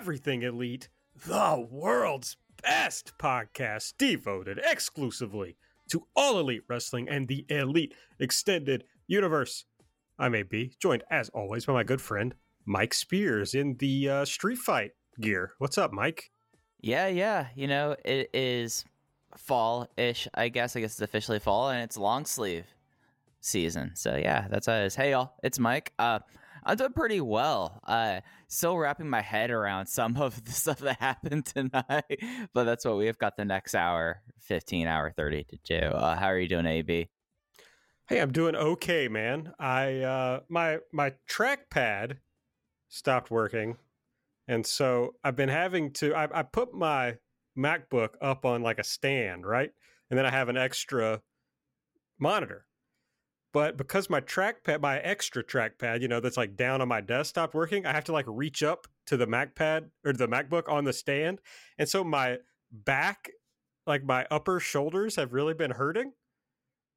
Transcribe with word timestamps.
Everything 0.00 0.44
Elite, 0.44 0.88
the 1.26 1.66
world's 1.68 2.36
best 2.62 3.18
podcast 3.18 3.94
devoted 3.98 4.60
exclusively 4.64 5.56
to 5.90 6.06
all 6.14 6.38
elite 6.38 6.62
wrestling 6.68 7.08
and 7.08 7.26
the 7.26 7.44
elite 7.48 7.92
extended 8.20 8.84
universe. 9.08 9.64
I 10.16 10.28
may 10.28 10.44
be 10.44 10.76
joined 10.80 11.02
as 11.10 11.30
always 11.30 11.66
by 11.66 11.72
my 11.72 11.82
good 11.82 12.00
friend 12.00 12.36
Mike 12.64 12.94
Spears 12.94 13.56
in 13.56 13.74
the 13.78 14.08
uh, 14.08 14.24
Street 14.24 14.58
Fight 14.58 14.92
gear. 15.20 15.54
What's 15.58 15.76
up, 15.76 15.92
Mike? 15.92 16.30
Yeah, 16.80 17.08
yeah. 17.08 17.48
You 17.56 17.66
know, 17.66 17.96
it 18.04 18.30
is 18.32 18.84
fall 19.36 19.88
ish, 19.96 20.28
I 20.32 20.48
guess. 20.48 20.76
I 20.76 20.80
guess 20.80 20.92
it's 20.92 21.02
officially 21.02 21.40
fall 21.40 21.70
and 21.70 21.82
it's 21.82 21.96
long 21.96 22.24
sleeve 22.24 22.66
season. 23.40 23.96
So 23.96 24.14
yeah, 24.14 24.46
that's 24.48 24.68
how 24.68 24.74
it 24.74 24.86
is. 24.86 24.94
Hey 24.94 25.10
y'all, 25.10 25.32
it's 25.42 25.58
Mike. 25.58 25.92
Uh 25.98 26.20
I'm 26.64 26.76
doing 26.76 26.92
pretty 26.92 27.20
well. 27.20 27.80
Uh 27.86 28.20
still 28.48 28.76
wrapping 28.76 29.08
my 29.08 29.20
head 29.20 29.50
around 29.50 29.86
some 29.86 30.16
of 30.16 30.44
the 30.44 30.52
stuff 30.62 30.78
that 30.78 31.00
happened 31.00 31.46
tonight. 31.46 32.20
but 32.54 32.64
that's 32.64 32.84
what 32.84 32.96
we've 32.96 33.18
got 33.18 33.36
the 33.36 33.44
next 33.44 33.74
hour, 33.74 34.22
15 34.40 34.86
hour 34.86 35.10
30 35.10 35.44
to 35.44 35.58
do. 35.64 35.86
Uh, 35.86 36.16
how 36.16 36.26
are 36.26 36.38
you 36.38 36.48
doing, 36.48 36.66
AB? 36.66 37.08
Hey, 38.08 38.20
I'm 38.20 38.32
doing 38.32 38.56
okay, 38.56 39.08
man. 39.08 39.52
I 39.58 40.00
uh 40.00 40.40
my 40.48 40.78
my 40.92 41.12
trackpad 41.30 42.18
stopped 42.88 43.30
working. 43.30 43.76
And 44.46 44.64
so 44.64 45.14
I've 45.22 45.36
been 45.36 45.50
having 45.50 45.92
to 45.94 46.14
I, 46.14 46.40
I 46.40 46.42
put 46.42 46.72
my 46.72 47.16
MacBook 47.56 48.10
up 48.22 48.46
on 48.46 48.62
like 48.62 48.78
a 48.78 48.84
stand, 48.84 49.46
right? 49.46 49.70
And 50.08 50.18
then 50.18 50.24
I 50.24 50.30
have 50.30 50.48
an 50.48 50.56
extra 50.56 51.20
monitor. 52.18 52.64
But 53.58 53.76
because 53.76 54.08
my 54.08 54.20
trackpad, 54.20 54.80
my 54.82 55.00
extra 55.00 55.42
trackpad, 55.42 56.00
you 56.00 56.06
know, 56.06 56.20
that's 56.20 56.36
like 56.36 56.54
down 56.54 56.80
on 56.80 56.86
my 56.86 57.00
desk 57.00 57.30
stopped 57.30 57.54
working, 57.54 57.86
I 57.86 57.92
have 57.92 58.04
to 58.04 58.12
like 58.12 58.26
reach 58.28 58.62
up 58.62 58.86
to 59.06 59.16
the 59.16 59.26
MacPad 59.26 59.90
or 60.04 60.12
the 60.12 60.28
MacBook 60.28 60.68
on 60.68 60.84
the 60.84 60.92
stand. 60.92 61.40
And 61.76 61.88
so 61.88 62.04
my 62.04 62.38
back, 62.70 63.28
like 63.84 64.04
my 64.04 64.28
upper 64.30 64.60
shoulders 64.60 65.16
have 65.16 65.32
really 65.32 65.54
been 65.54 65.72
hurting. 65.72 66.12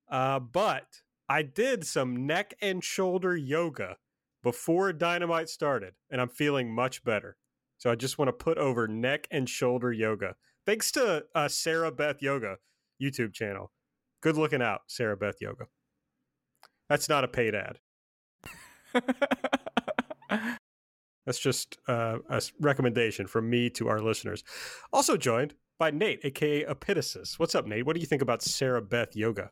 Uh, 0.08 0.40
but 0.40 0.86
I 1.28 1.42
did 1.42 1.84
some 1.84 2.28
neck 2.28 2.54
and 2.62 2.84
shoulder 2.84 3.36
yoga 3.36 3.98
before 4.44 4.94
Dynamite 4.94 5.50
started, 5.50 5.96
and 6.12 6.22
I'm 6.22 6.30
feeling 6.30 6.72
much 6.72 7.04
better. 7.04 7.38
So 7.80 7.90
I 7.90 7.96
just 7.96 8.20
want 8.20 8.30
to 8.30 8.34
put 8.34 8.60
over 8.60 8.88
neck 8.88 9.28
and 9.32 9.50
shoulder 9.50 9.92
yoga. 9.92 10.36
Thanks 10.68 10.92
to 10.92 11.26
uh, 11.34 11.48
Sarah 11.48 11.92
Beth 11.92 12.22
Yoga 12.22 12.58
YouTube 13.02 13.34
channel. 13.34 13.72
Good 14.22 14.38
looking 14.38 14.62
out, 14.62 14.82
Sarah 14.86 15.18
Beth 15.18 15.38
Yoga. 15.42 15.66
That's 16.92 17.08
not 17.08 17.24
a 17.24 17.30
paid 17.30 17.56
ad. 17.56 17.80
That's 21.26 21.40
just 21.40 21.78
uh, 21.88 22.18
a 22.30 22.42
recommendation 22.60 23.28
from 23.28 23.50
me 23.50 23.70
to 23.70 23.88
our 23.88 24.02
listeners. 24.02 24.44
Also 24.92 25.16
joined 25.16 25.54
by 25.80 25.92
Nate, 25.92 26.20
aka 26.26 26.66
Epitasis. 26.66 27.40
What's 27.40 27.56
up, 27.56 27.66
Nate? 27.66 27.86
What 27.86 27.96
do 27.96 28.02
you 28.02 28.06
think 28.06 28.22
about 28.22 28.42
Sarah 28.42 28.82
Beth 28.82 29.16
Yoga? 29.16 29.52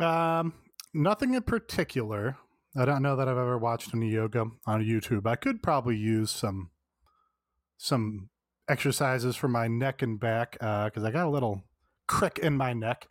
Um, 0.00 0.54
nothing 0.94 1.34
in 1.34 1.42
particular. 1.42 2.38
I 2.74 2.86
don't 2.86 3.02
know 3.02 3.16
that 3.16 3.28
I've 3.28 3.36
ever 3.36 3.58
watched 3.58 3.94
any 3.94 4.08
yoga 4.08 4.46
on 4.66 4.82
YouTube. 4.82 5.26
I 5.26 5.36
could 5.36 5.62
probably 5.62 5.98
use 5.98 6.30
some 6.30 6.70
some 7.76 8.30
exercises 8.66 9.36
for 9.36 9.48
my 9.48 9.68
neck 9.68 10.00
and 10.00 10.18
back 10.18 10.52
because 10.52 11.04
uh, 11.04 11.06
I 11.06 11.10
got 11.10 11.26
a 11.26 11.30
little 11.30 11.64
crick 12.08 12.38
in 12.38 12.56
my 12.56 12.72
neck. 12.72 13.08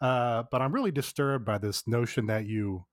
Uh, 0.00 0.44
but 0.50 0.62
I'm 0.62 0.72
really 0.72 0.92
disturbed 0.92 1.44
by 1.44 1.58
this 1.58 1.86
notion 1.86 2.26
that 2.26 2.46
you, 2.46 2.86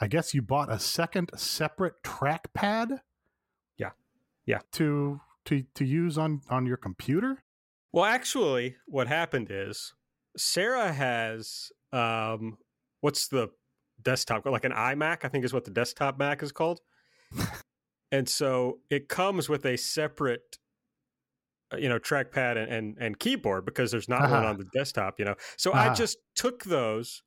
I 0.00 0.06
guess, 0.06 0.32
you 0.32 0.42
bought 0.42 0.70
a 0.70 0.78
second 0.78 1.30
separate 1.36 2.02
trackpad. 2.04 3.00
Yeah, 3.76 3.90
yeah. 4.46 4.60
To 4.72 5.20
to 5.46 5.64
to 5.74 5.84
use 5.84 6.16
on 6.18 6.42
on 6.48 6.66
your 6.66 6.76
computer. 6.76 7.42
Well, 7.92 8.04
actually, 8.04 8.76
what 8.86 9.08
happened 9.08 9.48
is 9.50 9.92
Sarah 10.36 10.92
has 10.92 11.72
um, 11.92 12.58
what's 13.00 13.28
the 13.28 13.48
desktop 14.00 14.46
like 14.46 14.64
an 14.64 14.72
iMac? 14.72 15.24
I 15.24 15.28
think 15.28 15.44
is 15.44 15.52
what 15.52 15.64
the 15.64 15.72
desktop 15.72 16.18
Mac 16.18 16.42
is 16.42 16.52
called. 16.52 16.80
and 18.12 18.28
so 18.28 18.78
it 18.90 19.08
comes 19.08 19.48
with 19.48 19.66
a 19.66 19.76
separate 19.76 20.58
you 21.78 21.88
know 21.88 21.98
trackpad 21.98 22.56
and, 22.56 22.72
and, 22.72 22.96
and 22.98 23.18
keyboard 23.18 23.64
because 23.64 23.90
there's 23.90 24.08
not 24.08 24.22
uh-huh. 24.22 24.34
one 24.34 24.44
on 24.44 24.56
the 24.56 24.66
desktop 24.72 25.18
you 25.18 25.24
know 25.24 25.34
so 25.56 25.72
uh-huh. 25.72 25.90
i 25.90 25.94
just 25.94 26.18
took 26.34 26.64
those 26.64 27.22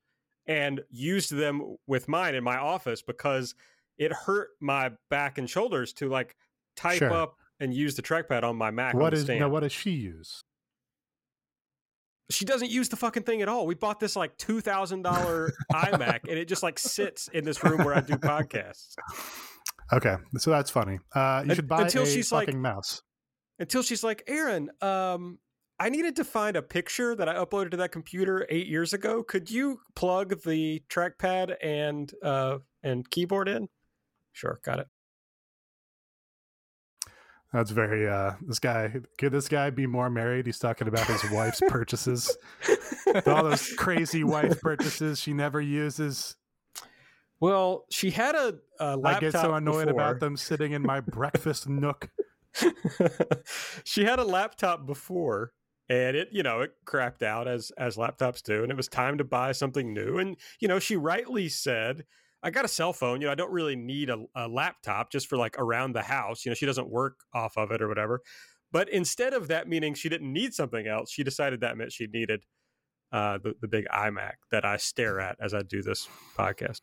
and 0.48 0.81
used 0.90 1.34
them 1.34 1.78
with 1.88 2.08
mine 2.08 2.36
in 2.36 2.44
my 2.44 2.58
office 2.58 3.02
because 3.02 3.56
it 3.98 4.12
hurt 4.12 4.50
my 4.59 4.92
back 5.09 5.38
and 5.38 5.50
shoulders 5.50 5.94
to 5.94 6.09
like 6.09 6.36
type 6.76 7.00
sure. 7.00 7.12
up 7.12 7.36
and 7.59 7.74
use 7.74 7.96
the 7.96 8.02
trackpad 8.02 8.44
on 8.44 8.56
my 8.56 8.72
mac 8.72 8.94
what 8.94 9.14
is 9.14 9.28
now 9.28 9.48
what 9.50 9.62
does 9.62 9.72
she 9.72 9.92
use 9.92 10.44
she 12.30 12.46
doesn't 12.46 12.72
use 12.72 12.90
the 12.90 12.96
fucking 12.96 13.24
thing 13.24 13.42
at 13.42 13.50
all. 13.50 13.68
We 13.68 13.75
bought 13.75 14.00
this 14.00 14.16
like 14.16 14.36
two 14.38 14.62
thousand 14.62 15.04
dollar 15.04 15.52
iMac, 15.72 16.22
and 16.28 16.40
it 16.40 16.48
just 16.48 16.64
like 16.64 16.80
sits 16.80 17.28
in 17.28 17.44
this 17.44 17.64
room 17.64 17.84
where 17.84 17.94
I 17.94 18.00
do 18.00 18.14
podcasts. 18.14 18.96
Okay, 19.92 20.16
so 20.38 20.50
that's 20.50 20.72
funny. 20.72 20.98
Uh, 21.14 21.44
you 21.46 21.54
should 21.54 21.68
buy 21.68 21.84
until 21.84 22.04
a 22.04 22.06
she's 22.06 22.30
fucking 22.30 22.56
like, 22.56 22.75
mouse. 22.75 23.04
Until 23.63 23.81
she's 23.81 24.03
like, 24.03 24.24
Aaron, 24.28 24.69
um, 24.81 25.40
I 25.79 25.88
needed 25.88 26.18
to 26.18 26.25
find 26.25 26.57
a 26.57 26.62
picture 26.62 27.16
that 27.16 27.29
I 27.29 27.35
uploaded 27.35 27.72
to 27.72 27.78
that 27.78 27.94
computer 27.94 28.46
eight 28.50 28.68
years 28.68 28.91
ago. 28.91 29.24
Could 29.24 29.50
you 29.50 29.79
plug 29.96 30.41
the 30.44 30.84
trackpad 30.90 31.56
and 31.63 32.13
uh, 32.22 32.57
and 32.84 33.09
keyboard 33.09 33.47
in? 33.47 33.69
Sure, 34.34 34.59
got 34.66 34.79
it. 34.79 34.88
That's 37.53 37.72
very 37.72 38.06
uh 38.09 38.34
this 38.41 38.59
guy 38.59 38.96
could 39.18 39.31
this 39.31 39.47
guy 39.47 39.69
be 39.69 39.88
more 39.88 40.09
married? 40.09 40.45
He's 40.45 40.59
talking 40.59 40.90
about 40.90 41.07
his 41.07 41.31
wife's 41.31 41.62
purchases. 41.69 42.35
All 43.25 43.44
those 43.44 43.72
crazy 43.78 44.25
wife 44.25 44.59
purchases 44.59 45.22
she 45.22 45.31
never 45.31 45.62
uses. 45.62 46.35
Well, 47.40 47.85
she 47.90 48.12
had 48.12 48.35
a, 48.35 48.56
a 48.81 48.97
laptop. 48.97 49.18
I 49.18 49.19
get 49.19 49.31
so 49.34 49.53
annoyed 49.53 49.88
before. 49.88 50.01
about 50.01 50.19
them 50.19 50.35
sitting 50.35 50.74
in 50.74 50.81
my 50.81 51.00
breakfast 51.00 51.69
nook. 51.69 52.09
she 53.84 54.03
had 54.06 54.19
a 54.19 54.24
laptop 54.24 54.86
before 54.86 55.52
and 55.90 56.16
it 56.16 56.30
you 56.31 56.44
know 56.44 56.62
it 56.62 56.72
crapped 56.86 57.22
out 57.22 57.47
as 57.47 57.72
as 57.78 57.97
laptops 57.97 58.41
do 58.41 58.64
and 58.64 58.72
it 58.72 58.78
was 58.78 58.88
time 58.88 59.18
to 59.18 59.24
buy 59.24 59.52
something 59.52 59.94
new 59.94 60.18
and 60.18 60.38
you 60.59 60.68
know 60.68 60.80
she 60.80 60.96
rightly 60.96 61.50
said 61.50 62.06
I 62.44 62.50
got 62.50 62.66
a 62.66 62.68
cell 62.68 62.92
phone. 62.92 63.22
You 63.22 63.28
know, 63.28 63.31
I 63.31 63.36
don't 63.36 63.52
really 63.52 63.78
need 63.78 64.09
a, 64.09 64.25
a, 64.36 64.50
laptop 64.50 65.12
just 65.12 65.28
for 65.28 65.38
like 65.38 65.58
around 65.58 65.94
the 65.94 66.02
house. 66.02 66.44
You 66.44 66.52
know, 66.52 66.56
she 66.56 66.66
doesn't 66.66 66.90
work 66.90 67.22
off 67.34 67.58
of 67.58 67.72
it 67.72 67.81
or 67.81 67.88
whatever. 67.88 68.22
But 68.72 68.90
instead 68.90 69.34
of 69.34 69.47
that 69.47 69.69
meaning 69.69 69.94
she 69.94 70.09
didn't 70.09 70.31
need 70.31 70.53
something 70.53 70.86
else, 70.86 71.09
she 71.09 71.24
decided 71.24 71.62
that 71.62 71.78
meant 71.78 71.94
she 71.94 72.08
needed 72.08 72.44
uh, 73.13 73.38
the, 73.38 73.53
the 73.62 73.68
big 73.68 73.86
iMac 73.86 74.34
that 74.52 74.66
I 74.66 74.78
stare 74.78 75.19
at 75.19 75.38
as 75.40 75.53
I 75.53 75.62
do 75.62 75.81
this 75.81 76.09
podcast. 76.38 76.81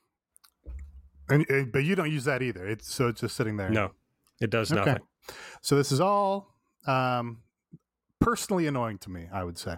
And, 1.28 1.44
and, 1.50 1.70
but 1.70 1.84
you 1.84 1.94
don't 1.94 2.10
use 2.10 2.24
that 2.24 2.42
either. 2.42 2.66
It's 2.66 2.92
so 2.92 3.08
it's 3.08 3.20
just 3.20 3.36
sitting 3.36 3.56
there. 3.56 3.70
No, 3.70 3.90
it 4.40 4.50
does 4.50 4.72
okay. 4.72 4.78
nothing. 4.78 5.02
So 5.62 5.76
this 5.76 5.92
is 5.92 6.00
all 6.00 6.54
um, 6.86 7.38
personally 8.20 8.66
annoying 8.66 8.98
to 8.98 9.10
me. 9.10 9.26
I 9.32 9.44
would 9.44 9.58
say 9.58 9.76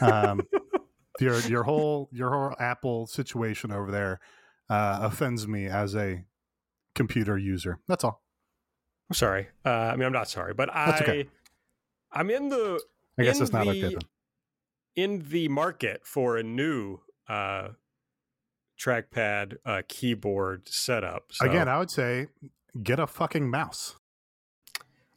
um, 0.00 0.42
your 1.20 1.38
your 1.40 1.62
whole 1.62 2.08
your 2.12 2.30
whole 2.30 2.54
Apple 2.58 3.06
situation 3.06 3.72
over 3.72 3.90
there 3.90 4.20
uh, 4.68 5.00
offends 5.02 5.46
me 5.46 5.66
as 5.66 5.94
a 5.94 6.24
computer 6.94 7.36
user. 7.38 7.78
That's 7.88 8.04
all. 8.04 8.22
I'm 9.10 9.14
sorry. 9.14 9.48
Uh, 9.64 9.70
I 9.70 9.96
mean, 9.96 10.06
I'm 10.06 10.12
not 10.12 10.28
sorry, 10.28 10.54
but 10.54 10.74
I, 10.74 10.98
okay. 11.00 11.28
I'm 12.12 12.30
in 12.30 12.48
the. 12.48 12.80
I 13.18 13.24
guess 13.24 13.40
it's 13.40 13.52
not 13.52 13.66
the, 13.66 13.72
like 13.72 13.94
that. 13.94 14.04
In 14.94 15.26
the 15.28 15.48
market 15.48 16.02
for 16.04 16.36
a 16.36 16.42
new 16.42 17.00
uh, 17.28 17.70
trackpad 18.78 19.56
uh, 19.64 19.82
keyboard 19.88 20.68
setup. 20.68 21.26
So, 21.30 21.46
Again, 21.46 21.68
I 21.68 21.78
would 21.78 21.90
say 21.90 22.28
get 22.82 22.98
a 23.00 23.06
fucking 23.06 23.50
mouse. 23.50 23.96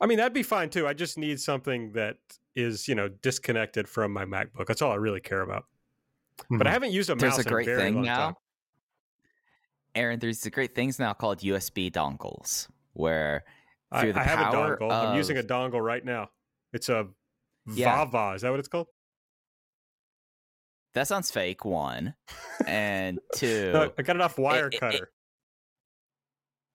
I 0.02 0.06
mean, 0.06 0.18
that'd 0.18 0.34
be 0.34 0.44
fine 0.44 0.70
too. 0.70 0.88
I 0.88 0.94
just 0.94 1.18
need 1.18 1.40
something 1.40 1.92
that 1.94 2.18
is, 2.56 2.88
you 2.88 2.96
know, 2.96 3.08
disconnected 3.08 3.88
from 3.88 4.12
my 4.12 4.26
MacBook. 4.26 4.68
That's 4.68 4.82
all 4.82 4.92
I 4.92 4.96
really 4.96 5.22
care 5.22 5.42
about. 5.42 5.66
Mm-hmm. 6.42 6.58
But 6.58 6.68
I 6.68 6.70
mm-hmm. 6.70 6.74
haven't 6.74 6.92
used 6.92 7.10
a 7.10 7.16
There's 7.16 7.32
mouse. 7.32 7.38
There's 7.38 7.46
a 7.46 7.50
great 7.50 7.68
a 7.70 7.78
thing 7.78 8.02
now. 8.02 8.18
Time. 8.18 8.36
Aaron, 9.96 10.20
there's 10.20 10.42
the 10.42 10.50
great 10.50 10.76
things 10.76 10.98
now 11.00 11.14
called 11.14 11.40
USB 11.40 11.92
dongles, 11.92 12.68
where 12.94 13.44
I, 13.92 14.12
the 14.12 14.20
I 14.20 14.24
have 14.24 14.40
a 14.40 14.44
power 14.52 14.78
dongle. 14.78 14.92
I'm 14.92 15.16
using 15.16 15.38
a 15.38 15.44
dongle 15.44 15.82
right 15.82 16.04
now. 16.04 16.30
It's 16.74 16.90
a 16.90 17.08
Yeah. 17.72 18.04
Vava. 18.06 18.34
Is 18.36 18.42
that 18.42 18.50
what 18.50 18.60
it's 18.60 18.68
called? 18.68 18.88
that 20.94 21.08
sounds 21.08 21.32
fake. 21.32 21.66
One 21.66 22.14
and 22.68 23.20
two. 23.36 23.72
No, 23.74 23.92
I 23.98 24.02
got 24.02 24.16
it 24.16 24.22
off 24.22 24.38
wire 24.38 24.68
it- 24.68 24.76
it- 24.76 24.80
cutter. 24.80 25.12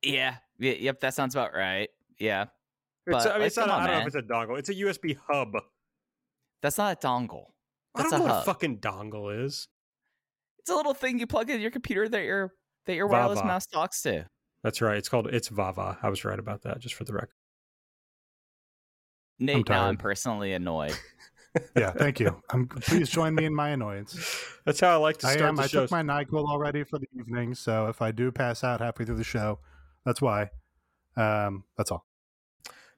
yeah, 0.02 0.36
yep, 0.58 1.00
that 1.00 1.14
sounds 1.14 1.34
about 1.34 1.54
right. 1.54 1.88
Yeah, 2.18 2.42
It's, 2.42 2.50
but, 3.12 3.26
I 3.26 3.32
mean, 3.32 3.40
like, 3.40 3.46
it's 3.48 3.56
not. 3.56 3.68
a- 3.68 3.72
on, 3.72 3.80
I 3.80 3.86
don't 3.86 3.94
know 3.96 4.00
if 4.02 4.06
it's 4.08 4.16
a 4.16 4.22
dongle. 4.22 4.58
It's 4.58 4.68
a 4.68 4.74
USB 4.74 5.16
hub. 5.28 5.52
that's 6.62 6.78
not 6.78 6.96
a 7.02 7.06
dongle. 7.06 7.46
That's 7.94 8.12
I 8.12 8.18
don't 8.18 8.26
a 8.26 8.28
know 8.28 8.34
what 8.34 8.42
a 8.42 8.44
fucking 8.44 8.78
dongle 8.78 9.44
is. 9.44 9.68
It's 10.60 10.70
a 10.70 10.74
little 10.74 10.94
thing 10.94 11.18
you 11.18 11.26
plug 11.26 11.50
in 11.50 11.60
your 11.60 11.70
computer 11.70 12.08
that 12.08 12.22
your 12.24 12.52
that 12.86 12.94
your 12.94 13.06
wireless 13.06 13.42
mouse 13.42 13.66
talks 13.66 14.02
to. 14.02 14.26
That's 14.62 14.80
right. 14.80 14.96
It's 14.96 15.08
called. 15.08 15.28
It's 15.28 15.48
Vava. 15.48 15.98
I 16.02 16.08
was 16.10 16.24
right 16.24 16.38
about 16.38 16.62
that. 16.62 16.78
Just 16.80 16.94
for 16.94 17.04
the 17.04 17.12
record. 17.12 17.30
Nate, 19.38 19.68
now 19.68 19.84
I'm 19.86 19.96
personally 19.96 20.52
annoyed. 20.52 20.96
Yeah, 21.74 21.90
thank 21.92 22.20
you. 22.20 22.40
Um, 22.50 22.68
please 22.68 23.08
join 23.08 23.34
me 23.34 23.44
in 23.44 23.54
my 23.54 23.70
annoyance. 23.70 24.44
That's 24.64 24.78
how 24.80 24.90
I 24.90 24.96
like 24.96 25.16
to 25.18 25.26
I 25.28 25.32
start 25.32 25.48
am. 25.48 25.56
the 25.56 25.62
I 25.62 25.66
show. 25.66 25.80
took 25.80 25.90
my 25.90 26.02
Nyquil 26.02 26.46
already 26.46 26.84
for 26.84 26.98
the 26.98 27.06
evening, 27.18 27.54
so 27.54 27.86
if 27.86 28.00
I 28.02 28.12
do 28.12 28.30
pass 28.30 28.62
out 28.62 28.80
halfway 28.80 29.06
through 29.06 29.16
the 29.16 29.24
show, 29.24 29.58
that's 30.04 30.20
why. 30.20 30.50
Um, 31.16 31.64
that's 31.76 31.90
all. 31.90 32.04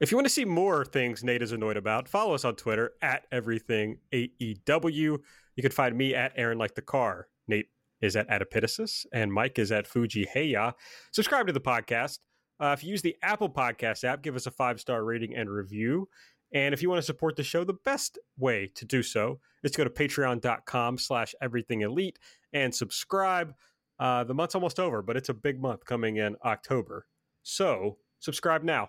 If 0.01 0.11
you 0.11 0.17
want 0.17 0.27
to 0.27 0.33
see 0.33 0.47
more 0.47 0.87
things 0.87 1.23
Nate 1.23 1.43
is 1.43 1.53
annoyed 1.53 1.77
about, 1.77 2.09
follow 2.09 2.35
us 2.35 2.47
on 2.47 2.57
Twitter 2.57 2.93
at 3.03 3.27
everything 3.31 3.99
AEW. 4.13 4.95
You 4.95 5.63
can 5.63 5.71
find 5.71 5.95
me 5.95 6.15
at 6.15 6.33
Aaron 6.37 6.57
like 6.57 6.75
the 6.75 6.81
car. 6.81 7.29
Nate 7.47 7.69
is 8.01 8.17
at 8.17 8.27
Adipitosis, 8.31 9.05
and 9.13 9.31
Mike 9.31 9.59
is 9.59 9.71
at 9.71 9.87
Fuji 9.87 10.27
Heya. 10.35 10.73
Subscribe 11.13 11.47
to 11.49 11.53
the 11.53 11.61
podcast. 11.61 12.21
Uh, 12.59 12.75
if 12.77 12.83
you 12.83 12.91
use 12.91 13.03
the 13.03 13.15
Apple 13.23 13.51
Podcast 13.51 14.05
app, 14.05 14.23
give 14.23 14.37
us 14.37 14.47
a 14.47 14.51
five 14.51 14.81
star 14.81 15.05
rating 15.05 15.37
and 15.37 15.51
review. 15.51 16.09
And 16.55 16.73
if 16.73 16.81
you 16.81 16.89
want 16.89 16.99
to 16.99 17.07
support 17.07 17.37
the 17.37 17.43
show, 17.43 17.63
the 17.63 17.77
best 17.85 18.19
way 18.39 18.71
to 18.77 18.87
do 18.87 19.03
so 19.03 19.39
is 19.63 19.73
to 19.73 19.79
go 19.79 19.85
to 19.85 19.91
patreon.com 19.91 20.97
slash 20.97 21.35
everything 21.43 21.83
elite 21.83 22.19
and 22.55 22.75
subscribe. 22.75 23.53
Uh, 23.99 24.25
the 24.25 24.35
month's 24.35 24.55
almost 24.55 24.81
over, 24.81 25.03
but 25.03 25.19
it's 25.19 25.29
a 25.29 25.35
big 25.35 25.61
month 25.61 25.85
coming 25.85 26.17
in 26.17 26.37
October. 26.43 27.07
So 27.43 27.99
subscribe 28.19 28.65
now. 28.65 28.89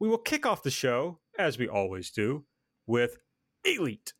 We 0.00 0.08
will 0.08 0.18
kick 0.18 0.46
off 0.46 0.62
the 0.62 0.70
show, 0.70 1.18
as 1.38 1.58
we 1.58 1.68
always 1.68 2.10
do, 2.10 2.44
with 2.86 3.18
Elite 3.64 4.14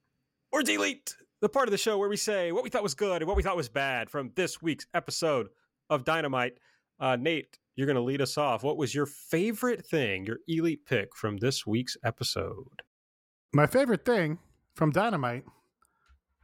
or 0.53 0.63
Delete, 0.63 1.17
the 1.41 1.49
part 1.49 1.69
of 1.69 1.73
the 1.73 1.79
show 1.79 1.97
where 1.97 2.09
we 2.11 2.19
say 2.19 2.53
what 2.53 2.63
we 2.63 2.69
thought 2.69 2.83
was 2.83 2.95
good 2.95 3.23
and 3.23 3.27
what 3.27 3.37
we 3.37 3.43
thought 3.43 3.57
was 3.57 3.71
bad 3.71 4.11
from 4.11 4.31
this 4.37 4.61
week's 4.61 4.87
episode 4.93 5.49
of 5.89 6.05
Dynamite. 6.05 6.59
Uh, 7.01 7.17
Nate, 7.17 7.59
you're 7.77 7.87
going 7.87 7.97
to 7.97 8.03
lead 8.03 8.21
us 8.21 8.37
off. 8.37 8.63
What 8.63 8.77
was 8.77 8.95
your 8.95 9.07
favorite 9.07 9.87
thing, 9.87 10.27
your 10.27 10.41
Elite 10.47 10.85
pick 10.85 11.17
from 11.17 11.39
this 11.39 11.67
week's 11.67 11.97
episode? 12.05 12.83
My 13.55 13.67
favorite 13.67 14.05
thing 14.05 14.39
from 14.75 14.91
Dynamite 14.91 15.45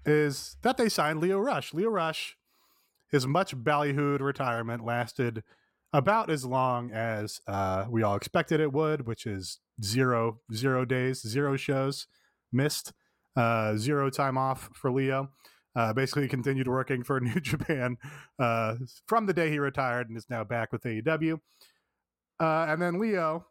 is 0.06 0.56
that 0.62 0.78
they 0.78 0.88
signed 0.88 1.20
Lio 1.20 1.38
Rush. 1.38 1.74
Lio 1.74 1.90
Rush, 1.90 2.38
his 3.10 3.26
much 3.26 3.54
ballyhooed 3.54 4.20
retirement 4.20 4.82
lasted 4.82 5.42
about 5.96 6.28
as 6.28 6.44
long 6.44 6.90
as 6.93 7.40
uh, 7.48 7.87
we 7.88 8.02
all 8.02 8.16
expected 8.16 8.60
it 8.60 8.70
would, 8.70 9.06
which 9.06 9.25
is 9.25 9.60
zero 9.82 10.40
zero 10.52 10.84
days, 10.84 11.26
zero 11.26 11.56
shows 11.56 12.06
missed, 12.52 12.93
uh, 13.34 13.75
zero 13.76 14.10
time 14.10 14.37
off 14.37 14.69
for 14.75 14.93
Lio. 14.93 15.31
Uh, 15.75 15.94
basically, 15.94 16.28
continued 16.28 16.69
working 16.69 17.02
for 17.02 17.19
New 17.20 17.40
Japan 17.40 17.96
uh, 18.38 18.75
from 19.06 19.25
the 19.25 19.32
day 19.32 19.50
he 19.50 19.58
retired 19.58 20.08
and 20.10 20.19
is 20.19 20.26
now 20.28 20.44
back 20.44 20.70
with 20.70 20.82
AEW. 20.82 21.38
Uh, 22.38 22.66
and 22.69 22.82
then 22.82 23.00
Lio, 23.00 23.46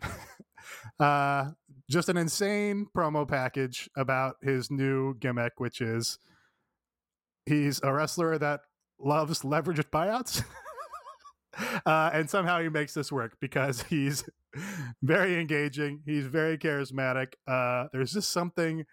uh, 1.00 1.50
just 1.90 2.08
an 2.08 2.16
insane 2.16 2.86
promo 2.96 3.28
package 3.28 3.90
about 3.94 4.36
his 4.42 4.70
new 4.70 5.14
gimmick, 5.18 5.60
which 5.60 5.82
is 5.82 6.18
he's 7.44 7.78
a 7.82 7.92
wrestler 7.92 8.38
that 8.38 8.60
loves 8.98 9.42
leveraged 9.42 9.90
buyouts. 9.90 10.42
uh, 11.86 12.10
and 12.12 12.28
somehow 12.28 12.60
he 12.60 12.68
makes 12.68 12.94
this 12.94 13.10
work 13.12 13.36
because 13.40 13.82
he's 13.90 14.24
very 15.02 15.40
engaging. 15.40 16.00
He's 16.04 16.24
very 16.24 16.58
charismatic. 16.58 17.34
Uh, 17.46 17.88
there's 17.92 18.12
just 18.12 18.30
something 18.30 18.84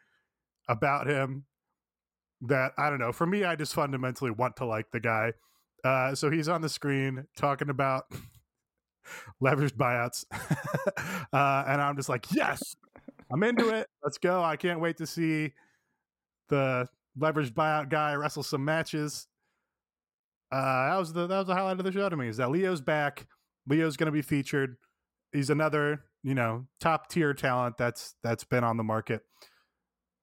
about 0.68 1.08
him 1.08 1.46
that 2.42 2.74
I 2.78 2.90
don't 2.90 3.00
know. 3.00 3.12
For 3.12 3.26
me, 3.26 3.44
I 3.44 3.56
just 3.56 3.74
fundamentally 3.74 4.32
want 4.32 4.58
to 4.58 4.66
like 4.66 4.92
the 4.92 5.00
guy. 5.00 5.34
Uh, 5.84 6.16
so 6.16 6.32
he's 6.32 6.50
on 6.50 6.62
the 6.62 6.70
screen 6.70 7.26
talking 7.38 7.70
about 7.70 8.06
leveraged 9.44 9.74
buyouts, 9.74 10.26
uh, 11.32 11.64
and 11.68 11.80
I'm 11.80 11.96
just 11.96 12.10
like, 12.10 12.26
yes, 12.34 12.76
I'm 13.32 13.44
into 13.44 13.70
it. 13.70 13.88
Let's 14.04 14.18
go. 14.18 14.44
I 14.44 14.56
can't 14.56 14.80
wait 14.80 14.98
to 14.98 15.06
see 15.06 15.54
the 16.50 16.88
leveraged 17.20 17.54
buyout 17.54 17.90
guy 17.90 18.16
wrestle 18.16 18.44
some 18.44 18.66
matches. 18.66 19.28
Uh, 20.56 20.90
that 20.90 20.98
was 20.98 21.12
the 21.12 21.28
that 21.28 21.38
was 21.40 21.48
the 21.48 21.54
highlight 21.54 21.78
of 21.78 21.84
the 21.84 21.92
show 21.92 22.08
to 22.08 22.16
me. 22.16 22.30
Is 22.30 22.38
that 22.38 22.50
Lio's 22.50 22.80
back? 22.80 23.28
Lio's 23.68 23.98
going 23.98 24.06
to 24.06 24.12
be 24.12 24.22
featured. 24.22 24.78
He's 25.34 25.50
another 25.50 26.06
you 26.24 26.34
know 26.34 26.68
top 26.80 27.10
tier 27.10 27.34
talent 27.34 27.76
that's 27.78 28.16
that's 28.24 28.46
been 28.46 28.64
on 28.64 28.78
the 28.78 28.84
market, 28.84 29.24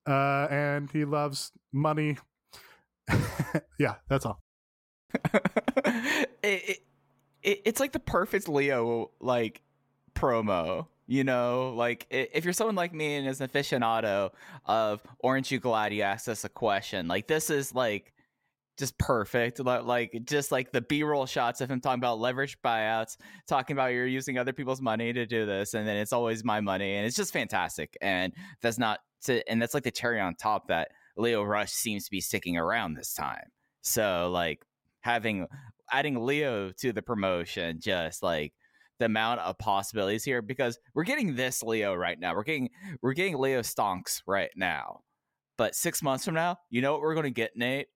uh, 0.08 0.46
and 0.50 0.90
he 0.90 1.04
loves 1.04 1.52
money. 1.70 2.16
yeah, 3.78 3.96
that's 4.08 4.24
all. 4.24 4.42
it, 5.84 6.30
it, 6.42 6.78
it, 7.42 7.62
it's 7.66 7.80
like 7.80 7.92
the 7.92 8.00
perfect 8.00 8.48
Lio 8.48 9.10
like 9.20 9.60
promo. 10.14 10.86
You 11.06 11.24
know, 11.24 11.74
like 11.76 12.06
if 12.08 12.44
you're 12.44 12.54
someone 12.54 12.76
like 12.76 12.94
me 12.94 13.16
and 13.16 13.28
is 13.28 13.42
an 13.42 13.48
aficionado 13.50 14.30
of 14.64 15.02
Orange 15.18 15.52
You 15.52 15.60
Glad 15.60 15.92
you 15.92 16.00
asked 16.00 16.26
us 16.26 16.42
a 16.42 16.48
question, 16.48 17.06
like 17.06 17.26
this 17.26 17.50
is 17.50 17.74
like 17.74 18.14
just 18.78 18.96
perfect. 18.98 19.60
Like 19.60 20.22
just 20.24 20.50
like 20.52 20.72
the 20.72 20.80
B-roll 20.80 21.26
shots 21.26 21.60
of 21.60 21.70
him 21.70 21.80
talking 21.80 22.00
about 22.00 22.18
leverage 22.18 22.56
buyouts, 22.62 23.16
talking 23.46 23.76
about 23.76 23.92
you're 23.92 24.06
using 24.06 24.38
other 24.38 24.52
people's 24.52 24.80
money 24.80 25.12
to 25.12 25.26
do 25.26 25.46
this, 25.46 25.74
and 25.74 25.86
then 25.86 25.96
it's 25.96 26.12
always 26.12 26.44
my 26.44 26.60
money, 26.60 26.96
and 26.96 27.06
it's 27.06 27.16
just 27.16 27.32
fantastic. 27.32 27.96
And 28.00 28.32
that's 28.60 28.78
not 28.78 29.00
to, 29.24 29.48
and 29.48 29.60
that's 29.60 29.74
like 29.74 29.84
the 29.84 29.90
cherry 29.90 30.20
on 30.20 30.34
top 30.34 30.68
that 30.68 30.88
Lio 31.16 31.42
Rush 31.42 31.72
seems 31.72 32.04
to 32.06 32.10
be 32.10 32.20
sticking 32.20 32.56
around 32.56 32.94
this 32.94 33.14
time. 33.14 33.50
So 33.82 34.30
like 34.32 34.64
having 35.00 35.46
adding 35.92 36.24
Lio 36.24 36.72
to 36.78 36.92
the 36.92 37.02
promotion, 37.02 37.78
just 37.80 38.22
like 38.22 38.54
the 38.98 39.04
amount 39.06 39.40
of 39.40 39.58
possibilities 39.58 40.24
here, 40.24 40.40
because 40.40 40.78
we're 40.94 41.04
getting 41.04 41.36
this 41.36 41.62
Lio 41.62 41.94
right 41.94 42.18
now. 42.18 42.34
We're 42.34 42.44
getting 42.44 42.70
we're 43.02 43.12
getting 43.12 43.36
Lio 43.36 43.60
stonks 43.60 44.22
right 44.26 44.50
now. 44.56 45.00
But 45.58 45.74
six 45.74 46.02
months 46.02 46.24
from 46.24 46.34
now, 46.34 46.56
you 46.70 46.80
know 46.80 46.92
what 46.92 47.02
we're 47.02 47.14
going 47.14 47.24
to 47.24 47.30
get, 47.30 47.52
Nate? 47.54 47.88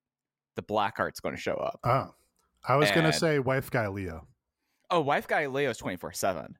The 0.57 0.63
Blackheart's 0.63 1.19
going 1.19 1.35
to 1.35 1.39
show 1.41 1.53
up. 1.53 1.79
Oh, 1.83 2.13
I 2.67 2.75
was 2.75 2.91
going 2.91 3.05
to 3.05 3.13
say 3.13 3.39
wife 3.39 3.71
guy 3.71 3.87
Lio. 3.87 4.27
Oh, 4.89 4.99
wife 5.01 5.27
guy 5.27 5.45
Lio's 5.45 5.77
twenty 5.77 5.97
four 5.97 6.11
seven. 6.11 6.57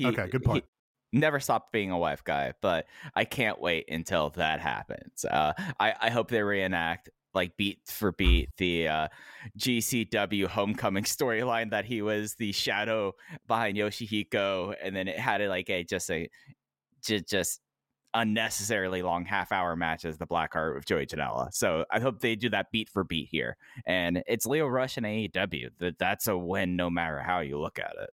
Okay, 0.00 0.28
good 0.28 0.44
point. 0.44 0.64
never 1.12 1.40
stopped 1.40 1.72
being 1.72 1.90
a 1.90 1.98
wife 1.98 2.22
guy, 2.22 2.52
but 2.60 2.86
I 3.16 3.24
can't 3.24 3.60
wait 3.60 3.86
until 3.88 4.30
that 4.36 4.60
happens. 4.60 5.24
Uh, 5.24 5.54
I 5.80 5.94
I 6.00 6.10
hope 6.10 6.28
they 6.28 6.42
reenact 6.42 7.08
like 7.34 7.56
beat 7.56 7.78
for 7.86 8.12
beat 8.12 8.50
the 8.58 8.88
uh, 8.88 9.08
GCW 9.58 10.46
homecoming 10.46 11.04
storyline 11.04 11.70
that 11.70 11.84
he 11.84 12.02
was 12.02 12.34
the 12.34 12.52
shadow 12.52 13.14
behind 13.46 13.76
Yoshihiko, 13.76 14.74
and 14.82 14.94
then 14.94 15.08
it 15.08 15.18
had 15.18 15.40
like 15.48 15.70
a 15.70 15.84
just 15.84 16.10
a 16.10 16.28
ju- 17.02 17.20
just 17.20 17.60
unnecessarily 18.14 19.02
long 19.02 19.24
half 19.24 19.52
hour 19.52 19.76
match 19.76 20.04
as 20.04 20.18
the 20.18 20.26
Blackheart 20.26 20.74
with 20.74 20.86
Joey 20.86 21.06
Janela. 21.06 21.52
So 21.52 21.84
I 21.90 22.00
hope 22.00 22.20
they 22.20 22.36
do 22.36 22.48
that 22.50 22.70
beat 22.70 22.88
for 22.88 23.04
beat 23.04 23.28
here. 23.30 23.56
And 23.86 24.22
it's 24.26 24.46
Lio 24.46 24.66
Rush 24.66 24.96
and 24.96 25.06
AEW. 25.06 25.70
That 25.78 25.98
that's 25.98 26.26
a 26.26 26.36
win 26.36 26.76
no 26.76 26.90
matter 26.90 27.20
how 27.20 27.40
you 27.40 27.58
look 27.58 27.78
at 27.78 27.94
it. 28.00 28.10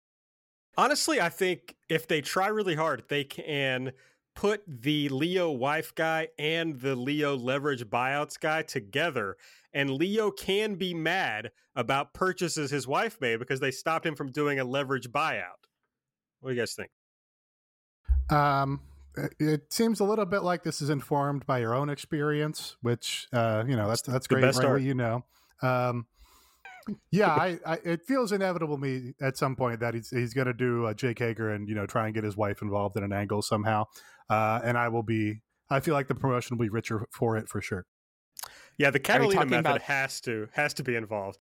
Honestly, 0.77 1.21
I 1.21 1.29
think 1.29 1.77
if 1.89 2.09
they 2.09 2.23
try 2.23 2.49
really 2.49 2.75
hard, 2.75 3.05
they 3.09 3.25
can 3.25 3.93
put 4.35 4.63
the 4.67 5.09
Lio 5.11 5.51
wife 5.51 5.95
guy 5.95 6.29
and 6.39 6.81
the 6.81 6.97
Lio 6.97 7.37
leverage 7.37 7.85
buyouts 7.85 8.41
guy 8.41 8.63
together. 8.63 9.37
And 9.75 9.91
Lio 9.91 10.31
can 10.31 10.77
be 10.77 10.95
mad 10.95 11.51
about 11.77 12.15
purchases 12.15 12.71
his 12.71 12.87
wife 12.87 13.19
made 13.21 13.39
because 13.39 13.61
they 13.61 13.71
stopped 13.71 14.07
him 14.07 14.15
from 14.15 14.33
doing 14.33 14.59
a 14.59 14.65
leverage 14.65 15.11
buyout. 15.11 15.67
What 16.41 16.51
do 16.51 16.57
you 16.57 16.61
guys 16.61 16.75
think? 16.75 16.91
Um, 18.31 18.81
it- 19.17 19.35
it 19.39 19.73
seems 19.73 20.01
a 20.01 20.05
little 20.05 20.25
bit 20.27 20.43
like 20.43 20.63
this 20.63 20.81
is 20.83 20.91
informed 20.91 21.47
by 21.47 21.59
your 21.59 21.75
own 21.75 21.89
experience, 21.91 22.77
which 22.83 23.29
uh, 23.33 23.65
you 23.67 23.77
know 23.77 23.89
that's 23.89 24.03
that's 24.03 24.27
the 24.27 24.35
great. 24.37 24.43
best 24.43 24.63
right, 24.63 24.81
you 24.83 24.95
know. 24.95 25.25
Um, 25.63 26.07
yeah, 27.11 27.29
I, 27.29 27.59
I 27.65 27.75
it 27.85 28.03
feels 28.07 28.33
inevitable 28.33 28.77
to 28.77 28.83
me 28.83 29.15
at 29.21 29.37
some 29.37 29.55
point 29.55 29.81
that 29.81 29.95
he's 29.95 30.11
he's 30.11 30.35
going 30.35 30.49
to 30.49 30.53
do 30.55 30.87
a 30.87 30.95
Jake 30.95 31.19
Hager 31.19 31.51
and 31.51 31.69
you 31.69 31.75
know 31.75 31.87
try 31.87 32.07
and 32.07 32.15
get 32.15 32.25
his 32.25 32.37
wife 32.37 32.63
involved 32.63 32.97
in 32.97 33.05
an 33.05 33.13
angle 33.13 33.43
somehow, 33.43 33.85
uh, 34.31 34.61
and 34.65 34.77
I 34.79 34.89
will 34.89 35.03
be. 35.05 35.43
I 35.71 35.81
feel 35.81 35.95
like 35.95 36.09
the 36.09 36.15
promotion 36.15 36.57
will 36.59 36.65
be 36.65 36.69
richer 36.71 37.07
for 37.13 37.37
it 37.37 37.49
for 37.49 37.61
sure. 37.63 37.87
Yeah, 38.79 38.91
the 38.91 38.99
Catalina 38.99 39.47
method 39.47 39.61
about- 39.61 39.83
has 39.83 40.21
to 40.23 40.49
has 40.55 40.75
to 40.75 40.83
be 40.83 40.97
involved. 40.97 41.39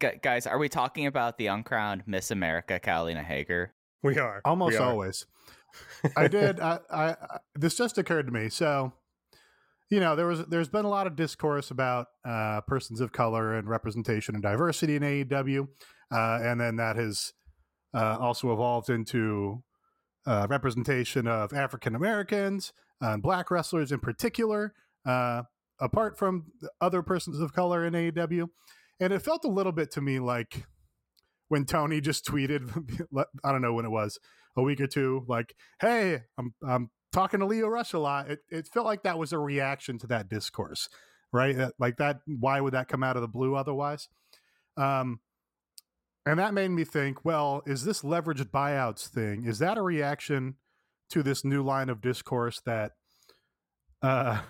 Gu- 0.00 0.18
guys, 0.22 0.46
are 0.46 0.58
we 0.58 0.68
talking 0.68 1.06
about 1.06 1.38
the 1.38 1.46
uncrowned 1.46 2.02
Miss 2.06 2.30
America, 2.30 2.80
Catalina 2.80 3.22
Hager? 3.22 3.74
We 4.02 4.18
are 4.18 4.40
Almost 4.44 4.72
we 4.72 4.76
are. 4.78 4.90
always. 4.90 5.26
I 6.16 6.28
did. 6.28 6.60
I, 6.60 6.78
I, 6.90 7.16
this 7.54 7.76
just 7.76 7.98
occurred 7.98 8.26
to 8.26 8.32
me. 8.32 8.48
So, 8.48 8.92
you 9.90 10.00
know, 10.00 10.16
there 10.16 10.26
was 10.26 10.44
there's 10.46 10.68
been 10.68 10.84
a 10.84 10.90
lot 10.90 11.06
of 11.06 11.16
discourse 11.16 11.70
about 11.70 12.08
uh, 12.24 12.60
persons 12.62 13.00
of 13.00 13.12
color 13.12 13.54
and 13.54 13.68
representation 13.68 14.34
and 14.34 14.42
diversity 14.42 14.96
in 14.96 15.02
AEW, 15.02 15.68
uh, 16.12 16.38
and 16.42 16.60
then 16.60 16.76
that 16.76 16.96
has 16.96 17.32
uh, 17.94 18.16
also 18.20 18.52
evolved 18.52 18.90
into 18.90 19.62
uh, 20.26 20.46
representation 20.48 21.26
of 21.26 21.52
African 21.52 21.94
Americans 21.94 22.72
and 23.00 23.22
black 23.22 23.50
wrestlers 23.50 23.92
in 23.92 24.00
particular, 24.00 24.74
uh, 25.06 25.42
apart 25.80 26.18
from 26.18 26.46
other 26.80 27.02
persons 27.02 27.40
of 27.40 27.52
color 27.52 27.86
in 27.86 27.92
AEW. 27.92 28.48
And 29.00 29.12
it 29.12 29.22
felt 29.22 29.44
a 29.44 29.50
little 29.50 29.72
bit 29.72 29.90
to 29.92 30.00
me 30.00 30.18
like 30.18 30.64
when 31.48 31.64
Tony 31.64 32.00
just 32.00 32.24
tweeted, 32.24 32.70
I 33.44 33.52
don't 33.52 33.62
know 33.62 33.74
when 33.74 33.84
it 33.84 33.90
was, 33.90 34.18
a 34.56 34.62
week 34.62 34.80
or 34.80 34.86
two, 34.86 35.24
like, 35.28 35.54
"Hey, 35.80 36.22
I'm 36.38 36.54
I'm 36.66 36.90
talking 37.12 37.40
to 37.40 37.46
Lio 37.46 37.68
Rush 37.68 37.92
a 37.92 37.98
lot." 37.98 38.30
It 38.30 38.40
it 38.50 38.68
felt 38.68 38.86
like 38.86 39.02
that 39.04 39.18
was 39.18 39.32
a 39.32 39.38
reaction 39.38 39.98
to 39.98 40.06
that 40.08 40.28
discourse, 40.28 40.88
right? 41.32 41.56
That- 41.56 41.74
Like 41.78 41.96
that. 41.98 42.20
Why 42.26 42.60
would 42.60 42.74
that 42.74 42.88
come 42.88 43.02
out 43.02 43.16
of 43.16 43.22
the 43.22 43.28
blue 43.28 43.54
otherwise? 43.54 44.08
Um, 44.76 45.20
and 46.26 46.38
that 46.38 46.54
made 46.54 46.68
me 46.70 46.84
think, 46.84 47.24
well, 47.24 47.62
is 47.66 47.84
this 47.84 48.02
leveraged 48.02 48.50
buyouts 48.50 49.06
thing? 49.08 49.44
Is 49.44 49.58
that 49.58 49.76
a 49.76 49.82
reaction 49.82 50.56
to 51.10 51.22
this 51.22 51.44
new 51.44 51.62
line 51.62 51.90
of 51.90 52.00
discourse 52.00 52.60
that, 52.64 52.92
uh, 54.02 54.40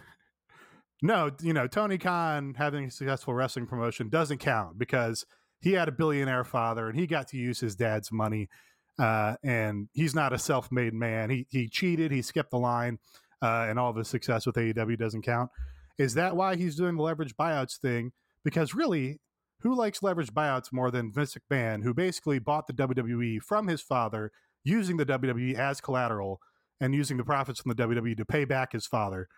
no, 1.02 1.30
you 1.42 1.52
know, 1.52 1.66
Tony 1.66 1.98
Khan 1.98 2.54
having 2.56 2.84
a 2.84 2.90
successful 2.90 3.34
wrestling 3.34 3.66
promotion 3.66 4.08
doesn't 4.08 4.38
count 4.38 4.78
because 4.78 5.26
he 5.60 5.72
had 5.72 5.88
a 5.88 5.92
billionaire 5.92 6.44
father 6.44 6.88
and 6.88 6.98
he 6.98 7.06
got 7.06 7.28
to 7.28 7.36
use 7.36 7.60
his 7.60 7.74
dad's 7.74 8.12
money. 8.12 8.48
Uh, 8.98 9.34
and 9.42 9.88
he's 9.92 10.14
not 10.14 10.32
a 10.32 10.38
self-made 10.38 10.94
man. 10.94 11.30
He 11.30 11.46
he 11.50 11.68
cheated. 11.68 12.12
He 12.12 12.22
skipped 12.22 12.50
the 12.50 12.58
line, 12.58 12.98
uh, 13.42 13.66
and 13.68 13.78
all 13.78 13.90
of 13.90 13.96
his 13.96 14.08
success 14.08 14.46
with 14.46 14.56
AEW 14.56 14.98
doesn't 14.98 15.22
count. 15.22 15.50
Is 15.98 16.14
that 16.14 16.36
why 16.36 16.56
he's 16.56 16.76
doing 16.76 16.96
the 16.96 17.02
leverage 17.02 17.36
buyouts 17.36 17.78
thing? 17.78 18.12
Because 18.44 18.74
really, 18.74 19.20
who 19.60 19.74
likes 19.74 20.02
leverage 20.02 20.32
buyouts 20.32 20.72
more 20.72 20.90
than 20.90 21.12
Vince 21.12 21.36
McMahon, 21.50 21.82
who 21.82 21.94
basically 21.94 22.38
bought 22.38 22.66
the 22.66 22.72
WWE 22.72 23.42
from 23.42 23.66
his 23.66 23.80
father, 23.80 24.30
using 24.62 24.96
the 24.96 25.06
WWE 25.06 25.54
as 25.54 25.80
collateral 25.80 26.40
and 26.80 26.94
using 26.94 27.16
the 27.16 27.24
profits 27.24 27.60
from 27.60 27.72
the 27.74 27.82
WWE 27.82 28.16
to 28.16 28.24
pay 28.24 28.44
back 28.44 28.72
his 28.72 28.86
father 28.86 29.28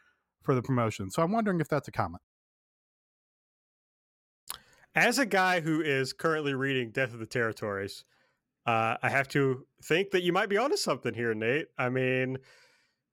for 0.42 0.54
the 0.54 0.62
promotion? 0.62 1.10
So 1.10 1.22
I'm 1.22 1.32
wondering 1.32 1.60
if 1.60 1.68
that's 1.68 1.88
a 1.88 1.92
comment. 1.92 2.22
As 4.94 5.18
a 5.18 5.26
guy 5.26 5.60
who 5.60 5.82
is 5.82 6.14
currently 6.14 6.54
reading 6.54 6.90
Death 6.90 7.12
of 7.12 7.18
the 7.18 7.26
Territories, 7.26 8.04
uh, 8.66 8.96
I 9.02 9.08
have 9.08 9.28
to 9.28 9.64
think 9.84 10.10
that 10.10 10.22
you 10.22 10.32
might 10.32 10.48
be 10.48 10.56
onto 10.56 10.76
something 10.76 11.14
here, 11.14 11.34
Nate. 11.34 11.66
I 11.78 11.88
mean, 11.88 12.38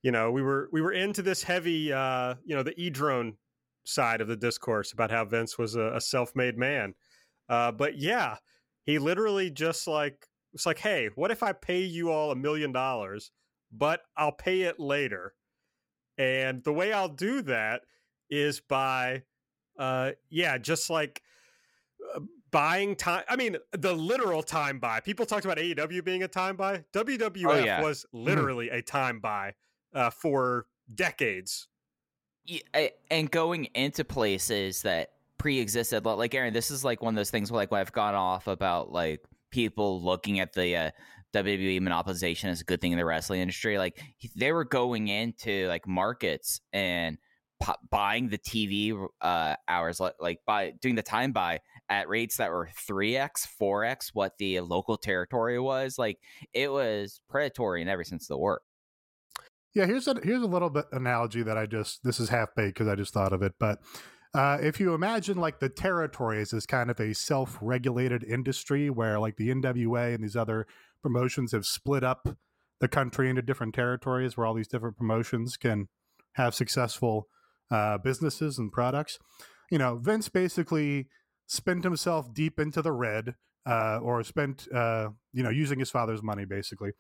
you 0.02 0.12
know, 0.12 0.32
we 0.32 0.42
were 0.42 0.68
we 0.72 0.82
were 0.82 0.92
into 0.92 1.22
this 1.22 1.44
heavy, 1.44 1.94
uh, 1.94 2.36
you 2.44 2.56
know, 2.56 2.64
the 2.64 2.80
e 2.80 2.90
drone 2.90 3.38
side 3.84 4.22
of 4.22 4.28
the 4.28 4.36
discourse 4.36 4.92
about 4.94 5.12
how 5.12 5.26
Vince 5.26 5.58
was 5.58 5.76
a, 5.76 5.94
a 5.96 6.02
self 6.02 6.36
made 6.36 6.58
man. 6.58 6.96
Uh, 7.50 7.72
but 7.72 7.98
yeah, 7.98 8.38
he 8.86 8.98
literally 8.98 9.52
just 9.52 9.88
like 9.88 10.28
it's 10.54 10.66
like, 10.66 10.80
hey, 10.80 11.10
what 11.16 11.32
if 11.32 11.44
I 11.44 11.54
pay 11.54 11.82
you 11.82 12.12
all 12.12 12.32
a 12.32 12.36
million 12.36 12.72
dollars, 12.72 13.32
but 13.72 14.02
I'll 14.18 14.32
pay 14.32 14.64
it 14.64 14.80
later, 14.80 15.34
and 16.18 16.64
the 16.64 16.74
way 16.74 16.94
I'll 16.94 17.10
do 17.10 17.42
that 17.44 17.82
is 18.30 18.60
by, 18.60 19.24
uh, 19.78 20.12
yeah, 20.30 20.58
just 20.58 20.90
like 20.90 21.22
buying 22.54 22.96
time. 22.96 23.24
I 23.28 23.36
mean, 23.36 23.58
the 23.74 23.92
literal 23.94 24.42
time 24.42 24.80
buy. 24.80 25.02
People 25.02 25.26
talked 25.26 25.44
about 25.44 25.58
AEW 25.58 26.06
being 26.06 26.24
a 26.24 26.28
time 26.30 26.56
buy. 26.56 26.86
WWF 26.94 27.46
Oh, 27.48 27.56
yeah. 27.56 27.82
was 27.82 28.06
literally 28.14 28.70
a 28.70 28.82
time 28.82 29.20
buy 29.20 29.56
uh, 29.94 30.10
for 30.10 30.68
decades. 30.94 31.68
Yeah, 32.46 32.88
and 33.12 33.30
going 33.30 33.66
into 33.74 34.06
places 34.06 34.84
that 34.84 35.10
pre-existed 35.38 36.06
like 36.06 36.34
aaron 36.34 36.54
this 36.54 36.72
is 36.72 36.86
like 36.86 37.02
one 37.02 37.14
of 37.14 37.18
those 37.18 37.30
things 37.30 37.52
where 37.52 37.60
like 37.60 37.70
when 37.72 37.82
i've 37.82 37.92
gone 37.92 38.16
off 38.16 38.48
about 38.48 38.94
like 38.94 39.20
people 39.52 40.02
looking 40.02 40.40
at 40.40 40.54
the 40.54 40.74
uh, 40.76 40.92
wwe 41.34 41.82
monopolization 41.82 42.46
as 42.46 42.62
a 42.62 42.64
good 42.64 42.80
thing 42.80 42.94
in 42.94 42.98
the 42.98 43.04
wrestling 43.04 43.42
industry 43.42 43.78
like 43.78 44.02
they 44.38 44.54
were 44.54 44.64
going 44.64 45.10
into 45.10 45.68
like 45.68 45.86
markets 45.86 46.62
and 46.72 47.18
buying 47.90 48.30
the 48.30 48.38
tv 48.38 49.08
uh 49.20 49.56
hours 49.68 50.00
like, 50.00 50.14
like 50.22 50.40
by 50.46 50.72
doing 50.82 50.96
the 50.96 51.04
time 51.04 51.34
buy 51.34 51.60
at 51.94 52.10
rates 52.10 52.38
that 52.38 52.50
were 52.50 52.70
3x 52.90 53.48
4x 53.62 54.10
what 54.14 54.34
the 54.40 54.60
local 54.62 54.98
territory 54.98 55.60
was 55.60 56.00
like 56.00 56.18
it 56.54 56.72
was 56.72 57.22
predatory 57.30 57.82
in 57.82 57.88
every 57.88 58.06
sense 58.06 58.24
of 58.24 58.30
the 58.30 58.38
word 58.38 58.60
Yeah, 59.76 59.86
here's 59.86 60.08
a 60.08 60.16
here's 60.24 60.42
a 60.42 60.48
little 60.48 60.70
bit 60.70 60.86
analogy 60.92 61.44
that 61.44 61.58
I 61.58 61.66
just 61.66 62.04
this 62.04 62.20
is 62.20 62.30
half 62.30 62.50
baked 62.56 62.76
because 62.76 62.88
I 62.88 62.96
just 62.96 63.14
thought 63.14 63.34
of 63.34 63.42
it, 63.42 63.54
but 63.60 63.80
uh, 64.36 64.58
if 64.62 64.80
you 64.80 64.94
imagine 64.94 65.38
like 65.38 65.60
the 65.60 65.70
territories 65.70 66.54
as 66.54 66.66
kind 66.66 66.90
of 66.90 67.00
a 67.00 67.14
self-regulated 67.14 68.24
industry 68.24 68.90
where 68.90 69.20
like 69.20 69.38
the 69.38 69.50
NWA 69.50 70.16
and 70.16 70.24
these 70.24 70.36
other 70.36 70.66
promotions 71.04 71.52
have 71.52 71.66
split 71.66 72.04
up 72.04 72.28
the 72.80 72.88
country 72.88 73.30
into 73.30 73.44
different 73.44 73.76
territories 73.76 74.36
where 74.36 74.48
all 74.48 74.56
these 74.56 74.68
different 74.68 74.98
promotions 74.98 75.56
can 75.56 75.88
have 76.34 76.56
successful 76.56 77.28
uh, 77.70 78.00
businesses 78.00 78.58
and 78.58 78.72
products. 78.72 79.20
You 79.70 79.78
know, 79.78 79.98
Vince 79.98 80.30
basically 80.30 81.08
spent 81.54 81.84
himself 81.84 82.34
deep 82.34 82.60
into 82.60 82.82
the 82.82 82.92
red, 82.92 83.36
uh, 83.66 84.00
or 84.02 84.24
spent 84.24 84.68
uh, 84.74 85.10
you 85.32 85.44
know 85.44 85.50
using 85.50 85.80
his 85.80 85.90
father's 85.90 86.22
money 86.22 86.46
basically 86.46 86.92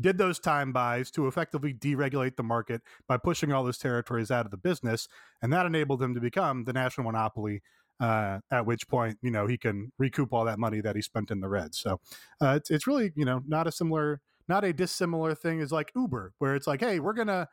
did 0.00 0.18
those 0.18 0.38
time 0.38 0.72
buys 0.72 1.10
to 1.12 1.26
effectively 1.28 1.72
deregulate 1.72 2.36
the 2.36 2.42
market 2.42 2.82
by 3.06 3.16
pushing 3.16 3.52
all 3.52 3.62
those 3.62 3.78
territories 3.78 4.30
out 4.30 4.44
of 4.44 4.50
the 4.50 4.56
business, 4.56 5.08
and 5.40 5.52
that 5.52 5.66
enabled 5.66 6.02
him 6.02 6.14
to 6.14 6.20
become 6.20 6.64
the 6.64 6.72
national 6.72 7.04
monopoly. 7.04 7.62
Uh, 8.00 8.40
at 8.50 8.66
which 8.66 8.88
point, 8.88 9.16
you 9.22 9.30
know, 9.30 9.46
he 9.46 9.56
can 9.56 9.92
recoup 9.96 10.32
all 10.32 10.44
that 10.44 10.58
money 10.58 10.80
that 10.80 10.96
he 10.96 11.02
spent 11.02 11.30
in 11.30 11.40
the 11.40 11.48
red. 11.48 11.72
So 11.72 12.00
uh, 12.40 12.54
it's 12.56 12.68
it's 12.68 12.86
really 12.88 13.12
you 13.14 13.24
know 13.24 13.42
not 13.46 13.68
a 13.68 13.72
similar, 13.72 14.20
not 14.48 14.64
a 14.64 14.72
dissimilar 14.72 15.36
thing 15.36 15.60
as 15.60 15.70
like 15.70 15.92
Uber, 15.94 16.32
where 16.38 16.56
it's 16.56 16.66
like, 16.66 16.80
hey, 16.80 16.98
we're 16.98 17.12
gonna 17.12 17.46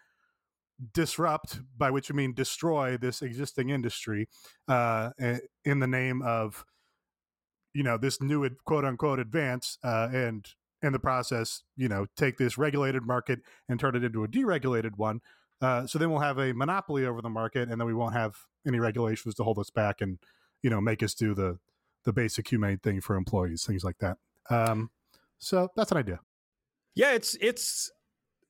disrupt, 0.93 1.59
by 1.77 1.91
which 1.91 2.11
I 2.11 2.13
mean 2.13 2.33
destroy 2.33 2.97
this 2.97 3.21
existing 3.21 3.69
industry, 3.69 4.27
uh, 4.67 5.11
in 5.65 5.79
the 5.79 5.87
name 5.87 6.21
of 6.21 6.65
you 7.73 7.83
know 7.83 7.97
this 7.97 8.21
new 8.21 8.49
quote 8.65 8.85
unquote 8.85 9.19
advance, 9.19 9.77
uh, 9.83 10.09
and 10.11 10.47
in 10.81 10.93
the 10.93 10.99
process, 10.99 11.63
you 11.75 11.89
know, 11.89 12.05
take 12.15 12.37
this 12.37 12.57
regulated 12.57 13.03
market 13.03 13.39
and 13.67 13.79
turn 13.79 13.95
it 13.95 14.03
into 14.03 14.23
a 14.23 14.27
deregulated 14.27 14.91
one. 14.97 15.19
Uh, 15.61 15.85
so 15.85 15.99
then 15.99 16.09
we'll 16.09 16.21
have 16.21 16.37
a 16.37 16.53
monopoly 16.53 17.05
over 17.05 17.21
the 17.21 17.29
market, 17.29 17.69
and 17.69 17.79
then 17.79 17.85
we 17.85 17.93
won't 17.93 18.13
have 18.13 18.35
any 18.65 18.79
regulations 18.79 19.35
to 19.35 19.43
hold 19.43 19.59
us 19.59 19.69
back 19.69 20.01
and 20.01 20.19
you 20.61 20.69
know 20.69 20.81
make 20.81 21.03
us 21.03 21.13
do 21.13 21.33
the 21.33 21.59
the 22.05 22.13
basic 22.13 22.47
humane 22.47 22.77
thing 22.77 23.01
for 23.01 23.15
employees, 23.15 23.65
things 23.65 23.83
like 23.83 23.97
that. 23.99 24.17
Um, 24.49 24.89
so 25.37 25.69
that's 25.75 25.91
an 25.91 25.97
idea. 25.97 26.19
Yeah, 26.95 27.13
it's 27.13 27.35
it's 27.41 27.91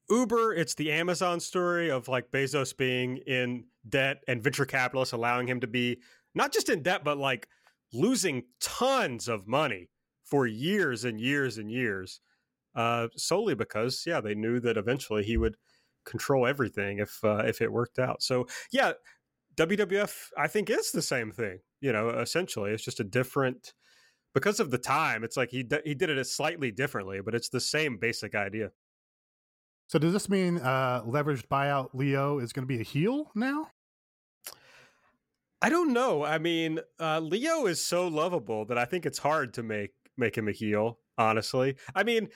Uber. 0.10 0.54
It's 0.54 0.76
the 0.76 0.92
Amazon 0.92 1.40
story 1.40 1.90
of 1.92 2.08
like 2.08 2.32
Bezos 2.32 2.76
being 2.76 3.18
in 3.28 3.66
debt 3.88 4.24
and 4.28 4.44
venture 4.44 4.66
capitalists 4.66 5.14
allowing 5.14 5.48
him 5.48 5.60
to 5.62 5.68
be 5.68 6.00
not 6.36 6.54
just 6.54 6.70
in 6.70 6.84
debt, 6.84 7.04
but 7.04 7.18
like 7.18 7.48
losing 7.94 8.44
tons 8.60 9.28
of 9.28 9.48
money 9.48 9.90
for 10.24 10.46
years 10.46 11.06
and 11.06 11.20
years 11.20 11.58
and 11.58 11.72
years, 11.72 12.22
uh, 12.76 13.08
solely 13.16 13.56
because 13.56 14.04
yeah 14.06 14.22
they 14.22 14.36
knew 14.36 14.60
that 14.60 14.78
eventually 14.78 15.24
he 15.24 15.38
would 15.38 15.56
control 16.06 16.48
everything 16.48 17.00
if 17.00 17.20
uh, 17.24 17.44
if 17.46 17.62
it 17.62 17.72
worked 17.72 18.00
out. 18.00 18.22
So 18.22 18.48
yeah, 18.72 18.94
WWF 19.56 20.14
I 20.38 20.48
think 20.48 20.70
is 20.70 20.92
the 20.92 21.02
same 21.02 21.32
thing. 21.32 21.60
You 21.82 21.92
know, 21.94 22.10
essentially 22.10 22.72
it's 22.72 22.84
just 22.84 23.00
a 23.00 23.06
different 23.06 23.74
because 24.34 24.60
of 24.60 24.72
the 24.72 24.78
time. 24.78 25.24
It's 25.24 25.38
like 25.38 25.50
he 25.50 25.68
he 25.86 25.94
did 25.96 26.10
it 26.10 26.28
slightly 26.28 26.72
differently, 26.72 27.22
but 27.24 27.36
it's 27.36 27.50
the 27.50 27.60
same 27.60 27.98
basic 27.98 28.36
idea. 28.36 28.72
So 29.90 29.98
does 29.98 30.14
this 30.14 30.30
mean 30.30 30.60
uh, 30.60 31.02
leveraged 31.04 31.48
buyout 31.48 31.90
Lio 31.94 32.38
is 32.38 32.54
going 32.54 32.62
to 32.62 32.68
be 32.68 32.80
a 32.80 32.84
heel 32.84 33.32
now? 33.34 33.72
I 35.64 35.70
don't 35.70 35.94
know. 35.94 36.24
I 36.24 36.38
mean, 36.38 36.80
uh, 37.00 37.20
Lio 37.20 37.66
is 37.66 37.84
so 37.84 38.08
lovable 38.08 38.66
that 38.66 38.78
I 38.78 38.86
think 38.86 39.06
it's 39.08 39.18
hard 39.18 39.54
to 39.56 39.64
make 39.64 39.92
make 40.16 40.38
him 40.38 40.48
a 40.48 40.52
heel. 40.52 41.00
Honestly, 41.18 41.76
I 41.96 42.04
mean, 42.04 42.30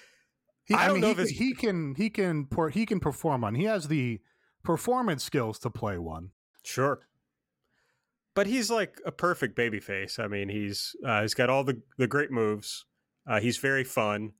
He, 0.65 0.73
I 0.73 0.87
don't 0.87 0.95
mean, 0.95 1.01
know 1.01 1.13
he, 1.13 1.21
if 1.21 1.29
he 1.29 1.53
can 1.53 1.93
he 1.95 2.09
can 2.09 2.47
por- 2.47 2.69
he 2.71 2.85
can 2.87 2.99
perform 2.99 3.43
on. 3.43 3.53
He 3.55 3.65
has 3.65 3.87
the 3.87 4.19
performance 4.63 5.23
skills 5.23 5.59
to 5.59 5.69
play 5.69 5.97
one. 5.99 6.31
sure, 6.65 7.01
but 8.33 8.47
he's 8.47 8.69
like 8.71 8.99
a 9.05 9.11
perfect 9.11 9.55
babyface. 9.55 10.19
I 10.19 10.27
mean, 10.27 10.49
he's 10.49 10.95
uh, 11.05 11.21
he's 11.21 11.33
got 11.35 11.49
all 11.51 11.63
the 11.63 11.81
the 11.99 12.07
great 12.07 12.31
moves. 12.31 12.85
Uh, 13.27 13.39
he's 13.39 13.57
very 13.57 13.83
fun. 13.85 14.33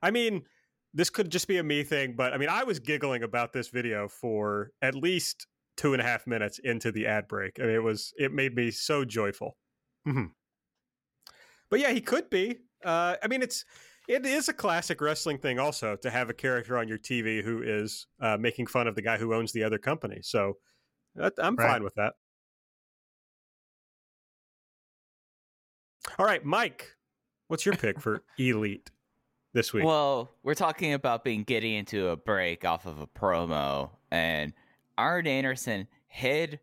I 0.00 0.10
mean, 0.10 0.44
this 0.92 1.10
could 1.10 1.30
just 1.30 1.46
be 1.46 1.58
a 1.58 1.62
me 1.62 1.82
thing, 1.84 2.14
but 2.16 2.32
I 2.32 2.38
mean, 2.38 2.48
I 2.48 2.64
was 2.64 2.78
giggling 2.78 3.22
about 3.22 3.52
this 3.52 3.68
video 3.68 4.08
for 4.08 4.72
at 4.82 4.94
least 4.94 5.46
two 5.76 5.92
and 5.92 6.02
a 6.02 6.04
half 6.04 6.26
minutes 6.26 6.58
into 6.58 6.90
the 6.90 7.06
ad 7.06 7.28
break. 7.28 7.58
I 7.60 7.62
mean, 7.62 7.74
it 7.74 7.82
was 7.82 8.12
it 8.16 8.32
made 8.32 8.54
me 8.54 8.70
so 8.70 9.04
joyful. 9.04 9.56
Mhm. 10.06 10.30
but 11.68 11.78
yeah, 11.78 11.90
he 11.90 12.00
could 12.00 12.30
be. 12.30 12.56
Uh, 12.84 13.16
I 13.22 13.28
mean, 13.28 13.42
it's 13.42 13.64
it 14.08 14.26
is 14.26 14.48
a 14.48 14.52
classic 14.52 15.00
wrestling 15.00 15.38
thing 15.38 15.58
also 15.58 15.94
to 15.96 16.10
have 16.10 16.30
a 16.30 16.34
character 16.34 16.76
on 16.78 16.88
your 16.88 16.98
TV 16.98 17.44
who 17.44 17.62
is 17.62 18.06
uh, 18.20 18.36
making 18.38 18.66
fun 18.66 18.86
of 18.88 18.94
the 18.94 19.02
guy 19.02 19.18
who 19.18 19.34
owns 19.34 19.52
the 19.52 19.62
other 19.62 19.78
company. 19.78 20.20
So 20.22 20.54
I'm 21.16 21.54
right. 21.56 21.58
fine 21.58 21.84
with 21.84 21.94
that. 21.94 22.14
All 26.18 26.26
right, 26.26 26.44
Mike, 26.44 26.96
what's 27.48 27.64
your 27.64 27.76
pick 27.76 28.00
for 28.00 28.22
Elite 28.38 28.90
this 29.52 29.72
week? 29.72 29.84
Well, 29.84 30.30
we're 30.42 30.54
talking 30.54 30.92
about 30.92 31.24
being 31.24 31.44
getting 31.44 31.74
into 31.74 32.08
a 32.08 32.16
break 32.16 32.64
off 32.64 32.86
of 32.86 33.00
a 33.00 33.06
promo, 33.06 33.90
and 34.10 34.52
Arn 34.96 35.26
Anderson 35.26 35.88
hid 36.06 36.60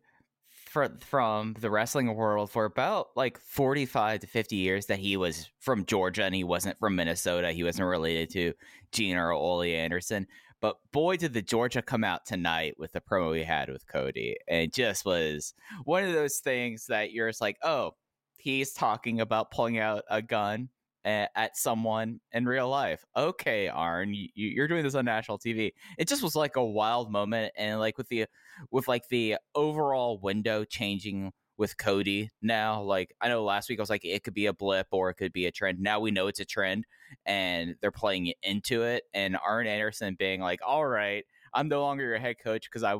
for, 0.68 0.90
from 1.00 1.54
the 1.60 1.70
wrestling 1.70 2.14
world 2.14 2.50
for 2.50 2.64
about 2.64 3.08
like 3.16 3.38
45 3.38 4.20
to 4.20 4.26
50 4.26 4.56
years 4.56 4.86
that 4.86 4.98
he 4.98 5.16
was 5.16 5.48
from 5.58 5.84
Georgia 5.86 6.24
and 6.24 6.34
he 6.34 6.44
wasn't 6.44 6.78
from 6.78 6.94
Minnesota. 6.94 7.52
He 7.52 7.64
wasn't 7.64 7.88
related 7.88 8.30
to 8.30 8.52
Gene 8.92 9.16
or 9.16 9.32
Ole 9.32 9.62
Anderson. 9.62 10.26
But 10.60 10.76
boy, 10.92 11.16
did 11.16 11.32
the 11.32 11.42
Georgia 11.42 11.82
come 11.82 12.04
out 12.04 12.26
tonight 12.26 12.74
with 12.78 12.92
the 12.92 13.00
promo 13.00 13.30
we 13.30 13.44
had 13.44 13.70
with 13.70 13.86
Cody. 13.86 14.36
And 14.48 14.72
just 14.72 15.04
was 15.04 15.54
one 15.84 16.04
of 16.04 16.12
those 16.12 16.38
things 16.38 16.86
that 16.86 17.12
you're 17.12 17.28
just 17.28 17.40
like, 17.40 17.58
oh, 17.62 17.94
he's 18.36 18.72
talking 18.72 19.20
about 19.20 19.50
pulling 19.50 19.78
out 19.78 20.04
a 20.10 20.20
gun 20.20 20.68
at 21.04 21.56
someone 21.56 22.20
in 22.32 22.46
real 22.46 22.68
life. 22.68 23.04
Okay, 23.16 23.68
Arn, 23.68 24.12
you, 24.12 24.62
are 24.62 24.68
doing 24.68 24.82
this 24.82 24.94
on 24.94 25.04
national 25.04 25.38
TV. 25.38 25.72
It 25.96 26.08
just 26.08 26.22
was 26.22 26.36
like 26.36 26.56
a 26.56 26.64
wild 26.64 27.10
moment, 27.10 27.52
and 27.56 27.78
like 27.78 27.98
with 27.98 28.08
the 28.08 28.26
with 28.70 28.88
like 28.88 29.08
the 29.08 29.36
overall 29.54 30.18
window 30.18 30.64
changing 30.64 31.32
with 31.56 31.76
Cody 31.76 32.30
now. 32.42 32.82
Like 32.82 33.14
I 33.20 33.28
know 33.28 33.44
last 33.44 33.68
week 33.68 33.78
I 33.78 33.82
was 33.82 33.90
like 33.90 34.04
it 34.04 34.22
could 34.24 34.34
be 34.34 34.46
a 34.46 34.52
blip 34.52 34.88
or 34.90 35.10
it 35.10 35.14
could 35.14 35.32
be 35.32 35.46
a 35.46 35.52
trend. 35.52 35.80
Now 35.80 36.00
we 36.00 36.10
know 36.10 36.26
it's 36.26 36.40
a 36.40 36.44
trend, 36.44 36.86
and 37.26 37.76
they're 37.80 37.90
playing 37.90 38.32
into 38.42 38.82
it. 38.82 39.04
And 39.14 39.36
Arn 39.44 39.66
Anderson 39.66 40.16
being 40.18 40.40
like, 40.40 40.60
"All 40.66 40.86
right, 40.86 41.24
I'm 41.54 41.68
no 41.68 41.80
longer 41.82 42.04
your 42.04 42.18
head 42.18 42.36
coach 42.42 42.68
because 42.70 42.84
I 42.84 42.96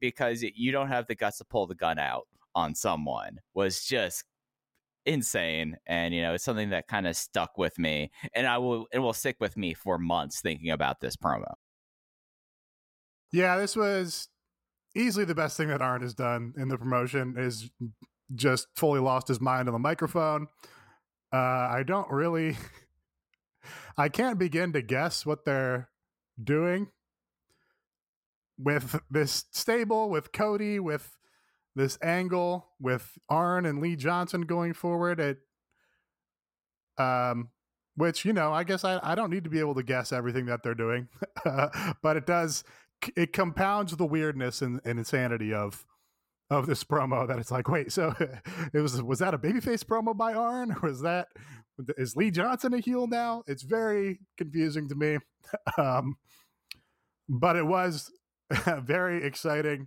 because 0.00 0.42
you 0.42 0.72
don't 0.72 0.88
have 0.88 1.06
the 1.06 1.14
guts 1.14 1.38
to 1.38 1.44
pull 1.44 1.66
the 1.66 1.74
gun 1.74 1.98
out." 1.98 2.26
on 2.54 2.74
someone 2.74 3.38
was 3.54 3.84
just 3.84 4.24
insane 5.10 5.76
and 5.86 6.14
you 6.14 6.22
know 6.22 6.34
it's 6.34 6.44
something 6.44 6.70
that 6.70 6.86
kind 6.86 7.06
of 7.06 7.16
stuck 7.16 7.58
with 7.58 7.78
me 7.80 8.12
and 8.32 8.46
i 8.46 8.56
will 8.58 8.86
it 8.92 9.00
will 9.00 9.12
stick 9.12 9.36
with 9.40 9.56
me 9.56 9.74
for 9.74 9.98
months 9.98 10.40
thinking 10.40 10.70
about 10.70 11.00
this 11.00 11.16
promo. 11.16 11.54
Yeah 13.32 13.58
this 13.58 13.74
was 13.74 14.28
easily 14.94 15.24
the 15.24 15.34
best 15.34 15.56
thing 15.56 15.68
that 15.68 15.82
Arn 15.82 16.02
has 16.02 16.14
done 16.14 16.54
in 16.56 16.68
the 16.68 16.78
promotion 16.78 17.34
is 17.36 17.70
just 18.34 18.68
fully 18.76 19.00
lost 19.00 19.26
his 19.28 19.40
mind 19.40 19.68
on 19.68 19.72
the 19.72 19.80
microphone. 19.80 20.46
Uh 21.32 21.36
i 21.36 21.82
don't 21.84 22.10
really 22.10 22.56
i 23.98 24.08
can't 24.08 24.38
begin 24.38 24.72
to 24.72 24.82
guess 24.82 25.26
what 25.26 25.44
they're 25.44 25.90
doing 26.42 26.88
with 28.58 29.00
this 29.10 29.46
stable 29.50 30.08
with 30.08 30.30
cody 30.30 30.78
with 30.78 31.16
this 31.76 31.98
angle 32.02 32.68
with 32.80 33.18
Arn 33.28 33.64
and 33.64 33.80
Lee 33.80 33.96
Johnson 33.96 34.42
going 34.42 34.72
forward 34.72 35.20
at 35.20 35.36
um 36.98 37.50
which 37.96 38.24
you 38.24 38.32
know 38.32 38.52
i 38.52 38.62
guess 38.62 38.84
I, 38.84 39.00
I 39.02 39.14
don't 39.14 39.30
need 39.30 39.44
to 39.44 39.50
be 39.50 39.58
able 39.58 39.74
to 39.74 39.82
guess 39.82 40.12
everything 40.12 40.46
that 40.46 40.62
they're 40.62 40.74
doing 40.74 41.08
but 42.02 42.16
it 42.16 42.26
does 42.26 42.64
it 43.16 43.32
compounds 43.32 43.96
the 43.96 44.06
weirdness 44.06 44.62
and, 44.62 44.80
and, 44.84 44.98
insanity 44.98 45.54
of 45.54 45.86
of 46.50 46.66
this 46.66 46.84
promo 46.84 47.26
that 47.28 47.38
it's 47.38 47.50
like 47.50 47.68
wait 47.68 47.92
so 47.92 48.14
it 48.74 48.80
was 48.80 49.02
was 49.02 49.20
that 49.20 49.34
a 49.34 49.38
babyface 49.38 49.84
promo 49.84 50.16
by 50.16 50.34
arn? 50.34 50.72
Or 50.72 50.80
was 50.88 51.02
that 51.02 51.28
is 51.96 52.16
lee 52.16 52.30
johnson 52.30 52.74
a 52.74 52.80
heel 52.80 53.06
now? 53.06 53.42
It's 53.46 53.62
very 53.62 54.20
confusing 54.36 54.88
to 54.88 54.94
me. 54.94 55.18
Um 55.78 56.16
but 57.28 57.56
it 57.56 57.66
was 57.66 58.10
very 58.82 59.24
exciting 59.24 59.86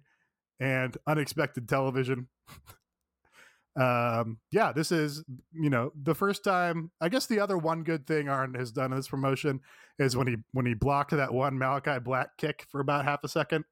and 0.59 0.97
unexpected 1.07 1.67
television. 1.67 2.27
um, 3.75 4.37
yeah, 4.51 4.71
this 4.71 4.91
is 4.91 5.23
you 5.51 5.69
know 5.69 5.91
the 6.01 6.15
first 6.15 6.43
time. 6.43 6.91
I 7.01 7.09
guess 7.09 7.25
the 7.25 7.39
other 7.39 7.57
one 7.57 7.83
good 7.83 8.05
thing 8.05 8.29
Arn 8.29 8.53
has 8.55 8.71
done 8.71 8.91
in 8.91 8.97
this 8.97 9.07
promotion 9.07 9.61
is 9.99 10.15
when 10.15 10.27
he 10.27 10.37
when 10.51 10.65
he 10.65 10.73
blocked 10.73 11.11
that 11.11 11.33
one 11.33 11.57
Malakai 11.57 12.03
Black 12.03 12.37
kick 12.37 12.65
for 12.69 12.79
about 12.79 13.05
half 13.05 13.23
a 13.23 13.27
second. 13.27 13.65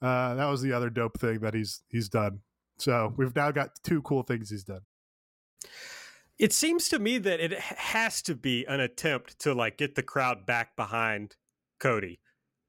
Uh, 0.00 0.34
that 0.34 0.46
was 0.46 0.62
the 0.62 0.72
other 0.72 0.90
dope 0.90 1.18
thing 1.18 1.40
that 1.40 1.54
he's 1.54 1.82
he's 1.88 2.08
done. 2.08 2.40
So 2.78 3.12
we've 3.16 3.34
now 3.34 3.50
got 3.50 3.70
two 3.82 4.02
cool 4.02 4.22
things 4.22 4.50
he's 4.50 4.64
done. 4.64 4.82
It 6.38 6.52
seems 6.52 6.88
to 6.90 7.00
me 7.00 7.18
that 7.18 7.40
it 7.40 7.58
has 7.58 8.22
to 8.22 8.36
be 8.36 8.64
an 8.66 8.78
attempt 8.78 9.40
to 9.40 9.54
like 9.54 9.76
get 9.76 9.96
the 9.96 10.04
crowd 10.04 10.46
back 10.46 10.76
behind 10.76 11.34
Cody, 11.80 12.20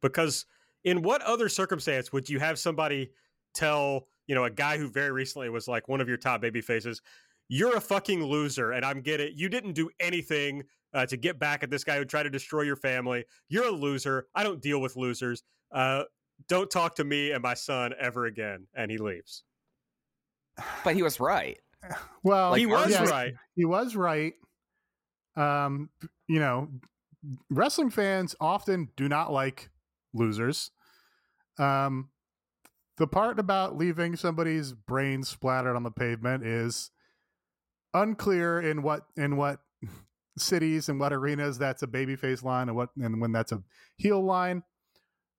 because 0.02 0.46
in 0.84 1.04
what 1.04 1.22
other 1.22 1.50
circumstance 1.50 2.12
would 2.12 2.30
you 2.30 2.40
have 2.40 2.58
somebody 2.58 3.12
tell 3.54 4.08
you 4.28 4.36
know 4.36 4.44
a 4.44 4.50
guy 4.50 4.78
who 4.78 4.90
very 4.90 5.12
recently 5.12 5.50
was 5.50 5.68
like 5.68 5.88
one 5.88 6.02
of 6.02 6.08
your 6.08 6.18
top 6.18 6.42
baby 6.42 6.62
faces 6.62 7.02
you're 7.48 7.76
a 7.76 7.82
fucking 7.82 8.24
loser 8.24 8.72
and 8.72 8.86
i'm 8.86 9.02
getting 9.02 9.32
you 9.36 9.50
didn't 9.50 9.74
do 9.74 9.90
anything 10.00 10.64
uh, 10.94 11.06
to 11.06 11.18
get 11.18 11.40
back 11.40 11.64
at 11.64 11.70
this 11.70 11.84
guy 11.84 11.98
who 11.98 12.06
tried 12.06 12.24
to 12.24 12.30
destroy 12.30 12.62
your 12.62 12.76
family. 12.76 13.26
You're 13.48 13.68
a 13.68 13.72
loser. 13.72 14.28
I 14.34 14.44
don't 14.44 14.62
deal 14.62 14.82
with 14.82 14.96
losers. 14.96 15.44
Uh, 15.72 16.04
don't 16.48 16.70
talk 16.70 16.96
to 16.96 17.04
me 17.04 17.32
and 17.32 17.44
my 17.44 17.54
son 17.54 17.94
ever 18.00 18.26
again. 18.26 18.68
And 18.76 18.90
he 18.90 18.98
leaves. 18.98 19.44
But 20.84 20.96
he 20.96 21.04
was 21.04 21.20
right. 21.20 21.60
Well 22.22 22.52
like, 22.52 22.60
he 22.60 22.66
was 22.66 22.92
yeah, 22.92 23.06
right. 23.06 23.34
he 23.56 23.64
was 23.64 23.96
right. 23.96 24.34
Um 25.38 25.90
you 26.28 26.42
know 26.42 26.68
wrestling 27.50 27.90
fans 27.90 28.36
often 28.42 28.90
do 28.98 29.08
not 29.08 29.32
like 29.32 29.70
losers. 30.14 30.72
Um 31.58 32.10
the 33.00 33.08
part 33.08 33.40
about 33.40 33.78
leaving 33.78 34.16
somebody's 34.18 34.74
brain 34.74 35.24
splattered 35.24 35.76
on 35.76 35.84
the 35.84 35.92
pavement 35.92 36.46
is 36.46 36.92
unclear 37.94 38.60
in 38.60 38.84
what 38.84 39.04
in 39.16 39.38
what 39.38 39.62
cities 40.38 40.90
and 40.90 41.00
what 41.00 41.14
arenas 41.14 41.58
that's 41.58 41.82
a 41.82 41.88
babyface 41.88 42.44
line 42.44 42.68
and 42.68 42.78
what 42.78 42.90
and 42.98 43.20
when 43.22 43.32
that's 43.32 43.54
a 43.54 43.64
heel 43.96 44.22
line. 44.24 44.64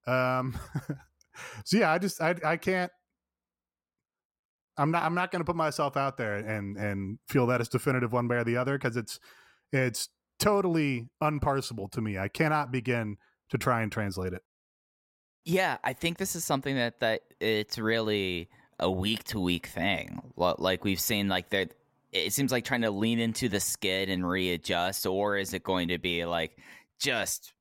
Um, 0.06 0.58
so 1.64 1.76
yeah, 1.76 1.92
I 1.92 1.98
just 1.98 2.20
I 2.20 2.34
I 2.44 2.56
can't. 2.56 2.90
I'm 4.78 4.90
not 4.90 5.02
I'm 5.02 5.14
not 5.14 5.30
going 5.30 5.40
to 5.40 5.44
put 5.44 5.56
myself 5.56 5.98
out 5.98 6.16
there 6.16 6.36
and 6.36 6.78
and 6.78 7.18
feel 7.28 7.46
that 7.48 7.60
it's 7.60 7.68
definitive 7.68 8.10
one 8.10 8.26
way 8.26 8.36
or 8.36 8.44
the 8.44 8.56
other 8.56 8.78
because 8.78 8.96
it's 8.96 9.20
it's 9.70 10.08
totally 10.38 11.10
unparsable 11.22 11.90
to 11.92 12.00
me. 12.00 12.16
I 12.16 12.28
cannot 12.28 12.72
begin 12.72 13.18
to 13.50 13.58
try 13.58 13.82
and 13.82 13.92
translate 13.92 14.32
it. 14.32 14.40
Yeah, 15.44 15.78
I 15.82 15.92
think 15.92 16.18
this 16.18 16.36
is 16.36 16.44
something 16.44 16.76
that 16.76 17.00
that 17.00 17.22
it's 17.40 17.78
really 17.78 18.48
a 18.78 18.90
week 18.90 19.24
to 19.24 19.40
week 19.40 19.66
thing. 19.66 20.20
Like 20.36 20.84
we've 20.84 21.00
seen, 21.00 21.28
like 21.28 21.50
that. 21.50 21.74
It 22.12 22.32
seems 22.32 22.50
like 22.50 22.64
trying 22.64 22.82
to 22.82 22.90
lean 22.90 23.20
into 23.20 23.48
the 23.48 23.60
skid 23.60 24.10
and 24.10 24.28
readjust, 24.28 25.06
or 25.06 25.36
is 25.36 25.54
it 25.54 25.62
going 25.62 25.88
to 25.88 25.98
be 25.98 26.24
like 26.24 26.56
just 26.98 27.52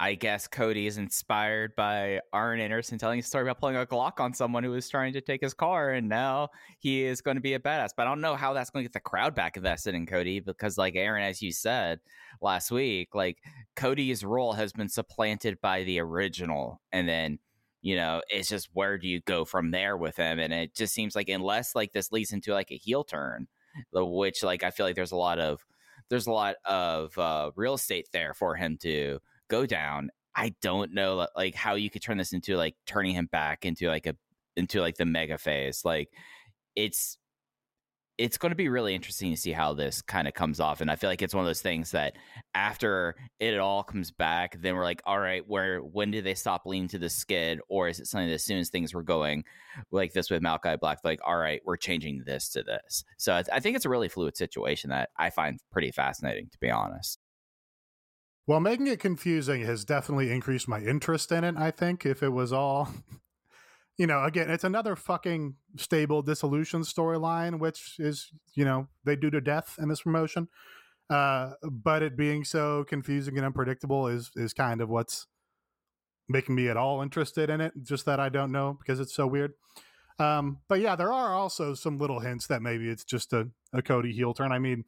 I 0.00 0.14
guess 0.14 0.46
Cody 0.46 0.86
is 0.86 0.96
inspired 0.96 1.74
by 1.74 2.20
Arn 2.32 2.60
Anderson 2.60 2.98
telling 2.98 3.18
a 3.18 3.22
story 3.22 3.42
about 3.42 3.58
pulling 3.58 3.74
a 3.74 3.84
Glock 3.84 4.20
on 4.20 4.32
someone 4.32 4.62
who 4.62 4.70
was 4.70 4.88
trying 4.88 5.12
to 5.14 5.20
take 5.20 5.40
his 5.40 5.54
car, 5.54 5.90
and 5.90 6.08
now 6.08 6.50
he 6.78 7.02
is 7.02 7.20
going 7.20 7.36
to 7.36 7.40
be 7.40 7.54
a 7.54 7.58
badass. 7.58 7.90
But 7.96 8.06
I 8.06 8.10
don't 8.10 8.20
know 8.20 8.36
how 8.36 8.52
that's 8.52 8.70
going 8.70 8.84
to 8.84 8.88
get 8.88 8.92
the 8.92 9.00
crowd 9.00 9.34
back 9.34 9.56
invested 9.56 9.96
in 9.96 10.06
Cody 10.06 10.38
because, 10.38 10.78
like 10.78 10.94
Aaron, 10.94 11.24
as 11.24 11.42
you 11.42 11.52
said 11.52 11.98
last 12.40 12.70
week, 12.70 13.16
like 13.16 13.38
Cody's 13.74 14.22
role 14.24 14.52
has 14.52 14.72
been 14.72 14.88
supplanted 14.88 15.60
by 15.60 15.82
the 15.82 15.98
original, 15.98 16.80
and 16.92 17.08
then 17.08 17.40
you 17.82 17.96
know 17.96 18.22
it's 18.28 18.48
just 18.48 18.68
where 18.74 18.98
do 18.98 19.08
you 19.08 19.20
go 19.22 19.44
from 19.44 19.72
there 19.72 19.96
with 19.96 20.16
him? 20.16 20.38
And 20.38 20.52
it 20.52 20.76
just 20.76 20.94
seems 20.94 21.16
like 21.16 21.28
unless 21.28 21.74
like 21.74 21.92
this 21.92 22.12
leads 22.12 22.32
into 22.32 22.52
like 22.52 22.70
a 22.70 22.76
heel 22.76 23.02
turn, 23.02 23.48
which 23.92 24.44
like 24.44 24.62
I 24.62 24.70
feel 24.70 24.86
like 24.86 24.94
there's 24.94 25.12
a 25.12 25.16
lot 25.16 25.40
of 25.40 25.66
there's 26.08 26.28
a 26.28 26.32
lot 26.32 26.54
of 26.64 27.18
uh, 27.18 27.50
real 27.56 27.74
estate 27.74 28.08
there 28.12 28.32
for 28.32 28.54
him 28.54 28.78
to 28.82 29.18
go 29.48 29.66
down. 29.66 30.10
I 30.34 30.54
don't 30.62 30.94
know 30.94 31.26
like 31.36 31.54
how 31.54 31.74
you 31.74 31.90
could 31.90 32.02
turn 32.02 32.18
this 32.18 32.32
into 32.32 32.56
like 32.56 32.76
turning 32.86 33.14
him 33.14 33.28
back 33.30 33.64
into 33.64 33.88
like 33.88 34.06
a 34.06 34.14
into 34.56 34.80
like 34.80 34.96
the 34.96 35.04
mega 35.04 35.38
phase. 35.38 35.84
Like 35.84 36.10
it's 36.76 37.18
it's 38.18 38.36
going 38.36 38.50
to 38.50 38.56
be 38.56 38.68
really 38.68 38.96
interesting 38.96 39.32
to 39.32 39.40
see 39.40 39.52
how 39.52 39.72
this 39.72 40.02
kind 40.02 40.26
of 40.26 40.34
comes 40.34 40.58
off 40.58 40.80
and 40.80 40.90
i 40.90 40.96
feel 40.96 41.08
like 41.08 41.22
it's 41.22 41.34
one 41.34 41.44
of 41.44 41.48
those 41.48 41.62
things 41.62 41.92
that 41.92 42.16
after 42.54 43.14
it 43.38 43.58
all 43.58 43.84
comes 43.84 44.10
back 44.10 44.60
then 44.60 44.74
we're 44.74 44.84
like 44.84 45.00
all 45.06 45.20
right 45.20 45.44
where 45.46 45.78
when 45.78 46.10
do 46.10 46.20
they 46.20 46.34
stop 46.34 46.66
leaning 46.66 46.88
to 46.88 46.98
the 46.98 47.08
skid 47.08 47.60
or 47.68 47.88
is 47.88 48.00
it 48.00 48.06
something 48.06 48.26
that 48.26 48.34
as 48.34 48.44
soon 48.44 48.58
as 48.58 48.68
things 48.68 48.92
were 48.92 49.04
going 49.04 49.44
like 49.92 50.12
this 50.12 50.30
with 50.30 50.42
malakai 50.42 50.78
black 50.78 50.98
like 51.04 51.20
all 51.24 51.36
right 51.36 51.62
we're 51.64 51.76
changing 51.76 52.22
this 52.26 52.48
to 52.48 52.62
this 52.62 53.04
so 53.16 53.40
I 53.52 53.60
think 53.60 53.76
it's 53.76 53.84
a 53.84 53.90
really 53.90 54.08
fluid 54.08 54.36
situation 54.36 54.90
that 54.90 55.10
i 55.16 55.30
find 55.30 55.60
pretty 55.70 55.92
fascinating 55.92 56.48
to 56.50 56.58
be 56.58 56.70
honest 56.70 57.20
well, 58.48 58.60
making 58.60 58.86
it 58.86 58.98
confusing 58.98 59.60
has 59.66 59.84
definitely 59.84 60.30
increased 60.30 60.68
my 60.68 60.80
interest 60.80 61.30
in 61.30 61.44
it. 61.44 61.54
I 61.58 61.70
think 61.70 62.06
if 62.06 62.22
it 62.22 62.30
was 62.30 62.50
all, 62.50 62.88
you 63.98 64.06
know, 64.06 64.24
again, 64.24 64.48
it's 64.50 64.64
another 64.64 64.96
fucking 64.96 65.56
stable 65.76 66.22
dissolution 66.22 66.80
storyline, 66.80 67.60
which 67.60 67.96
is, 67.98 68.30
you 68.54 68.64
know, 68.64 68.88
they 69.04 69.16
do 69.16 69.28
to 69.30 69.42
death 69.42 69.76
in 69.78 69.90
this 69.90 70.00
promotion. 70.00 70.48
Uh, 71.10 71.50
but 71.62 72.02
it 72.02 72.16
being 72.16 72.42
so 72.42 72.84
confusing 72.84 73.36
and 73.36 73.44
unpredictable 73.44 74.06
is 74.06 74.30
is 74.34 74.54
kind 74.54 74.80
of 74.80 74.88
what's 74.88 75.26
making 76.26 76.54
me 76.54 76.68
at 76.68 76.76
all 76.78 77.02
interested 77.02 77.50
in 77.50 77.60
it. 77.60 77.74
Just 77.82 78.06
that 78.06 78.18
I 78.18 78.30
don't 78.30 78.52
know 78.52 78.78
because 78.78 78.98
it's 78.98 79.14
so 79.14 79.26
weird. 79.26 79.52
Um, 80.18 80.58
but 80.68 80.80
yeah, 80.80 80.96
there 80.96 81.12
are 81.12 81.34
also 81.34 81.74
some 81.74 81.98
little 81.98 82.20
hints 82.20 82.46
that 82.46 82.62
maybe 82.62 82.88
it's 82.88 83.04
just 83.04 83.34
a, 83.34 83.48
a 83.74 83.82
Cody 83.82 84.12
heel 84.12 84.32
turn. 84.32 84.52
I 84.52 84.58
mean, 84.58 84.84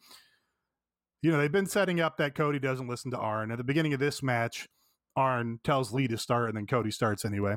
you 1.22 1.30
know, 1.30 1.38
they've 1.38 1.52
been 1.52 1.66
setting 1.66 2.00
up 2.00 2.16
that 2.16 2.34
Cody 2.34 2.58
doesn't 2.58 2.88
listen 2.88 3.10
to 3.10 3.18
Arn. 3.18 3.50
At 3.50 3.58
the 3.58 3.64
beginning 3.64 3.92
of 3.92 4.00
this 4.00 4.22
match, 4.22 4.68
Arn 5.16 5.60
tells 5.64 5.92
Lee 5.92 6.08
to 6.08 6.18
start, 6.18 6.48
and 6.48 6.56
then 6.56 6.66
Cody 6.66 6.90
starts 6.90 7.24
anyway. 7.24 7.56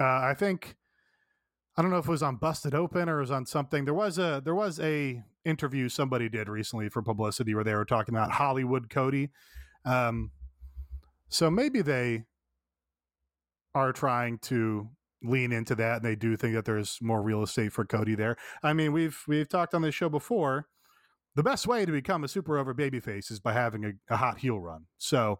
Uh, 0.00 0.04
I 0.04 0.34
think 0.36 0.76
I 1.76 1.82
don't 1.82 1.90
know 1.90 1.98
if 1.98 2.06
it 2.06 2.10
was 2.10 2.22
on 2.22 2.36
Busted 2.36 2.74
Open 2.74 3.08
or 3.08 3.18
it 3.18 3.22
was 3.22 3.30
on 3.30 3.46
something. 3.46 3.84
There 3.84 3.94
was 3.94 4.18
a 4.18 4.42
there 4.44 4.54
was 4.54 4.78
a 4.80 5.22
interview 5.44 5.88
somebody 5.88 6.28
did 6.28 6.48
recently 6.48 6.88
for 6.88 7.02
publicity 7.02 7.54
where 7.54 7.64
they 7.64 7.74
were 7.74 7.84
talking 7.84 8.14
about 8.14 8.32
Hollywood 8.32 8.90
Cody. 8.90 9.30
Um, 9.84 10.30
so 11.28 11.50
maybe 11.50 11.82
they 11.82 12.24
are 13.74 13.92
trying 13.92 14.38
to 14.38 14.90
lean 15.22 15.52
into 15.52 15.74
that 15.76 15.96
and 15.96 16.04
they 16.04 16.16
do 16.16 16.36
think 16.36 16.54
that 16.54 16.64
there's 16.64 16.98
more 17.00 17.22
real 17.22 17.42
estate 17.42 17.72
for 17.72 17.84
Cody 17.84 18.14
there. 18.14 18.36
I 18.62 18.74
mean, 18.74 18.92
we've 18.92 19.22
we've 19.26 19.48
talked 19.48 19.74
on 19.74 19.82
this 19.82 19.94
show 19.94 20.10
before. 20.10 20.66
The 21.34 21.42
best 21.42 21.66
way 21.66 21.86
to 21.86 21.92
become 21.92 22.24
a 22.24 22.28
super 22.28 22.58
over 22.58 22.74
babyface 22.74 23.30
is 23.30 23.40
by 23.40 23.52
having 23.52 23.84
a, 23.84 23.92
a 24.08 24.16
hot 24.16 24.38
heel 24.38 24.60
run. 24.60 24.86
So 24.98 25.38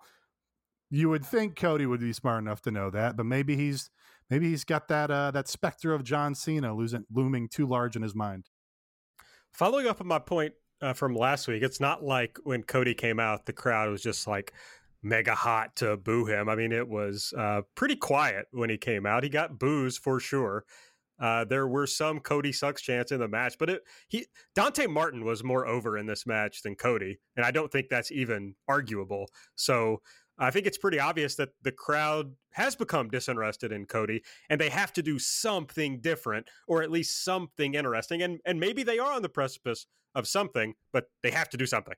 you 0.90 1.08
would 1.08 1.24
think 1.24 1.56
Cody 1.56 1.86
would 1.86 2.00
be 2.00 2.12
smart 2.12 2.42
enough 2.42 2.62
to 2.62 2.70
know 2.70 2.90
that, 2.90 3.16
but 3.16 3.26
maybe 3.26 3.56
he's 3.56 3.90
maybe 4.30 4.48
he's 4.50 4.64
got 4.64 4.88
that 4.88 5.10
uh, 5.10 5.30
that 5.32 5.48
specter 5.48 5.92
of 5.92 6.04
John 6.04 6.34
Cena 6.34 6.74
losing, 6.74 7.04
looming 7.12 7.48
too 7.48 7.66
large 7.66 7.96
in 7.96 8.02
his 8.02 8.14
mind. 8.14 8.46
Following 9.52 9.86
up 9.86 10.00
on 10.00 10.06
my 10.06 10.18
point 10.18 10.54
uh, 10.80 10.92
from 10.92 11.14
last 11.14 11.48
week, 11.48 11.62
it's 11.62 11.80
not 11.80 12.02
like 12.02 12.38
when 12.44 12.62
Cody 12.62 12.94
came 12.94 13.20
out, 13.20 13.46
the 13.46 13.52
crowd 13.52 13.90
was 13.90 14.02
just 14.02 14.26
like 14.26 14.52
mega 15.02 15.34
hot 15.34 15.76
to 15.76 15.96
boo 15.96 16.24
him. 16.26 16.48
I 16.48 16.56
mean, 16.56 16.72
it 16.72 16.88
was 16.88 17.34
uh, 17.36 17.62
pretty 17.74 17.96
quiet 17.96 18.46
when 18.52 18.70
he 18.70 18.78
came 18.78 19.04
out. 19.04 19.24
He 19.24 19.28
got 19.28 19.58
boos 19.58 19.98
for 19.98 20.20
sure. 20.20 20.64
Uh, 21.20 21.44
there 21.44 21.68
were 21.68 21.86
some 21.86 22.20
Cody 22.20 22.52
sucks 22.52 22.82
chance 22.82 23.12
in 23.12 23.20
the 23.20 23.28
match, 23.28 23.56
but 23.58 23.70
it 23.70 23.82
he 24.08 24.26
Dante 24.54 24.86
Martin 24.86 25.24
was 25.24 25.44
more 25.44 25.66
over 25.66 25.96
in 25.96 26.06
this 26.06 26.26
match 26.26 26.62
than 26.62 26.74
Cody, 26.74 27.18
and 27.36 27.44
I 27.46 27.50
don't 27.50 27.70
think 27.70 27.88
that's 27.88 28.10
even 28.10 28.54
arguable. 28.68 29.28
So 29.54 30.00
I 30.38 30.50
think 30.50 30.66
it's 30.66 30.78
pretty 30.78 30.98
obvious 30.98 31.36
that 31.36 31.50
the 31.62 31.72
crowd 31.72 32.34
has 32.52 32.74
become 32.74 33.08
disinterested 33.08 33.70
in 33.70 33.86
Cody, 33.86 34.22
and 34.48 34.60
they 34.60 34.70
have 34.70 34.92
to 34.94 35.02
do 35.02 35.18
something 35.18 36.00
different, 36.00 36.48
or 36.66 36.82
at 36.82 36.90
least 36.90 37.24
something 37.24 37.74
interesting. 37.74 38.22
And 38.22 38.40
and 38.44 38.58
maybe 38.58 38.82
they 38.82 38.98
are 38.98 39.12
on 39.12 39.22
the 39.22 39.28
precipice 39.28 39.86
of 40.14 40.26
something, 40.26 40.74
but 40.92 41.06
they 41.22 41.30
have 41.30 41.48
to 41.50 41.56
do 41.56 41.66
something. 41.66 41.94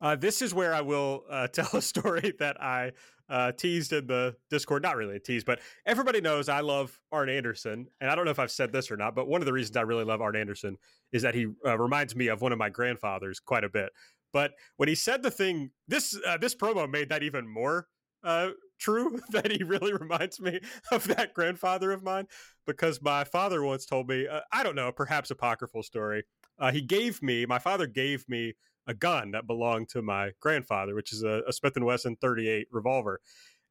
Uh, 0.00 0.16
this 0.16 0.40
is 0.40 0.54
where 0.54 0.72
I 0.72 0.80
will 0.80 1.24
uh, 1.28 1.46
tell 1.52 1.68
a 1.74 1.82
story 1.82 2.32
that 2.38 2.60
I 2.62 2.92
uh, 3.30 3.52
teased 3.52 3.92
in 3.92 4.06
the 4.06 4.36
Discord. 4.50 4.82
Not 4.82 4.96
really 4.96 5.16
a 5.16 5.20
tease, 5.20 5.44
but 5.44 5.60
everybody 5.86 6.20
knows 6.20 6.48
I 6.48 6.60
love 6.60 7.00
Arn 7.12 7.30
Anderson. 7.30 7.86
And 8.00 8.10
I 8.10 8.14
don't 8.14 8.24
know 8.24 8.32
if 8.32 8.38
I've 8.38 8.50
said 8.50 8.72
this 8.72 8.90
or 8.90 8.96
not, 8.96 9.14
but 9.14 9.28
one 9.28 9.40
of 9.40 9.46
the 9.46 9.52
reasons 9.52 9.76
I 9.76 9.82
really 9.82 10.04
love 10.04 10.20
Arn 10.20 10.36
Anderson 10.36 10.76
is 11.12 11.22
that 11.22 11.34
he 11.34 11.46
uh, 11.64 11.78
reminds 11.78 12.16
me 12.16 12.26
of 12.26 12.42
one 12.42 12.52
of 12.52 12.58
my 12.58 12.68
grandfathers 12.68 13.38
quite 13.38 13.64
a 13.64 13.68
bit. 13.68 13.90
But 14.32 14.52
when 14.76 14.88
he 14.88 14.94
said 14.94 15.22
the 15.22 15.30
thing, 15.30 15.70
this 15.88 16.18
uh, 16.26 16.36
this 16.36 16.54
promo 16.54 16.90
made 16.90 17.08
that 17.08 17.22
even 17.22 17.48
more 17.48 17.86
uh, 18.22 18.50
true 18.78 19.18
that 19.30 19.50
he 19.50 19.62
really 19.62 19.92
reminds 19.92 20.40
me 20.40 20.60
of 20.90 21.06
that 21.08 21.32
grandfather 21.32 21.92
of 21.92 22.02
mine 22.02 22.26
because 22.66 23.00
my 23.00 23.24
father 23.24 23.62
once 23.62 23.86
told 23.86 24.08
me, 24.08 24.26
I 24.52 24.62
don't 24.62 24.76
know, 24.76 24.92
perhaps 24.92 25.30
apocryphal 25.30 25.82
story. 25.82 26.24
he 26.72 26.80
gave 26.80 27.22
me, 27.22 27.46
my 27.46 27.58
father 27.58 27.86
gave 27.86 28.28
me 28.28 28.54
a 28.86 28.94
gun 28.94 29.32
that 29.32 29.46
belonged 29.46 29.88
to 29.90 30.02
my 30.02 30.30
grandfather, 30.40 30.94
which 30.94 31.12
is 31.12 31.22
a, 31.22 31.42
a 31.46 31.52
Smith 31.52 31.76
and 31.76 31.84
Wesson 31.84 32.16
38 32.20 32.68
revolver, 32.70 33.20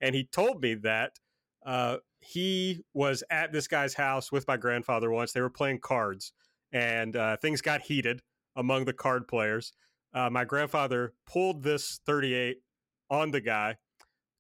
and 0.02 0.15
he 0.15 0.24
told 0.24 0.62
me 0.62 0.76
that 0.76 1.13
uh, 1.65 1.98
he 2.19 2.84
was 2.93 3.24
at 3.30 3.52
this 3.52 3.67
guy's 3.67 3.93
house 3.93 4.32
with 4.32 4.48
my 4.48 4.58
grandfather 4.58 5.12
once. 5.12 5.32
They 5.32 5.41
were 5.41 5.50
playing 5.50 5.80
cards, 5.80 6.34
and 6.72 7.15
uh, 7.15 7.38
things 7.38 7.62
got 7.62 7.82
heated 7.82 8.22
among 8.56 8.86
the 8.86 8.93
card 8.93 9.28
players. 9.28 9.74
Uh, 10.13 10.30
my 10.30 10.45
grandfather 10.45 11.13
pulled 11.28 11.63
this 11.63 12.00
38 12.06 12.58
on 13.10 13.32
the 13.32 13.41
guy, 13.41 13.76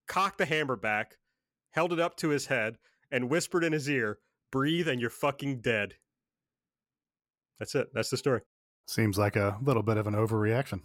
cocked 0.07 0.37
the 0.37 0.45
hammer 0.45 0.75
back, 0.75 1.17
held 1.71 1.93
it 1.93 1.99
up 1.99 2.15
to 2.17 2.29
his 2.29 2.47
head, 2.47 2.77
and 3.11 3.29
whispered 3.29 3.63
in 3.63 3.73
his 3.73 3.89
ear, 3.89 4.19
"Breathe, 4.51 4.87
and 4.87 4.99
you're 5.01 5.09
fucking 5.09 5.61
dead." 5.61 5.95
That's 7.59 7.75
it. 7.75 7.89
That's 7.93 8.09
the 8.09 8.17
story. 8.17 8.41
Seems 8.89 9.19
like 9.19 9.35
a 9.35 9.55
little 9.61 9.83
bit 9.83 9.97
of 9.97 10.07
an 10.07 10.15
overreaction. 10.15 10.81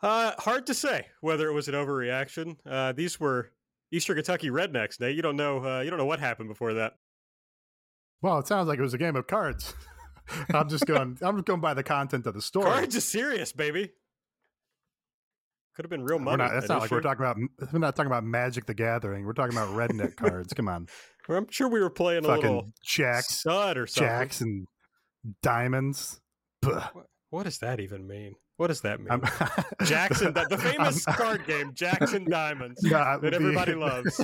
Uh, 0.00 0.32
hard 0.38 0.68
to 0.68 0.74
say 0.74 1.06
whether 1.20 1.48
it 1.48 1.52
was 1.52 1.66
an 1.66 1.74
overreaction. 1.74 2.56
Uh, 2.64 2.92
these 2.92 3.18
were 3.18 3.50
Eastern 3.90 4.14
Kentucky 4.14 4.50
rednecks. 4.50 5.00
Nate, 5.00 5.16
you 5.16 5.22
don't 5.22 5.34
know. 5.34 5.64
Uh, 5.64 5.80
you 5.80 5.90
don't 5.90 5.98
know 5.98 6.06
what 6.06 6.20
happened 6.20 6.48
before 6.48 6.74
that. 6.74 6.92
Well, 8.20 8.38
it 8.38 8.46
sounds 8.46 8.68
like 8.68 8.78
it 8.78 8.82
was 8.82 8.94
a 8.94 8.98
game 8.98 9.16
of 9.16 9.26
cards. 9.26 9.74
I'm 10.54 10.68
just 10.68 10.86
going. 10.86 11.18
I'm 11.22 11.38
just 11.38 11.46
going 11.46 11.60
by 11.60 11.74
the 11.74 11.82
content 11.82 12.24
of 12.28 12.34
the 12.34 12.42
story. 12.42 12.70
Cards 12.70 12.94
is 12.94 13.04
serious, 13.04 13.50
baby. 13.50 13.90
Could 15.74 15.84
have 15.84 15.90
been 15.90 16.04
real 16.04 16.20
money. 16.20 16.36
Not, 16.36 16.52
that's 16.52 16.68
not 16.68 16.82
like 16.82 16.90
we're 16.92 17.00
talking 17.00 17.24
about. 17.24 17.36
We're 17.72 17.80
not 17.80 17.96
talking 17.96 18.12
about 18.12 18.22
Magic 18.22 18.66
the 18.66 18.74
Gathering. 18.74 19.26
We're 19.26 19.32
talking 19.32 19.56
about 19.56 19.70
redneck 19.70 20.14
cards. 20.16 20.52
Come 20.52 20.68
on. 20.68 20.86
I'm 21.28 21.50
sure 21.50 21.68
we 21.68 21.80
were 21.80 21.90
playing 21.90 22.22
Fucking 22.22 22.44
a 22.44 22.48
little 22.48 22.70
jacks, 22.84 23.40
stud 23.40 23.76
or 23.76 23.88
something. 23.88 24.08
Jacks 24.08 24.40
and 24.40 24.68
diamonds. 25.42 26.20
What, 26.62 27.06
what, 27.30 27.42
does 27.44 27.58
that 27.58 27.80
even 27.80 28.06
mean? 28.06 28.34
What 28.56 28.68
does 28.68 28.82
that 28.82 29.00
mean? 29.00 29.20
Jackson, 29.84 30.32
the 30.32 30.58
famous 30.58 31.06
I'm, 31.06 31.14
card 31.16 31.46
game, 31.46 31.72
Jackson 31.74 32.28
Diamonds, 32.28 32.80
that 32.82 33.22
the, 33.22 33.34
everybody 33.34 33.74
loves. 33.74 34.22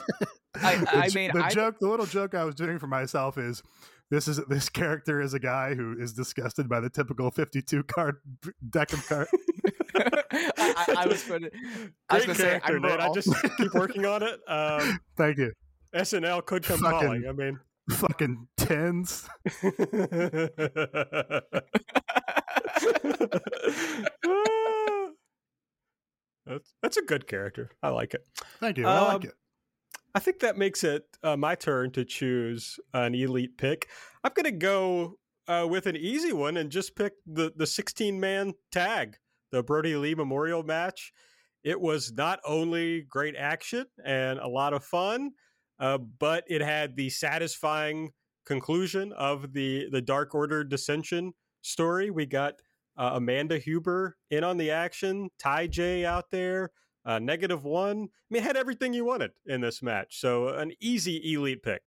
I, 0.57 0.85
I 0.93 1.09
mean, 1.15 1.31
the 1.33 1.45
I, 1.45 1.51
joke, 1.51 1.79
the 1.81 1.89
little 1.89 2.07
joke 2.07 2.35
I 2.35 2.45
was 2.45 2.55
doing 2.55 2.79
for 2.79 2.87
myself 2.87 3.39
is 3.39 3.63
this 4.11 4.29
is 4.29 4.41
this 4.49 4.69
character 4.69 5.21
is 5.21 5.35
a 5.35 5.39
guy 5.39 5.75
who 5.75 5.97
is 5.99 6.13
disgusted 6.13 6.69
by 6.69 6.81
the 6.81 6.91
typical 6.91 7.31
52 7.31 7.83
card 7.85 8.17
deck 8.71 8.93
of 8.93 9.07
cards. 9.07 9.31
I, 9.95 10.95
I, 10.99 11.07
was 11.07 11.23
going 11.25 11.43
to. 11.43 11.51
I 12.09 12.17
was 12.17 12.27
going 12.27 12.37
to 12.37 12.43
say, 12.43 12.61
I, 12.63 12.79
Nate, 12.79 13.01
I 13.01 13.13
just 13.13 13.33
keep 13.57 13.75
working 13.75 14.07
on 14.07 14.23
it. 14.23 14.41
Um, 14.47 15.01
Thank 15.17 15.39
you. 15.39 15.53
SNL 15.95 16.45
could 16.45 16.63
come 16.63 16.81
Fucking, 16.81 16.99
calling. 17.01 17.27
I 17.29 17.33
mean, 17.33 17.59
fucking 17.91 18.49
tens. 18.57 19.29
that's, 26.47 26.75
that's 26.83 26.97
a 26.97 27.03
good 27.03 27.27
character. 27.27 27.71
I 27.83 27.91
like 27.91 28.15
it. 28.15 28.27
Thank 28.61 28.79
you. 28.79 28.87
I 28.87 28.97
um, 28.99 29.15
like 29.15 29.25
it. 29.25 29.35
I 30.15 30.21
think 30.21 30.41
that 30.41 30.57
makes 30.57 30.85
it 30.85 31.05
uh, 31.23 31.37
my 31.37 31.55
turn 31.55 31.91
to 31.93 32.05
choose 32.05 32.79
an 32.95 33.15
elite 33.15 33.59
pick. 33.59 33.89
I'm 34.25 34.33
going 34.35 34.45
to 34.45 34.51
go 34.53 35.19
uh, 35.47 35.67
with 35.69 35.87
an 35.87 35.97
easy 35.97 36.33
one 36.33 36.57
and 36.57 36.71
just 36.71 36.97
pick 36.97 37.13
the 37.27 37.53
the 37.57 37.67
16 37.67 38.19
man 38.19 38.55
tag, 38.73 39.17
the 39.53 39.63
Brodie 39.63 39.97
Lee 39.97 40.15
Memorial 40.15 40.63
match. 40.63 41.13
It 41.65 41.81
was 41.81 42.13
not 42.13 42.41
only 42.47 43.03
great 43.03 43.37
action 43.37 43.87
and 44.05 44.39
a 44.39 44.49
lot 44.49 44.73
of 44.73 44.85
fun, 44.85 45.33
uh, 45.79 45.99
but 45.99 46.45
it 46.49 46.61
had 46.61 46.97
the 46.97 47.11
satisfying 47.11 48.13
conclusion 48.45 49.13
of 49.13 49.53
the 49.53 49.89
the 49.91 50.03
Dark 50.03 50.35
Order 50.35 50.65
dissension 50.65 51.35
story. 51.63 52.11
We 52.11 52.27
got 52.27 52.55
uh, 52.97 53.13
Amanda 53.15 53.59
Huber 53.59 54.17
in 54.31 54.43
on 54.45 54.57
the 54.57 54.71
action, 54.71 55.31
Ty 55.39 55.69
J 55.69 56.05
out 56.05 56.31
there, 56.31 56.71
uh, 57.05 57.19
negative 57.19 57.65
one. 57.65 58.09
I 58.09 58.35
mean, 58.35 58.43
had 58.43 58.57
everything 58.57 58.93
you 58.93 59.05
wanted 59.05 59.31
in 59.47 59.61
this 59.61 59.83
match. 59.83 60.21
So 60.21 60.49
an 60.49 60.73
easy 60.81 61.33
elite 61.33 61.63
pick. 61.63 61.83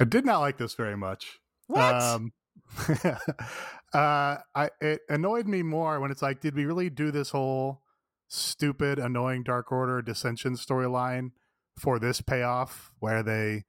I 0.00 0.04
did 0.04 0.24
not 0.24 0.40
like 0.40 0.58
this 0.58 0.74
very 0.74 0.96
much. 0.96 1.38
What? 1.68 2.02
Um, 2.02 2.32
uh, 3.94 4.36
I 4.54 4.70
it 4.80 5.00
annoyed 5.08 5.46
me 5.46 5.62
more 5.62 6.00
when 6.00 6.10
it's 6.10 6.22
like, 6.22 6.40
did 6.40 6.54
we 6.54 6.64
really 6.64 6.90
do 6.90 7.10
this 7.10 7.30
whole 7.30 7.82
stupid, 8.32 8.98
annoying 8.98 9.42
Dark 9.42 9.70
Order 9.70 10.00
dissension 10.00 10.54
storyline 10.54 11.32
for 11.78 11.98
this 11.98 12.20
payoff 12.20 12.92
where 12.98 13.22
they 13.22 13.64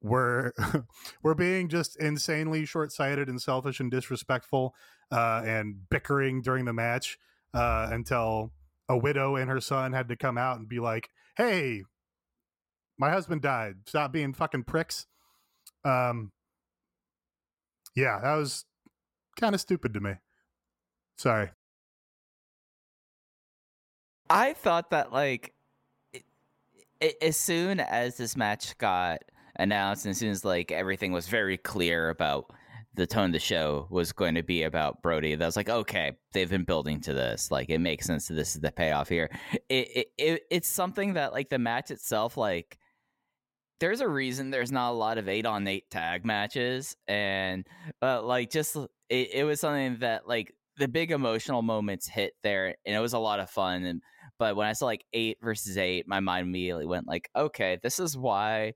were 0.00 0.54
were 1.22 1.34
being 1.34 1.68
just 1.68 1.96
insanely 1.96 2.64
short-sighted 2.64 3.28
and 3.28 3.40
selfish 3.40 3.80
and 3.80 3.90
disrespectful 3.90 4.74
uh, 5.10 5.42
and 5.44 5.88
bickering 5.90 6.40
during 6.40 6.64
the 6.64 6.72
match 6.72 7.18
uh, 7.54 7.88
until 7.90 8.52
a 8.88 8.96
widow 8.96 9.36
and 9.36 9.50
her 9.50 9.60
son 9.60 9.92
had 9.92 10.08
to 10.08 10.16
come 10.16 10.38
out 10.38 10.58
and 10.58 10.68
be 10.68 10.78
like, 10.78 11.08
"Hey, 11.36 11.82
my 12.98 13.10
husband 13.10 13.42
died. 13.42 13.74
Stop 13.86 14.12
being 14.12 14.32
fucking 14.34 14.64
pricks." 14.64 15.06
Um, 15.84 16.30
yeah, 17.96 18.20
that 18.22 18.36
was 18.36 18.64
kind 19.36 19.54
of 19.54 19.60
stupid 19.60 19.94
to 19.94 20.00
me. 20.00 20.12
Sorry. 21.16 21.50
I 24.32 24.54
thought 24.54 24.90
that 24.90 25.12
like 25.12 25.54
as 27.20 27.36
soon 27.36 27.80
as 27.80 28.16
this 28.16 28.36
match 28.36 28.76
got 28.78 29.20
announced, 29.56 30.06
and 30.06 30.10
as 30.10 30.18
soon 30.18 30.30
as 30.30 30.44
like 30.44 30.72
everything 30.72 31.12
was 31.12 31.28
very 31.28 31.58
clear 31.58 32.08
about 32.08 32.50
the 32.94 33.06
tone 33.06 33.26
of 33.26 33.32
the 33.32 33.38
show 33.38 33.86
was 33.90 34.12
going 34.12 34.34
to 34.34 34.42
be 34.42 34.62
about 34.62 35.02
Brodie, 35.02 35.34
that 35.34 35.44
was 35.44 35.56
like, 35.56 35.68
okay, 35.68 36.12
they've 36.32 36.50
been 36.50 36.64
building 36.64 37.00
to 37.00 37.14
this. 37.14 37.50
Like, 37.50 37.70
it 37.70 37.78
makes 37.78 38.06
sense 38.06 38.28
that 38.28 38.34
this 38.34 38.54
is 38.54 38.60
the 38.60 38.70
payoff 38.70 39.08
here. 39.08 39.30
It, 39.68 39.88
it, 39.96 40.06
it 40.18 40.42
it's 40.50 40.68
something 40.68 41.14
that 41.14 41.32
like 41.32 41.50
the 41.50 41.58
match 41.58 41.90
itself, 41.90 42.36
like 42.36 42.78
there's 43.80 44.00
a 44.00 44.08
reason 44.08 44.50
there's 44.50 44.72
not 44.72 44.92
a 44.92 44.94
lot 44.94 45.18
of 45.18 45.28
eight 45.28 45.44
on 45.44 45.66
eight 45.66 45.90
tag 45.90 46.24
matches, 46.24 46.96
and 47.06 47.66
uh, 48.00 48.22
like 48.22 48.50
just 48.50 48.76
it, 49.10 49.28
it 49.34 49.44
was 49.44 49.60
something 49.60 49.98
that 49.98 50.26
like 50.26 50.54
the 50.78 50.88
big 50.88 51.10
emotional 51.10 51.60
moments 51.60 52.08
hit 52.08 52.32
there, 52.42 52.76
and 52.86 52.96
it 52.96 53.00
was 53.00 53.12
a 53.12 53.18
lot 53.18 53.40
of 53.40 53.50
fun. 53.50 53.84
And 53.84 54.00
but 54.42 54.56
when 54.56 54.66
I 54.66 54.72
saw 54.72 54.86
like 54.86 55.04
eight 55.12 55.38
versus 55.40 55.78
eight, 55.78 56.08
my 56.08 56.18
mind 56.18 56.48
immediately 56.48 56.84
went 56.84 57.06
like, 57.06 57.30
okay, 57.36 57.78
this 57.80 58.00
is 58.00 58.16
why. 58.18 58.72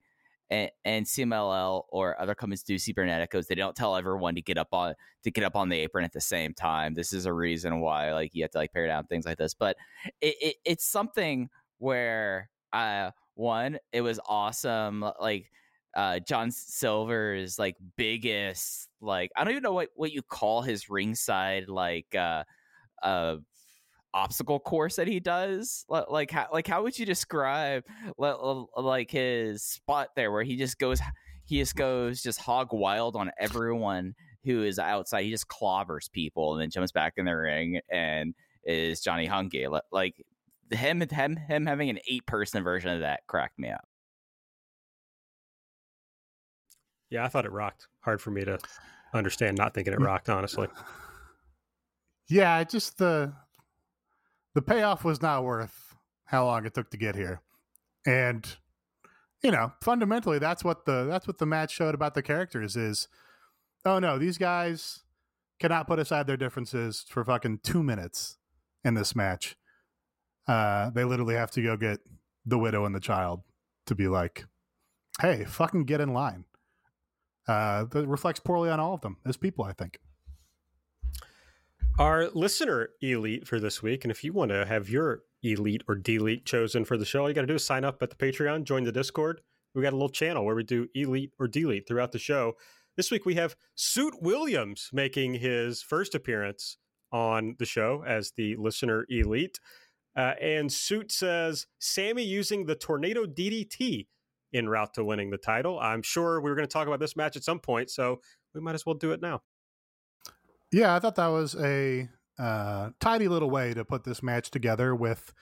And, 0.48 0.70
and 0.85 1.05
CMLL 1.05 1.83
or 1.88 2.20
other 2.20 2.37
companies 2.37 2.62
do 2.62 2.76
cyberneticos. 2.76 3.48
They 3.48 3.57
don't 3.57 3.74
tell 3.74 3.96
everyone 3.96 4.37
to 4.37 4.42
get 4.42 4.59
up 4.59 4.68
on 4.70 4.94
to 5.24 5.31
get 5.33 5.42
up 5.42 5.57
on 5.57 5.68
the 5.68 5.81
apron 5.81 6.05
at 6.05 6.12
the 6.12 6.20
same 6.20 6.55
time. 6.55 6.94
This 6.94 7.12
is 7.12 7.26
a 7.26 7.33
reason 7.33 7.81
why 7.81 8.12
like 8.12 8.33
you 8.33 8.44
have 8.44 8.52
to 8.52 8.59
like 8.59 8.72
pare 8.72 8.87
down 8.87 9.07
things 9.07 9.26
like 9.26 9.38
this. 9.38 9.55
But 9.55 9.76
it, 10.20 10.37
it 10.40 10.57
it's 10.64 10.88
something 10.88 11.48
where 11.79 12.48
uh 12.72 13.11
one 13.35 13.79
it 13.92 14.02
was 14.02 14.20
awesome 14.29 15.05
like 15.20 15.50
uh 15.96 16.20
John 16.20 16.52
Silver's 16.52 17.59
like 17.59 17.74
biggest 17.96 18.88
like 19.00 19.33
I 19.35 19.42
don't 19.42 19.50
even 19.50 19.64
know 19.64 19.72
what 19.72 19.88
what 19.96 20.12
you 20.12 20.22
call 20.22 20.62
his 20.62 20.88
ringside 20.88 21.68
like 21.68 22.14
uh 22.14 22.44
uh 23.02 23.38
obstacle 24.16 24.59
course 24.59 24.96
that 24.96 25.07
he 25.07 25.20
does? 25.20 25.85
Like 25.88 26.31
how 26.31 26.48
like 26.52 26.66
how 26.66 26.83
would 26.83 26.98
you 26.98 27.07
describe 27.07 27.85
like 28.16 29.11
his 29.11 29.62
spot 29.62 30.09
there 30.16 30.33
where 30.33 30.42
he 30.42 30.57
just 30.57 30.79
goes 30.79 31.00
he 31.44 31.59
just 31.59 31.76
goes 31.76 32.22
just 32.22 32.40
hog 32.40 32.72
wild 32.72 33.14
on 33.14 33.31
everyone 33.38 34.14
who 34.44 34.62
is 34.62 34.79
outside? 34.79 35.24
He 35.24 35.31
just 35.31 35.48
clobbers 35.48 36.11
people 36.11 36.55
and 36.55 36.62
then 36.62 36.70
jumps 36.70 36.92
back 36.92 37.14
in 37.18 37.26
the 37.26 37.37
ring 37.37 37.81
and 37.90 38.35
is 38.64 39.00
Johnny 39.00 39.29
Hungee. 39.29 39.81
Like 39.92 40.24
him 40.70 41.02
him 41.02 41.37
him 41.37 41.66
having 41.66 41.90
an 41.90 41.98
eight 42.09 42.26
person 42.26 42.64
version 42.64 42.90
of 42.90 43.00
that 43.00 43.20
cracked 43.26 43.59
me 43.59 43.70
up. 43.70 43.87
Yeah 47.11 47.24
I 47.24 47.29
thought 47.29 47.44
it 47.44 47.52
rocked. 47.52 47.87
Hard 48.00 48.20
for 48.20 48.31
me 48.31 48.44
to 48.44 48.59
understand 49.12 49.59
not 49.59 49.74
thinking 49.74 49.92
it 49.92 50.00
mm. 50.00 50.07
rocked 50.07 50.31
honestly. 50.31 50.68
Yeah 52.29 52.64
just 52.64 52.98
the 52.98 53.33
the 54.57 54.62
payoff 54.62 55.05
was 55.05 55.21
not 55.21 55.45
worth 55.45 55.95
how 56.25 56.47
long 56.47 56.64
it 56.64 56.73
took 56.73 56.90
to 56.90 56.97
get 56.97 57.14
here. 57.14 57.42
And 58.07 58.57
you 59.42 59.51
know, 59.51 59.73
fundamentally 59.83 60.38
that's 60.38 60.64
what 60.64 60.87
the 60.87 61.05
that's 61.05 61.27
what 61.27 61.37
the 61.37 61.45
match 61.45 61.71
showed 61.71 61.95
about 61.95 62.14
the 62.14 62.23
characters 62.23 62.75
is 62.75 63.07
oh 63.85 63.99
no, 63.99 64.19
these 64.19 64.38
guys 64.38 65.01
cannot 65.61 65.87
put 65.87 65.99
aside 65.99 66.27
their 66.27 66.38
differences 66.38 67.05
for 67.07 67.23
fucking 67.23 67.61
2 67.64 67.83
minutes 67.83 68.38
in 68.83 68.95
this 68.95 69.14
match. 69.14 69.57
Uh 70.49 70.88
they 70.88 71.05
literally 71.05 71.35
have 71.35 71.51
to 71.51 71.62
go 71.62 71.77
get 71.77 72.01
the 72.47 72.59
widow 72.59 72.87
and 72.87 72.95
the 72.95 73.01
child 73.01 73.42
to 73.85 73.95
be 73.95 74.09
like, 74.09 74.47
"Hey, 75.21 75.45
fucking 75.45 75.85
get 75.85 76.01
in 76.01 76.14
line." 76.14 76.47
Uh 77.47 77.85
that 77.85 78.09
reflects 78.09 78.40
poorly 78.40 78.71
on 78.71 78.81
all 78.81 78.95
of 78.95 79.03
them 79.03 79.19
as 79.27 79.37
people, 79.37 79.66
I 79.66 79.75
think 79.75 79.99
our 81.98 82.28
listener 82.35 82.90
elite 83.00 83.46
for 83.46 83.59
this 83.59 83.82
week. 83.82 84.04
And 84.04 84.11
if 84.11 84.22
you 84.22 84.32
want 84.32 84.50
to 84.50 84.66
have 84.66 84.88
your 84.88 85.22
elite 85.42 85.82
or 85.88 85.94
delete 85.94 86.44
chosen 86.44 86.85
for 86.85 86.96
the 86.96 87.04
show, 87.04 87.22
all 87.22 87.28
you 87.28 87.35
got 87.35 87.42
to 87.42 87.46
do 87.46 87.54
is 87.54 87.64
sign 87.64 87.85
up 87.85 88.02
at 88.02 88.11
the 88.11 88.16
Patreon, 88.16 88.64
join 88.64 88.85
the 88.85 88.92
Discord. 88.92 89.40
We 89.74 89.82
got 89.82 89.92
a 89.92 89.96
little 89.96 90.09
channel 90.09 90.44
where 90.44 90.54
we 90.54 90.62
do 90.62 90.88
elite 90.94 91.32
or 91.38 91.48
delete 91.48 91.88
throughout 91.88 92.12
the 92.12 92.18
show. 92.18 92.54
This 92.96 93.11
week 93.11 93.24
we 93.24 93.35
have 93.35 93.56
Suit 93.74 94.14
Williams 94.20 94.90
making 94.92 95.35
his 95.35 95.82
first 95.82 96.14
appearance 96.14 96.78
on 97.12 97.56
the 97.59 97.66
show 97.66 98.02
as 98.06 98.32
the 98.32 98.56
listener 98.56 99.06
elite. 99.09 99.59
Uh, 100.16 100.35
and 100.40 100.72
Suit 100.72 101.12
says 101.12 101.66
Sammy 101.78 102.24
using 102.24 102.66
the 102.66 102.74
tornado 102.74 103.24
DDT 103.24 104.06
in 104.52 104.68
route 104.68 104.94
to 104.94 105.04
winning 105.04 105.30
the 105.30 105.38
title. 105.38 105.78
I'm 105.78 106.02
sure 106.02 106.40
we 106.40 106.50
were 106.50 106.56
going 106.56 106.68
to 106.68 106.72
talk 106.72 106.87
about 106.87 107.00
this 107.00 107.16
match 107.16 107.37
at 107.37 107.44
some 107.44 107.59
point, 107.59 107.90
so 107.90 108.20
we 108.54 108.61
might 108.61 108.74
as 108.74 108.87
well 108.87 108.94
do 108.94 109.12
it 109.12 109.20
now. 109.20 109.42
Yeah, 110.72 110.94
I 110.94 110.98
thought 110.98 111.16
that 111.16 111.29
was 111.29 111.55
a 111.55 112.09
uh, 112.38 112.90
tidy 113.00 113.29
little 113.29 113.50
way 113.50 113.74
to 113.74 113.85
put 113.85 114.05
this 114.05 114.22
match 114.22 114.50
together 114.50 114.94
with 114.94 115.33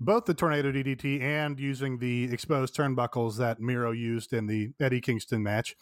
both 0.00 0.26
the 0.26 0.34
tornado 0.34 0.70
DDT 0.70 1.20
and 1.20 1.58
using 1.58 1.98
the 1.98 2.32
exposed 2.32 2.74
turnbuckles 2.74 3.36
that 3.38 3.60
Miro 3.60 3.90
used 3.90 4.32
in 4.32 4.46
the 4.46 4.70
Eddie 4.80 5.00
Kingston 5.00 5.42
match. 5.42 5.74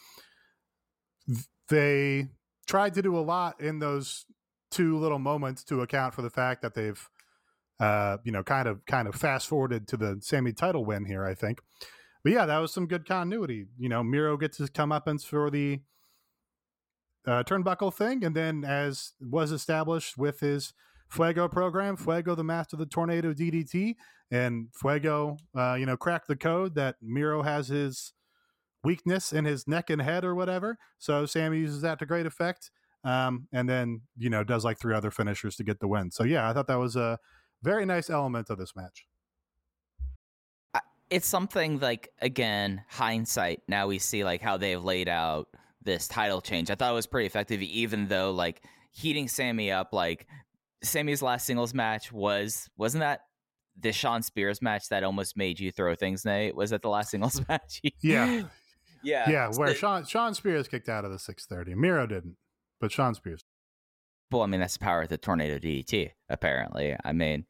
They 1.69 2.29
tried 2.67 2.95
to 2.95 3.03
do 3.03 3.17
a 3.17 3.21
lot 3.21 3.61
in 3.61 3.79
those 3.79 4.25
two 4.71 4.99
little 4.99 5.19
moments 5.19 5.63
to 5.65 5.83
account 5.83 6.15
for 6.15 6.23
the 6.23 6.31
fact 6.31 6.63
that 6.63 6.75
they've 6.75 7.09
uh, 7.79 8.17
you 8.25 8.33
know, 8.33 8.43
kind 8.43 8.69
of 8.69 8.85
kind 8.87 9.07
of 9.09 9.15
fast 9.15 9.49
forwarded 9.49 9.87
to 9.89 9.97
the 9.97 10.19
Sammy 10.21 10.53
title 10.53 10.85
win 10.85 11.05
here, 11.05 11.25
I 11.25 11.35
think. 11.35 11.61
But 12.25 12.33
yeah, 12.33 12.47
that 12.47 12.59
was 12.59 12.73
some 12.73 12.87
good 12.87 13.07
continuity. 13.07 13.67
You 13.79 13.89
know, 13.89 14.03
Miro 14.03 14.37
gets 14.37 14.59
his 14.59 14.71
comeuppance 14.71 15.25
for 15.25 15.51
the 15.51 15.81
uh, 17.27 17.43
turnbuckle 17.43 17.93
thing, 17.93 18.25
and 18.25 18.35
then 18.35 18.65
as 18.65 19.13
was 19.21 19.51
established 19.51 20.17
with 20.17 20.41
his 20.41 20.73
Fuego 21.09 21.49
program, 21.49 21.97
Fuego 21.97 22.35
the 22.35 22.45
master 22.45 22.77
of 22.77 22.81
the 22.81 22.87
tornado 22.87 23.33
DDT, 23.33 23.95
and 24.31 24.69
Fuego, 24.73 25.37
uh, 25.57 25.75
you 25.75 25.87
know, 25.87 25.97
cracked 25.97 26.29
the 26.29 26.37
code 26.37 26.75
that 26.75 26.97
Miro 27.01 27.43
has 27.43 27.69
his 27.69 28.13
weakness 28.85 29.33
in 29.33 29.45
his 29.45 29.67
neck 29.67 29.91
and 29.91 30.03
head 30.03 30.25
or 30.25 30.35
whatever. 30.35 30.79
So 30.99 31.27
Sammy 31.27 31.59
uses 31.59 31.83
that 31.83 31.99
to 31.99 32.07
great 32.07 32.27
effect, 32.27 32.71
um, 33.05 33.49
and 33.53 33.69
then 33.69 34.03
you 34.17 34.31
know 34.31 34.45
does 34.45 34.65
like 34.65 34.79
three 34.79 34.95
other 34.95 35.11
finishers 35.11 35.57
to 35.57 35.65
get 35.65 35.81
the 35.81 35.89
win. 35.89 36.11
So 36.11 36.25
yeah, 36.25 36.49
I 36.49 36.53
thought 36.53 36.69
that 36.69 36.79
was 36.79 36.97
a 36.97 37.19
very 37.63 37.87
nice 37.87 38.11
element 38.11 38.51
of 38.51 38.59
this 38.59 38.75
match. 38.77 39.07
It's 41.09 41.27
something 41.27 41.79
like 41.79 42.11
again 42.21 42.83
hindsight. 42.89 43.63
Now 43.69 43.87
we 43.87 43.99
see 43.99 44.25
like 44.25 44.41
how 44.41 44.57
they've 44.57 44.83
laid 44.83 45.09
out 45.09 45.49
this 45.87 46.07
title 46.07 46.43
change. 46.43 46.71
I 46.71 46.75
thought 46.75 46.91
it 46.91 46.95
was 46.95 47.07
pretty 47.07 47.27
effective, 47.27 47.63
even 47.63 48.09
though 48.09 48.33
like 48.33 48.63
heating 48.93 49.29
Sammy 49.29 49.73
up. 49.73 49.95
Like 49.95 50.27
Sammy's 50.83 51.23
last 51.23 51.47
singles 51.47 51.73
match 51.73 52.13
was 52.13 52.69
wasn't 52.77 53.01
that 53.01 53.21
the 53.79 53.93
Shawn 53.93 54.23
Spears 54.23 54.61
match 54.61 54.89
that 54.91 55.05
almost 55.05 55.37
made 55.37 55.59
you 55.59 55.73
throw 55.73 55.95
things? 55.95 56.25
Nate 56.25 56.55
was 56.55 56.71
that 56.71 56.83
the 56.83 56.91
last 56.91 57.11
singles 57.11 57.41
match? 57.49 57.81
yeah, 58.03 58.43
yeah, 59.03 59.31
yeah. 59.31 59.49
Where 59.55 59.75
Shawn 59.75 60.05
Shawn 60.05 60.35
Spears 60.35 60.69
kicked 60.69 60.91
out 60.91 61.07
of 61.07 61.11
the 61.11 61.19
six 61.19 61.47
thirty. 61.47 61.75
Miro 61.75 62.07
didn't, 62.07 62.37
but 62.81 62.93
Shawn 62.93 63.15
Spears. 63.15 63.43
Well, 64.31 64.43
I 64.43 64.47
mean 64.47 64.61
that's 64.61 64.77
the 64.77 64.85
power 64.85 65.03
of 65.03 65.09
the 65.09 65.19
tornado 65.19 65.59
DDT. 65.59 66.11
Apparently, 66.29 66.95
I 67.03 67.13
mean. 67.13 67.47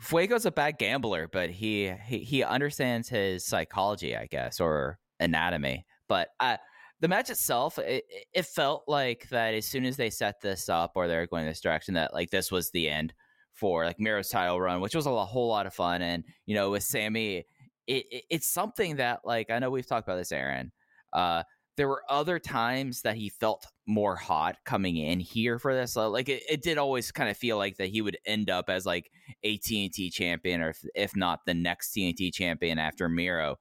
Fuego's 0.00 0.46
a 0.46 0.50
bad 0.50 0.78
gambler, 0.78 1.28
but 1.30 1.50
he, 1.50 1.92
he 2.06 2.20
he 2.20 2.42
understands 2.42 3.10
his 3.10 3.44
psychology, 3.44 4.16
I 4.16 4.24
guess, 4.24 4.58
or 4.58 4.98
anatomy. 5.20 5.84
But 6.08 6.28
I 6.40 6.58
the 7.00 7.08
match 7.08 7.30
itself, 7.30 7.78
it, 7.78 8.04
it 8.32 8.46
felt 8.46 8.84
like 8.86 9.28
that 9.30 9.54
as 9.54 9.66
soon 9.66 9.84
as 9.84 9.96
they 9.96 10.10
set 10.10 10.40
this 10.40 10.68
up 10.68 10.92
or 10.94 11.06
they're 11.06 11.26
going 11.26 11.46
this 11.46 11.60
direction, 11.60 11.94
that 11.94 12.14
like 12.14 12.30
this 12.30 12.50
was 12.50 12.70
the 12.70 12.88
end 12.88 13.12
for 13.52 13.84
like 13.84 14.00
Miro's 14.00 14.28
title 14.28 14.60
run, 14.60 14.80
which 14.80 14.94
was 14.94 15.06
a 15.06 15.24
whole 15.24 15.48
lot 15.48 15.66
of 15.66 15.74
fun. 15.74 16.02
And 16.02 16.24
you 16.46 16.54
know, 16.54 16.70
with 16.70 16.82
Sammy, 16.82 17.44
it, 17.86 18.04
it, 18.10 18.24
it's 18.30 18.48
something 18.48 18.96
that 18.96 19.20
like 19.24 19.50
I 19.50 19.58
know 19.58 19.70
we've 19.70 19.86
talked 19.86 20.08
about 20.08 20.16
this, 20.16 20.32
Aaron. 20.32 20.72
Uh, 21.12 21.42
there 21.76 21.88
were 21.88 22.02
other 22.08 22.38
times 22.38 23.02
that 23.02 23.16
he 23.16 23.28
felt 23.28 23.66
more 23.86 24.16
hot 24.16 24.56
coming 24.64 24.96
in 24.96 25.20
here 25.20 25.58
for 25.58 25.74
this. 25.74 25.94
like 25.94 26.28
it, 26.30 26.42
it 26.48 26.62
did 26.62 26.78
always 26.78 27.12
kind 27.12 27.28
of 27.28 27.36
feel 27.36 27.58
like 27.58 27.76
that 27.76 27.90
he 27.90 28.00
would 28.00 28.16
end 28.24 28.48
up 28.48 28.70
as 28.70 28.86
like 28.86 29.10
a 29.42 29.58
TNT 29.58 30.10
champion, 30.10 30.62
or 30.62 30.70
if, 30.70 30.82
if 30.94 31.16
not 31.16 31.40
the 31.44 31.54
next 31.54 31.94
TNT 31.94 32.32
champion 32.32 32.78
after 32.78 33.08
Miro. 33.08 33.56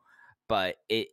But 0.48 0.76
it 0.88 1.10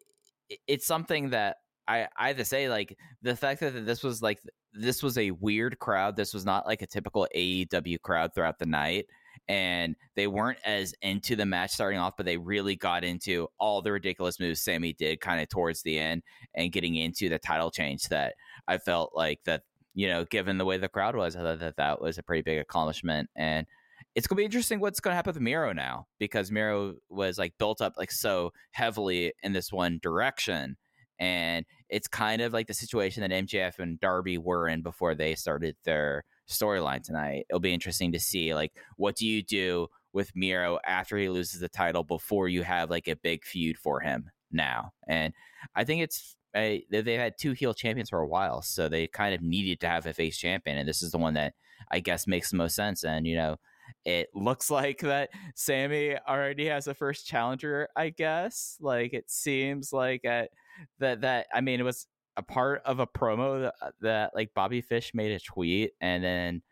it's 0.68 0.86
something 0.86 1.30
that 1.30 1.56
I 1.88 2.08
I 2.16 2.28
have 2.28 2.36
to 2.36 2.44
say 2.44 2.68
like 2.68 2.96
the 3.22 3.36
fact 3.36 3.60
that 3.60 3.86
this 3.86 4.02
was 4.02 4.22
like 4.22 4.40
this 4.72 5.02
was 5.02 5.18
a 5.18 5.30
weird 5.32 5.78
crowd. 5.78 6.16
This 6.16 6.32
was 6.32 6.44
not 6.44 6.66
like 6.66 6.82
a 6.82 6.86
typical 6.86 7.26
AEW 7.34 8.00
crowd 8.00 8.34
throughout 8.34 8.58
the 8.58 8.66
night. 8.66 9.06
And 9.48 9.96
they 10.14 10.28
weren't 10.28 10.58
as 10.64 10.94
into 11.02 11.34
the 11.34 11.44
match 11.44 11.72
starting 11.72 11.98
off, 11.98 12.14
but 12.16 12.26
they 12.26 12.36
really 12.36 12.76
got 12.76 13.02
into 13.02 13.48
all 13.58 13.82
the 13.82 13.90
ridiculous 13.90 14.38
moves 14.38 14.62
Sammy 14.62 14.92
did 14.92 15.20
kind 15.20 15.42
of 15.42 15.48
towards 15.48 15.82
the 15.82 15.98
end 15.98 16.22
and 16.54 16.72
getting 16.72 16.94
into 16.94 17.28
the 17.28 17.38
title 17.38 17.70
change 17.70 18.04
that 18.04 18.34
I 18.68 18.78
felt 18.78 19.12
like 19.14 19.40
that, 19.44 19.62
you 19.94 20.06
know, 20.06 20.24
given 20.24 20.58
the 20.58 20.64
way 20.64 20.78
the 20.78 20.88
crowd 20.88 21.16
was, 21.16 21.34
I 21.34 21.40
thought 21.40 21.58
that 21.58 21.76
that 21.76 22.00
was 22.00 22.18
a 22.18 22.22
pretty 22.22 22.42
big 22.42 22.58
accomplishment. 22.58 23.30
And 23.36 23.66
it's 24.14 24.26
gonna 24.26 24.38
be 24.38 24.44
interesting 24.44 24.78
what's 24.78 25.00
gonna 25.00 25.16
happen 25.16 25.34
with 25.34 25.42
Miro 25.42 25.72
now 25.72 26.06
because 26.18 26.52
Miro 26.52 26.94
was 27.08 27.36
like 27.36 27.54
built 27.58 27.80
up 27.80 27.94
like 27.98 28.12
so 28.12 28.52
heavily 28.70 29.32
in 29.42 29.52
this 29.52 29.72
one 29.72 29.98
direction 30.02 30.76
and 31.22 31.64
it's 31.88 32.08
kind 32.08 32.42
of 32.42 32.52
like 32.52 32.66
the 32.66 32.74
situation 32.74 33.20
that 33.20 33.30
MJF 33.30 33.78
and 33.78 34.00
Darby 34.00 34.38
were 34.38 34.66
in 34.66 34.82
before 34.82 35.14
they 35.14 35.36
started 35.36 35.76
their 35.84 36.24
storyline 36.50 37.00
tonight. 37.00 37.46
It'll 37.48 37.60
be 37.60 37.72
interesting 37.72 38.10
to 38.10 38.18
see 38.18 38.56
like 38.56 38.72
what 38.96 39.14
do 39.14 39.24
you 39.24 39.40
do 39.40 39.86
with 40.12 40.34
Miro 40.34 40.80
after 40.84 41.16
he 41.16 41.28
loses 41.28 41.60
the 41.60 41.68
title 41.68 42.02
before 42.02 42.48
you 42.48 42.64
have 42.64 42.90
like 42.90 43.06
a 43.06 43.14
big 43.14 43.44
feud 43.44 43.78
for 43.78 44.00
him 44.00 44.30
now. 44.50 44.90
And 45.06 45.32
I 45.76 45.84
think 45.84 46.02
it's 46.02 46.34
eh, 46.54 46.60
a, 46.60 47.02
they've 47.02 47.20
had 47.20 47.34
two 47.38 47.52
heel 47.52 47.72
champions 47.72 48.10
for 48.10 48.18
a 48.18 48.26
while, 48.26 48.60
so 48.60 48.88
they 48.88 49.06
kind 49.06 49.32
of 49.32 49.42
needed 49.42 49.78
to 49.80 49.86
have 49.86 50.06
a 50.06 50.12
face 50.12 50.36
champion, 50.36 50.76
and 50.76 50.88
this 50.88 51.02
is 51.02 51.12
the 51.12 51.18
one 51.18 51.34
that 51.34 51.54
I 51.92 52.00
guess 52.00 52.26
makes 52.26 52.50
the 52.50 52.56
most 52.56 52.74
sense. 52.74 53.04
And 53.04 53.28
you 53.28 53.36
know, 53.36 53.58
it 54.04 54.28
looks 54.34 54.70
like 54.72 54.98
that 55.02 55.30
Sammy 55.54 56.16
already 56.28 56.66
has 56.66 56.88
a 56.88 56.94
first 56.94 57.28
challenger. 57.28 57.88
I 57.94 58.08
guess 58.08 58.76
like 58.80 59.14
it 59.14 59.30
seems 59.30 59.92
like 59.92 60.24
at, 60.24 60.50
that 60.98 61.20
that 61.22 61.46
I 61.52 61.60
mean 61.60 61.80
it 61.80 61.84
was 61.84 62.06
a 62.36 62.42
part 62.42 62.82
of 62.84 62.98
a 62.98 63.06
promo 63.06 63.62
that, 63.62 63.74
uh, 63.82 63.90
that 64.00 64.30
like 64.34 64.54
Bobby 64.54 64.80
Fish 64.80 65.12
made 65.14 65.32
a 65.32 65.40
tweet 65.40 65.92
and 66.00 66.24
then 66.24 66.62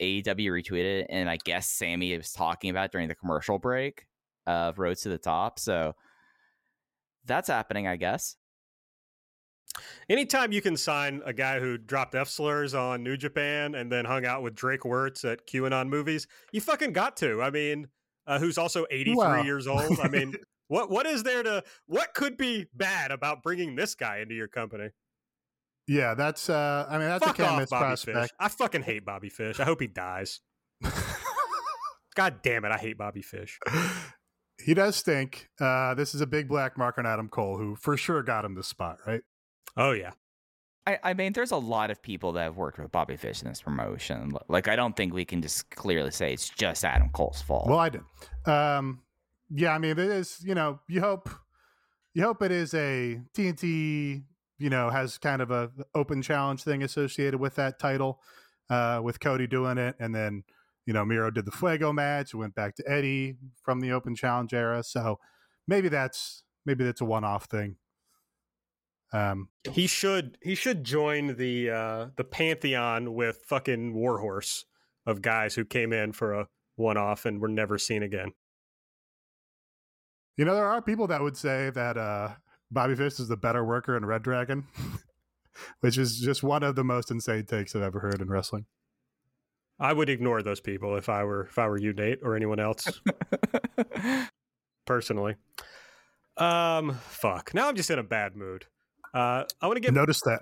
AEW 0.00 0.50
retweeted 0.50 1.02
it, 1.02 1.06
and 1.10 1.30
I 1.30 1.36
guess 1.36 1.68
Sammy 1.68 2.16
was 2.16 2.32
talking 2.32 2.70
about 2.70 2.92
during 2.92 3.08
the 3.08 3.14
commercial 3.14 3.58
break 3.58 4.06
of 4.46 4.78
Road 4.78 4.96
to 4.98 5.08
the 5.08 5.18
Top. 5.18 5.58
So 5.58 5.94
that's 7.24 7.48
happening, 7.48 7.86
I 7.86 7.96
guess. 7.96 8.36
Anytime 10.08 10.52
you 10.52 10.60
can 10.60 10.76
sign 10.76 11.22
a 11.24 11.32
guy 11.32 11.60
who 11.60 11.78
dropped 11.78 12.14
F 12.14 12.28
slurs 12.28 12.74
on 12.74 13.02
New 13.02 13.16
Japan 13.16 13.74
and 13.74 13.90
then 13.90 14.04
hung 14.04 14.26
out 14.26 14.42
with 14.42 14.54
Drake 14.54 14.82
Wuertz 14.82 15.30
at 15.30 15.46
QAnon 15.46 15.88
movies, 15.88 16.26
you 16.52 16.60
fucking 16.60 16.92
got 16.92 17.16
to. 17.18 17.40
I 17.40 17.50
mean, 17.50 17.88
uh, 18.26 18.38
who's 18.38 18.58
also 18.58 18.86
83 18.90 19.16
wow. 19.16 19.42
years 19.42 19.66
old. 19.66 19.98
I 20.00 20.08
mean, 20.08 20.34
what 20.72 20.90
what 20.90 21.06
is 21.06 21.22
there 21.22 21.42
to 21.42 21.62
what 21.86 22.14
could 22.14 22.38
be 22.38 22.66
bad 22.74 23.10
about 23.10 23.42
bringing 23.42 23.76
this 23.76 23.94
guy 23.94 24.18
into 24.20 24.34
your 24.34 24.48
company? 24.48 24.88
Yeah, 25.86 26.14
that's 26.14 26.48
uh 26.48 26.86
I 26.88 26.96
mean 26.98 27.08
that's 27.08 27.24
Fuck 27.24 27.38
a 27.40 27.46
off, 27.46 27.68
Bobby 27.68 27.96
Fish. 27.96 28.30
I 28.40 28.48
fucking 28.48 28.82
hate 28.82 29.04
Bobby 29.04 29.28
Fish. 29.28 29.60
I 29.60 29.64
hope 29.64 29.82
he 29.82 29.86
dies. 29.86 30.40
God 32.14 32.40
damn 32.42 32.64
it, 32.64 32.72
I 32.72 32.78
hate 32.78 32.96
Bobby 32.96 33.22
Fish. 33.22 33.58
He 34.64 34.74
does 34.74 34.96
stink. 34.96 35.48
Uh 35.60 35.92
this 35.94 36.14
is 36.14 36.22
a 36.22 36.26
big 36.26 36.48
black 36.48 36.78
mark 36.78 36.96
on 36.96 37.04
Adam 37.04 37.28
Cole, 37.28 37.58
who 37.58 37.76
for 37.76 37.96
sure 37.98 38.22
got 38.22 38.44
him 38.44 38.54
the 38.54 38.62
spot, 38.62 38.98
right? 39.06 39.22
Oh 39.76 39.92
yeah. 39.92 40.12
I, 40.86 40.98
I 41.02 41.14
mean, 41.14 41.32
there's 41.32 41.52
a 41.52 41.56
lot 41.56 41.92
of 41.92 42.02
people 42.02 42.32
that 42.32 42.42
have 42.42 42.56
worked 42.56 42.78
with 42.78 42.90
Bobby 42.90 43.16
Fish 43.16 43.40
in 43.40 43.48
this 43.48 43.62
promotion. 43.62 44.32
Like, 44.48 44.66
I 44.66 44.74
don't 44.74 44.96
think 44.96 45.14
we 45.14 45.24
can 45.24 45.40
just 45.40 45.70
clearly 45.70 46.10
say 46.10 46.32
it's 46.32 46.48
just 46.48 46.84
Adam 46.84 47.08
Cole's 47.10 47.40
fault. 47.40 47.68
Well, 47.68 47.78
I 47.78 47.88
did. 47.88 48.00
Um, 48.46 48.98
yeah, 49.54 49.74
I 49.74 49.78
mean, 49.78 49.92
it 49.92 49.98
is. 49.98 50.38
You 50.42 50.54
know, 50.54 50.80
you 50.88 51.00
hope, 51.00 51.28
you 52.14 52.22
hope 52.22 52.42
it 52.42 52.50
is 52.50 52.74
a 52.74 53.20
TNT. 53.34 54.24
You 54.58 54.70
know, 54.70 54.90
has 54.90 55.18
kind 55.18 55.42
of 55.42 55.50
a 55.50 55.70
open 55.94 56.22
challenge 56.22 56.62
thing 56.62 56.82
associated 56.82 57.40
with 57.40 57.56
that 57.56 57.78
title, 57.78 58.20
uh, 58.70 59.00
with 59.02 59.20
Cody 59.20 59.46
doing 59.46 59.76
it, 59.76 59.96
and 59.98 60.14
then 60.14 60.44
you 60.86 60.92
know 60.92 61.04
Miro 61.04 61.30
did 61.30 61.44
the 61.44 61.50
Fuego 61.50 61.92
match, 61.92 62.34
went 62.34 62.54
back 62.54 62.76
to 62.76 62.84
Eddie 62.88 63.36
from 63.62 63.80
the 63.80 63.92
open 63.92 64.14
challenge 64.14 64.54
era. 64.54 64.82
So 64.84 65.18
maybe 65.66 65.88
that's 65.88 66.44
maybe 66.64 66.84
that's 66.84 67.00
a 67.00 67.04
one 67.04 67.24
off 67.24 67.46
thing. 67.46 67.76
Um, 69.12 69.48
he 69.70 69.86
should 69.86 70.38
he 70.42 70.54
should 70.54 70.84
join 70.84 71.36
the 71.36 71.70
uh, 71.70 72.06
the 72.16 72.24
pantheon 72.24 73.14
with 73.14 73.42
fucking 73.46 73.94
Warhorse 73.94 74.64
of 75.04 75.20
guys 75.20 75.54
who 75.54 75.64
came 75.64 75.92
in 75.92 76.12
for 76.12 76.32
a 76.32 76.46
one 76.76 76.96
off 76.96 77.26
and 77.26 77.40
were 77.40 77.48
never 77.48 77.76
seen 77.78 78.02
again. 78.02 78.32
You 80.36 80.44
know, 80.44 80.54
there 80.54 80.66
are 80.66 80.80
people 80.80 81.06
that 81.08 81.20
would 81.20 81.36
say 81.36 81.70
that 81.70 81.96
uh, 81.96 82.30
Bobby 82.70 82.94
Fish 82.94 83.20
is 83.20 83.28
the 83.28 83.36
better 83.36 83.64
worker 83.64 83.96
in 83.96 84.06
Red 84.06 84.22
Dragon, 84.22 84.64
which 85.80 85.98
is 85.98 86.18
just 86.18 86.42
one 86.42 86.62
of 86.62 86.74
the 86.74 86.84
most 86.84 87.10
insane 87.10 87.44
takes 87.44 87.76
I've 87.76 87.82
ever 87.82 88.00
heard 88.00 88.20
in 88.20 88.28
wrestling. 88.28 88.66
I 89.78 89.92
would 89.92 90.08
ignore 90.08 90.42
those 90.42 90.60
people 90.60 90.96
if 90.96 91.08
I 91.08 91.24
were 91.24 91.44
if 91.46 91.58
I 91.58 91.66
were 91.66 91.78
you, 91.78 91.92
Nate, 91.92 92.20
or 92.22 92.36
anyone 92.36 92.60
else. 92.60 93.00
Personally. 94.86 95.36
Um, 96.36 96.94
fuck. 97.08 97.52
Now 97.52 97.68
I'm 97.68 97.76
just 97.76 97.90
in 97.90 97.98
a 97.98 98.04
bad 98.04 98.36
mood. 98.36 98.66
Uh, 99.12 99.44
I 99.60 99.66
want 99.66 99.76
to 99.76 99.80
get 99.80 99.92
notice 99.92 100.20
that 100.22 100.40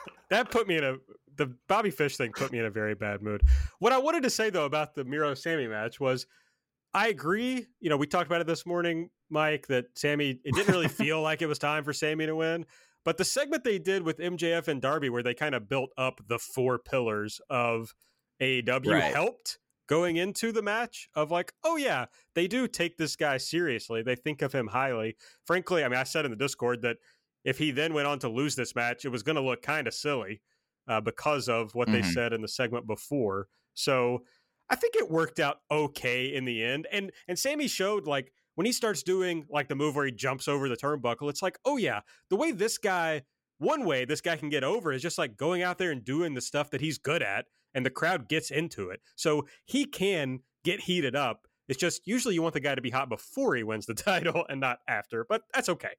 that 0.30 0.50
put 0.50 0.68
me 0.68 0.76
in 0.76 0.84
a 0.84 0.96
the 1.36 1.54
Bobby 1.68 1.90
Fish 1.90 2.16
thing 2.16 2.32
put 2.32 2.52
me 2.52 2.58
in 2.58 2.66
a 2.66 2.70
very 2.70 2.94
bad 2.94 3.22
mood. 3.22 3.42
What 3.78 3.92
I 3.92 3.98
wanted 3.98 4.24
to 4.24 4.30
say 4.30 4.50
though 4.50 4.66
about 4.66 4.94
the 4.94 5.04
Miro 5.04 5.32
Sammy 5.34 5.66
match 5.66 5.98
was 5.98 6.26
I 6.92 7.08
agree. 7.08 7.66
You 7.80 7.88
know, 7.88 7.96
we 7.96 8.06
talked 8.06 8.26
about 8.26 8.40
it 8.40 8.46
this 8.46 8.66
morning, 8.66 9.08
Mike, 9.30 9.66
that 9.68 9.86
Sammy 9.94 10.40
it 10.44 10.54
didn't 10.54 10.72
really 10.72 10.88
feel 11.02 11.22
like 11.22 11.42
it 11.42 11.46
was 11.46 11.58
time 11.58 11.84
for 11.84 11.92
Sammy 11.92 12.26
to 12.26 12.36
win. 12.36 12.66
But 13.04 13.16
the 13.16 13.24
segment 13.24 13.64
they 13.64 13.78
did 13.78 14.02
with 14.02 14.18
MJF 14.18 14.68
and 14.68 14.80
Darby, 14.80 15.08
where 15.08 15.22
they 15.22 15.34
kind 15.34 15.54
of 15.54 15.68
built 15.68 15.90
up 15.96 16.20
the 16.28 16.38
four 16.38 16.78
pillars 16.78 17.40
of 17.48 17.94
AEW, 18.40 18.92
right. 18.92 19.14
helped 19.14 19.58
going 19.86 20.16
into 20.16 20.52
the 20.52 20.62
match 20.62 21.08
of 21.14 21.30
like, 21.30 21.52
oh 21.64 21.76
yeah, 21.76 22.06
they 22.34 22.46
do 22.46 22.68
take 22.68 22.96
this 22.96 23.16
guy 23.16 23.38
seriously. 23.38 24.02
They 24.02 24.14
think 24.14 24.42
of 24.42 24.52
him 24.52 24.68
highly. 24.68 25.16
Frankly, 25.44 25.82
I 25.82 25.88
mean, 25.88 25.98
I 25.98 26.04
said 26.04 26.24
in 26.24 26.30
the 26.30 26.36
Discord 26.36 26.82
that 26.82 26.98
if 27.44 27.58
he 27.58 27.70
then 27.70 27.94
went 27.94 28.06
on 28.06 28.18
to 28.20 28.28
lose 28.28 28.54
this 28.54 28.74
match, 28.74 29.04
it 29.04 29.08
was 29.08 29.22
going 29.22 29.36
to 29.36 29.42
look 29.42 29.62
kind 29.62 29.86
of 29.86 29.94
silly 29.94 30.42
uh, 30.86 31.00
because 31.00 31.48
of 31.48 31.74
what 31.74 31.88
mm-hmm. 31.88 32.02
they 32.02 32.08
said 32.08 32.32
in 32.32 32.42
the 32.42 32.48
segment 32.48 32.86
before. 32.86 33.48
So 33.74 34.22
I 34.68 34.76
think 34.76 34.94
it 34.94 35.10
worked 35.10 35.40
out 35.40 35.60
okay 35.70 36.26
in 36.26 36.44
the 36.44 36.62
end. 36.62 36.86
And 36.92 37.10
and 37.26 37.38
Sammy 37.38 37.66
showed 37.66 38.06
like 38.06 38.32
when 38.54 38.66
he 38.66 38.72
starts 38.72 39.02
doing 39.02 39.46
like 39.50 39.68
the 39.68 39.74
move 39.74 39.96
where 39.96 40.06
he 40.06 40.12
jumps 40.12 40.48
over 40.48 40.68
the 40.68 40.76
turnbuckle, 40.76 41.30
it's 41.30 41.42
like, 41.42 41.58
oh 41.64 41.76
yeah, 41.76 42.00
the 42.28 42.36
way 42.36 42.52
this 42.52 42.78
guy, 42.78 43.22
one 43.58 43.84
way 43.84 44.04
this 44.04 44.20
guy 44.20 44.36
can 44.36 44.48
get 44.48 44.64
over 44.64 44.92
is 44.92 45.02
just 45.02 45.18
like 45.18 45.36
going 45.36 45.62
out 45.62 45.78
there 45.78 45.90
and 45.90 46.04
doing 46.04 46.34
the 46.34 46.40
stuff 46.40 46.70
that 46.70 46.80
he's 46.80 46.98
good 46.98 47.22
at, 47.22 47.46
and 47.74 47.86
the 47.86 47.90
crowd 47.90 48.28
gets 48.28 48.50
into 48.50 48.90
it. 48.90 49.00
So 49.16 49.46
he 49.64 49.84
can 49.84 50.40
get 50.64 50.80
heated 50.80 51.14
up. 51.14 51.46
It's 51.68 51.78
just 51.78 52.06
usually 52.06 52.34
you 52.34 52.42
want 52.42 52.54
the 52.54 52.60
guy 52.60 52.74
to 52.74 52.82
be 52.82 52.90
hot 52.90 53.08
before 53.08 53.54
he 53.54 53.62
wins 53.62 53.86
the 53.86 53.94
title 53.94 54.44
and 54.48 54.60
not 54.60 54.78
after, 54.88 55.24
but 55.28 55.42
that's 55.54 55.68
okay. 55.68 55.92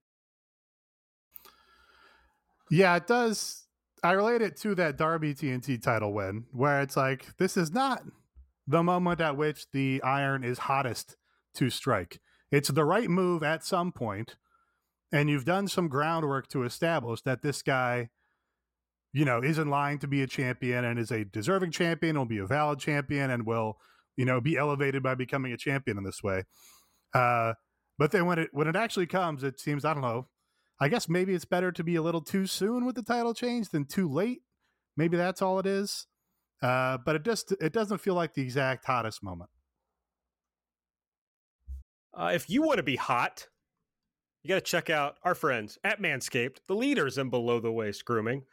Yeah, 2.70 2.96
it 2.96 3.08
does. 3.08 3.66
I 4.04 4.12
relate 4.12 4.42
it 4.42 4.58
to 4.62 4.74
that 4.76 4.98
Darby 4.98 5.36
TNT 5.36 5.82
title 5.82 6.14
win, 6.14 6.46
where 6.52 6.82
it's 6.82 6.98
like, 6.98 7.38
this 7.38 7.56
is 7.56 7.72
not 7.72 8.04
the 8.66 8.82
moment 8.82 9.22
at 9.22 9.38
which 9.38 9.70
the 9.72 10.02
iron 10.04 10.44
is 10.44 10.58
hottest 10.58 11.18
to 11.56 11.70
strike. 11.70 12.20
It's 12.52 12.70
the 12.70 12.86
right 12.86 13.10
move 13.10 13.44
at 13.44 13.64
some 13.64 13.92
point, 13.92 14.36
and 15.12 15.30
you've 15.30 15.46
done 15.46 15.68
some 15.68 15.88
groundwork 15.88 16.48
to 16.50 16.64
establish 16.64 17.22
that 17.22 17.42
this 17.42 17.62
guy, 17.62 18.10
you 19.14 19.26
know, 19.26 19.42
is 19.42 19.58
in 19.58 19.70
line 19.70 20.00
to 20.00 20.08
be 20.08 20.22
a 20.22 20.28
champion 20.28 20.84
and 20.84 21.00
is 21.00 21.12
a 21.12 21.24
deserving 21.24 21.72
champion, 21.72 22.18
will 22.18 22.26
be 22.26 22.40
a 22.40 22.46
valid 22.46 22.80
champion, 22.80 23.30
and 23.30 23.46
will, 23.46 23.78
you 24.18 24.26
know, 24.26 24.42
be 24.42 24.58
elevated 24.58 25.02
by 25.02 25.16
becoming 25.16 25.54
a 25.54 25.58
champion 25.58 25.98
in 25.98 26.04
this 26.04 26.22
way. 26.22 26.44
Uh, 27.14 27.54
but 27.98 28.12
then 28.12 28.26
when 28.26 28.40
it 28.40 28.50
when 28.52 28.68
it 28.68 28.76
actually 28.76 29.08
comes, 29.08 29.44
it 29.44 29.60
seems 29.60 29.86
I 29.86 29.94
don't 29.94 30.04
know 30.04 30.28
I 30.82 30.88
guess 30.88 31.08
maybe 31.08 31.36
it's 31.36 31.46
better 31.46 31.72
to 31.74 31.84
be 31.84 31.96
a 31.96 32.02
little 32.02 32.22
too 32.22 32.48
soon 32.48 32.86
with 32.86 32.96
the 32.96 33.04
title 33.04 33.36
change 33.36 33.70
than 33.70 33.86
too 33.86 34.10
late. 34.10 34.42
Maybe 34.98 35.16
that's 35.16 35.40
all 35.40 35.60
it 35.60 35.68
is. 35.68 36.08
Uh, 36.60 36.98
but 37.06 37.16
it 37.16 37.24
just 37.24 37.52
it 37.62 37.72
doesn't 37.72 38.00
feel 38.00 38.16
like 38.16 38.34
the 38.34 38.42
exact 38.42 38.86
hottest 38.86 39.24
moment. 39.24 39.52
Uh, 42.14 42.32
if 42.34 42.50
you 42.50 42.62
want 42.62 42.78
to 42.78 42.84
be 42.84 42.96
hot, 42.96 43.48
you 44.44 44.50
got 44.50 44.56
to 44.56 44.62
check 44.62 44.90
out 44.90 45.18
our 45.24 45.36
friends 45.36 45.78
at 45.84 46.02
Manscaped, 46.02 46.58
the 46.68 46.76
leaders 46.76 47.18
in 47.18 47.30
below 47.30 47.60
the 47.60 47.72
waist 47.72 48.06
grooming. 48.06 48.44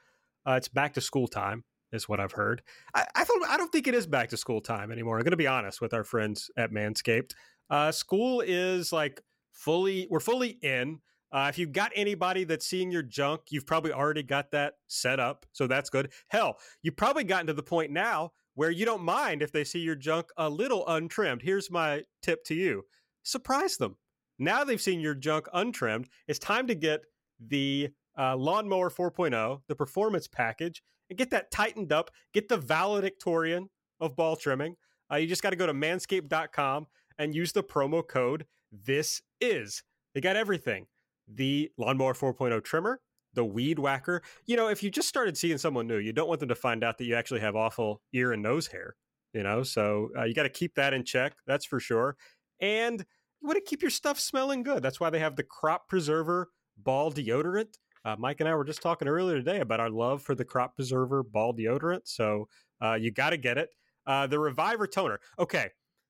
Uh, 0.46 0.52
it's 0.52 0.68
back 0.68 0.94
to 0.94 1.00
school 1.00 1.26
time, 1.26 1.64
is 1.92 2.08
what 2.08 2.20
I've 2.20 2.32
heard. 2.32 2.62
I, 2.94 3.06
I, 3.14 3.24
thought 3.24 3.38
I 3.48 3.56
don't 3.56 3.72
think 3.72 3.86
it 3.86 3.94
is 3.94 4.06
back 4.06 4.28
to 4.30 4.36
school 4.36 4.60
time 4.60 4.92
anymore. 4.92 5.16
I'm 5.16 5.24
going 5.24 5.32
to 5.32 5.36
be 5.36 5.46
honest 5.46 5.80
with 5.80 5.94
our 5.94 6.04
friends 6.04 6.50
at 6.56 6.70
Manscaped. 6.70 7.32
Uh, 7.70 7.92
school 7.92 8.40
is 8.40 8.92
like 8.92 9.20
fully 9.52 10.06
we're 10.10 10.20
fully 10.20 10.58
in. 10.62 11.00
Uh, 11.30 11.46
if 11.50 11.58
you've 11.58 11.72
got 11.72 11.92
anybody 11.94 12.44
that's 12.44 12.66
seeing 12.66 12.90
your 12.90 13.02
junk, 13.02 13.42
you've 13.50 13.66
probably 13.66 13.92
already 13.92 14.22
got 14.22 14.50
that 14.52 14.74
set 14.86 15.20
up. 15.20 15.44
So 15.52 15.66
that's 15.66 15.90
good. 15.90 16.10
Hell, 16.28 16.58
you've 16.82 16.96
probably 16.96 17.24
gotten 17.24 17.48
to 17.48 17.52
the 17.52 17.62
point 17.62 17.90
now 17.90 18.32
where 18.54 18.70
you 18.70 18.86
don't 18.86 19.02
mind 19.02 19.42
if 19.42 19.52
they 19.52 19.64
see 19.64 19.80
your 19.80 19.94
junk 19.94 20.26
a 20.38 20.48
little 20.48 20.86
untrimmed. 20.88 21.42
Here's 21.42 21.70
my 21.70 22.02
tip 22.22 22.44
to 22.44 22.54
you 22.54 22.84
surprise 23.28 23.76
them. 23.76 23.96
Now 24.38 24.64
they've 24.64 24.80
seen 24.80 25.00
your 25.00 25.14
junk 25.14 25.46
untrimmed. 25.52 26.08
It's 26.26 26.38
time 26.38 26.66
to 26.68 26.74
get 26.74 27.02
the 27.40 27.90
uh, 28.18 28.36
Lawnmower 28.36 28.90
4.0, 28.90 29.60
the 29.68 29.74
performance 29.74 30.26
package, 30.26 30.82
and 31.10 31.18
get 31.18 31.30
that 31.30 31.50
tightened 31.50 31.92
up. 31.92 32.10
Get 32.32 32.48
the 32.48 32.56
valedictorian 32.56 33.68
of 34.00 34.16
ball 34.16 34.36
trimming. 34.36 34.76
Uh, 35.10 35.16
you 35.16 35.26
just 35.26 35.42
got 35.42 35.50
to 35.50 35.56
go 35.56 35.66
to 35.66 35.74
manscaped.com 35.74 36.86
and 37.18 37.34
use 37.34 37.52
the 37.52 37.62
promo 37.62 38.06
code 38.06 38.46
This 38.72 39.20
Is. 39.40 39.82
They 40.14 40.20
got 40.20 40.36
everything 40.36 40.86
the 41.30 41.70
Lawnmower 41.76 42.14
4.0 42.14 42.64
trimmer, 42.64 43.00
the 43.34 43.44
Weed 43.44 43.78
Whacker. 43.78 44.22
You 44.46 44.56
know, 44.56 44.68
if 44.68 44.82
you 44.82 44.90
just 44.90 45.08
started 45.08 45.36
seeing 45.36 45.58
someone 45.58 45.86
new, 45.86 45.98
you 45.98 46.12
don't 46.12 46.28
want 46.28 46.40
them 46.40 46.48
to 46.48 46.54
find 46.54 46.82
out 46.82 46.96
that 46.98 47.04
you 47.04 47.14
actually 47.14 47.40
have 47.40 47.54
awful 47.54 48.00
ear 48.14 48.32
and 48.32 48.42
nose 48.42 48.66
hair, 48.68 48.96
you 49.34 49.42
know? 49.42 49.62
So 49.62 50.08
uh, 50.16 50.24
you 50.24 50.32
got 50.32 50.44
to 50.44 50.48
keep 50.48 50.74
that 50.76 50.94
in 50.94 51.04
check. 51.04 51.34
That's 51.46 51.66
for 51.66 51.80
sure. 51.80 52.16
And 52.60 53.04
want 53.42 53.56
to 53.56 53.68
keep 53.68 53.82
your 53.82 53.90
stuff 53.90 54.18
smelling 54.18 54.62
good. 54.62 54.82
That's 54.82 55.00
why 55.00 55.10
they 55.10 55.20
have 55.20 55.36
the 55.36 55.42
Crop 55.42 55.88
Preserver 55.88 56.50
Ball 56.76 57.12
Deodorant. 57.12 57.74
Uh, 58.04 58.16
Mike 58.18 58.40
and 58.40 58.48
I 58.48 58.54
were 58.54 58.64
just 58.64 58.82
talking 58.82 59.08
earlier 59.08 59.36
today 59.36 59.60
about 59.60 59.80
our 59.80 59.90
love 59.90 60.22
for 60.22 60.34
the 60.34 60.44
Crop 60.44 60.76
Preserver 60.76 61.22
Ball 61.22 61.54
Deodorant. 61.54 62.02
So 62.04 62.48
uh, 62.82 62.94
you 62.94 63.10
got 63.10 63.30
to 63.30 63.36
get 63.36 63.58
it. 63.58 63.70
Uh, 64.06 64.26
the 64.26 64.38
Reviver 64.38 64.86
Toner. 64.86 65.20
Okay, 65.38 65.68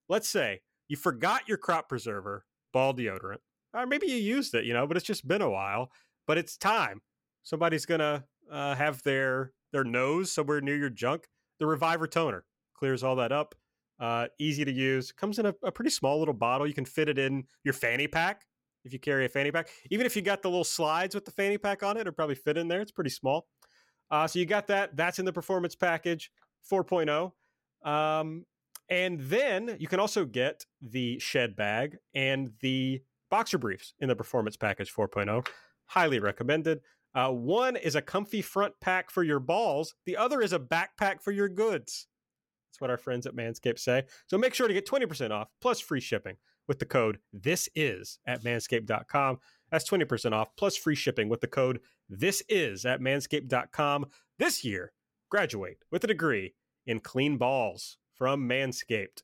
let's 0.09 0.29
say 0.29 0.61
you 0.89 0.97
forgot 0.97 1.49
your 1.49 1.59
crop 1.59 1.89
preserver, 1.89 2.45
ball 2.73 2.95
deodorant, 2.95 3.39
or 3.75 3.87
maybe 3.87 4.07
you 4.07 4.17
used 4.17 4.55
it, 4.55 4.65
you 4.65 4.73
know, 4.73 4.87
but 4.87 4.97
it's 4.97 5.07
just 5.07 5.29
been 5.29 5.43
a 5.43 5.51
while. 5.51 5.91
But 6.27 6.39
it's 6.39 6.57
time. 6.57 7.03
Somebody's 7.43 7.87
gonna 7.87 8.25
uh, 8.51 8.75
have 8.75 9.03
their 9.03 9.53
their 9.73 9.85
nose 9.85 10.33
somewhere 10.33 10.61
near 10.61 10.77
your 10.77 10.91
junk. 10.91 11.29
The 11.59 11.67
Reviver 11.67 12.07
toner 12.07 12.45
clears 12.75 13.03
all 13.03 13.17
that 13.17 13.33
up. 13.33 13.55
Uh, 14.01 14.29
easy 14.39 14.65
to 14.65 14.73
use. 14.73 15.13
Comes 15.13 15.39
in 15.39 15.47
a, 15.47 15.55
a 15.63 15.73
pretty 15.73 15.91
small 15.91 16.19
little 16.19 16.35
bottle. 16.35 16.67
You 16.67 16.75
can 16.75 16.85
fit 16.85 17.09
it 17.09 17.19
in 17.19 17.45
your 17.65 17.75
fanny 17.75 18.07
pack 18.07 18.47
if 18.85 18.93
you 18.93 18.99
carry 18.99 19.25
a 19.25 19.29
fanny 19.29 19.51
pack. 19.51 19.69
Even 19.91 20.07
if 20.07 20.17
you 20.17 20.23
got 20.23 20.43
the 20.43 20.49
little 20.49 20.65
slides 20.65 21.15
with 21.15 21.25
the 21.25 21.31
fanny 21.31 21.59
pack 21.59 21.83
on 21.83 21.97
it, 21.97 22.03
it'll 22.03 22.13
probably 22.13 22.35
fit 22.35 22.57
in 22.57 22.69
there. 22.69 22.81
It's 22.81 22.93
pretty 22.93 23.11
small. 23.11 23.47
Uh, 24.11 24.27
so 24.27 24.39
you 24.39 24.47
got 24.47 24.67
that. 24.69 24.97
That's 24.97 25.19
in 25.19 25.25
the 25.25 25.33
performance 25.33 25.75
package 25.75 26.31
4.0. 26.71 27.33
Um, 27.89 28.45
and 28.89 29.21
then 29.21 29.77
you 29.79 29.87
can 29.87 30.01
also 30.01 30.25
get 30.25 30.65
the 30.81 31.19
shed 31.19 31.57
bag 31.57 31.99
and 32.15 32.53
the 32.61 33.03
boxer 33.31 33.59
briefs 33.59 33.95
in 34.01 34.09
the 34.09 34.17
performance 34.17 34.57
package 34.57 34.93
4.0. 34.93 35.47
Highly 35.87 36.19
recommended. 36.19 36.81
Uh, 37.15 37.31
one 37.31 37.77
is 37.77 37.95
a 37.95 38.03
comfy 38.03 38.43
front 38.43 38.75
pack 38.81 39.11
for 39.11 39.23
your 39.23 39.41
balls. 39.41 39.95
The 40.07 40.17
other 40.17 40.41
is 40.41 40.53
a 40.53 40.59
backpack 40.59 41.23
for 41.23 41.33
your 41.33 41.49
goods. 41.49 42.08
That's 42.69 42.81
what 42.81 42.91
our 42.91 42.97
friends 42.97 43.27
at 43.27 43.35
Manscaped 43.35 43.79
say. 43.79 44.05
So 44.27 44.39
make 44.39 44.55
sure 44.55 44.69
to 44.69 44.75
get 44.75 44.87
20% 44.87 45.31
off 45.31 45.49
plus 45.61 45.81
free 45.81 46.01
shipping 46.01 46.37
with 46.67 46.79
the 46.79 46.87
code 46.87 47.19
this 47.33 47.69
is 47.75 48.19
at 48.27 48.45
manscaped.com. 48.45 49.39
That's 49.71 49.89
20% 49.89 50.33
off 50.33 50.55
plus 50.57 50.77
free 50.77 50.95
shipping 50.95 51.29
with 51.29 51.41
the 51.41 51.47
code 51.47 51.81
this 52.09 52.43
is 52.49 52.85
at 52.85 53.01
manscaped.com. 53.01 54.07
This 54.39 54.65
year, 54.65 54.93
graduate 55.31 55.79
with 55.91 56.05
a 56.05 56.07
degree 56.07 56.55
in 56.87 57.01
clean 57.01 57.37
balls 57.37 57.99
from 58.15 58.49
Manscaped. 58.49 59.23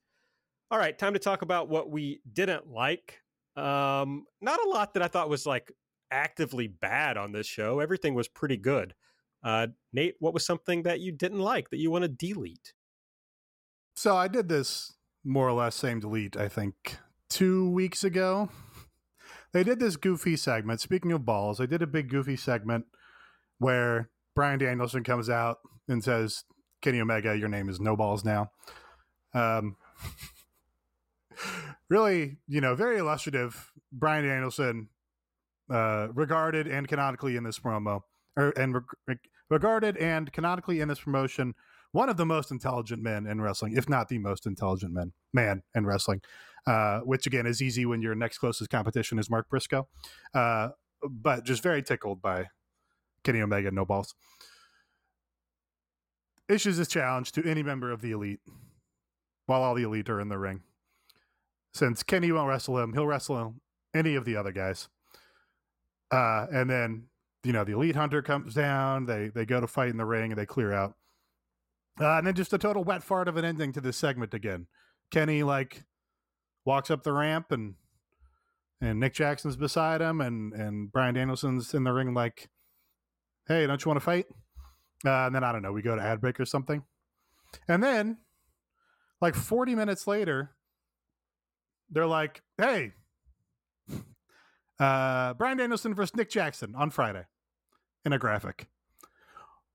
All 0.70 0.78
right, 0.78 0.98
time 0.98 1.14
to 1.14 1.18
talk 1.18 1.42
about 1.42 1.68
what 1.68 1.90
we 1.90 2.20
didn't 2.32 2.70
like. 2.70 3.20
Um, 3.56 4.26
not 4.40 4.64
a 4.64 4.68
lot 4.68 4.94
that 4.94 5.02
I 5.02 5.08
thought 5.08 5.28
was 5.28 5.46
like 5.46 5.72
actively 6.10 6.66
bad 6.66 7.16
on 7.16 7.32
this 7.32 7.46
show. 7.46 7.80
Everything 7.80 8.14
was 8.14 8.28
pretty 8.28 8.56
good. 8.56 8.94
Uh, 9.42 9.68
Nate, 9.92 10.14
what 10.20 10.34
was 10.34 10.46
something 10.46 10.82
that 10.84 11.00
you 11.00 11.12
didn't 11.12 11.40
like 11.40 11.70
that 11.70 11.78
you 11.78 11.90
want 11.90 12.02
to 12.02 12.08
delete? 12.08 12.72
So 13.94 14.16
I 14.16 14.28
did 14.28 14.48
this 14.48 14.92
more 15.24 15.48
or 15.48 15.52
less 15.52 15.74
same 15.74 16.00
delete, 16.00 16.36
I 16.36 16.48
think, 16.48 16.98
two 17.30 17.70
weeks 17.70 18.04
ago. 18.04 18.50
They 19.52 19.62
did 19.62 19.78
this 19.78 19.96
goofy 19.96 20.36
segment. 20.36 20.80
Speaking 20.80 21.12
of 21.12 21.24
balls, 21.24 21.58
they 21.58 21.66
did 21.66 21.80
a 21.80 21.86
big 21.86 22.10
goofy 22.10 22.36
segment 22.36 22.86
where 23.58 24.10
Bryan 24.34 24.58
Danielson 24.58 25.04
comes 25.04 25.30
out 25.30 25.58
and 25.88 26.02
says, 26.02 26.42
Kenny 26.82 27.00
Omega, 27.00 27.36
your 27.36 27.48
name 27.48 27.68
is 27.68 27.80
No 27.80 27.96
Balls 27.96 28.24
now. 28.24 28.50
Um, 29.32 29.76
really, 31.88 32.38
you 32.48 32.60
know, 32.60 32.74
very 32.74 32.98
illustrative. 32.98 33.70
Bryan 33.92 34.26
Danielson, 34.26 34.88
uh, 35.70 36.08
regarded 36.12 36.66
and 36.66 36.86
canonically 36.88 37.36
in 37.36 37.44
this 37.44 37.58
promo, 37.58 38.00
or 38.36 38.50
and 38.50 38.74
reg- 39.06 39.18
regarded 39.48 39.96
and 39.96 40.32
canonically 40.32 40.80
in 40.80 40.88
this 40.88 41.00
promotion, 41.00 41.54
one 41.94 42.08
of 42.08 42.16
the 42.16 42.26
most 42.26 42.50
intelligent 42.50 43.00
men 43.00 43.24
in 43.24 43.40
wrestling, 43.40 43.76
if 43.76 43.88
not 43.88 44.08
the 44.08 44.18
most 44.18 44.46
intelligent 44.46 44.92
man 44.92 45.12
man 45.32 45.62
in 45.74 45.86
wrestling. 45.86 46.20
Uh, 46.66 47.00
which 47.00 47.26
again 47.26 47.46
is 47.46 47.60
easy 47.60 47.84
when 47.84 48.00
your 48.00 48.14
next 48.14 48.38
closest 48.38 48.70
competition 48.70 49.18
is 49.18 49.28
Mark 49.28 49.48
Briscoe. 49.50 49.86
Uh, 50.32 50.70
but 51.02 51.44
just 51.44 51.62
very 51.62 51.82
tickled 51.82 52.22
by 52.22 52.46
Kenny 53.22 53.42
Omega, 53.42 53.70
no 53.70 53.84
balls. 53.84 54.14
Issues 56.48 56.78
this 56.78 56.88
challenge 56.88 57.32
to 57.32 57.44
any 57.46 57.62
member 57.62 57.92
of 57.92 58.00
the 58.00 58.12
elite 58.12 58.40
while 59.44 59.62
all 59.62 59.74
the 59.74 59.82
elite 59.82 60.08
are 60.08 60.20
in 60.20 60.30
the 60.30 60.38
ring. 60.38 60.62
Since 61.74 62.02
Kenny 62.02 62.32
won't 62.32 62.48
wrestle 62.48 62.78
him, 62.78 62.94
he'll 62.94 63.06
wrestle 63.06 63.56
any 63.94 64.14
of 64.14 64.24
the 64.24 64.36
other 64.36 64.52
guys. 64.52 64.88
Uh, 66.10 66.46
and 66.50 66.70
then, 66.70 67.08
you 67.42 67.52
know, 67.52 67.64
the 67.64 67.72
elite 67.72 67.96
hunter 67.96 68.22
comes 68.22 68.54
down, 68.54 69.04
they 69.04 69.28
they 69.28 69.44
go 69.44 69.60
to 69.60 69.66
fight 69.66 69.90
in 69.90 69.98
the 69.98 70.06
ring 70.06 70.32
and 70.32 70.40
they 70.40 70.46
clear 70.46 70.72
out. 70.72 70.94
Uh, 72.00 72.18
and 72.18 72.26
then 72.26 72.34
just 72.34 72.52
a 72.52 72.58
total 72.58 72.82
wet 72.82 73.02
fart 73.02 73.28
of 73.28 73.36
an 73.36 73.44
ending 73.44 73.72
to 73.72 73.80
this 73.80 73.96
segment 73.96 74.34
again. 74.34 74.66
Kenny 75.10 75.42
like 75.42 75.84
walks 76.64 76.90
up 76.90 77.02
the 77.02 77.12
ramp 77.12 77.52
and 77.52 77.74
and 78.80 78.98
Nick 78.98 79.14
Jackson's 79.14 79.56
beside 79.56 80.00
him 80.00 80.20
and 80.20 80.52
and 80.52 80.90
Bryan 80.90 81.14
Danielson's 81.14 81.72
in 81.74 81.84
the 81.84 81.92
ring 81.92 82.14
like, 82.14 82.48
hey, 83.46 83.66
don't 83.66 83.84
you 83.84 83.88
want 83.88 84.00
to 84.00 84.04
fight? 84.04 84.26
Uh, 85.04 85.26
and 85.26 85.34
then 85.34 85.44
I 85.44 85.52
don't 85.52 85.62
know, 85.62 85.72
we 85.72 85.82
go 85.82 85.94
to 85.94 86.02
ad 86.02 86.20
break 86.20 86.40
or 86.40 86.46
something, 86.46 86.82
and 87.68 87.82
then 87.82 88.18
like 89.20 89.34
40 89.34 89.74
minutes 89.74 90.06
later, 90.06 90.52
they're 91.90 92.06
like, 92.06 92.42
hey, 92.58 92.92
uh, 94.80 95.34
Bryan 95.34 95.58
Danielson 95.58 95.94
versus 95.94 96.16
Nick 96.16 96.30
Jackson 96.30 96.74
on 96.74 96.90
Friday 96.90 97.24
in 98.04 98.12
a 98.12 98.18
graphic. 98.18 98.66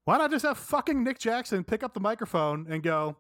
Why 0.06 0.18
not 0.18 0.32
just 0.32 0.46
have 0.46 0.58
fucking 0.58 1.04
Nick 1.04 1.20
Jackson 1.20 1.64
pick 1.64 1.84
up 1.84 1.94
the 1.94 2.00
microphone 2.00 2.66
and 2.70 2.82
go, 2.82 3.18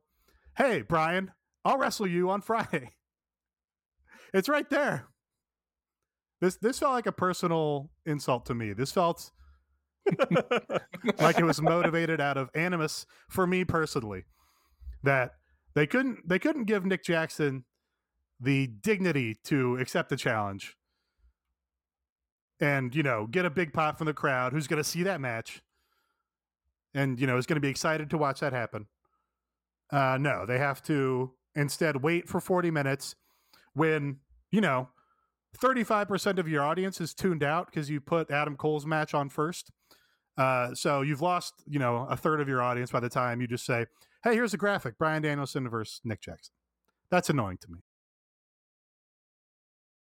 hey, 0.58 0.82
Bryan, 0.82 1.32
I'll 1.64 1.78
wrestle 1.78 2.08
you 2.08 2.30
on 2.30 2.42
Friday. 2.42 2.92
It's 4.32 4.48
right 4.48 4.70
there. 4.70 5.08
This 6.40 6.58
this 6.58 6.78
felt 6.78 6.94
like 6.94 7.08
a 7.08 7.12
personal 7.12 7.90
insult 8.06 8.46
to 8.46 8.54
me. 8.54 8.74
This 8.74 8.92
felt 8.92 9.32
like 11.20 11.40
it 11.40 11.44
was 11.44 11.60
motivated 11.64 12.22
out 12.22 12.38
of 12.38 12.52
animus 12.54 13.08
for 13.28 13.48
me 13.48 13.66
personally. 13.66 14.26
That 15.02 15.32
they 15.74 15.88
couldn't 15.88 16.30
they 16.30 16.38
couldn't 16.38 16.66
give 16.66 16.86
Nick 16.86 17.04
Jackson 17.04 17.66
the 18.40 18.68
dignity 18.68 19.36
to 19.46 19.78
accept 19.78 20.10
the 20.10 20.16
challenge 20.16 20.78
and 22.60 22.96
you 22.96 23.04
know 23.04 23.28
get 23.30 23.46
a 23.46 23.50
big 23.50 23.74
pop 23.74 23.98
from 23.98 24.06
the 24.06 24.14
crowd 24.14 24.54
who's 24.54 24.68
going 24.68 24.82
to 24.82 24.90
see 24.90 25.04
that 25.04 25.22
match 25.22 25.62
and 26.94 27.20
you 27.20 27.28
know 27.28 27.38
is 27.38 27.46
going 27.46 27.56
to 27.56 27.62
be 27.62 27.70
excited 27.70 28.10
to 28.10 28.18
watch 28.18 28.40
that 28.40 28.54
happen 28.54 28.88
uh 29.92 30.18
no 30.20 30.46
they 30.46 30.58
have 30.58 30.82
to 30.82 31.32
instead 31.56 32.04
wait 32.04 32.28
for 32.28 32.40
40 32.40 32.72
minutes 32.72 33.16
when 33.74 34.18
you 34.52 34.62
know 34.62 34.90
35% 35.58 36.38
of 36.38 36.48
your 36.48 36.62
audience 36.64 37.02
is 37.02 37.16
tuned 37.16 37.44
out 37.44 37.66
because 37.66 37.90
you 37.90 38.00
put 38.00 38.30
adam 38.32 38.56
cole's 38.56 38.86
match 38.86 39.14
on 39.14 39.30
first 39.30 39.72
uh, 40.38 40.74
so 40.74 41.02
you've 41.02 41.22
lost 41.22 41.54
you 41.68 41.80
know 41.80 42.08
a 42.10 42.16
third 42.16 42.40
of 42.40 42.48
your 42.48 42.62
audience 42.62 42.92
by 42.92 43.00
the 43.00 43.10
time 43.10 43.42
you 43.42 43.48
just 43.48 43.66
say 43.66 43.86
hey 44.24 44.34
here's 44.34 44.54
a 44.54 44.58
graphic 44.58 44.98
Bryan 44.98 45.22
Danielson 45.22 45.68
versus 45.68 46.02
nick 46.04 46.22
jackson 46.22 46.54
that's 47.10 47.30
annoying 47.30 47.58
to 47.62 47.68
me 47.70 47.80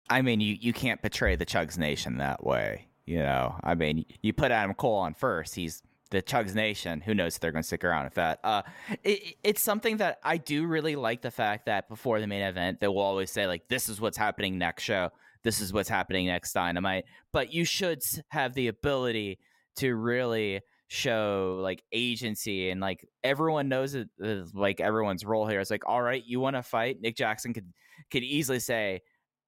I 0.08 0.22
mean, 0.22 0.40
you, 0.40 0.56
you 0.60 0.72
can't 0.72 1.02
betray 1.02 1.36
the 1.36 1.46
Chugs 1.46 1.78
Nation 1.78 2.18
that 2.18 2.44
way. 2.44 2.88
You 3.06 3.18
know, 3.18 3.58
I 3.62 3.74
mean, 3.74 4.04
you 4.22 4.32
put 4.32 4.50
Adam 4.50 4.74
Cole 4.74 4.96
on 4.96 5.14
first. 5.14 5.54
He's 5.54 5.82
the 6.10 6.22
Chugs 6.22 6.54
Nation. 6.54 7.00
Who 7.00 7.14
knows 7.14 7.34
if 7.34 7.40
they're 7.40 7.52
going 7.52 7.62
to 7.62 7.66
stick 7.66 7.84
around 7.84 8.04
with 8.04 8.14
that? 8.14 8.40
Uh, 8.44 8.62
it, 9.02 9.36
it's 9.42 9.62
something 9.62 9.98
that 9.98 10.18
I 10.22 10.36
do 10.36 10.66
really 10.66 10.96
like 10.96 11.22
the 11.22 11.30
fact 11.30 11.66
that 11.66 11.88
before 11.88 12.20
the 12.20 12.26
main 12.26 12.42
event, 12.42 12.80
they 12.80 12.88
will 12.88 13.00
always 13.00 13.30
say 13.30 13.46
like, 13.46 13.68
"This 13.68 13.88
is 13.88 14.00
what's 14.00 14.16
happening 14.16 14.58
next 14.58 14.82
show. 14.82 15.10
This 15.42 15.60
is 15.60 15.72
what's 15.72 15.88
happening 15.88 16.26
next 16.26 16.52
Dynamite." 16.52 17.04
But 17.32 17.52
you 17.52 17.64
should 17.64 18.02
have 18.28 18.54
the 18.54 18.68
ability 18.68 19.38
to 19.76 19.94
really 19.94 20.60
show 20.88 21.58
like 21.60 21.82
agency 21.92 22.70
and 22.70 22.80
like 22.80 23.04
everyone 23.24 23.68
knows 23.68 23.94
it, 23.94 24.08
like 24.54 24.80
everyone's 24.80 25.24
role 25.24 25.46
here. 25.46 25.60
It's 25.60 25.70
like, 25.70 25.86
all 25.86 26.00
right, 26.00 26.22
you 26.24 26.38
want 26.40 26.56
to 26.56 26.62
fight? 26.62 27.00
Nick 27.00 27.16
Jackson 27.16 27.52
could 27.52 27.72
could 28.10 28.22
easily 28.22 28.60
say 28.60 29.00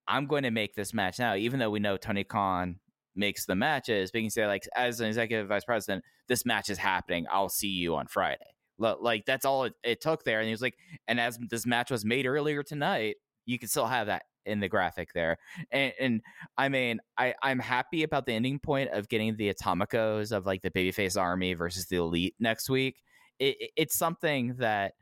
I'm 0.07 0.25
going 0.25 0.43
to 0.43 0.51
make 0.51 0.75
this 0.75 0.93
match 0.93 1.19
now, 1.19 1.35
even 1.35 1.59
though 1.59 1.69
we 1.69 1.79
know 1.79 1.95
Tony 1.95 2.23
Khan 2.23 2.79
makes 3.15 3.45
the 3.45 3.55
matches. 3.55 4.11
But 4.11 4.19
you 4.19 4.23
can 4.25 4.31
say, 4.31 4.47
like, 4.47 4.63
as 4.75 4.99
an 4.99 5.07
executive 5.07 5.47
vice 5.47 5.65
president, 5.65 6.03
this 6.27 6.45
match 6.45 6.69
is 6.69 6.77
happening. 6.77 7.25
I'll 7.31 7.49
see 7.49 7.69
you 7.69 7.95
on 7.95 8.07
Friday. 8.07 8.45
Like, 8.77 9.25
that's 9.25 9.45
all 9.45 9.65
it, 9.65 9.73
it 9.83 10.01
took 10.01 10.23
there. 10.23 10.39
And 10.39 10.47
he 10.47 10.51
was 10.51 10.61
like, 10.61 10.77
and 11.07 11.19
as 11.19 11.37
this 11.49 11.65
match 11.65 11.91
was 11.91 12.05
made 12.05 12.25
earlier 12.25 12.63
tonight, 12.63 13.17
you 13.45 13.59
can 13.59 13.67
still 13.67 13.87
have 13.87 14.07
that 14.07 14.23
in 14.45 14.61
the 14.61 14.69
graphic 14.69 15.09
there. 15.13 15.37
And, 15.71 15.93
and 15.99 16.21
I 16.57 16.69
mean, 16.69 16.99
I, 17.17 17.33
I'm 17.43 17.59
happy 17.59 18.03
about 18.03 18.25
the 18.25 18.33
ending 18.33 18.57
point 18.59 18.89
of 18.91 19.09
getting 19.09 19.35
the 19.35 19.53
Atomicos 19.53 20.31
of 20.31 20.45
like 20.45 20.61
the 20.61 20.71
Babyface 20.71 21.19
Army 21.19 21.53
versus 21.55 21.87
the 21.87 21.97
Elite 21.97 22.35
next 22.39 22.69
week. 22.69 23.01
It, 23.37 23.71
it's 23.75 23.97
something 23.97 24.55
that 24.59 24.93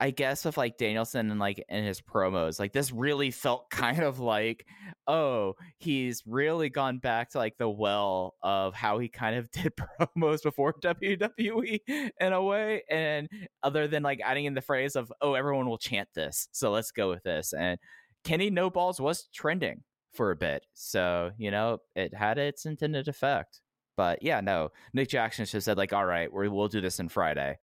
I 0.00 0.10
guess 0.10 0.44
with 0.44 0.56
like 0.56 0.78
Danielson 0.78 1.30
and 1.30 1.40
like 1.40 1.64
in 1.68 1.84
his 1.84 2.00
promos, 2.00 2.60
like 2.60 2.72
this 2.72 2.92
really 2.92 3.30
felt 3.30 3.68
kind 3.70 4.00
of 4.00 4.20
like, 4.20 4.66
oh, 5.06 5.54
he's 5.78 6.22
really 6.26 6.68
gone 6.68 6.98
back 6.98 7.30
to 7.30 7.38
like 7.38 7.58
the 7.58 7.68
well 7.68 8.34
of 8.42 8.74
how 8.74 8.98
he 8.98 9.08
kind 9.08 9.36
of 9.36 9.50
did 9.52 9.72
promos 10.00 10.42
before 10.42 10.74
WWE 10.74 11.80
in 12.20 12.32
a 12.32 12.42
way. 12.42 12.82
And 12.88 13.28
other 13.62 13.88
than 13.88 14.02
like 14.02 14.20
adding 14.24 14.44
in 14.44 14.54
the 14.54 14.60
phrase 14.60 14.94
of, 14.94 15.12
oh, 15.20 15.34
everyone 15.34 15.68
will 15.68 15.78
chant 15.78 16.08
this. 16.14 16.48
So 16.52 16.70
let's 16.70 16.92
go 16.92 17.08
with 17.10 17.24
this. 17.24 17.52
And 17.52 17.78
Kenny 18.24 18.50
No 18.50 18.70
Balls 18.70 19.00
was 19.00 19.28
trending 19.34 19.82
for 20.12 20.30
a 20.30 20.36
bit. 20.36 20.64
So, 20.74 21.32
you 21.38 21.50
know, 21.50 21.78
it 21.96 22.14
had 22.14 22.38
its 22.38 22.66
intended 22.66 23.08
effect. 23.08 23.60
But 23.96 24.22
yeah, 24.22 24.40
no, 24.40 24.68
Nick 24.94 25.08
Jackson 25.08 25.44
just 25.44 25.64
said, 25.64 25.76
like, 25.76 25.92
all 25.92 26.06
right, 26.06 26.32
we 26.32 26.48
will 26.48 26.68
do 26.68 26.80
this 26.80 27.00
on 27.00 27.08
Friday 27.08 27.58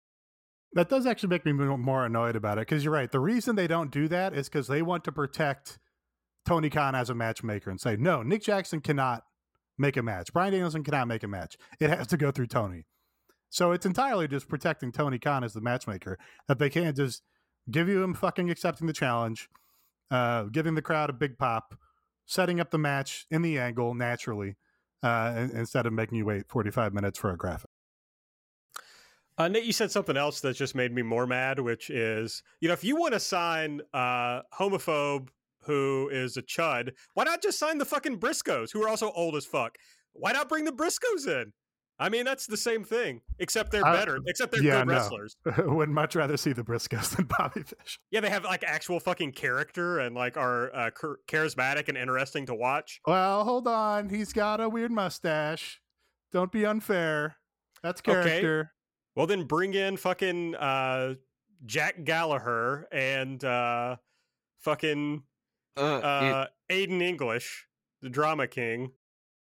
That 0.76 0.90
does 0.90 1.06
actually 1.06 1.30
make 1.30 1.46
me 1.46 1.54
more 1.54 2.06
annoyed 2.06 2.36
about 2.36 2.58
it 2.58 2.62
because 2.62 2.84
you're 2.84 2.94
right. 2.94 3.12
The 3.12 3.20
reason 3.20 3.56
they 3.56 3.68
don't 3.68 3.92
do 3.92 4.08
that 4.08 4.34
is 4.34 4.50
because 4.50 4.68
they 4.68 4.82
want 4.82 5.04
to 5.04 5.12
protect 5.12 5.78
Tony 6.46 6.70
Khan 6.70 6.96
as 6.96 7.10
a 7.10 7.16
matchmaker 7.16 7.70
and 7.70 7.80
say, 7.80 7.96
no, 7.96 8.24
Nick 8.24 8.44
Jackson 8.44 8.82
cannot 8.82 9.24
make 9.78 9.98
a 9.98 10.04
match. 10.04 10.34
Bryan 10.34 10.52
Danielson 10.52 10.84
cannot 10.84 11.08
make 11.08 11.24
a 11.24 11.28
match. 11.28 11.58
It 11.80 11.90
has 11.90 12.08
to 12.08 12.18
go 12.18 12.32
through 12.32 12.48
Tony. 12.48 12.86
So 13.50 13.72
it's 13.72 13.86
entirely 13.86 14.28
just 14.28 14.50
protecting 14.50 14.92
Tony 14.92 15.20
Khan 15.20 15.44
as 15.44 15.54
the 15.54 15.62
matchmaker 15.62 16.18
that 16.48 16.58
they 16.58 16.70
can't 16.70 16.98
just 16.98 17.22
give 17.70 17.88
you 17.88 18.02
him 18.02 18.14
fucking 18.16 18.50
accepting 18.50 18.88
the 18.88 18.94
challenge, 18.94 19.48
uh, 20.10 20.44
giving 20.46 20.76
the 20.76 20.82
crowd 20.82 21.10
a 21.12 21.14
big 21.14 21.38
pop, 21.38 21.76
setting 22.26 22.60
up 22.60 22.72
the 22.72 22.80
match 22.80 23.28
in 23.30 23.42
the 23.42 23.60
angle 23.60 23.94
naturally, 23.94 24.56
uh, 25.04 25.48
instead 25.54 25.86
of 25.86 25.94
making 25.94 26.18
you 26.18 26.26
wait 26.26 26.50
45 26.50 26.94
minutes 26.94 27.20
for 27.20 27.30
a 27.30 27.38
graphic. 27.38 27.70
Uh, 29.38 29.48
Nate, 29.48 29.64
you 29.64 29.74
said 29.74 29.92
something 29.92 30.18
else 30.18 30.42
that 30.42 30.56
just 30.56 30.76
made 30.76 30.94
me 30.94 31.02
more 31.02 31.26
mad, 31.26 31.60
which 31.60 31.90
is, 31.90 32.44
you 32.60 32.68
know, 32.68 32.74
if 32.74 32.84
you 32.84 32.96
want 32.96 33.14
to 33.14 33.20
sign 33.20 33.82
uh, 33.94 34.42
homophobe 34.54 35.30
who 35.64 36.10
is 36.12 36.38
a 36.38 36.42
chud, 36.42 36.92
why 37.14 37.24
not 37.24 37.42
just 37.42 37.58
sign 37.58 37.78
the 37.78 37.86
fucking 37.86 38.20
Briscoes, 38.20 38.72
who 38.72 38.84
are 38.84 38.90
also 38.90 39.12
old 39.12 39.36
as 39.36 39.46
fuck? 39.46 39.78
Why 40.14 40.34
not 40.34 40.50
bring 40.50 40.66
the 40.66 40.72
Briscoes 40.72 41.28
in? 41.28 41.52
I 42.00 42.10
mean, 42.10 42.26
that's 42.26 42.48
the 42.48 42.58
same 42.58 42.84
thing, 42.84 43.22
except 43.40 43.72
they're 43.72 43.84
better. 43.84 44.20
except 44.26 44.52
they're 44.52 44.64
yeah, 44.64 44.80
good 44.80 44.88
no. 44.88 44.94
wrestlers. 44.94 45.38
Would 45.58 45.90
much 45.90 46.16
rather 46.16 46.38
see 46.38 46.52
the 46.52 46.64
Briscoes 46.64 47.16
than 47.16 47.26
Bobby 47.26 47.62
Fish. 47.62 48.00
Yeah, 48.12 48.20
they 48.20 48.30
have 48.30 48.44
like 48.44 48.64
actual 48.64 49.00
fucking 49.00 49.34
character 49.34 50.00
and 50.00 50.16
like 50.16 50.36
are 50.36 50.74
uh, 50.76 50.90
charismatic 51.28 51.90
and 51.90 51.98
interesting 51.98 52.46
to 52.48 52.56
watch. 52.56 53.00
Well, 53.06 53.44
hold 53.44 53.68
on, 53.68 54.10
he's 54.10 54.34
got 54.34 54.60
a 54.60 54.68
weird 54.68 54.92
mustache. 54.92 55.80
Don't 56.32 56.52
be 56.52 56.66
unfair. 56.66 57.38
That's 57.84 58.02
character. 58.02 58.60
Okay. 58.60 58.70
Well, 59.16 59.28
then 59.28 59.44
bring 59.44 59.74
in 59.74 59.98
fucking 59.98 60.56
uh, 60.56 61.16
Jack 61.66 62.04
Gallagher 62.04 62.88
and 62.92 63.44
uh, 63.44 63.98
fucking 64.62 65.24
uh, 65.78 65.82
uh, 65.82 66.48
Aiden 66.72 67.02
English, 67.02 67.68
the 68.02 68.10
drama 68.10 68.48
king. 68.48 68.92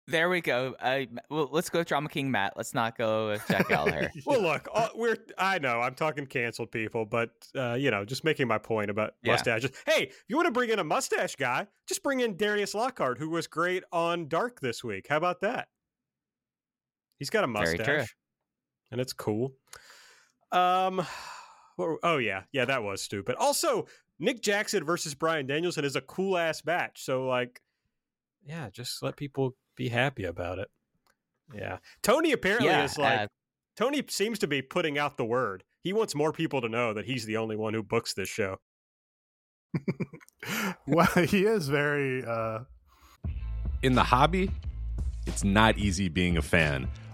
There 0.10 0.30
we 0.30 0.40
go. 0.40 0.74
Uh, 0.80 1.02
well, 1.30 1.50
let's 1.52 1.70
go 1.70 1.80
with 1.80 1.90
drama 1.90 2.08
king 2.08 2.32
Matt. 2.32 2.54
Let's 2.56 2.74
not 2.74 2.98
go 2.98 3.28
with 3.28 3.46
Jack 3.46 3.68
Gallagher. 3.70 4.10
well, 4.26 4.42
look, 4.42 4.70
we're 4.96 5.18
I 5.38 5.60
know 5.60 5.82
I'm 5.82 5.96
talking 5.96 6.26
canceled 6.26 6.72
people, 6.72 7.06
but 7.06 7.32
uh, 7.56 7.74
you 7.74 7.92
know, 7.92 8.06
just 8.06 8.24
making 8.24 8.48
my 8.48 8.58
point 8.58 8.90
about 8.90 9.16
yeah. 9.22 9.34
mustaches. 9.34 9.72
Hey, 9.86 10.04
if 10.04 10.24
you 10.30 10.38
want 10.38 10.46
to 10.46 10.54
bring 10.54 10.70
in 10.70 10.80
a 10.80 10.84
mustache 10.84 11.36
guy, 11.36 11.68
just 11.90 12.04
bring 12.04 12.22
in 12.22 12.38
Darius 12.38 12.74
Lockhart, 12.74 13.18
who 13.18 13.30
was 13.30 13.48
great 13.48 13.84
on 13.92 14.30
Dark 14.30 14.62
this 14.62 14.82
week. 14.82 15.08
How 15.10 15.18
about 15.18 15.42
that? 15.42 15.68
He's 17.20 17.30
got 17.30 17.44
a 17.44 17.48
mustache, 17.48 18.16
and 18.92 19.02
it's 19.02 19.14
cool. 19.14 19.54
Um, 20.52 21.06
oh 21.80 22.18
yeah, 22.18 22.44
yeah, 22.52 22.66
that 22.66 22.84
was 22.84 23.02
stupid. 23.02 23.36
Also, 23.36 23.88
Nick 24.20 24.42
Jackson 24.42 24.84
versus 24.84 25.14
Bryan 25.14 25.48
Danielson 25.48 25.86
is 25.86 25.96
a 25.96 26.02
cool 26.02 26.38
ass 26.38 26.64
match. 26.66 27.04
So 27.04 27.28
like, 27.28 27.62
yeah, 28.46 28.70
just 28.70 29.04
let 29.04 29.18
people 29.18 29.56
be 29.76 29.90
happy 29.90 30.24
about 30.24 30.60
it. 30.60 30.70
Yeah, 31.54 31.78
Tony 32.02 32.32
apparently 32.32 32.68
yeah, 32.68 32.84
is 32.84 32.98
like 32.98 33.20
uh, 33.22 33.28
Tony 33.76 34.04
seems 34.10 34.40
to 34.40 34.48
be 34.48 34.62
putting 34.62 34.98
out 34.98 35.18
the 35.18 35.26
word. 35.26 35.64
He 35.82 35.94
wants 35.94 36.16
more 36.16 36.34
people 36.34 36.62
to 36.62 36.70
know 36.70 36.94
that 36.94 37.06
he's 37.06 37.26
the 37.26 37.38
only 37.38 37.56
one 37.56 37.74
who 37.74 37.84
books 37.84 38.14
this 38.14 38.30
show. 38.30 38.58
well, 40.88 41.08
he 41.26 41.46
is 41.46 41.68
very 41.68 42.24
uh 42.26 42.60
in 43.84 43.94
the 43.94 44.04
hobby. 44.04 44.50
It's 45.26 45.44
not 45.44 45.78
easy 45.78 46.08
being 46.08 46.38
a 46.38 46.42
fan 46.42 46.90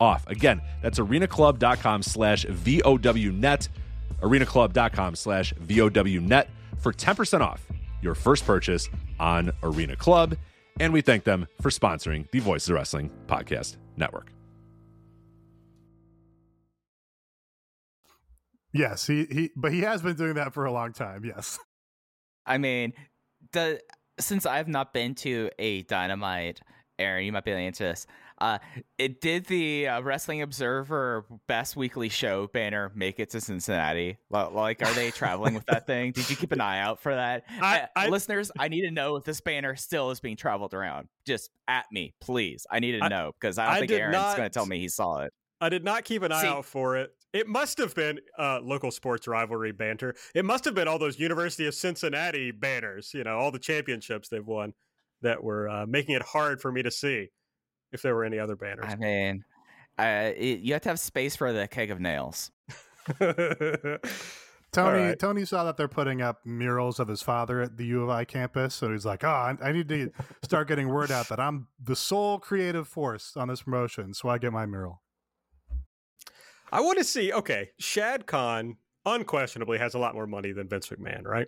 off. 0.00 0.26
Again, 0.26 0.60
that's 0.82 0.98
arenaclub.com 0.98 2.02
slash 2.02 2.44
VOWnet, 2.46 3.68
arenaclub.com 4.20 5.14
slash 5.16 5.54
VOWnet 5.54 6.46
for 6.78 6.92
10% 6.92 7.40
off 7.40 7.66
your 8.02 8.14
first 8.14 8.44
purchase 8.44 8.88
on 9.18 9.52
Arena 9.62 9.96
Club. 9.96 10.36
And 10.78 10.92
we 10.92 11.00
thank 11.00 11.24
them 11.24 11.46
for 11.60 11.70
sponsoring 11.70 12.30
the 12.30 12.40
Voices 12.40 12.68
of 12.68 12.76
Wrestling 12.76 13.10
Podcast 13.26 13.76
Network. 13.96 14.30
Yes, 18.72 19.06
he, 19.06 19.24
he 19.30 19.50
but 19.56 19.72
he 19.72 19.80
has 19.80 20.02
been 20.02 20.16
doing 20.16 20.34
that 20.34 20.52
for 20.52 20.66
a 20.66 20.72
long 20.72 20.92
time, 20.92 21.24
yes. 21.24 21.58
I 22.44 22.58
mean, 22.58 22.92
the 23.52 23.80
since 24.20 24.44
I've 24.44 24.68
not 24.68 24.92
been 24.92 25.14
to 25.16 25.50
a 25.58 25.82
dynamite 25.82 26.60
Aaron, 26.98 27.24
you 27.24 27.32
might 27.32 27.44
be 27.44 27.50
able 27.50 27.60
to 27.60 27.64
answer 27.64 27.84
this. 27.84 28.06
Uh, 28.38 28.58
it 28.98 29.20
did 29.20 29.46
the 29.46 29.88
uh, 29.88 30.00
Wrestling 30.02 30.42
Observer 30.42 31.24
Best 31.46 31.74
Weekly 31.76 32.08
Show 32.08 32.48
banner 32.48 32.92
make 32.94 33.18
it 33.18 33.30
to 33.30 33.40
Cincinnati? 33.40 34.18
Like, 34.30 34.82
are 34.82 34.92
they 34.94 35.10
traveling 35.10 35.54
with 35.54 35.66
that 35.66 35.86
thing? 35.86 36.12
Did 36.12 36.28
you 36.28 36.36
keep 36.36 36.52
an 36.52 36.60
eye 36.60 36.80
out 36.80 37.00
for 37.00 37.14
that? 37.14 37.44
I, 37.48 37.88
I, 37.96 38.08
listeners, 38.08 38.50
I 38.58 38.68
need 38.68 38.82
to 38.82 38.90
know 38.90 39.16
if 39.16 39.24
this 39.24 39.40
banner 39.40 39.74
still 39.76 40.10
is 40.10 40.20
being 40.20 40.36
traveled 40.36 40.74
around. 40.74 41.08
Just 41.26 41.50
at 41.66 41.86
me, 41.90 42.14
please. 42.20 42.66
I 42.70 42.80
need 42.80 42.92
to 42.92 43.08
know 43.08 43.32
because 43.40 43.58
I 43.58 43.78
don't 43.78 43.88
think 43.88 44.00
Aaron's 44.00 44.36
going 44.36 44.48
to 44.48 44.50
tell 44.50 44.66
me 44.66 44.78
he 44.78 44.88
saw 44.88 45.22
it. 45.22 45.32
I 45.60 45.70
did 45.70 45.84
not 45.84 46.04
keep 46.04 46.22
an 46.22 46.32
eye 46.32 46.42
See, 46.42 46.48
out 46.48 46.66
for 46.66 46.96
it. 46.96 47.12
It 47.32 47.48
must 47.48 47.78
have 47.78 47.94
been 47.94 48.20
uh, 48.38 48.60
local 48.62 48.90
sports 48.90 49.26
rivalry 49.26 49.72
banter. 49.72 50.14
It 50.34 50.44
must 50.44 50.66
have 50.66 50.74
been 50.74 50.88
all 50.88 50.98
those 50.98 51.18
University 51.18 51.66
of 51.66 51.74
Cincinnati 51.74 52.50
banners, 52.50 53.12
you 53.14 53.24
know, 53.24 53.38
all 53.38 53.50
the 53.50 53.58
championships 53.58 54.28
they've 54.28 54.46
won 54.46 54.74
that 55.22 55.42
were 55.42 55.68
uh, 55.68 55.86
making 55.86 56.14
it 56.14 56.22
hard 56.22 56.60
for 56.60 56.70
me 56.70 56.82
to 56.82 56.90
see 56.90 57.30
if 57.92 58.02
there 58.02 58.14
were 58.14 58.24
any 58.24 58.38
other 58.38 58.56
banners. 58.56 58.86
I 58.86 58.96
mean, 58.96 59.44
uh, 59.98 60.32
you 60.38 60.72
have 60.72 60.82
to 60.82 60.88
have 60.90 61.00
space 61.00 61.36
for 61.36 61.52
the 61.52 61.66
keg 61.68 61.90
of 61.90 62.00
nails. 62.00 62.50
Tony 64.72 64.98
right. 65.04 65.18
Tony 65.18 65.44
saw 65.44 65.64
that 65.64 65.76
they're 65.78 65.88
putting 65.88 66.20
up 66.20 66.44
murals 66.44 67.00
of 67.00 67.08
his 67.08 67.22
father 67.22 67.62
at 67.62 67.78
the 67.78 67.86
U 67.86 68.02
of 68.02 68.10
I 68.10 68.24
campus, 68.24 68.74
so 68.74 68.92
he's 68.92 69.06
like, 69.06 69.24
"Oh, 69.24 69.28
I, 69.28 69.56
I 69.62 69.72
need 69.72 69.88
to 69.88 70.10
start 70.42 70.68
getting 70.68 70.88
word 70.88 71.10
out 71.10 71.28
that 71.28 71.40
I'm 71.40 71.68
the 71.82 71.96
sole 71.96 72.38
creative 72.38 72.86
force 72.86 73.32
on 73.36 73.48
this 73.48 73.62
promotion, 73.62 74.12
so 74.12 74.28
I 74.28 74.38
get 74.38 74.52
my 74.52 74.66
mural." 74.66 75.02
I 76.70 76.80
want 76.80 76.98
to 76.98 77.04
see. 77.04 77.32
Okay, 77.32 77.70
Shad 77.78 78.26
Khan 78.26 78.76
unquestionably 79.06 79.78
has 79.78 79.94
a 79.94 79.98
lot 79.98 80.14
more 80.14 80.26
money 80.26 80.52
than 80.52 80.68
Vince 80.68 80.88
McMahon, 80.88 81.24
right? 81.24 81.46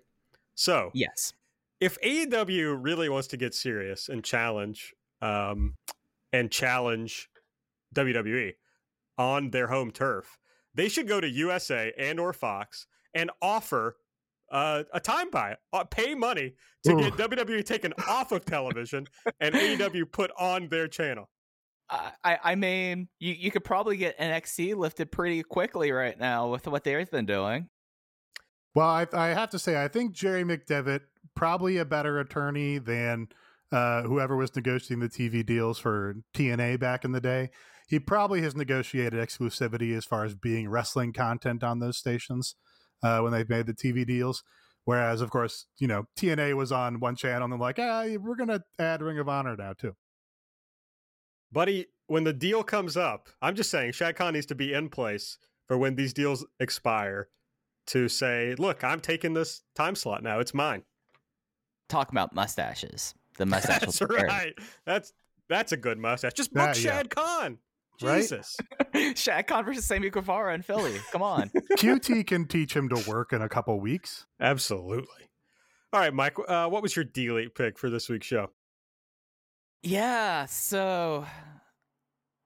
So 0.55 0.91
yes, 0.95 1.35
if 1.81 2.01
AEW 2.01 2.79
really 2.81 3.09
wants 3.09 3.29
to 3.29 3.37
get 3.37 3.55
serious 3.55 4.09
and 4.09 4.25
challenge, 4.25 4.95
um, 5.21 5.75
and 6.33 6.51
challenge 6.51 7.29
WWE 7.95 8.55
on 9.17 9.51
their 9.51 9.69
home 9.69 9.91
turf, 9.91 10.39
they 10.75 10.89
should 10.89 11.09
go 11.09 11.21
to 11.21 11.29
USA 11.29 11.93
and 11.99 12.21
or 12.21 12.33
Fox 12.33 12.87
and 13.15 13.31
offer 13.43 13.97
uh, 14.51 14.85
a 14.93 15.01
time 15.01 15.31
buy, 15.31 15.57
uh, 15.73 15.85
pay 15.85 16.15
money 16.15 16.55
to 16.85 16.93
Ooh. 16.93 17.01
get 17.01 17.13
WWE 17.15 17.65
taken 17.65 17.93
off 18.09 18.33
of 18.33 18.45
television 18.45 19.07
and 19.41 19.55
AEW 19.55 20.11
put 20.11 20.31
on 20.39 20.69
their 20.69 20.89
channel. 20.89 21.29
I, 21.91 22.39
I 22.45 22.55
mean, 22.55 23.09
you, 23.19 23.33
you 23.33 23.51
could 23.51 23.65
probably 23.65 23.97
get 23.97 24.19
NXT 24.19 24.77
lifted 24.77 25.11
pretty 25.11 25.43
quickly 25.43 25.91
right 25.91 26.19
now 26.19 26.51
with 26.51 26.67
what 26.67 26.85
they've 26.85 27.11
been 27.11 27.25
doing. 27.25 27.69
Well, 28.75 28.89
I, 28.89 29.07
I 29.13 29.29
have 29.29 29.51
to 29.51 29.59
say, 29.59 29.83
I 29.83 29.89
think 29.89 30.13
Jerry 30.13 30.45
McDevitt 30.45 31.01
probably 31.35 31.79
a 31.79 31.85
better 31.87 32.21
attorney 32.21 32.79
than 32.79 33.29
uh, 33.73 34.03
whoever 34.03 34.37
was 34.37 34.55
negotiating 34.55 35.01
the 35.01 35.09
TV 35.09 35.45
deals 35.45 35.79
for 35.79 36.17
TNA 36.35 36.81
back 36.81 37.05
in 37.05 37.13
the 37.13 37.21
day. 37.21 37.51
He 37.89 37.99
probably 37.99 38.43
has 38.43 38.55
negotiated 38.55 39.15
exclusivity 39.15 39.97
as 39.97 40.05
far 40.05 40.25
as 40.25 40.35
being 40.35 40.69
wrestling 40.69 41.13
content 41.13 41.65
on 41.65 41.79
those 41.79 41.97
stations 41.97 42.55
uh, 43.03 43.21
when 43.21 43.33
they've 43.33 43.49
made 43.49 43.67
the 43.67 43.75
TV 43.75 44.07
deals. 44.07 44.43
Whereas, 44.85 45.21
of 45.21 45.31
course, 45.31 45.67
you 45.79 45.87
know, 45.87 46.05
TNA 46.19 46.55
was 46.55 46.73
on 46.73 47.01
one 47.01 47.17
channel 47.17 47.45
and 47.45 47.53
they're 47.53 47.59
like, 47.59 47.79
ah, 47.79 48.07
we're 48.21 48.37
going 48.37 48.49
to 48.49 48.63
add 48.79 49.03
Ring 49.03 49.19
of 49.19 49.29
Honor 49.29 49.57
now, 49.57 49.75
too. 49.75 49.95
Buddy, 51.53 51.87
when 52.07 52.25
the 52.25 52.33
deal 52.33 52.63
comes 52.63 52.97
up, 52.97 53.29
I'm 53.43 53.55
just 53.55 53.71
saying 53.71 53.93
Shad 53.93 54.17
Khan 54.17 54.35
needs 54.35 54.47
to 54.47 54.55
be 54.55 54.73
in 54.73 54.89
place 54.89 55.39
for 55.67 55.77
when 55.77 55.95
these 55.95 56.13
deals 56.13 56.47
expire 56.59 57.29
to 57.89 58.09
say, 58.09 58.55
look, 58.59 58.85
I'm 58.85 59.01
taking 59.01 59.35
this 59.35 59.63
time 59.75 59.95
slot 59.95 60.23
now. 60.23 60.41
It's 60.41 60.55
mine. 60.55 60.83
Talk 61.89 62.11
about 62.11 62.35
mustaches. 62.35 63.15
The 63.39 63.47
mustache. 63.47 63.81
That's 63.81 64.03
right. 64.03 64.55
That's 64.85 65.13
that's 65.49 65.73
a 65.73 65.77
good 65.77 65.99
mustache. 65.99 66.35
Just 66.35 66.53
book 66.53 66.75
Shad 66.75 67.09
yeah. 67.17 67.23
Khan. 67.23 67.59
Jesus. 67.99 68.57
Right? 68.95 69.19
Shad 69.19 69.47
Khan 69.47 69.65
versus 69.65 69.85
Sammy 69.85 70.11
Guevara 70.11 70.55
in 70.55 70.63
Philly. 70.63 71.01
Come 71.11 71.23
on. 71.23 71.51
QT 71.79 72.27
can 72.27 72.47
teach 72.47 72.75
him 72.75 72.89
to 72.91 73.11
work 73.11 73.33
in 73.33 73.43
a 73.43 73.49
couple 73.49 73.79
weeks. 73.81 74.27
Absolutely. 74.41 75.31
All 75.93 76.01
right, 76.01 76.15
Mike. 76.15 76.37
Uh, 76.47 76.69
what 76.69 76.83
was 76.83 76.95
your 76.95 77.05
D 77.05 77.49
pick 77.55 77.79
for 77.79 77.91
this 77.91 78.09
week's 78.09 78.27
show? 78.27 78.51
Yeah, 79.83 80.47
so 80.47 81.25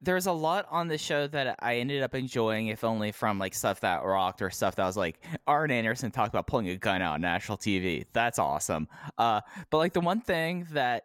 there's 0.02 0.26
a 0.26 0.32
lot 0.32 0.66
on 0.68 0.88
the 0.88 0.98
show 0.98 1.28
that 1.28 1.56
I 1.60 1.76
ended 1.76 2.02
up 2.02 2.14
enjoying, 2.14 2.66
if 2.66 2.82
only 2.82 3.12
from 3.12 3.38
like 3.38 3.54
stuff 3.54 3.80
that 3.80 4.04
rocked 4.04 4.42
or 4.42 4.50
stuff 4.50 4.74
that 4.76 4.84
was 4.84 4.96
like 4.96 5.24
Arn 5.46 5.70
Anderson 5.70 6.10
talked 6.10 6.30
about 6.30 6.48
pulling 6.48 6.68
a 6.68 6.76
gun 6.76 7.00
out 7.00 7.14
on 7.14 7.20
national 7.20 7.56
TV. 7.56 8.04
That's 8.12 8.38
awesome. 8.40 8.88
Uh, 9.16 9.40
but 9.70 9.78
like 9.78 9.92
the 9.92 10.00
one 10.00 10.20
thing 10.20 10.66
that 10.72 11.04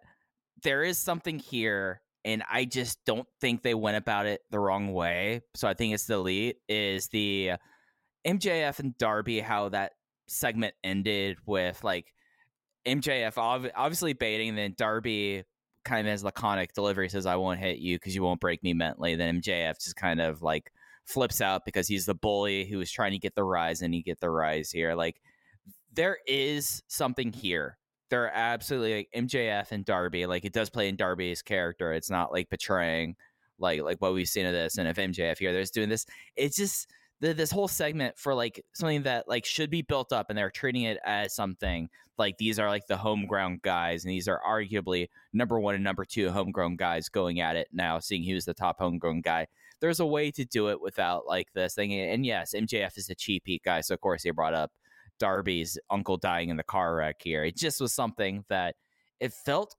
there 0.63 0.83
is 0.83 0.97
something 0.97 1.37
here, 1.37 2.01
and 2.25 2.43
I 2.51 2.65
just 2.65 3.05
don't 3.05 3.27
think 3.39 3.61
they 3.61 3.75
went 3.75 3.97
about 3.97 4.25
it 4.25 4.41
the 4.49 4.59
wrong 4.59 4.91
way. 4.91 5.41
So 5.53 5.67
I 5.67 5.75
think 5.75 5.93
it's 5.93 6.05
the 6.07 6.15
elite 6.15 6.57
is 6.67 7.07
the 7.09 7.53
MJF 8.25 8.79
and 8.79 8.97
Darby, 8.97 9.39
how 9.39 9.69
that 9.69 9.93
segment 10.27 10.73
ended 10.83 11.37
with 11.45 11.83
like 11.83 12.13
MJF 12.87 13.37
obviously 13.37 14.13
baiting, 14.13 14.55
then 14.55 14.73
Darby 14.75 15.43
kind 15.88 16.07
of 16.07 16.11
his 16.11 16.23
laconic 16.23 16.73
delivery 16.73 17.09
says, 17.09 17.25
I 17.25 17.38
won't 17.38 17.59
hit 17.59 17.79
you 17.79 17.95
because 17.95 18.13
you 18.13 18.21
won't 18.21 18.41
break 18.41 18.61
me 18.61 18.73
mentally. 18.73 19.15
Then 19.15 19.41
MJF 19.41 19.81
just 19.81 19.95
kind 19.95 20.21
of 20.21 20.41
like 20.41 20.71
flips 21.05 21.41
out 21.41 21.63
because 21.65 21.88
he's 21.88 22.05
the 22.05 22.13
bully 22.13 22.65
who 22.65 22.77
was 22.77 22.91
trying 22.91 23.13
to 23.13 23.17
get 23.17 23.33
the 23.33 23.43
rise 23.43 23.81
and 23.81 23.93
he 23.93 24.01
get 24.01 24.19
the 24.19 24.29
rise 24.29 24.69
here. 24.69 24.93
Like 24.93 25.21
there 25.93 26.17
is 26.27 26.83
something 26.88 27.31
here. 27.31 27.77
There 28.09 28.23
are 28.25 28.31
absolutely 28.33 28.95
like 28.97 29.09
MJF 29.15 29.71
and 29.71 29.85
Darby. 29.85 30.25
Like 30.25 30.45
it 30.45 30.53
does 30.53 30.69
play 30.69 30.89
in 30.89 30.97
Darby's 30.97 31.41
character. 31.41 31.93
It's 31.93 32.09
not 32.09 32.31
like 32.31 32.49
betraying 32.49 33.15
like 33.57 33.81
like 33.81 34.01
what 34.01 34.13
we've 34.13 34.27
seen 34.27 34.45
of 34.45 34.53
this. 34.53 34.77
And 34.77 34.88
if 34.88 34.97
MJF 34.97 35.39
here 35.39 35.53
there's 35.53 35.71
doing 35.71 35.89
this, 35.89 36.05
it's 36.35 36.57
just 36.57 36.91
the, 37.21 37.33
this 37.33 37.51
whole 37.51 37.67
segment 37.67 38.19
for 38.19 38.33
like 38.33 38.63
something 38.73 39.03
that 39.03 39.27
like 39.27 39.45
should 39.45 39.69
be 39.69 39.81
built 39.81 40.11
up 40.11 40.29
and 40.29 40.38
they're 40.38 40.51
treating 40.51 40.83
it 40.83 40.99
as 41.03 41.33
something 41.33 41.89
like 42.18 42.38
these 42.38 42.59
are 42.59 42.70
like 42.70 42.88
the 42.88 42.97
homegrown 42.97 43.59
guys 43.63 44.03
and 44.03 44.11
these 44.11 44.28
are 44.28 44.41
arguably 44.47 45.07
number 45.34 45.59
one 45.59 45.76
and 45.76 45.84
number 45.84 46.05
two 46.05 46.30
homegrown 46.30 46.76
guys 46.76 47.09
going 47.09 47.39
at 47.39 47.55
it 47.55 47.68
now 47.72 47.99
seeing 47.99 48.24
who's 48.24 48.45
the 48.45 48.53
top 48.53 48.78
homegrown 48.80 49.22
guy 49.22 49.45
there's 49.80 49.99
a 49.99 50.05
way 50.05 50.32
to 50.32 50.45
do 50.45 50.70
it 50.70 50.82
without 50.82 51.28
like 51.28 51.47
this 51.53 51.76
thing 51.76 51.93
and 51.93 52.26
yes 52.26 52.53
mjf 52.55 52.97
is 52.97 53.09
a 53.09 53.15
cheap 53.15 53.43
heat 53.45 53.61
guy 53.63 53.82
so 53.82 53.93
of 53.93 54.01
course 54.01 54.24
he 54.24 54.32
brought 54.32 54.53
up 54.53 54.72
darby's 55.20 55.78
uncle 55.89 56.18
dying 56.18 56.49
in 56.49 56.57
the 56.57 56.63
car 56.63 56.95
wreck 56.95 57.18
here 57.24 57.43
it 57.43 57.55
just 57.55 57.82
was 57.82 57.93
something 57.93 58.43
that 58.49 58.76
it 59.20 59.34
felt 59.34 59.76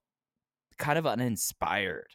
kind 0.78 0.98
of 0.98 1.06
uninspired 1.06 2.08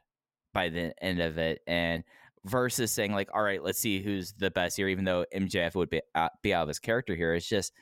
by 0.53 0.69
the 0.69 0.93
end 1.03 1.19
of 1.19 1.37
it 1.37 1.61
and 1.67 2.03
versus 2.45 2.91
saying 2.91 3.13
like, 3.13 3.29
all 3.33 3.41
right, 3.41 3.63
let's 3.63 3.79
see 3.79 4.01
who's 4.01 4.33
the 4.33 4.51
best 4.51 4.77
here, 4.77 4.87
even 4.87 5.05
though 5.05 5.25
MJF 5.33 5.75
would 5.75 5.89
be 5.89 6.01
out, 6.15 6.31
be 6.41 6.53
out 6.53 6.63
of 6.63 6.67
his 6.67 6.79
character 6.79 7.15
here. 7.15 7.33
It's 7.33 7.47
just 7.47 7.73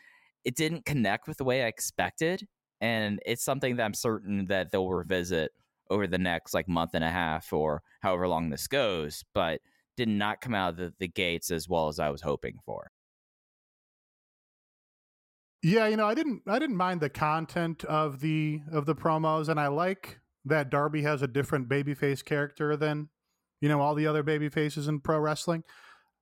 it 0.43 0.55
didn't 0.55 0.85
connect 0.85 1.27
with 1.27 1.37
the 1.37 1.43
way 1.43 1.63
I 1.63 1.67
expected, 1.67 2.47
and 2.79 3.19
it's 3.25 3.43
something 3.43 3.75
that 3.75 3.83
I'm 3.83 3.93
certain 3.93 4.47
that 4.47 4.71
they'll 4.71 4.89
revisit 4.89 5.51
over 5.89 6.07
the 6.07 6.17
next 6.17 6.53
like 6.53 6.67
month 6.67 6.91
and 6.93 7.03
a 7.03 7.09
half 7.09 7.51
or 7.51 7.81
however 8.01 8.27
long 8.27 8.49
this 8.49 8.67
goes, 8.67 9.23
but 9.33 9.59
did 9.97 10.07
not 10.07 10.41
come 10.41 10.55
out 10.55 10.71
of 10.71 10.77
the, 10.77 10.93
the 10.99 11.07
gates 11.07 11.51
as 11.51 11.67
well 11.67 11.89
as 11.89 11.99
I 11.99 12.09
was 12.09 12.21
hoping 12.21 12.57
for. 12.65 12.91
Yeah, 15.61 15.87
you 15.87 15.97
know, 15.97 16.07
I 16.07 16.15
didn't 16.15 16.41
I 16.47 16.57
didn't 16.57 16.77
mind 16.77 17.01
the 17.01 17.09
content 17.09 17.83
of 17.83 18.19
the 18.21 18.61
of 18.71 18.85
the 18.85 18.95
promos 18.95 19.47
and 19.47 19.59
I 19.59 19.67
like 19.67 20.19
that 20.45 20.71
Darby 20.71 21.03
has 21.03 21.21
a 21.21 21.27
different 21.27 21.69
babyface 21.69 22.25
character 22.25 22.75
than 22.75 23.09
you 23.61 23.69
know, 23.69 23.79
all 23.79 23.95
the 23.95 24.07
other 24.07 24.23
baby 24.23 24.49
faces 24.49 24.87
in 24.87 24.99
pro 24.99 25.19
wrestling. 25.19 25.63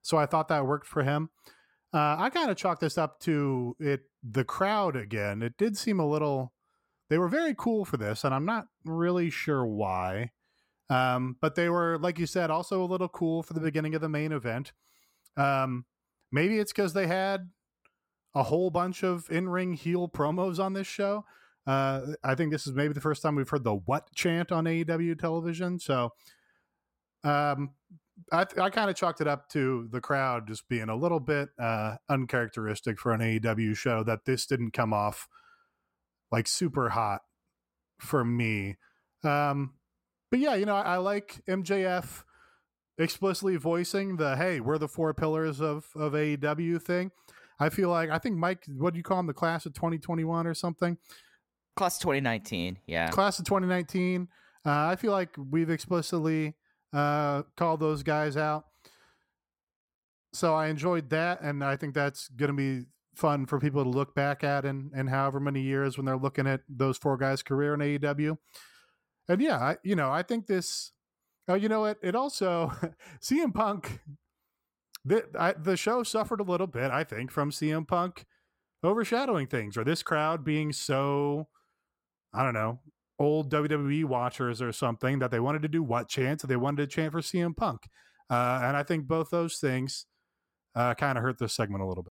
So 0.02 0.18
I 0.18 0.26
thought 0.26 0.50
that 0.50 0.66
worked 0.66 0.88
for 0.88 1.04
him. 1.04 1.30
Uh, 1.94 2.16
I 2.20 2.30
kind 2.30 2.52
of 2.52 2.58
chalk 2.58 2.80
this 2.80 2.98
up 2.98 3.20
to 3.22 3.76
it. 3.80 4.02
The 4.22 4.44
crowd 4.44 4.96
again. 4.96 5.42
It 5.42 5.58
did 5.58 5.78
seem 5.78 6.00
a 6.00 6.08
little. 6.08 6.54
They 7.10 7.18
were 7.18 7.30
very 7.30 7.56
cool 7.58 7.86
for 7.86 7.98
this, 7.98 8.24
and 8.24 8.34
I'm 8.34 8.46
not 8.46 8.68
really 8.86 9.30
sure 9.30 9.66
why. 9.66 10.32
Um, 10.90 11.38
but 11.40 11.56
they 11.56 11.70
were, 11.70 11.98
like 12.00 12.20
you 12.20 12.26
said, 12.26 12.52
also 12.52 12.84
a 12.84 12.86
little 12.86 13.08
cool 13.08 13.44
for 13.44 13.54
the 13.54 13.60
beginning 13.60 13.96
of 13.96 14.02
the 14.02 14.10
main 14.10 14.32
event. 14.32 14.74
Um, 15.38 15.86
maybe 16.32 16.60
it's 16.60 16.74
because 16.74 16.94
they 16.94 17.08
had 17.08 17.50
a 18.36 18.44
whole 18.44 18.70
bunch 18.70 19.04
of 19.04 19.30
in-ring 19.30 19.74
heel 19.74 20.08
promos 20.08 20.60
on 20.60 20.74
this 20.74 20.88
show. 20.88 21.26
Uh, 21.66 22.14
I 22.24 22.36
think 22.36 22.52
this 22.52 22.68
is 22.68 22.74
maybe 22.74 22.94
the 22.94 23.02
first 23.02 23.22
time 23.22 23.36
we've 23.36 23.50
heard 23.50 23.64
the 23.64 23.76
"what" 23.76 24.12
chant 24.14 24.52
on 24.52 24.66
AEW 24.66 25.20
television. 25.20 25.80
So 25.80 26.14
um, 27.24 27.72
I, 28.32 28.46
I 28.60 28.70
kind 28.70 28.90
of 28.90 28.96
chalked 28.96 29.22
it 29.22 29.28
up 29.28 29.50
to 29.50 29.88
the 29.92 30.02
crowd 30.02 30.48
just 30.48 30.68
being 30.68 30.90
a 30.90 30.96
little 30.96 31.20
bit 31.20 31.50
uh, 31.60 31.98
uncharacteristic 32.10 33.00
for 33.00 33.14
an 33.14 33.22
AEW 33.22 33.76
show 33.76 34.04
that 34.04 34.26
this 34.26 34.46
didn't 34.46 34.72
come 34.72 34.94
off 34.94 35.28
like 36.32 36.48
super 36.48 36.90
hot 36.90 37.22
for 38.00 38.24
me. 38.24 38.78
Um, 39.24 39.74
but 40.32 40.40
yeah, 40.40 40.56
you 40.56 40.66
know, 40.66 40.76
I, 40.76 40.96
I, 40.96 40.98
like 40.98 41.42
MJF 41.48 42.24
explicitly 42.98 43.56
voicing 43.56 44.18
the 44.18 44.36
"Hey, 44.36 44.60
we're 44.60 44.78
the 44.78 44.88
four 44.88 45.14
pillars 45.14 45.60
of 45.62 45.88
of 45.96 46.14
AEW" 46.14 46.82
thing. 46.82 47.12
I 47.60 47.70
feel 47.70 47.90
like 47.90 48.10
I 48.10 48.20
think 48.20 48.38
Mike, 48.38 48.64
what 48.78 48.94
do 48.94 48.98
you 48.98 49.04
call 49.04 49.20
him, 49.20 49.28
the 49.28 49.34
class 49.34 49.66
of 49.66 49.74
2021 49.74 50.48
or 50.48 50.54
something? 50.54 50.98
Class 51.76 51.98
2019, 52.00 52.80
yeah. 52.88 53.10
Class 53.10 53.40
of 53.40 53.46
2019 53.46 54.28
Uh, 54.66 54.70
I 54.70 54.96
feel 54.98 55.12
like 55.12 55.30
we've 55.38 55.70
explicitly 55.70 56.56
uh, 56.94 57.44
called 57.56 57.80
those 57.80 58.04
guys 58.04 58.38
out. 58.38 58.66
So 60.34 60.54
I 60.54 60.68
enjoyed 60.68 61.10
that, 61.10 61.42
and 61.42 61.64
I 61.64 61.76
think 61.76 61.94
that's 61.94 62.28
going 62.30 62.52
to 62.52 62.56
be 62.56 62.86
fun 63.16 63.46
for 63.46 63.60
people 63.60 63.84
to 63.84 63.90
look 63.90 64.16
back 64.16 64.44
at 64.44 64.64
in, 64.66 64.92
in 64.96 65.08
however 65.08 65.40
many 65.40 65.62
years 65.62 65.98
when 65.98 66.06
they're 66.06 66.18
looking 66.18 66.48
at 66.48 66.62
those 66.70 66.98
four 66.98 67.18
guys' 67.18 67.42
career 67.42 67.74
in 67.74 67.80
AEW. 67.80 68.38
And 69.28 69.42
yeah, 69.42 69.58
I, 69.58 69.78
you 69.84 69.96
know, 69.96 70.12
I 70.12 70.24
think 70.24 70.48
this. 70.48 70.92
Oh, 71.48 71.56
you 71.56 71.68
know 71.68 71.82
what? 71.82 71.98
It 72.04 72.16
also 72.16 72.72
CM 73.22 73.54
Punk. 73.54 74.02
The 75.06 75.26
I, 75.38 75.54
the 75.54 75.78
show 75.78 76.04
suffered 76.04 76.42
a 76.42 76.44
little 76.44 76.68
bit, 76.68 76.92
I 76.92 77.04
think, 77.04 77.32
from 77.32 77.52
CM 77.52 77.88
Punk 77.88 78.26
overshadowing 78.84 79.48
things, 79.48 79.78
or 79.78 79.84
this 79.84 80.04
crowd 80.04 80.44
being 80.44 80.72
so, 80.72 81.48
I 82.34 82.44
don't 82.44 82.54
know, 82.54 82.80
old 83.20 83.52
WWE 83.52 84.06
watchers 84.06 84.62
or 84.62 84.72
something 84.72 85.20
that 85.20 85.30
they 85.30 85.40
wanted 85.40 85.62
to 85.62 85.68
do 85.68 85.84
what 85.84 86.08
chant, 86.08 86.42
they 86.42 86.56
wanted 86.56 86.90
to 86.90 86.96
chant 86.96 87.12
for 87.12 87.20
CM 87.20 87.56
Punk, 87.56 87.88
uh, 88.30 88.62
and 88.64 88.78
I 88.78 88.84
think 88.84 89.08
both 89.08 89.30
those 89.30 89.58
things 89.58 90.06
uh, 90.76 90.94
kind 90.94 91.18
of 91.18 91.24
hurt 91.24 91.38
this 91.38 91.54
segment 91.54 91.84
a 91.84 91.86
little 91.86 92.04
bit. 92.04 92.14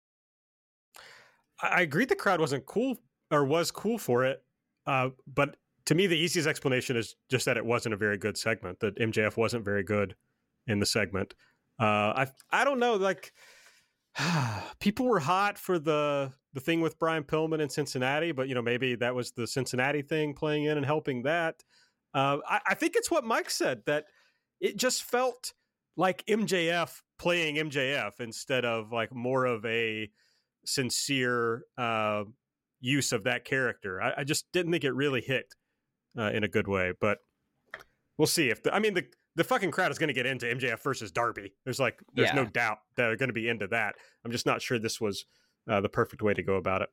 I 1.62 1.82
agree 1.82 2.06
the 2.06 2.16
crowd 2.16 2.39
wasn't 2.39 2.66
cool 2.66 2.97
or 3.32 3.45
was 3.45 3.72
cool 3.72 3.97
for 3.97 4.26
it, 4.26 4.43
uh, 4.86 5.10
but 5.28 5.58
to 5.86 5.95
me 5.95 6.08
the 6.08 6.18
easiest 6.18 6.47
explanation 6.47 6.95
is 6.95 7.16
just 7.30 7.45
that 7.45 7.58
it 7.58 7.66
wasn't 7.66 7.93
a 7.93 7.97
very 7.97 8.18
good 8.18 8.38
segment. 8.38 8.80
That 8.80 8.97
MJF 8.97 9.38
wasn't 9.38 9.66
very 9.66 9.84
good 9.84 10.16
in 10.68 10.80
the 10.80 10.86
segment. 10.86 11.34
Uh, 11.80 12.14
I 12.16 12.28
I 12.51 12.64
don't 12.64 12.80
know, 12.80 12.95
like 12.95 13.34
people 14.80 15.06
were 15.06 15.20
hot 15.20 15.58
for 15.58 15.80
the 15.80 16.32
the 16.54 16.62
thing 16.62 16.82
with 16.82 16.99
Brian 16.99 17.24
Pillman 17.24 17.60
in 17.60 17.70
Cincinnati, 17.70 18.32
but 18.32 18.47
you 18.47 18.56
know 18.56 18.62
maybe 18.62 18.95
that 18.95 19.16
was 19.16 19.32
the 19.32 19.47
Cincinnati 19.47 20.01
thing 20.01 20.34
playing 20.34 20.66
in 20.66 20.78
and 20.78 20.86
helping 20.86 21.24
that. 21.24 21.64
Uh, 22.14 22.38
I, 22.47 22.60
I 22.70 22.74
think 22.76 22.93
it's 22.95 23.10
what 23.10 23.24
Mike 23.24 23.49
said 23.49 23.82
that 23.86 24.06
it 24.62 24.78
just 24.78 25.04
felt 25.04 25.54
like 25.97 26.24
MJF 26.26 27.01
playing 27.18 27.56
MJF 27.56 28.20
instead 28.20 28.66
of 28.66 28.91
like 28.91 29.14
more 29.14 29.45
of 29.45 29.66
a 29.66 30.10
sincere 30.66 31.64
uh, 31.78 32.24
use 32.80 33.12
of 33.12 33.24
that 33.24 33.45
character. 33.45 34.01
I, 34.01 34.14
I, 34.20 34.24
just 34.24 34.51
didn't 34.51 34.72
think 34.72 34.84
it 34.84 34.93
really 34.93 35.22
hit 35.22 35.54
uh, 36.18 36.32
in 36.32 36.43
a 36.43 36.47
good 36.47 36.68
way, 36.68 36.93
but 36.99 37.20
we'll 38.18 38.28
see 38.28 38.49
if 38.49 38.64
the, 38.64 38.74
I 38.74 38.80
mean 38.80 38.93
the 38.93 39.06
the 39.36 39.43
fucking 39.43 39.72
crowd 39.72 39.91
is 39.91 39.97
going 39.97 40.10
to 40.10 40.14
get 40.14 40.28
into 40.28 40.45
MJF 40.45 40.82
versus 40.84 41.12
Darby. 41.12 41.54
There's 41.64 41.80
like 41.80 41.99
there's 42.14 42.30
yeah. 42.30 42.36
no 42.36 42.45
doubt 42.45 42.80
that 42.95 43.08
they're 43.08 43.18
going 43.18 43.30
to 43.30 43.34
be 43.34 43.49
into 43.49 43.68
that. 43.68 43.95
I'm 44.24 44.32
just 44.32 44.45
not 44.45 44.62
sure 44.62 44.78
this 44.78 45.01
was 45.01 45.26
uh, 45.70 45.82
the 45.82 45.89
perfect 45.89 46.22
way 46.22 46.34
to 46.34 46.43
go 46.43 46.55
about 46.55 46.82
it. 46.82 46.89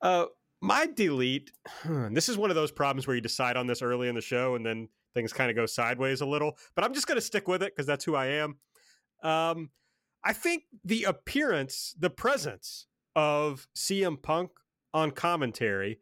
Uh, 0.00 0.26
my 0.60 0.86
delete. 0.86 1.52
This 2.10 2.28
is 2.28 2.36
one 2.36 2.50
of 2.50 2.56
those 2.56 2.72
problems 2.72 3.06
where 3.06 3.16
you 3.16 3.22
decide 3.22 3.56
on 3.56 3.66
this 3.66 3.82
early 3.82 4.08
in 4.08 4.14
the 4.14 4.20
show 4.20 4.54
and 4.54 4.64
then 4.64 4.88
things 5.14 5.32
kind 5.32 5.50
of 5.50 5.56
go 5.56 5.66
sideways 5.66 6.20
a 6.20 6.26
little. 6.26 6.56
But 6.74 6.84
I'm 6.84 6.94
just 6.94 7.06
going 7.06 7.16
to 7.16 7.22
stick 7.22 7.48
with 7.48 7.62
it 7.62 7.74
because 7.74 7.86
that's 7.86 8.04
who 8.04 8.14
I 8.14 8.26
am. 8.26 8.56
Um, 9.22 9.70
I 10.24 10.32
think 10.32 10.64
the 10.84 11.04
appearance, 11.04 11.94
the 11.98 12.10
presence 12.10 12.86
of 13.16 13.66
CM 13.76 14.20
Punk 14.22 14.50
on 14.94 15.10
commentary 15.10 15.98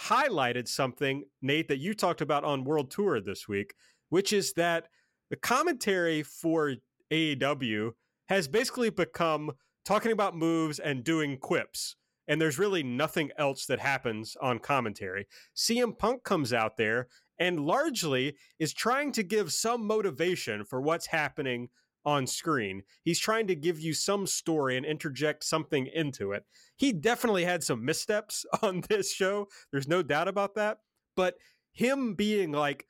highlighted 0.00 0.68
something, 0.68 1.24
Nate, 1.42 1.68
that 1.68 1.78
you 1.78 1.94
talked 1.94 2.20
about 2.20 2.44
on 2.44 2.64
World 2.64 2.90
Tour 2.90 3.20
this 3.20 3.48
week, 3.48 3.74
which 4.08 4.32
is 4.32 4.52
that 4.54 4.88
the 5.30 5.36
commentary 5.36 6.22
for 6.22 6.74
AEW 7.10 7.92
has 8.28 8.48
basically 8.48 8.90
become 8.90 9.52
talking 9.86 10.12
about 10.12 10.36
moves 10.36 10.78
and 10.78 11.04
doing 11.04 11.38
quips. 11.38 11.96
And 12.28 12.40
there's 12.40 12.58
really 12.58 12.82
nothing 12.82 13.30
else 13.38 13.66
that 13.66 13.78
happens 13.78 14.36
on 14.42 14.58
commentary. 14.58 15.28
CM 15.56 15.96
Punk 15.96 16.24
comes 16.24 16.52
out 16.52 16.76
there 16.76 17.06
and 17.38 17.60
largely 17.60 18.34
is 18.58 18.74
trying 18.74 19.12
to 19.12 19.22
give 19.22 19.52
some 19.52 19.86
motivation 19.86 20.64
for 20.64 20.80
what's 20.80 21.06
happening 21.06 21.68
on 22.04 22.26
screen. 22.26 22.82
He's 23.04 23.20
trying 23.20 23.46
to 23.46 23.54
give 23.54 23.78
you 23.78 23.94
some 23.94 24.26
story 24.26 24.76
and 24.76 24.84
interject 24.84 25.44
something 25.44 25.86
into 25.86 26.32
it. 26.32 26.44
He 26.76 26.92
definitely 26.92 27.44
had 27.44 27.62
some 27.62 27.84
missteps 27.84 28.44
on 28.62 28.82
this 28.88 29.12
show. 29.12 29.46
There's 29.70 29.88
no 29.88 30.02
doubt 30.02 30.28
about 30.28 30.56
that. 30.56 30.78
But 31.14 31.34
him 31.72 32.14
being 32.14 32.50
like 32.50 32.86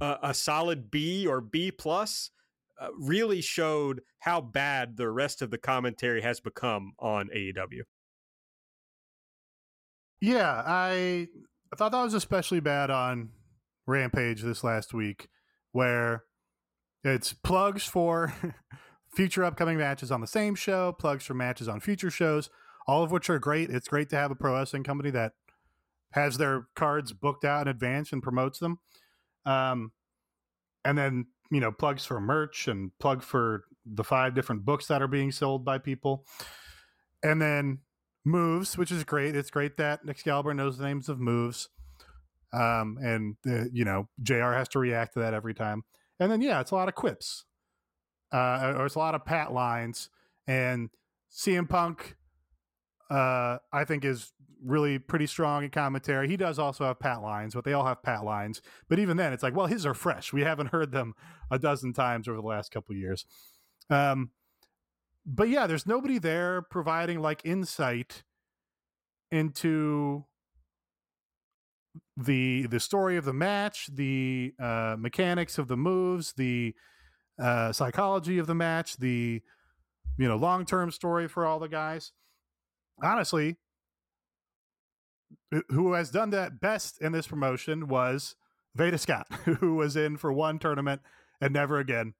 a, 0.00 0.18
a 0.22 0.34
solid 0.34 0.90
B 0.90 1.26
or 1.26 1.40
B 1.40 1.70
plus 1.70 2.30
uh, 2.80 2.88
really 2.98 3.40
showed 3.40 4.00
how 4.20 4.40
bad 4.40 4.96
the 4.96 5.10
rest 5.10 5.42
of 5.42 5.50
the 5.50 5.58
commentary 5.58 6.22
has 6.22 6.40
become 6.40 6.92
on 6.98 7.28
AEW. 7.28 7.82
Yeah, 10.20 10.62
I 10.66 11.28
I 11.72 11.76
thought 11.76 11.92
that 11.92 12.02
was 12.02 12.14
especially 12.14 12.60
bad 12.60 12.90
on 12.90 13.30
Rampage 13.86 14.42
this 14.42 14.64
last 14.64 14.92
week, 14.92 15.28
where 15.72 16.24
it's 17.04 17.32
plugs 17.32 17.84
for 17.84 18.34
future 19.14 19.44
upcoming 19.44 19.78
matches 19.78 20.10
on 20.10 20.20
the 20.20 20.26
same 20.26 20.54
show, 20.54 20.92
plugs 20.92 21.24
for 21.24 21.34
matches 21.34 21.68
on 21.68 21.80
future 21.80 22.10
shows, 22.10 22.50
all 22.86 23.02
of 23.02 23.10
which 23.10 23.30
are 23.30 23.38
great. 23.38 23.70
It's 23.70 23.88
great 23.88 24.10
to 24.10 24.16
have 24.16 24.30
a 24.30 24.34
pro 24.34 24.54
wrestling 24.54 24.84
company 24.84 25.10
that 25.10 25.32
has 26.12 26.38
their 26.38 26.66
cards 26.74 27.12
booked 27.12 27.44
out 27.44 27.62
in 27.62 27.68
advance 27.68 28.12
and 28.12 28.22
promotes 28.22 28.58
them. 28.58 28.78
Um, 29.46 29.92
and 30.84 30.98
then 30.98 31.26
you 31.50 31.60
know 31.60 31.72
plugs 31.72 32.04
for 32.04 32.20
merch 32.20 32.68
and 32.68 32.90
plug 32.98 33.22
for 33.22 33.64
the 33.84 34.04
five 34.04 34.34
different 34.34 34.64
books 34.64 34.86
that 34.86 35.02
are 35.02 35.08
being 35.08 35.32
sold 35.32 35.64
by 35.64 35.78
people. 35.78 36.24
And 37.22 37.40
then 37.40 37.80
moves 38.24 38.76
which 38.76 38.90
is 38.92 39.04
great. 39.04 39.34
It's 39.34 39.50
great 39.50 39.76
that 39.78 40.00
excalibur 40.08 40.54
knows 40.54 40.78
the 40.78 40.84
names 40.84 41.08
of 41.08 41.18
moves. 41.18 41.68
Um, 42.52 42.98
and 43.00 43.36
uh, 43.46 43.66
you 43.72 43.84
know 43.84 44.08
jr 44.20 44.52
has 44.52 44.68
to 44.70 44.80
react 44.80 45.14
to 45.14 45.20
that 45.20 45.34
every 45.34 45.54
time. 45.54 45.84
And 46.18 46.30
then 46.30 46.40
yeah 46.40 46.60
it's 46.60 46.70
a 46.70 46.74
lot 46.74 46.88
of 46.88 46.94
quips 46.94 47.44
uh, 48.32 48.74
or 48.76 48.86
it's 48.86 48.94
a 48.94 48.98
lot 48.98 49.14
of 49.14 49.24
pat 49.24 49.52
lines. 49.52 50.08
And 50.46 50.90
cm 51.32 51.68
punk 51.68 52.16
uh, 53.10 53.58
I 53.72 53.84
think 53.84 54.04
is 54.04 54.32
really 54.64 54.98
pretty 54.98 55.26
strong 55.26 55.64
in 55.64 55.70
commentary. 55.70 56.28
He 56.28 56.36
does 56.36 56.58
also 56.58 56.84
have 56.84 56.98
pat 56.98 57.22
lines, 57.22 57.54
but 57.54 57.64
they 57.64 57.72
all 57.72 57.86
have 57.86 58.02
pat 58.02 58.24
lines. 58.24 58.60
But 58.88 58.98
even 58.98 59.16
then, 59.16 59.32
it's 59.32 59.42
like, 59.42 59.54
well, 59.54 59.66
his 59.66 59.86
are 59.86 59.94
fresh. 59.94 60.32
We 60.32 60.42
haven't 60.42 60.68
heard 60.68 60.92
them 60.92 61.14
a 61.50 61.58
dozen 61.58 61.92
times 61.92 62.28
over 62.28 62.40
the 62.40 62.46
last 62.46 62.70
couple 62.70 62.94
years. 62.94 63.26
Um, 63.88 64.30
but 65.26 65.48
yeah, 65.48 65.66
there's 65.66 65.86
nobody 65.86 66.18
there 66.18 66.62
providing 66.62 67.20
like 67.20 67.42
insight 67.44 68.22
into 69.30 70.24
the 72.16 72.66
the 72.66 72.80
story 72.80 73.16
of 73.16 73.24
the 73.24 73.32
match, 73.32 73.88
the 73.92 74.54
uh, 74.58 74.96
mechanics 74.98 75.58
of 75.58 75.68
the 75.68 75.76
moves, 75.76 76.32
the 76.34 76.74
uh, 77.40 77.72
psychology 77.72 78.38
of 78.38 78.46
the 78.46 78.54
match, 78.54 78.96
the 78.96 79.42
you 80.18 80.28
know 80.28 80.36
long 80.36 80.64
term 80.64 80.90
story 80.90 81.28
for 81.28 81.46
all 81.46 81.58
the 81.58 81.68
guys 81.68 82.12
honestly, 83.02 83.56
who 85.70 85.92
has 85.94 86.10
done 86.10 86.30
that 86.30 86.60
best 86.60 87.00
in 87.00 87.12
this 87.12 87.26
promotion 87.26 87.88
was 87.88 88.36
Veda 88.74 88.98
Scott, 88.98 89.26
who 89.44 89.76
was 89.76 89.96
in 89.96 90.16
for 90.16 90.32
one 90.32 90.58
tournament 90.58 91.02
and 91.40 91.52
never 91.52 91.78
again. 91.78 92.14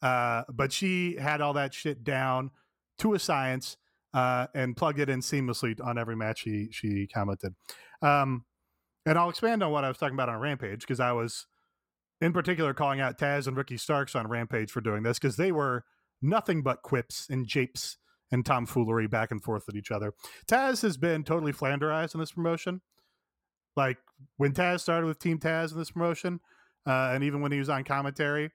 Uh, 0.00 0.42
but 0.52 0.72
she 0.72 1.16
had 1.16 1.40
all 1.40 1.52
that 1.52 1.72
shit 1.72 2.02
down 2.02 2.50
to 2.98 3.14
a 3.14 3.18
science 3.18 3.76
uh, 4.14 4.46
and 4.54 4.76
plugged 4.76 4.98
it 4.98 5.08
in 5.08 5.20
seamlessly 5.20 5.78
on 5.84 5.96
every 5.96 6.16
match 6.16 6.40
she 6.40 6.68
she 6.72 7.06
commented. 7.06 7.54
Um, 8.02 8.44
and 9.06 9.18
I'll 9.18 9.30
expand 9.30 9.62
on 9.62 9.72
what 9.72 9.84
I 9.84 9.88
was 9.88 9.98
talking 9.98 10.14
about 10.14 10.28
on 10.28 10.40
Rampage 10.40 10.80
because 10.80 11.00
I 11.00 11.12
was 11.12 11.46
in 12.20 12.32
particular 12.32 12.74
calling 12.74 13.00
out 13.00 13.18
Taz 13.18 13.46
and 13.46 13.56
Ricky 13.56 13.76
Starks 13.76 14.14
on 14.14 14.28
Rampage 14.28 14.70
for 14.70 14.80
doing 14.80 15.02
this 15.02 15.18
because 15.18 15.36
they 15.36 15.50
were 15.50 15.84
nothing 16.20 16.62
but 16.62 16.82
quips 16.82 17.26
and 17.28 17.46
japes 17.46 17.96
and 18.32 18.44
tomfoolery 18.44 19.06
back 19.06 19.30
and 19.30 19.42
forth 19.42 19.68
at 19.68 19.76
each 19.76 19.92
other. 19.92 20.14
Taz 20.46 20.82
has 20.82 20.96
been 20.96 21.22
totally 21.22 21.52
flanderized 21.52 22.14
in 22.14 22.20
this 22.20 22.32
promotion. 22.32 22.80
Like 23.76 23.98
when 24.38 24.52
Taz 24.52 24.80
started 24.80 25.06
with 25.06 25.18
Team 25.18 25.38
Taz 25.38 25.72
in 25.72 25.78
this 25.78 25.92
promotion, 25.92 26.40
uh, 26.86 27.10
and 27.12 27.22
even 27.22 27.40
when 27.40 27.52
he 27.52 27.58
was 27.58 27.68
on 27.68 27.84
commentary, 27.84 28.50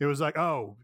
it 0.00 0.06
was 0.06 0.20
like, 0.20 0.36
oh, 0.36 0.76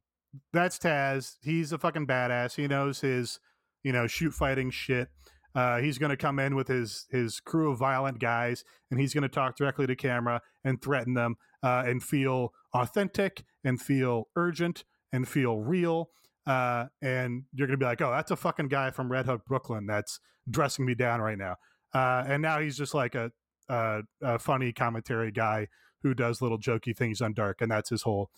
that's 0.52 0.78
Taz. 0.78 1.36
He's 1.42 1.72
a 1.72 1.78
fucking 1.78 2.06
badass. 2.06 2.54
He 2.56 2.66
knows 2.66 3.00
his, 3.00 3.40
you 3.82 3.92
know, 3.92 4.06
shoot 4.06 4.32
fighting 4.32 4.70
shit. 4.70 5.08
Uh, 5.54 5.78
he's 5.78 5.98
going 5.98 6.10
to 6.10 6.16
come 6.16 6.38
in 6.38 6.54
with 6.54 6.68
his 6.68 7.06
his 7.10 7.40
crew 7.40 7.72
of 7.72 7.78
violent 7.78 8.20
guys, 8.20 8.64
and 8.90 9.00
he's 9.00 9.14
going 9.14 9.22
to 9.22 9.28
talk 9.28 9.56
directly 9.56 9.86
to 9.86 9.96
camera 9.96 10.40
and 10.62 10.80
threaten 10.80 11.14
them, 11.14 11.36
uh, 11.62 11.82
and 11.86 12.02
feel 12.02 12.52
authentic, 12.74 13.44
and 13.64 13.80
feel 13.80 14.28
urgent, 14.36 14.84
and 15.12 15.26
feel 15.26 15.58
real, 15.58 16.10
uh, 16.48 16.86
and 17.02 17.44
you're 17.52 17.66
gonna 17.66 17.76
be 17.76 17.84
like, 17.84 18.00
oh, 18.00 18.10
that's 18.10 18.30
a 18.30 18.36
fucking 18.36 18.68
guy 18.68 18.90
from 18.90 19.12
Red 19.12 19.26
Hook, 19.26 19.44
Brooklyn, 19.46 19.86
that's 19.86 20.18
dressing 20.50 20.86
me 20.86 20.94
down 20.94 21.20
right 21.20 21.36
now. 21.36 21.56
Uh, 21.94 22.24
and 22.26 22.40
now 22.40 22.58
he's 22.58 22.76
just 22.76 22.94
like 22.94 23.14
a, 23.14 23.30
a, 23.68 24.00
a, 24.22 24.38
funny 24.38 24.72
commentary 24.72 25.30
guy 25.30 25.68
who 26.02 26.14
does 26.14 26.40
little 26.40 26.58
jokey 26.58 26.96
things 26.96 27.20
on 27.20 27.34
Dark, 27.34 27.60
and 27.60 27.70
that's 27.70 27.90
his 27.90 28.02
whole. 28.02 28.30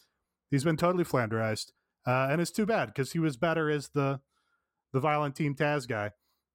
He's 0.50 0.64
been 0.64 0.76
totally 0.76 1.04
flanderized, 1.04 1.70
uh, 2.04 2.26
and 2.30 2.40
it's 2.40 2.50
too 2.50 2.66
bad 2.66 2.86
because 2.86 3.12
he 3.12 3.20
was 3.20 3.36
better 3.36 3.70
as 3.70 3.90
the 3.90 4.20
the 4.92 4.98
violent 4.98 5.36
Team 5.36 5.54
Taz 5.54 5.86
guy, 5.86 6.10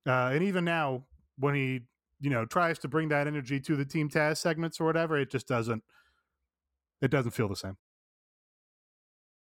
uh, 0.05 0.33
and 0.33 0.43
even 0.43 0.65
now 0.65 1.05
when 1.37 1.55
he 1.55 1.81
you 2.19 2.29
know 2.29 2.45
tries 2.45 2.79
to 2.79 2.89
bring 2.89 3.07
that 3.09 3.27
energy 3.27 3.61
to 3.61 3.77
the 3.77 3.85
Team 3.85 4.09
Taz 4.09 4.37
segments 4.37 4.81
or 4.81 4.85
whatever, 4.85 5.17
it 5.17 5.31
just 5.31 5.47
doesn't 5.47 5.83
it 7.01 7.11
doesn't 7.11 7.31
feel 7.31 7.47
the 7.47 7.55
same. 7.55 7.77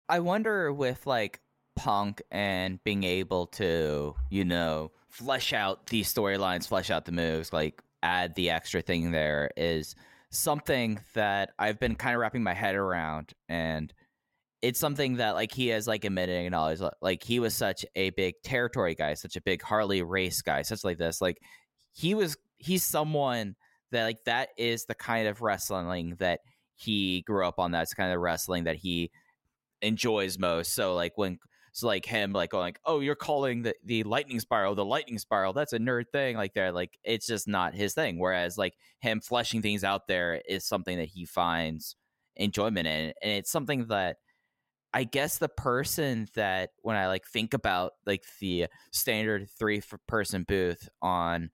I 0.09 0.19
wonder 0.19 0.71
with 0.73 1.07
like 1.07 1.39
Punk 1.75 2.21
and 2.31 2.83
being 2.83 3.03
able 3.03 3.47
to, 3.47 4.15
you 4.29 4.45
know, 4.45 4.91
flesh 5.09 5.53
out 5.53 5.87
these 5.87 6.13
storylines, 6.13 6.67
flesh 6.67 6.89
out 6.89 7.05
the 7.05 7.11
moves, 7.11 7.53
like 7.53 7.81
add 8.01 8.35
the 8.35 8.49
extra 8.49 8.81
thing 8.81 9.11
there 9.11 9.49
is 9.55 9.95
something 10.29 10.99
that 11.13 11.51
I've 11.59 11.79
been 11.79 11.95
kind 11.95 12.15
of 12.15 12.19
wrapping 12.19 12.43
my 12.43 12.53
head 12.53 12.75
around 12.75 13.33
and 13.47 13.93
it's 14.63 14.79
something 14.79 15.17
that 15.17 15.35
like 15.35 15.51
he 15.51 15.67
has 15.67 15.87
like 15.87 16.05
admitted 16.05 16.45
and 16.45 16.55
always 16.55 16.81
like 17.01 17.21
he 17.21 17.39
was 17.39 17.53
such 17.53 17.85
a 17.95 18.11
big 18.11 18.35
territory 18.43 18.95
guy, 18.95 19.13
such 19.13 19.35
a 19.35 19.41
big 19.41 19.61
Harley 19.61 20.01
race 20.01 20.41
guy, 20.41 20.61
such 20.61 20.85
like 20.85 20.97
this. 20.97 21.21
Like 21.21 21.37
he 21.91 22.15
was 22.15 22.37
he's 22.57 22.83
someone 22.83 23.55
that 23.91 24.05
like 24.05 24.23
that 24.25 24.49
is 24.57 24.85
the 24.85 24.95
kind 24.95 25.27
of 25.27 25.41
wrestling 25.41 26.15
that 26.19 26.39
he 26.75 27.23
grew 27.23 27.45
up 27.45 27.59
on. 27.59 27.71
That's 27.71 27.93
kind 27.93 28.13
of 28.13 28.21
wrestling 28.21 28.63
that 28.63 28.77
he 28.77 29.11
enjoys 29.81 30.39
most. 30.39 30.73
So 30.73 30.95
like 30.95 31.11
when 31.17 31.39
so 31.73 31.87
like 31.87 32.05
him 32.05 32.31
like 32.31 32.51
going 32.51 32.61
like, 32.61 32.79
oh, 32.85 32.99
you're 32.99 33.15
calling 33.15 33.63
the 33.63 33.75
the 33.83 34.03
lightning 34.03 34.39
spiral 34.39 34.75
the 34.75 34.85
lightning 34.85 35.17
spiral. 35.17 35.53
That's 35.53 35.73
a 35.73 35.79
nerd 35.79 36.05
thing. 36.11 36.37
Like 36.37 36.53
that, 36.53 36.75
like 36.75 36.97
it's 37.03 37.25
just 37.25 37.47
not 37.47 37.73
his 37.73 37.95
thing. 37.95 38.19
Whereas 38.19 38.57
like 38.57 38.75
him 38.99 39.19
fleshing 39.19 39.63
things 39.63 39.83
out 39.83 40.07
there 40.07 40.41
is 40.47 40.63
something 40.65 40.97
that 40.97 41.09
he 41.09 41.25
finds 41.25 41.95
enjoyment 42.35 42.87
in, 42.87 43.13
and 43.21 43.31
it's 43.31 43.51
something 43.51 43.87
that 43.87 44.17
I 44.93 45.03
guess 45.03 45.39
the 45.39 45.49
person 45.49 46.27
that 46.35 46.69
when 46.83 46.95
I 46.95 47.07
like 47.07 47.25
think 47.25 47.55
about 47.55 47.93
like 48.05 48.23
the 48.39 48.67
standard 48.91 49.49
three 49.57 49.81
person 50.07 50.45
booth 50.47 50.87
on 51.01 51.49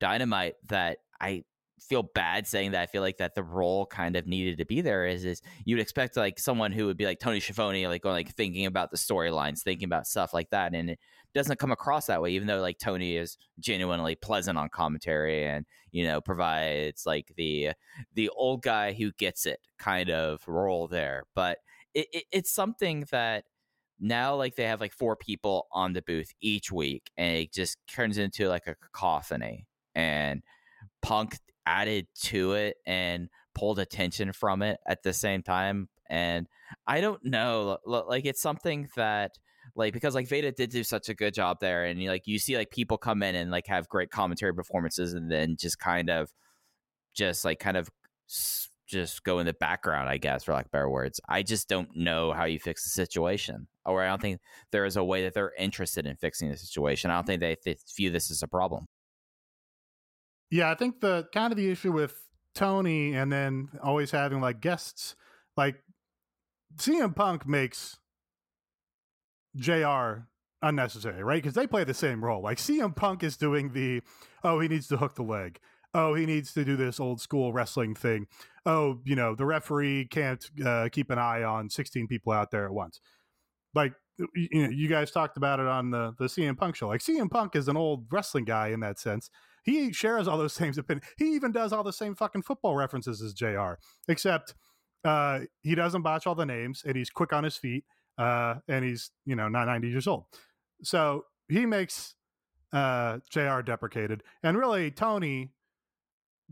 Dynamite 0.00 0.56
that 0.68 0.98
I 1.18 1.44
feel 1.88 2.02
bad 2.02 2.46
saying 2.46 2.72
that. 2.72 2.82
I 2.82 2.86
feel 2.86 3.02
like 3.02 3.18
that 3.18 3.34
the 3.34 3.42
role 3.42 3.86
kind 3.86 4.16
of 4.16 4.26
needed 4.26 4.58
to 4.58 4.64
be 4.64 4.80
there. 4.80 5.06
Is 5.06 5.24
is 5.24 5.42
you'd 5.64 5.80
expect 5.80 6.16
like 6.16 6.38
someone 6.38 6.72
who 6.72 6.86
would 6.86 6.96
be 6.96 7.06
like 7.06 7.20
Tony 7.20 7.40
Schiavone, 7.40 7.86
like 7.86 8.02
going 8.02 8.14
like 8.14 8.34
thinking 8.34 8.66
about 8.66 8.90
the 8.90 8.96
storylines, 8.96 9.62
thinking 9.62 9.86
about 9.86 10.06
stuff 10.06 10.32
like 10.32 10.50
that, 10.50 10.74
and 10.74 10.90
it 10.90 10.98
doesn't 11.34 11.58
come 11.58 11.72
across 11.72 12.06
that 12.06 12.22
way. 12.22 12.30
Even 12.32 12.48
though 12.48 12.60
like 12.60 12.78
Tony 12.78 13.16
is 13.16 13.36
genuinely 13.58 14.14
pleasant 14.14 14.58
on 14.58 14.68
commentary 14.68 15.44
and 15.44 15.66
you 15.90 16.04
know 16.04 16.20
provides 16.20 17.04
like 17.06 17.32
the 17.36 17.70
the 18.14 18.28
old 18.30 18.62
guy 18.62 18.92
who 18.92 19.12
gets 19.12 19.46
it 19.46 19.60
kind 19.78 20.10
of 20.10 20.46
role 20.46 20.88
there, 20.88 21.24
but 21.34 21.58
it, 21.94 22.06
it, 22.12 22.24
it's 22.32 22.52
something 22.52 23.04
that 23.10 23.44
now 24.00 24.34
like 24.34 24.56
they 24.56 24.64
have 24.64 24.80
like 24.80 24.92
four 24.92 25.14
people 25.14 25.68
on 25.72 25.92
the 25.92 26.02
booth 26.02 26.32
each 26.40 26.72
week 26.72 27.10
and 27.16 27.36
it 27.36 27.52
just 27.52 27.78
turns 27.86 28.18
into 28.18 28.48
like 28.48 28.66
a 28.66 28.74
cacophony 28.74 29.66
and 29.94 30.42
punk 31.02 31.38
added 31.66 32.06
to 32.22 32.52
it 32.52 32.76
and 32.86 33.28
pulled 33.54 33.78
attention 33.78 34.32
from 34.32 34.62
it 34.62 34.78
at 34.86 35.02
the 35.02 35.12
same 35.12 35.42
time. 35.42 35.88
And 36.08 36.46
I 36.86 37.00
don't 37.00 37.24
know, 37.24 37.78
like 37.86 38.24
it's 38.26 38.40
something 38.40 38.88
that 38.96 39.32
like 39.74 39.92
because 39.92 40.14
like 40.14 40.28
Veda 40.28 40.52
did 40.52 40.70
do 40.70 40.84
such 40.84 41.08
a 41.08 41.14
good 41.14 41.34
job 41.34 41.58
there, 41.60 41.84
and 41.84 42.02
like 42.04 42.26
you 42.26 42.38
see 42.38 42.56
like 42.56 42.70
people 42.70 42.98
come 42.98 43.22
in 43.22 43.34
and 43.34 43.50
like 43.50 43.66
have 43.68 43.88
great 43.88 44.10
commentary 44.10 44.54
performances, 44.54 45.14
and 45.14 45.30
then 45.30 45.56
just 45.58 45.78
kind 45.78 46.10
of 46.10 46.30
just 47.14 47.44
like 47.44 47.58
kind 47.58 47.76
of 47.76 47.88
just 48.86 49.24
go 49.24 49.38
in 49.38 49.46
the 49.46 49.54
background, 49.54 50.08
I 50.08 50.18
guess, 50.18 50.44
for 50.44 50.52
lack 50.52 50.66
of 50.66 50.70
better 50.70 50.90
words. 50.90 51.20
I 51.28 51.42
just 51.42 51.68
don't 51.68 51.96
know 51.96 52.32
how 52.32 52.44
you 52.44 52.58
fix 52.58 52.84
the 52.84 52.90
situation, 52.90 53.68
or 53.86 54.02
I 54.02 54.08
don't 54.08 54.20
think 54.20 54.40
there 54.70 54.84
is 54.84 54.96
a 54.96 55.04
way 55.04 55.22
that 55.24 55.34
they're 55.34 55.54
interested 55.58 56.06
in 56.06 56.16
fixing 56.16 56.50
the 56.50 56.56
situation. 56.56 57.10
I 57.10 57.14
don't 57.14 57.26
think 57.26 57.40
they, 57.40 57.56
they 57.64 57.76
view 57.96 58.10
this 58.10 58.30
as 58.30 58.42
a 58.42 58.48
problem. 58.48 58.88
Yeah, 60.52 60.70
I 60.70 60.74
think 60.74 61.00
the 61.00 61.28
kind 61.32 61.50
of 61.50 61.56
the 61.56 61.70
issue 61.70 61.92
with 61.92 62.14
Tony 62.54 63.14
and 63.14 63.32
then 63.32 63.70
always 63.82 64.10
having 64.10 64.42
like 64.42 64.60
guests, 64.60 65.16
like 65.56 65.76
CM 66.76 67.16
Punk 67.16 67.48
makes 67.48 67.96
JR 69.56 70.28
unnecessary, 70.60 71.24
right? 71.24 71.42
Because 71.42 71.54
they 71.54 71.66
play 71.66 71.84
the 71.84 71.94
same 71.94 72.22
role. 72.22 72.42
Like 72.42 72.58
CM 72.58 72.94
Punk 72.94 73.22
is 73.22 73.38
doing 73.38 73.72
the, 73.72 74.02
oh, 74.44 74.60
he 74.60 74.68
needs 74.68 74.88
to 74.88 74.98
hook 74.98 75.14
the 75.14 75.22
leg. 75.22 75.58
Oh, 75.94 76.12
he 76.12 76.26
needs 76.26 76.52
to 76.52 76.66
do 76.66 76.76
this 76.76 77.00
old 77.00 77.22
school 77.22 77.54
wrestling 77.54 77.94
thing. 77.94 78.26
Oh, 78.66 79.00
you 79.04 79.16
know, 79.16 79.34
the 79.34 79.46
referee 79.46 80.06
can't 80.10 80.44
uh, 80.62 80.90
keep 80.92 81.10
an 81.10 81.18
eye 81.18 81.42
on 81.44 81.70
16 81.70 82.08
people 82.08 82.30
out 82.30 82.50
there 82.50 82.66
at 82.66 82.74
once. 82.74 83.00
Like, 83.74 83.94
you 84.34 84.62
know, 84.64 84.68
you 84.68 84.88
guys 84.88 85.10
talked 85.10 85.38
about 85.38 85.60
it 85.60 85.66
on 85.66 85.90
the, 85.90 86.14
the 86.18 86.26
CM 86.26 86.58
Punk 86.58 86.76
show. 86.76 86.88
Like, 86.88 87.00
CM 87.00 87.30
Punk 87.30 87.56
is 87.56 87.68
an 87.68 87.76
old 87.78 88.04
wrestling 88.12 88.44
guy 88.44 88.68
in 88.68 88.80
that 88.80 88.98
sense. 88.98 89.30
He 89.62 89.92
shares 89.92 90.28
all 90.28 90.38
those 90.38 90.52
same 90.62 90.72
opinions. 90.76 91.06
He 91.18 91.34
even 91.34 91.52
does 91.52 91.72
all 91.72 91.82
the 91.84 91.92
same 91.92 92.14
fucking 92.14 92.42
football 92.42 92.76
references 92.76 93.22
as 93.22 93.32
JR, 93.32 93.74
except 94.08 94.54
uh, 95.04 95.40
he 95.62 95.74
doesn't 95.74 96.02
botch 96.02 96.26
all 96.26 96.34
the 96.34 96.46
names 96.46 96.82
and 96.86 96.96
he's 96.96 97.10
quick 97.10 97.32
on 97.32 97.44
his 97.44 97.56
feet 97.56 97.84
uh, 98.18 98.56
and 98.68 98.84
he's, 98.84 99.10
you 99.24 99.34
know, 99.34 99.48
not 99.48 99.66
90 99.66 99.88
years 99.88 100.06
old. 100.06 100.24
So 100.82 101.24
he 101.48 101.66
makes 101.66 102.14
uh, 102.72 103.18
JR 103.30 103.60
deprecated. 103.60 104.22
And 104.42 104.56
really, 104.56 104.90
Tony. 104.90 105.52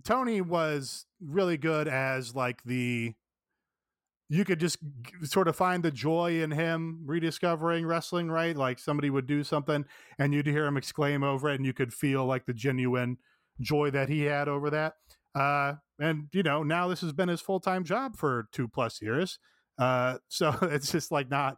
Tony 0.02 0.40
was 0.40 1.04
really 1.20 1.58
good 1.58 1.86
as 1.86 2.34
like 2.34 2.62
the 2.64 3.12
you 4.32 4.44
could 4.44 4.60
just 4.60 4.78
sort 5.24 5.48
of 5.48 5.56
find 5.56 5.82
the 5.82 5.90
joy 5.90 6.40
in 6.40 6.52
him 6.52 7.00
rediscovering 7.04 7.84
wrestling, 7.84 8.30
right? 8.30 8.56
Like 8.56 8.78
somebody 8.78 9.10
would 9.10 9.26
do 9.26 9.42
something 9.42 9.84
and 10.20 10.32
you'd 10.32 10.46
hear 10.46 10.66
him 10.66 10.76
exclaim 10.76 11.24
over 11.24 11.50
it, 11.50 11.56
and 11.56 11.66
you 11.66 11.72
could 11.72 11.92
feel 11.92 12.24
like 12.24 12.46
the 12.46 12.54
genuine 12.54 13.18
joy 13.60 13.90
that 13.90 14.08
he 14.08 14.22
had 14.22 14.46
over 14.46 14.70
that. 14.70 14.94
Uh, 15.34 15.74
and 15.98 16.28
you 16.32 16.44
know, 16.44 16.62
now 16.62 16.86
this 16.86 17.00
has 17.00 17.12
been 17.12 17.28
his 17.28 17.40
full 17.40 17.58
time 17.58 17.82
job 17.82 18.16
for 18.16 18.48
two 18.52 18.68
plus 18.68 19.02
years. 19.02 19.40
Uh, 19.78 20.18
so 20.28 20.56
it's 20.62 20.92
just 20.92 21.10
like 21.10 21.28
not 21.28 21.56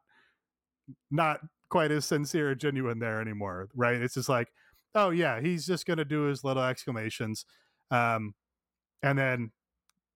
not 1.11 1.41
quite 1.68 1.91
as 1.91 2.07
sincere 2.07 2.53
or 2.53 2.55
genuine 2.55 3.01
there 3.01 3.20
anymore, 3.20 3.68
right? 3.75 4.01
It's 4.01 4.14
just 4.14 4.31
like, 4.31 4.49
oh 4.95 5.11
yeah, 5.11 5.43
he's 5.43 5.66
just 5.66 5.85
gonna 5.85 6.07
do 6.07 6.23
his 6.23 6.43
little 6.43 6.64
exclamations, 6.64 7.45
um, 7.91 8.35
and 9.03 9.18
then 9.18 9.51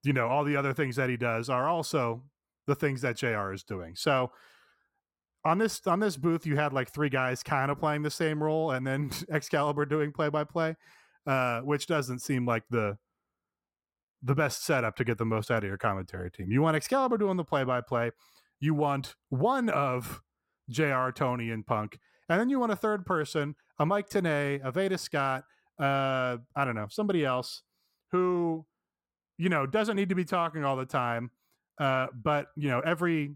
you 0.03 0.13
know 0.13 0.27
all 0.27 0.43
the 0.43 0.55
other 0.55 0.73
things 0.73 0.95
that 0.95 1.11
he 1.11 1.17
does 1.17 1.51
are 1.51 1.69
also 1.69 2.23
the 2.67 2.75
things 2.75 3.01
that 3.01 3.17
JR 3.17 3.51
is 3.51 3.63
doing. 3.63 3.95
So 3.95 4.31
on 5.43 5.57
this 5.57 5.81
on 5.87 5.99
this 5.99 6.17
booth, 6.17 6.45
you 6.45 6.57
had 6.57 6.73
like 6.73 6.89
three 6.89 7.09
guys 7.09 7.41
kind 7.41 7.71
of 7.71 7.79
playing 7.79 8.03
the 8.03 8.11
same 8.11 8.43
role, 8.43 8.71
and 8.71 8.85
then 8.85 9.09
Excalibur 9.31 9.85
doing 9.85 10.11
play 10.11 10.29
by 10.29 10.43
play, 10.43 10.75
which 11.63 11.87
doesn't 11.87 12.19
seem 12.19 12.45
like 12.45 12.63
the 12.69 12.97
the 14.21 14.35
best 14.35 14.63
setup 14.63 14.95
to 14.97 15.03
get 15.03 15.17
the 15.17 15.25
most 15.25 15.51
out 15.51 15.63
of 15.63 15.67
your 15.67 15.77
commentary 15.77 16.29
team. 16.31 16.51
You 16.51 16.61
want 16.61 16.75
Excalibur 16.75 17.17
doing 17.17 17.37
the 17.37 17.43
play 17.43 17.63
by 17.63 17.81
play. 17.81 18.11
You 18.59 18.73
want 18.73 19.15
one 19.29 19.69
of 19.69 20.21
JR, 20.69 21.09
Tony, 21.13 21.51
and 21.51 21.65
Punk. 21.65 21.99
And 22.29 22.39
then 22.39 22.49
you 22.49 22.59
want 22.59 22.71
a 22.71 22.75
third 22.75 23.05
person, 23.05 23.55
a 23.79 23.85
Mike 23.85 24.09
Tenay, 24.09 24.59
a 24.63 24.71
Veda 24.71 24.97
Scott, 24.97 25.43
uh, 25.79 26.37
I 26.55 26.65
don't 26.65 26.75
know, 26.75 26.87
somebody 26.89 27.23
else 27.23 27.63
who, 28.11 28.65
you 29.37 29.49
know, 29.49 29.65
doesn't 29.65 29.95
need 29.95 30.09
to 30.09 30.15
be 30.15 30.25
talking 30.25 30.65
all 30.65 30.75
the 30.75 30.85
time, 30.85 31.31
uh, 31.79 32.07
but 32.13 32.47
you 32.55 32.69
know, 32.69 32.79
every 32.81 33.35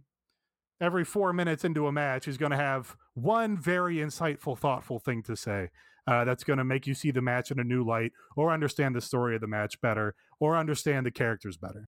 every 0.79 1.05
four 1.05 1.31
minutes 1.31 1.63
into 1.63 1.87
a 1.87 1.91
match, 1.91 2.25
he's 2.25 2.37
going 2.37 2.51
to 2.51 2.57
have 2.57 2.95
one 3.13 3.57
very 3.57 3.97
insightful, 3.97 4.57
thoughtful 4.57 4.99
thing 4.99 5.21
to 5.23 5.35
say. 5.35 5.69
Uh, 6.07 6.25
that's 6.25 6.43
going 6.43 6.57
to 6.57 6.65
make 6.65 6.87
you 6.87 6.95
see 6.95 7.11
the 7.11 7.21
match 7.21 7.51
in 7.51 7.59
a 7.59 7.63
new 7.63 7.83
light, 7.83 8.11
or 8.35 8.51
understand 8.51 8.95
the 8.95 9.01
story 9.01 9.35
of 9.35 9.41
the 9.41 9.47
match 9.47 9.79
better, 9.81 10.15
or 10.39 10.57
understand 10.57 11.05
the 11.05 11.11
characters 11.11 11.57
better. 11.57 11.87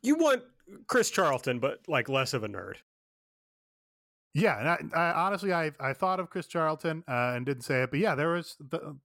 You 0.00 0.14
want 0.14 0.44
Chris 0.86 1.10
Charlton, 1.10 1.58
but 1.58 1.80
like 1.88 2.08
less 2.08 2.34
of 2.34 2.44
a 2.44 2.48
nerd. 2.48 2.76
Yeah, 4.32 4.76
I, 4.94 4.98
I, 4.98 5.12
honestly, 5.26 5.52
I 5.52 5.72
I 5.80 5.92
thought 5.92 6.20
of 6.20 6.30
Chris 6.30 6.46
Charlton 6.46 7.02
uh, 7.08 7.32
and 7.34 7.44
didn't 7.44 7.62
say 7.62 7.82
it, 7.82 7.90
but 7.90 7.98
yeah, 7.98 8.14
there 8.14 8.30
was 8.30 8.56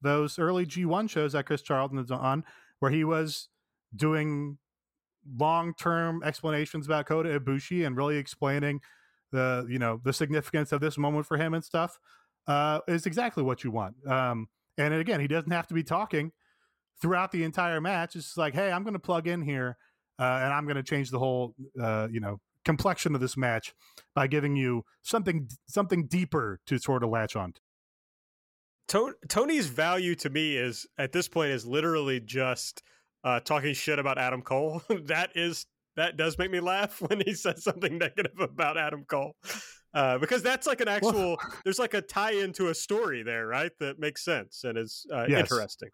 those 0.02 0.38
early 0.38 0.66
G 0.66 0.86
one 0.86 1.08
shows 1.08 1.34
that 1.34 1.46
Chris 1.46 1.62
Charlton 1.64 1.98
was 1.98 2.12
on, 2.12 2.44
where 2.80 2.92
he 2.92 3.04
was 3.04 3.48
doing 3.96 4.58
long 5.38 5.74
term 5.74 6.22
explanations 6.24 6.86
about 6.86 7.06
Kota 7.06 7.40
Ibushi 7.40 7.86
and 7.86 7.96
really 7.96 8.18
explaining 8.18 8.82
the 9.32 9.66
you 9.70 9.80
know 9.80 10.00
the 10.04 10.14
significance 10.14 10.72
of 10.72 10.82
this 10.82 10.98
moment 10.98 11.26
for 11.26 11.38
him 11.38 11.54
and 11.54 11.64
stuff 11.64 12.00
uh, 12.48 12.80
is 12.88 13.06
exactly 13.06 13.44
what 13.44 13.64
you 13.64 13.72
want. 13.72 13.96
Um, 14.08 14.48
and 14.78 14.94
again, 14.94 15.20
he 15.20 15.28
doesn't 15.28 15.52
have 15.52 15.68
to 15.68 15.74
be 15.74 15.84
talking 15.84 16.32
throughout 17.02 17.32
the 17.32 17.44
entire 17.44 17.80
match. 17.80 18.16
It's 18.16 18.38
like, 18.38 18.54
hey, 18.54 18.72
I'm 18.72 18.84
going 18.84 18.94
to 18.94 19.00
plug 19.00 19.28
in 19.28 19.42
here 19.42 19.78
uh, 20.20 20.40
and 20.44 20.54
I'm 20.54 20.66
going 20.66 20.76
to 20.76 20.84
change 20.84 21.10
the 21.10 21.20
whole 21.20 21.56
uh, 21.82 22.08
you 22.12 22.20
know 22.20 22.40
complexion 22.66 23.16
of 23.16 23.22
this 23.22 23.38
match 23.38 23.74
by 24.14 24.28
giving 24.28 24.56
you 24.56 24.84
something 25.02 25.50
something 25.68 26.08
deeper 26.08 26.60
to 26.68 26.78
sort 26.78 27.04
of 27.04 27.10
latch 27.10 27.36
on. 27.36 27.54
Tony's 29.28 29.68
value 29.68 30.16
to 30.16 30.32
me 30.32 30.58
is 30.58 30.88
at 30.98 31.12
this 31.12 31.28
point 31.28 31.52
is 31.52 31.66
literally 31.66 32.20
just 32.20 32.82
uh, 33.24 33.40
talking 33.40 33.74
shit 33.74 34.00
about 34.00 34.18
Adam 34.18 34.42
Cole. 34.42 34.82
that 35.06 35.32
is 35.36 35.66
that 35.96 36.18
does 36.18 36.38
make 36.38 36.52
me 36.52 36.60
laugh 36.60 37.02
when 37.08 37.22
he 37.26 37.34
says 37.34 37.64
something 37.64 37.98
negative 37.98 38.40
about 38.40 38.78
Adam 38.78 39.06
Cole. 39.06 39.36
Uh, 39.94 40.20
because 40.20 40.44
that's 40.44 40.68
like 40.68 40.82
an 40.82 40.88
actual 40.88 41.38
there's 41.64 41.80
like 41.80 41.94
a 41.94 42.02
tie 42.02 42.34
into 42.34 42.68
a 42.68 42.76
story 42.76 43.24
there, 43.24 43.48
right? 43.48 43.72
That 43.80 44.00
makes 44.00 44.24
sense 44.24 44.64
and 44.64 44.78
is 44.78 45.06
uh, 45.14 45.26
yes. 45.28 45.40
interesting. 45.42 45.90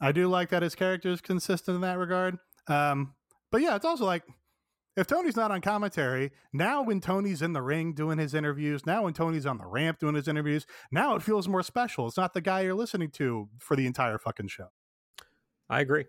I 0.00 0.12
do 0.12 0.28
like 0.28 0.50
that 0.50 0.62
his 0.62 0.74
character 0.74 1.08
is 1.10 1.20
consistent 1.20 1.76
in 1.76 1.80
that 1.82 1.96
regard. 1.96 2.36
Um, 2.66 3.14
but 3.50 3.62
yeah, 3.62 3.76
it's 3.76 3.84
also 3.84 4.04
like 4.04 4.24
if 4.96 5.06
Tony's 5.06 5.36
not 5.36 5.50
on 5.50 5.60
commentary, 5.62 6.32
now 6.52 6.82
when 6.82 7.00
Tony's 7.00 7.40
in 7.40 7.54
the 7.54 7.62
ring 7.62 7.94
doing 7.94 8.18
his 8.18 8.34
interviews, 8.34 8.84
now 8.84 9.04
when 9.04 9.14
Tony's 9.14 9.46
on 9.46 9.56
the 9.58 9.66
ramp 9.66 9.98
doing 9.98 10.14
his 10.14 10.28
interviews, 10.28 10.66
now 10.90 11.14
it 11.14 11.22
feels 11.22 11.48
more 11.48 11.62
special. 11.62 12.06
It's 12.06 12.16
not 12.16 12.34
the 12.34 12.40
guy 12.42 12.62
you're 12.62 12.74
listening 12.74 13.10
to 13.12 13.48
for 13.58 13.76
the 13.76 13.86
entire 13.86 14.18
fucking 14.18 14.48
show. 14.48 14.68
I 15.70 15.80
agree. 15.80 16.04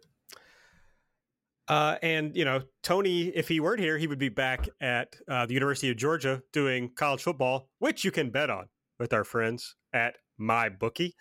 Uh, 1.68 1.96
and 2.02 2.36
you 2.36 2.44
know, 2.44 2.62
Tony, 2.82 3.28
if 3.28 3.48
he 3.48 3.60
weren't 3.60 3.80
here, 3.80 3.98
he 3.98 4.08
would 4.08 4.20
be 4.20 4.30
back 4.30 4.68
at 4.82 5.16
uh, 5.30 5.46
the 5.46 5.54
University 5.54 5.90
of 5.90 5.98
Georgia 5.98 6.42
doing 6.52 6.92
college 6.96 7.24
football, 7.24 7.70
which 7.80 8.04
you 8.04 8.12
can 8.12 8.30
bet 8.32 8.50
on 8.50 8.66
with 9.00 9.14
our 9.14 9.24
friends 9.24 9.76
at 9.94 10.16
MyBookie. 10.40 11.12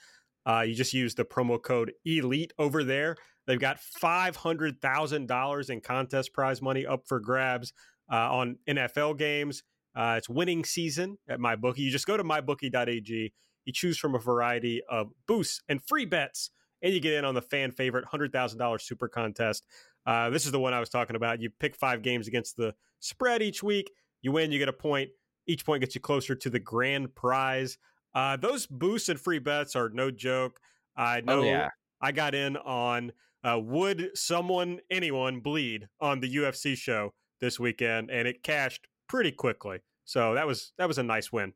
Uh, 0.44 0.64
you 0.66 0.74
just 0.74 0.92
use 0.92 1.14
the 1.14 1.24
promo 1.24 1.62
code 1.62 1.92
ELITE 2.06 2.52
over 2.58 2.82
there. 2.82 3.16
They've 3.46 3.60
got 3.60 3.78
five 3.78 4.36
hundred 4.36 4.80
thousand 4.80 5.28
dollars 5.28 5.70
in 5.70 5.80
contest 5.80 6.32
prize 6.32 6.60
money 6.60 6.86
up 6.86 7.02
for 7.06 7.20
grabs 7.20 7.72
uh, 8.10 8.32
on 8.32 8.58
NFL 8.68 9.18
games. 9.18 9.62
Uh, 9.94 10.14
it's 10.18 10.28
winning 10.28 10.64
season 10.64 11.18
at 11.28 11.38
MyBookie. 11.38 11.78
You 11.78 11.90
just 11.90 12.06
go 12.06 12.16
to 12.16 12.24
mybookie.ag. 12.24 13.32
You 13.64 13.72
choose 13.72 13.98
from 13.98 14.14
a 14.14 14.18
variety 14.18 14.80
of 14.88 15.08
boosts 15.28 15.60
and 15.68 15.80
free 15.86 16.04
bets, 16.04 16.50
and 16.82 16.92
you 16.92 17.00
get 17.00 17.14
in 17.14 17.24
on 17.24 17.34
the 17.34 17.42
fan 17.42 17.70
favorite 17.70 18.04
hundred 18.04 18.32
thousand 18.32 18.58
dollars 18.58 18.82
super 18.84 19.08
contest. 19.08 19.66
Uh, 20.06 20.30
this 20.30 20.46
is 20.46 20.52
the 20.52 20.58
one 20.60 20.74
I 20.74 20.80
was 20.80 20.88
talking 20.88 21.16
about. 21.16 21.40
You 21.40 21.50
pick 21.50 21.76
five 21.76 22.02
games 22.02 22.26
against 22.28 22.56
the 22.56 22.74
spread 23.00 23.42
each 23.42 23.62
week. 23.62 23.90
You 24.20 24.32
win, 24.32 24.50
you 24.52 24.58
get 24.58 24.68
a 24.68 24.72
point. 24.72 25.10
Each 25.46 25.64
point 25.64 25.80
gets 25.80 25.94
you 25.94 26.00
closer 26.00 26.34
to 26.34 26.50
the 26.50 26.58
grand 26.60 27.14
prize. 27.14 27.78
Uh, 28.14 28.36
those 28.36 28.66
boosts 28.66 29.08
and 29.08 29.18
free 29.18 29.38
bets 29.38 29.74
are 29.74 29.88
no 29.88 30.10
joke. 30.10 30.60
I 30.96 31.20
know 31.22 31.40
Oh, 31.40 31.44
yeah. 31.44 31.68
I 32.00 32.12
got 32.12 32.34
in 32.34 32.56
on 32.58 33.12
uh, 33.44 33.58
would 33.60 34.10
someone, 34.14 34.80
anyone 34.90 35.40
bleed 35.40 35.88
on 36.00 36.20
the 36.20 36.36
UFC 36.36 36.76
show 36.76 37.14
this 37.40 37.58
weekend, 37.58 38.10
and 38.10 38.28
it 38.28 38.42
cashed 38.42 38.86
pretty 39.08 39.32
quickly. 39.32 39.80
So 40.04 40.34
that 40.34 40.46
was 40.46 40.72
that 40.78 40.88
was 40.88 40.98
a 40.98 41.02
nice 41.02 41.32
win. 41.32 41.54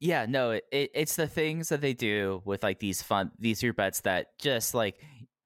Yeah, 0.00 0.24
no, 0.26 0.52
it, 0.52 0.64
it, 0.72 0.90
it's 0.94 1.16
the 1.16 1.26
things 1.26 1.68
that 1.68 1.82
they 1.82 1.92
do 1.92 2.40
with 2.46 2.62
like 2.62 2.78
these 2.78 3.02
fun 3.02 3.32
these 3.38 3.60
group 3.60 3.76
bets 3.76 4.00
that 4.00 4.28
just 4.38 4.74
like 4.74 4.98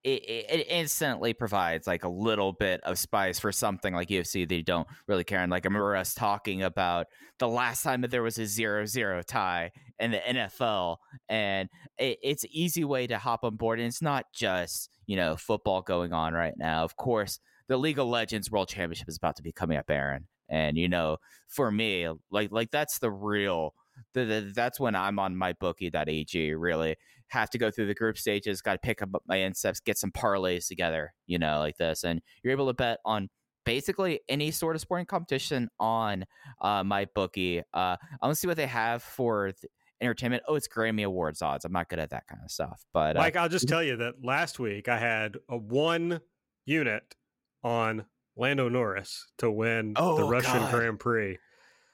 it, 0.04 0.22
it, 0.22 0.66
instantly 0.68 1.32
provides 1.32 1.86
like 1.86 2.04
a 2.04 2.08
little 2.08 2.52
bit 2.52 2.80
of 2.82 2.98
spice 2.98 3.40
for 3.40 3.50
something 3.50 3.94
like 3.94 4.08
UFC 4.08 4.48
you 4.48 4.62
don't 4.62 4.86
really 5.08 5.24
care. 5.24 5.40
And 5.40 5.50
like 5.50 5.64
I 5.64 5.68
remember 5.68 5.96
us 5.96 6.12
talking 6.14 6.62
about 6.62 7.06
the 7.38 7.48
last 7.48 7.82
time 7.82 8.02
that 8.02 8.10
there 8.10 8.22
was 8.22 8.38
a 8.38 8.46
zero 8.46 8.84
zero 8.84 9.22
tie 9.22 9.72
in 9.98 10.12
the 10.12 10.18
NFL, 10.18 10.98
and 11.28 11.68
it, 11.98 12.18
it's 12.22 12.44
easy 12.50 12.84
way 12.84 13.06
to 13.06 13.18
hop 13.18 13.44
on 13.44 13.56
board. 13.56 13.80
And 13.80 13.88
it's 13.88 14.02
not 14.02 14.26
just 14.32 14.90
you 15.06 15.16
know 15.16 15.36
football 15.36 15.82
going 15.82 16.12
on 16.12 16.32
right 16.32 16.54
now. 16.56 16.84
Of 16.84 16.96
course, 16.96 17.40
the 17.66 17.76
League 17.76 17.98
of 17.98 18.06
Legends 18.06 18.50
World 18.50 18.68
Championship 18.68 19.08
is 19.08 19.16
about 19.16 19.36
to 19.36 19.42
be 19.42 19.52
coming 19.52 19.78
up, 19.78 19.90
Aaron. 19.90 20.28
And 20.48 20.76
you 20.76 20.88
know, 20.88 21.16
for 21.48 21.72
me, 21.72 22.08
like 22.30 22.52
like 22.52 22.70
that's 22.70 22.98
the 22.98 23.10
real 23.10 23.74
the, 24.14 24.24
the, 24.24 24.52
that's 24.54 24.78
when 24.80 24.94
I'm 24.94 25.18
on 25.18 25.34
mybookie.ag. 25.34 26.54
Really 26.54 26.96
have 27.28 27.50
to 27.50 27.58
go 27.58 27.70
through 27.70 27.86
the 27.86 27.94
group 27.94 28.18
stages, 28.18 28.60
got 28.60 28.72
to 28.74 28.78
pick 28.78 29.02
up 29.02 29.08
my 29.26 29.36
insteps, 29.36 29.80
get 29.80 29.98
some 29.98 30.10
parlays 30.12 30.68
together, 30.68 31.12
you 31.26 31.38
know, 31.38 31.58
like 31.58 31.76
this, 31.78 32.04
and 32.04 32.20
you're 32.42 32.52
able 32.52 32.66
to 32.66 32.74
bet 32.74 32.98
on 33.04 33.28
basically 33.64 34.20
any 34.28 34.50
sort 34.50 34.76
of 34.76 34.80
sporting 34.82 35.06
competition 35.06 35.68
on 35.80 36.24
uh, 36.60 36.82
MyBookie. 36.82 37.60
Uh, 37.72 37.96
I 37.96 37.96
want 38.22 38.32
to 38.32 38.36
see 38.36 38.46
what 38.46 38.56
they 38.58 38.66
have 38.66 39.02
for 39.02 39.52
th- 39.52 39.70
entertainment. 40.00 40.42
Oh, 40.46 40.54
it's 40.54 40.68
Grammy 40.68 41.04
Awards 41.04 41.40
odds. 41.40 41.64
I'm 41.64 41.72
not 41.72 41.88
good 41.88 41.98
at 41.98 42.10
that 42.10 42.26
kind 42.26 42.42
of 42.44 42.50
stuff, 42.50 42.84
but 42.92 43.16
uh, 43.16 43.20
Mike, 43.20 43.36
I'll 43.36 43.48
just 43.48 43.66
tell 43.68 43.82
you 43.82 43.96
that 43.96 44.16
last 44.22 44.58
week 44.58 44.88
I 44.88 44.98
had 44.98 45.38
a 45.48 45.56
one 45.56 46.20
unit 46.66 47.14
on 47.62 48.04
Lando 48.36 48.68
Norris 48.68 49.26
to 49.38 49.50
win 49.50 49.94
the 49.94 50.00
Oh, 50.00 50.28
Russian 50.28 50.58
God. 50.58 50.70
Grand 50.74 51.00
Prix. 51.00 51.38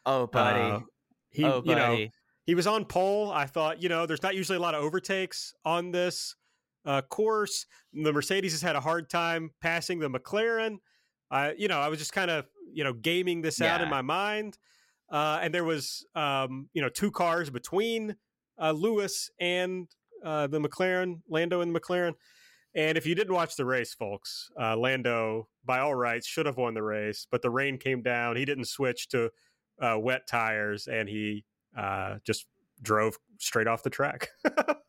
oh, 0.06 0.26
buddy, 0.26 0.60
Uh, 0.60 0.80
he, 1.30 1.44
oh, 1.44 1.62
you 1.64 1.74
know, 1.74 2.06
he 2.44 2.54
was 2.54 2.66
on 2.66 2.84
pole. 2.84 3.30
I 3.30 3.46
thought, 3.46 3.82
you 3.82 3.88
know, 3.88 4.06
there's 4.06 4.22
not 4.22 4.34
usually 4.34 4.56
a 4.56 4.60
lot 4.60 4.74
of 4.74 4.82
overtakes 4.82 5.54
on 5.64 5.92
this 5.92 6.34
uh, 6.84 7.02
course. 7.02 7.66
The 7.92 8.12
Mercedes 8.12 8.52
has 8.52 8.62
had 8.62 8.76
a 8.76 8.80
hard 8.80 9.08
time 9.08 9.50
passing 9.60 9.98
the 9.98 10.10
McLaren. 10.10 10.78
I, 11.30 11.52
you 11.52 11.68
know, 11.68 11.78
I 11.78 11.88
was 11.88 11.98
just 11.98 12.12
kind 12.12 12.30
of, 12.30 12.46
you 12.72 12.82
know, 12.82 12.92
gaming 12.92 13.42
this 13.42 13.60
out 13.60 13.80
in 13.80 13.88
my 13.88 14.02
mind. 14.02 14.58
Uh, 15.10 15.40
and 15.42 15.54
there 15.54 15.64
was, 15.64 16.04
um, 16.14 16.68
you 16.72 16.82
know, 16.82 16.88
two 16.88 17.10
cars 17.10 17.50
between 17.50 18.16
uh, 18.60 18.72
Lewis 18.72 19.30
and 19.40 19.88
uh, 20.24 20.46
the 20.46 20.60
McLaren, 20.60 21.20
Lando 21.28 21.60
and 21.60 21.74
the 21.74 21.80
McLaren. 21.80 22.14
And 22.74 22.96
if 22.96 23.06
you 23.06 23.16
didn't 23.16 23.34
watch 23.34 23.56
the 23.56 23.64
race, 23.64 23.94
folks, 23.94 24.48
uh, 24.60 24.76
Lando, 24.76 25.48
by 25.64 25.80
all 25.80 25.94
rights, 25.94 26.26
should 26.26 26.46
have 26.46 26.56
won 26.56 26.74
the 26.74 26.82
race, 26.82 27.26
but 27.30 27.42
the 27.42 27.50
rain 27.50 27.78
came 27.78 28.02
down. 28.02 28.36
He 28.36 28.44
didn't 28.44 28.66
switch 28.66 29.08
to 29.08 29.30
uh, 29.80 29.96
wet 29.98 30.26
tires, 30.26 30.86
and 30.88 31.08
he 31.08 31.44
uh, 31.76 32.16
just 32.24 32.46
drove 32.82 33.16
straight 33.38 33.66
off 33.66 33.82
the 33.82 33.90
track. 33.90 34.28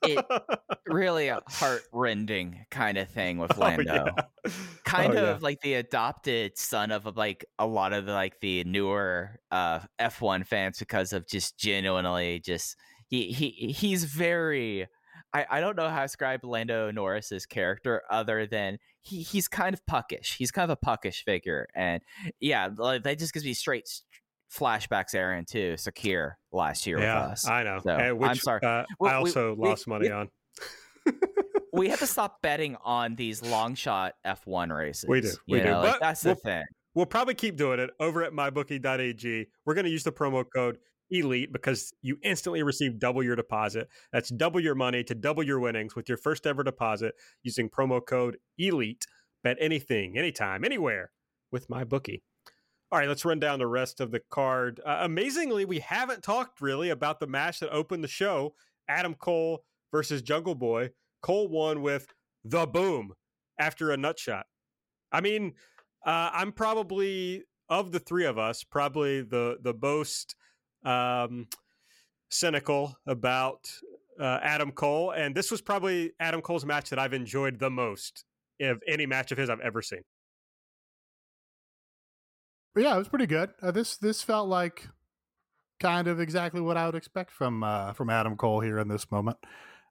It- 0.04 0.26
really 0.88 1.30
a 1.30 1.40
heart-rending 1.48 2.66
kind 2.70 2.98
of 2.98 3.08
thing 3.10 3.38
with 3.38 3.52
Oh, 3.58 3.62
Lando. 3.62 4.06
yeah. 4.16 4.52
kind 4.84 5.14
Oh, 5.16 5.24
of 5.24 5.38
yeah. 5.42 5.44
like 5.44 5.62
the 5.62 5.76
adopted 5.76 6.58
son 6.58 6.92
of 6.92 7.06
like 7.16 7.46
a 7.60 7.66
lot 7.66 7.94
of 7.94 8.06
the, 8.06 8.12
like 8.12 8.40
the 8.42 8.64
newer 8.66 9.40
uh 9.52 9.80
F1 10.00 10.46
fans 10.46 10.80
because 10.80 11.14
of 11.14 11.28
just 11.28 11.58
genuinely 11.58 12.40
just 12.44 12.76
he 13.08 13.32
he 13.32 13.72
he's 13.72 14.04
very 14.04 14.88
I, 15.34 15.46
I 15.50 15.60
don't 15.62 15.78
know 15.78 15.88
how 15.90 16.00
to 16.00 16.06
describe 16.06 16.44
Lando 16.44 16.92
Norris's 16.92 17.46
character 17.46 18.02
other 18.12 18.46
than 18.46 18.80
he, 19.00 19.22
he's 19.22 19.48
kind 19.48 19.74
of 19.74 19.86
puckish. 19.86 20.36
He's 20.38 20.52
kind 20.52 20.70
of 20.70 20.72
a 20.72 20.86
puckish 20.86 21.24
figure. 21.24 21.68
And 21.74 22.02
yeah, 22.42 22.68
like, 22.76 23.04
that 23.04 23.18
just 23.18 23.34
gives 23.34 23.46
me 23.46 23.54
straight 23.54 23.88
flashbacks, 24.54 25.14
Aaron, 25.16 25.46
to 25.46 25.74
Sakhir 25.76 26.34
last 26.52 26.86
year 26.86 27.00
yeah, 27.00 27.24
with 27.24 27.32
us. 27.34 27.48
I 27.48 27.64
know. 27.64 27.80
So, 27.84 27.90
And 27.92 28.18
which, 28.20 28.30
I'm 28.30 28.36
sorry. 28.36 28.62
Uh, 28.64 28.84
Well, 29.00 29.12
I 29.12 29.16
also 29.16 29.54
we- 29.56 29.68
lost 29.70 29.88
money 29.88 30.08
we- 30.08 30.12
on. 30.14 30.30
we 31.74 31.90
have 31.90 32.00
to 32.00 32.08
stop 32.18 32.42
betting 32.42 32.76
on 32.84 33.16
these 33.16 33.42
long 33.42 33.76
shot 33.76 34.14
F1 34.26 34.76
races. 34.76 35.06
We 35.08 35.22
do, 35.22 35.32
we 35.48 35.60
do. 35.62 35.72
like, 35.72 35.94
But 35.94 36.00
that's 36.02 36.24
we'll- 36.24 36.36
the 36.36 36.42
thing. 36.42 36.64
We'll 36.94 37.06
probably 37.06 37.36
keep 37.36 37.56
doing 37.56 37.80
it 37.80 37.90
over 38.02 38.22
at 38.22 38.34
mybookie.ag. 38.34 39.48
We're 39.66 39.74
going 39.74 39.86
to 39.86 39.90
use 39.92 40.04
the 40.04 40.12
promo 40.12 40.44
code 40.54 40.78
ELITE 41.14 41.54
because 41.54 41.94
you 42.02 42.18
instantly 42.22 42.64
receive 42.64 43.00
double 43.00 43.24
your 43.24 43.38
deposit. 43.38 43.88
That's 44.12 44.30
double 44.30 44.60
your 44.60 44.76
money 44.76 45.02
to 45.06 45.16
double 45.16 45.42
your 45.42 45.62
winnings 45.62 45.96
with 45.96 46.10
your 46.10 46.18
first 46.18 46.46
ever 46.46 46.64
deposit 46.64 47.14
using 47.44 47.70
promo 47.70 48.06
code 48.06 48.38
ELITE. 48.60 49.06
Bet 49.42 49.56
anything, 49.62 50.18
anytime, 50.18 50.66
anywhere 50.66 51.12
with 51.50 51.70
MyBookie. 51.70 52.22
All 52.92 53.00
right, 53.00 53.08
let's 53.08 53.24
run 53.24 53.40
down 53.40 53.60
the 53.60 53.68
rest 53.68 54.02
of 54.02 54.12
the 54.12 54.20
card. 54.30 54.82
Uh, 54.86 55.00
amazingly, 55.02 55.64
we 55.64 55.80
haven't 55.80 56.24
talked 56.24 56.60
really 56.60 56.90
about 56.90 57.22
the 57.22 57.28
match 57.28 57.62
that 57.62 57.72
opened 57.72 58.04
the 58.04 58.10
show 58.10 58.54
Adam 58.90 59.14
Cole 59.14 59.64
versus 59.94 60.22
Jungle 60.22 60.56
Boy. 60.56 60.90
Cole 61.22 61.48
won 61.48 61.82
with 61.82 62.08
the 62.44 62.66
boom 62.66 63.14
after 63.58 63.92
a 63.92 63.98
nut 63.98 64.20
shot. 64.20 64.46
I 65.10 65.22
mean, 65.22 65.54
uh, 66.06 66.32
I'm 66.34 66.52
probably 66.52 67.46
of 67.70 67.94
the 67.94 68.00
three 68.00 68.26
of 68.26 68.38
us, 68.38 68.66
probably 68.66 69.22
the 69.22 69.58
the 69.62 69.74
most 69.82 70.36
um, 70.84 71.48
cynical 72.30 72.98
about 73.08 73.72
uh, 74.20 74.40
Adam 74.42 74.74
Cole, 74.74 75.12
and 75.12 75.34
this 75.34 75.50
was 75.50 75.62
probably 75.62 76.12
Adam 76.20 76.42
Cole's 76.42 76.66
match 76.66 76.90
that 76.90 77.00
I've 77.00 77.14
enjoyed 77.14 77.58
the 77.58 77.70
most 77.70 78.26
of 78.60 78.84
any 78.86 79.06
match 79.06 79.32
of 79.32 79.38
his 79.38 79.50
I've 79.50 79.62
ever 79.62 79.82
seen. 79.82 80.02
Yeah, 82.76 82.96
it 82.96 83.00
was 83.00 83.10
pretty 83.10 83.28
good. 83.28 83.52
Uh, 83.62 83.72
this 83.72 83.98
this 83.98 84.22
felt 84.22 84.48
like 84.48 84.88
kind 85.80 86.08
of 86.08 86.20
exactly 86.20 86.62
what 86.62 86.78
I 86.78 86.86
would 86.86 86.96
expect 86.96 87.32
from 87.32 87.64
uh, 87.64 87.94
from 87.94 88.10
Adam 88.10 88.38
Cole 88.38 88.62
here 88.62 88.80
in 88.80 88.88
this 88.88 89.12
moment. 89.12 89.38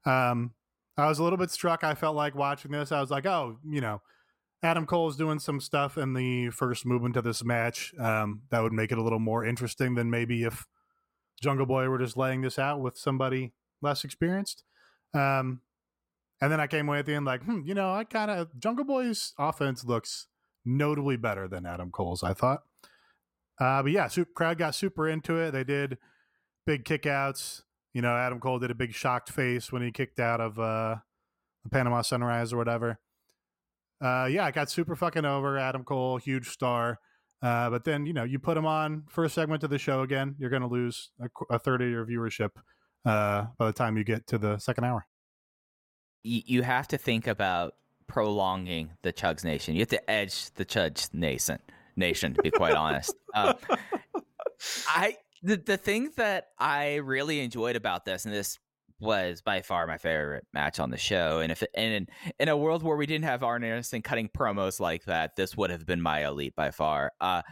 Um, 0.07 0.55
I 0.97 1.09
was 1.09 1.19
a 1.19 1.25
little 1.25 1.39
bit 1.39 1.51
struck. 1.51 1.85
I 1.85 1.95
felt 1.95 2.17
like 2.17 2.35
watching 2.35 2.71
this. 2.71 2.93
I 2.93 3.01
was 3.01 3.11
like, 3.11 3.27
oh, 3.27 3.59
you 3.69 3.81
know, 3.81 4.01
Adam 4.63 4.87
Cole's 4.87 5.17
doing 5.17 5.39
some 5.39 5.61
stuff 5.61 5.99
in 5.99 6.15
the 6.15 6.51
first 6.51 6.87
movement 6.87 7.17
of 7.17 7.25
this 7.25 7.45
match 7.45 7.93
um, 7.99 8.43
that 8.51 8.63
would 8.63 8.73
make 8.73 8.93
it 8.93 8.99
a 8.99 9.03
little 9.03 9.19
more 9.19 9.45
interesting 9.45 9.95
than 9.95 10.11
maybe 10.11 10.45
if 10.45 10.67
Jungle 11.43 11.67
Boy 11.67 11.89
were 11.89 11.99
just 11.99 12.17
laying 12.17 12.43
this 12.43 12.59
out 12.59 12.81
with 12.81 12.99
somebody 12.99 13.53
less 13.83 14.05
experienced. 14.05 14.63
Um, 15.15 15.63
and 16.41 16.53
then 16.53 16.61
I 16.61 16.67
came 16.67 16.89
away 16.89 16.99
at 16.99 17.07
the 17.07 17.15
end 17.15 17.27
like, 17.27 17.43
hmm, 17.43 17.61
you 17.65 17.75
know, 17.75 17.93
I 17.93 18.05
kind 18.05 18.31
of 18.31 18.49
Jungle 18.59 18.85
Boy's 18.85 19.35
offense 19.39 19.85
looks 19.85 20.29
notably 20.65 21.17
better 21.17 21.49
than 21.49 21.67
Adam 21.67 21.91
Cole's. 21.91 22.23
I 22.23 22.35
thought. 22.35 22.63
Uh, 23.61 23.83
but 23.83 23.93
yeah, 23.93 24.09
super, 24.09 24.31
crowd 24.33 24.59
got 24.59 24.75
super 24.75 25.09
into 25.09 25.37
it. 25.37 25.51
They 25.51 25.65
did 25.65 25.99
big 26.67 26.85
kickouts. 26.85 27.63
You 27.93 28.01
know, 28.01 28.17
Adam 28.17 28.41
Cole 28.41 28.59
did 28.59 28.71
a 28.71 28.75
big 28.75 28.95
shocked 28.95 29.31
face 29.31 29.71
when 29.71 29.83
he 29.83 29.93
kicked 29.93 30.19
out 30.19 30.41
of 30.41 30.59
uh, 30.59 30.97
the 31.65 31.71
Panama 31.71 32.03
Sunrise 32.03 32.53
or 32.53 32.57
whatever. 32.57 32.99
Uh, 34.01 34.29
yeah, 34.31 34.47
I 34.47 34.51
got 34.51 34.71
super 34.71 34.97
fucking 34.97 35.27
over 35.27 35.59
Adam 35.59 35.85
Cole, 35.85 36.17
huge 36.17 36.49
star. 36.49 36.99
Uh, 37.43 37.69
but 37.69 37.85
then 37.85 38.07
you 38.07 38.13
know, 38.13 38.25
you 38.25 38.39
put 38.39 38.57
him 38.57 38.67
on 38.67 39.05
first 39.09 39.35
segment 39.35 39.63
of 39.63 39.71
the 39.71 39.79
show 39.79 40.03
again, 40.03 40.37
you're 40.39 40.51
going 40.51 40.63
to 40.63 40.69
lose 40.69 41.11
a, 41.21 41.29
a 41.55 41.59
third 41.59 41.83
of 41.83 41.89
your 41.89 42.07
viewership 42.07 42.51
uh, 43.05 43.47
by 43.59 43.67
the 43.67 43.73
time 43.73 43.97
you 43.97 44.05
get 44.05 44.27
to 44.29 44.39
the 44.39 44.59
second 44.59 44.85
hour. 44.85 45.07
you 46.23 46.63
have 46.63 46.89
to 46.89 46.99
think 46.99 47.27
about 47.27 47.75
prolonging 48.07 48.91
the 49.03 49.13
Chugs 49.13 49.45
Nation. 49.45 49.75
You 49.75 49.81
have 49.81 49.89
to 49.89 50.11
edge 50.11 50.51
the 50.55 50.65
Chugs 50.65 51.13
Nation 51.15 51.59
nation, 52.01 52.35
to 52.35 52.43
be 52.43 52.51
quite 52.51 52.75
honest. 52.75 53.15
Uh, 53.35 53.55
I 54.89 55.17
the 55.43 55.57
the 55.57 55.77
thing 55.77 56.11
that 56.17 56.47
I 56.59 56.97
really 56.97 57.41
enjoyed 57.41 57.77
about 57.77 58.05
this, 58.05 58.25
and 58.25 58.35
this 58.35 58.59
was 59.01 59.41
by 59.41 59.63
far 59.63 59.87
my 59.87 59.97
favorite 59.97 60.47
match 60.53 60.79
on 60.79 60.91
the 60.91 60.99
show. 60.99 61.41
And 61.41 61.51
if 61.51 61.63
and 61.75 61.95
in, 61.95 62.07
in 62.39 62.49
a 62.49 62.57
world 62.57 62.83
where 62.83 62.97
we 62.97 63.07
didn't 63.07 63.25
have 63.25 63.43
Arn 63.43 63.65
Anderson 63.65 64.03
cutting 64.03 64.29
promos 64.29 64.81
like 64.81 65.05
that, 65.05 65.37
this 65.37 65.57
would 65.57 65.71
have 65.71 65.87
been 65.87 66.03
my 66.03 66.27
elite 66.27 66.55
by 66.55 66.71
far. 66.71 67.13
Uh, 67.21 67.43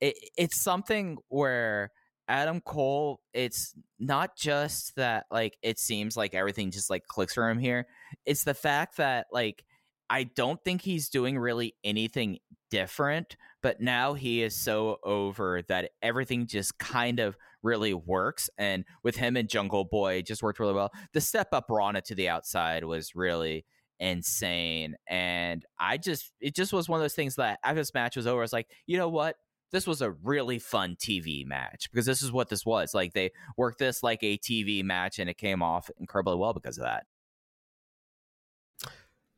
it, 0.00 0.16
it's 0.36 0.60
something 0.60 1.16
where 1.28 1.90
Adam 2.28 2.60
Cole, 2.60 3.20
it's 3.32 3.74
not 3.98 4.36
just 4.36 4.94
that 4.96 5.24
like 5.30 5.56
it 5.62 5.78
seems 5.78 6.16
like 6.16 6.34
everything 6.34 6.70
just 6.70 6.90
like 6.90 7.06
clicks 7.06 7.34
for 7.34 7.48
him 7.48 7.58
here. 7.58 7.86
It's 8.26 8.44
the 8.44 8.54
fact 8.54 8.98
that 8.98 9.26
like 9.32 9.64
I 10.10 10.24
don't 10.24 10.62
think 10.64 10.82
he's 10.82 11.08
doing 11.08 11.38
really 11.38 11.74
anything 11.84 12.38
different, 12.70 13.36
but 13.62 13.80
now 13.80 14.14
he 14.14 14.42
is 14.42 14.54
so 14.54 14.98
over 15.04 15.62
that 15.68 15.90
everything 16.02 16.46
just 16.46 16.78
kind 16.78 17.20
of 17.20 17.36
really 17.62 17.94
works. 17.94 18.48
And 18.58 18.84
with 19.02 19.16
him 19.16 19.36
and 19.36 19.48
Jungle 19.48 19.84
Boy, 19.84 20.22
just 20.22 20.42
worked 20.42 20.60
really 20.60 20.74
well. 20.74 20.92
The 21.12 21.20
step 21.20 21.48
up 21.52 21.66
Rana 21.68 22.00
to 22.02 22.14
the 22.14 22.28
outside 22.28 22.84
was 22.84 23.14
really 23.14 23.64
insane. 24.00 24.96
And 25.06 25.64
I 25.78 25.98
just, 25.98 26.32
it 26.40 26.54
just 26.54 26.72
was 26.72 26.88
one 26.88 27.00
of 27.00 27.04
those 27.04 27.14
things 27.14 27.36
that 27.36 27.58
after 27.64 27.80
this 27.80 27.94
match 27.94 28.16
was 28.16 28.26
over, 28.26 28.40
I 28.40 28.42
was 28.42 28.52
like, 28.52 28.68
you 28.86 28.96
know 28.96 29.08
what? 29.08 29.36
This 29.70 29.86
was 29.86 30.00
a 30.00 30.12
really 30.12 30.58
fun 30.58 30.96
TV 30.96 31.44
match 31.44 31.90
because 31.90 32.06
this 32.06 32.22
is 32.22 32.32
what 32.32 32.48
this 32.48 32.64
was. 32.64 32.94
Like 32.94 33.12
they 33.12 33.32
worked 33.58 33.78
this 33.78 34.02
like 34.02 34.22
a 34.22 34.38
TV 34.38 34.82
match 34.82 35.18
and 35.18 35.28
it 35.28 35.36
came 35.36 35.62
off 35.62 35.90
incredibly 36.00 36.36
well 36.36 36.54
because 36.54 36.78
of 36.78 36.84
that. 36.84 37.04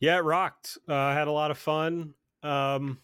Yeah, 0.01 0.16
it 0.16 0.24
rocked. 0.24 0.78
Uh, 0.88 0.94
I 0.94 1.14
had 1.14 1.28
a 1.28 1.32
lot 1.32 1.51
of 1.51 1.59
fun. 1.59 2.14
Um, 2.42 2.98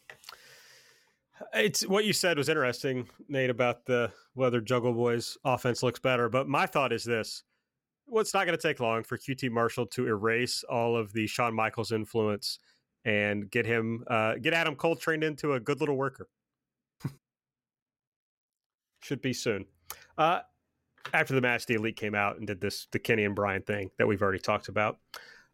it's 1.53 1.86
what 1.86 2.07
you 2.07 2.14
said 2.14 2.38
was 2.38 2.49
interesting, 2.49 3.07
Nate, 3.28 3.51
about 3.51 3.84
the 3.84 4.11
whether 4.34 4.61
Jungle 4.61 4.94
Boy's 4.94 5.36
offense 5.44 5.82
looks 5.82 6.01
better. 6.01 6.30
But 6.30 6.49
my 6.49 6.64
thought 6.66 6.94
is 6.94 7.05
this: 7.05 7.42
well, 8.07 8.22
it's 8.22 8.32
not 8.32 8.47
going 8.47 8.57
to 8.57 8.62
take 8.62 8.80
long 8.80 9.03
for 9.03 9.18
QT 9.18 9.51
Marshall 9.51 9.86
to 9.88 10.07
erase 10.07 10.64
all 10.64 10.97
of 10.97 11.12
the 11.12 11.26
Shawn 11.26 11.55
Michaels 11.55 11.92
influence 11.92 12.59
and 13.05 13.51
get 13.51 13.66
him, 13.66 14.05
uh, 14.09 14.34
get 14.36 14.55
Adam 14.55 14.74
Cole 14.74 14.97
trained 14.97 15.22
into 15.22 15.55
a 15.55 15.61
good 15.61 15.80
little 15.80 15.97
worker. 15.97 16.28
Should 19.03 19.22
be 19.22 19.32
soon. 19.32 19.66
Uh, 20.16 20.40
after 21.12 21.34
the 21.34 21.40
match, 21.40 21.66
the 21.66 21.74
Elite 21.74 21.97
came 21.97 22.14
out 22.14 22.38
and 22.38 22.47
did 22.47 22.61
this 22.61 22.88
the 22.90 22.99
Kenny 22.99 23.24
and 23.24 23.34
Bryan 23.34 23.62
thing 23.62 23.90
that 23.99 24.07
we've 24.07 24.22
already 24.22 24.38
talked 24.40 24.68
about. 24.68 24.99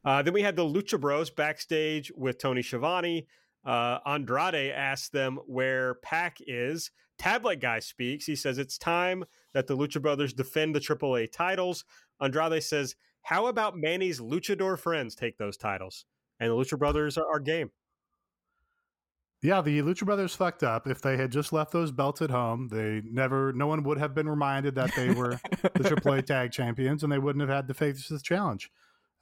Uh, 0.05 0.23
then 0.23 0.35
we 0.35 0.43
had 0.43 0.57
the 0.57 0.65
Lucha 0.65 1.01
Bros 1.01 1.31
backstage 1.31 2.11
with 2.17 2.39
Tony 2.39 2.63
Schiavone. 2.63 3.27
Uh, 3.65 3.99
Andrade 4.05 4.73
asked 4.73 5.13
them 5.13 5.39
where 5.47 5.95
Pac 5.97 6.39
is. 6.47 6.91
Tablet 7.19 7.61
guy 7.61 7.79
speaks. 7.79 8.27
He 8.27 8.35
says 8.35 8.59
it's 8.59 8.79
time 8.79 9.25
that 9.55 9.67
the 9.67 9.77
Lucha 9.77 10.03
Brothers 10.03 10.33
defend 10.33 10.75
the 10.75 10.81
AAA 10.81 11.31
titles. 11.31 11.85
Andrade 12.21 12.63
says, 12.63 12.97
"How 13.23 13.47
about 13.47 13.77
Manny's 13.77 14.21
luchador 14.21 14.79
friends 14.79 15.15
take 15.15 15.39
those 15.39 15.57
titles?" 15.57 16.05
And 16.41 16.51
the 16.51 16.55
Lucha 16.55 16.79
Brothers 16.79 17.17
are, 17.17 17.27
are 17.33 17.39
game. 17.39 17.71
Yeah, 19.43 19.61
the 19.61 19.81
Lucha 19.81 20.05
Brothers 20.05 20.35
fucked 20.35 20.63
up. 20.63 20.87
If 20.87 21.03
they 21.03 21.17
had 21.17 21.33
just 21.33 21.53
left 21.53 21.73
those 21.73 21.91
belts 21.91 22.23
at 22.23 22.31
home, 22.31 22.69
they 22.69 23.03
never, 23.05 23.53
no 23.53 23.67
one 23.67 23.83
would 23.83 23.99
have 23.99 24.15
been 24.15 24.29
reminded 24.29 24.77
that 24.77 24.95
they 24.95 25.11
were 25.11 25.41
the 25.63 25.81
AAA 25.81 26.25
Tag 26.27 26.53
Champions, 26.53 27.03
and 27.03 27.13
they 27.13 27.19
wouldn't 27.19 27.41
have 27.41 27.55
had 27.55 27.67
to 27.67 27.75
face 27.75 28.09
this 28.09 28.23
challenge. 28.23 28.71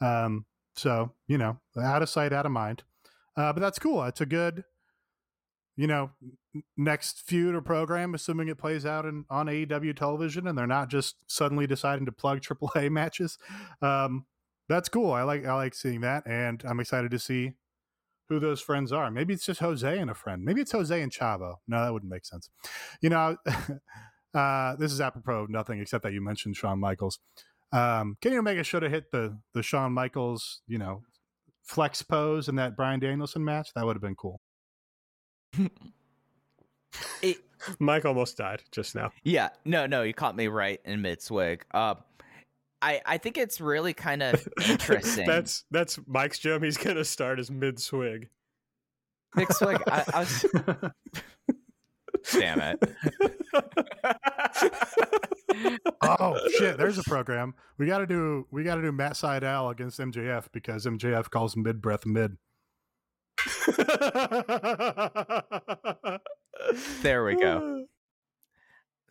Um, 0.03 0.45
so 0.81 1.13
you 1.29 1.39
know, 1.39 1.59
out 1.81 2.03
of 2.03 2.09
sight, 2.09 2.33
out 2.33 2.47
of 2.47 2.53
mind. 2.53 2.83
Uh, 3.37 3.53
but 3.53 3.61
that's 3.61 3.79
cool. 3.79 4.03
It's 4.05 4.21
a 4.21 4.27
good, 4.27 4.65
you 5.77 5.87
know, 5.87 6.11
next 6.77 7.21
feud 7.21 7.55
or 7.55 7.63
program, 7.63 8.15
assuming 8.15 8.49
it 8.49 8.59
plays 8.59 8.85
out 8.85 9.07
in, 9.07 9.25
on 9.31 9.47
AEW 9.47 9.97
television 9.97 10.47
and 10.47 10.59
they're 10.59 10.67
not 10.67 10.91
just 10.91 11.17
suddenly 11.27 11.67
deciding 11.67 12.07
to 12.07 12.13
plug 12.13 12.41
AAA 12.43 12.91
matches. 12.91 13.39
Um, 13.81 14.27
that's 14.69 14.89
cool. 14.89 15.13
I 15.13 15.23
like 15.23 15.45
I 15.45 15.55
like 15.55 15.75
seeing 15.75 16.01
that, 16.03 16.27
and 16.27 16.63
I'm 16.65 16.81
excited 16.81 17.11
to 17.11 17.19
see 17.19 17.53
who 18.29 18.39
those 18.39 18.61
friends 18.61 18.93
are. 18.93 19.11
Maybe 19.11 19.35
it's 19.35 19.45
just 19.45 19.61
Jose 19.61 19.99
and 19.99 20.09
a 20.09 20.15
friend. 20.15 20.45
Maybe 20.45 20.61
it's 20.61 20.71
Jose 20.71 21.03
and 21.03 21.11
Chavo. 21.11 21.57
No, 21.67 21.83
that 21.83 21.93
wouldn't 21.93 22.11
make 22.11 22.25
sense. 22.25 22.49
You 23.01 23.11
know, 23.11 23.37
uh, 24.35 24.77
this 24.77 24.93
is 24.93 25.01
apropos 25.01 25.43
of 25.43 25.51
nothing 25.51 25.81
except 25.81 26.05
that 26.05 26.13
you 26.13 26.21
mentioned 26.21 26.57
Shawn 26.57 26.79
Michaels. 26.79 27.19
Um, 27.73 28.17
Kenny 28.21 28.37
Omega 28.37 28.65
should 28.65 28.83
have 28.83 28.93
hit 28.93 29.11
the 29.13 29.39
the 29.55 29.63
Shawn 29.63 29.93
Michaels, 29.93 30.63
you 30.67 30.79
know, 30.79 31.03
flex 31.63 32.03
pose 32.03 32.49
in 32.49 32.57
that 32.57 32.77
Bryan 32.77 33.01
Danielson 33.01 33.45
match. 33.45 33.71
That 33.75 33.87
would 33.87 33.97
have 33.97 34.03
been 34.03 34.17
cool. 34.17 34.41
it, 37.23 37.39
Mike 37.79 38.05
almost 38.05 38.37
died 38.37 38.63
just 38.73 38.95
now. 38.95 39.11
Yeah, 39.23 39.51
no, 39.65 39.87
no, 39.87 40.03
you 40.03 40.15
caught 40.15 40.37
me 40.37 40.49
right 40.49 40.81
in 40.85 41.03
mid 41.03 41.23
swig. 41.23 41.65
Uh, 41.73 41.95
I 42.83 43.01
I 43.07 43.19
think 43.19 43.39
it's 43.39 43.61
really 43.61 43.95
kind 43.95 44.23
of 44.23 44.47
interesting. 44.69 45.27
that's 45.27 45.65
that's 45.71 45.99
Mike's 46.07 46.39
joke. 46.39 46.63
He's 46.63 46.77
gonna 46.77 47.05
start 47.05 47.39
as 47.39 47.51
mid 47.51 47.79
swig. 47.79 48.29
Mid 49.37 49.53
swig. 49.53 49.81
I, 49.87 50.05
I 50.15 50.19
was. 50.21 50.45
Damn 52.33 52.61
it. 52.61 53.37
Oh 56.03 56.49
shit! 56.59 56.77
There's 56.77 56.99
a 56.99 57.05
program. 57.05 57.55
We 57.79 57.87
got 57.87 57.99
to 57.99 58.07
do. 58.07 58.47
We 58.51 58.65
got 58.65 58.77
to 58.77 58.83
do 58.83 58.93
Matt 58.93 59.13
Sydal 59.13 59.71
against 59.71 59.99
MJF 59.99 60.47
because 60.53 60.87
MJF 60.87 61.31
calls 61.31 61.57
mid 61.57 61.81
breath 61.81 62.07
mid. 62.07 62.37
there 67.03 67.25
we 67.25 67.37
go. 67.37 67.87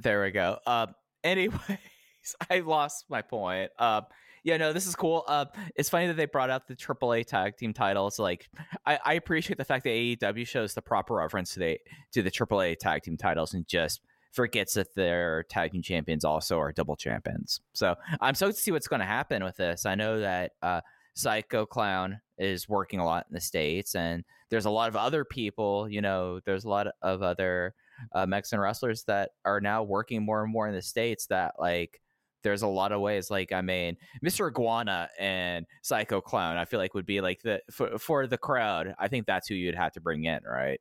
There 0.02 0.24
we 0.24 0.32
go. 0.32 0.58
Uh, 0.66 0.88
anyways, 1.24 1.60
I 2.50 2.60
lost 2.60 3.06
my 3.10 3.22
point. 3.22 3.72
Uh, 3.78 4.02
yeah, 4.44 4.58
no, 4.58 4.72
this 4.72 4.88
is 4.88 4.96
cool. 4.96 5.26
Uh, 5.28 5.46
it's 5.76 5.90
funny 5.90 6.08
that 6.08 6.16
they 6.16 6.26
brought 6.26 6.50
out 6.50 6.68
the 6.68 6.76
AAA 6.76 7.26
tag 7.26 7.58
team 7.58 7.74
titles. 7.74 8.20
Like, 8.20 8.50
I, 8.86 9.00
I 9.04 9.14
appreciate 9.16 9.58
the 9.58 9.66
fact 9.66 9.84
that 9.84 9.90
AEW 9.90 10.48
shows 10.48 10.74
the 10.74 10.82
proper 10.82 11.16
reference 11.16 11.54
to 11.54 11.60
the 11.60 11.80
to 12.14 12.22
the 12.22 12.32
AAA 12.32 12.78
tag 12.80 13.04
team 13.04 13.18
titles 13.18 13.54
and 13.54 13.68
just 13.68 14.02
forgets 14.32 14.76
that 14.76 14.94
their 14.96 15.44
tag 15.44 15.72
team 15.72 15.82
champions 15.82 16.24
also 16.24 16.60
are 16.60 16.72
double 16.72 16.96
champions. 16.96 17.62
So 17.74 17.96
I'm 18.22 18.36
stoked 18.36 18.56
to 18.56 18.62
see 18.62 18.72
what's 18.72 18.88
going 18.88 19.00
to 19.00 19.06
happen 19.06 19.44
with 19.44 19.58
this. 19.58 19.86
I 19.86 19.96
know 19.96 20.20
that 20.20 20.52
uh, 20.62 20.82
Psycho 21.16 21.66
Clown 21.66 22.20
is 22.38 22.70
working 22.70 23.00
a 23.00 23.06
lot 23.06 23.26
in 23.30 23.34
the 23.34 23.42
states, 23.42 23.96
and 23.96 24.24
there's 24.50 24.66
a 24.66 24.70
lot 24.70 24.90
of 24.90 24.96
other 24.96 25.26
people. 25.26 25.90
You 25.90 26.02
know, 26.02 26.40
there's 26.46 26.66
a 26.66 26.70
lot 26.70 26.88
of 27.02 27.22
other 27.22 27.74
uh, 28.14 28.26
Mexican 28.26 28.60
wrestlers 28.60 29.04
that 29.04 29.32
are 29.46 29.60
now 29.60 29.84
working 29.84 30.24
more 30.24 30.44
and 30.44 30.52
more 30.52 30.68
in 30.68 30.76
the 30.76 30.82
states. 30.82 31.26
That 31.28 31.56
like, 31.60 32.00
there's 32.44 32.62
a 32.62 32.68
lot 32.68 32.92
of 32.92 33.02
ways. 33.02 33.32
Like, 33.32 33.52
I 33.52 33.62
mean, 33.62 33.98
Mr. 34.24 34.50
Iguana 34.50 35.10
and 35.20 35.66
Psycho 35.82 36.22
Clown, 36.22 36.58
I 36.58 36.66
feel 36.66 36.80
like 36.80 36.94
would 36.94 37.06
be 37.06 37.20
like 37.20 37.42
the 37.42 37.62
for, 37.72 37.98
for 37.98 38.28
the 38.28 38.38
crowd. 38.38 38.94
I 39.00 39.08
think 39.08 39.26
that's 39.26 39.48
who 39.48 39.56
you'd 39.56 39.76
have 39.76 39.94
to 39.94 40.02
bring 40.02 40.26
in, 40.26 40.40
right? 40.44 40.80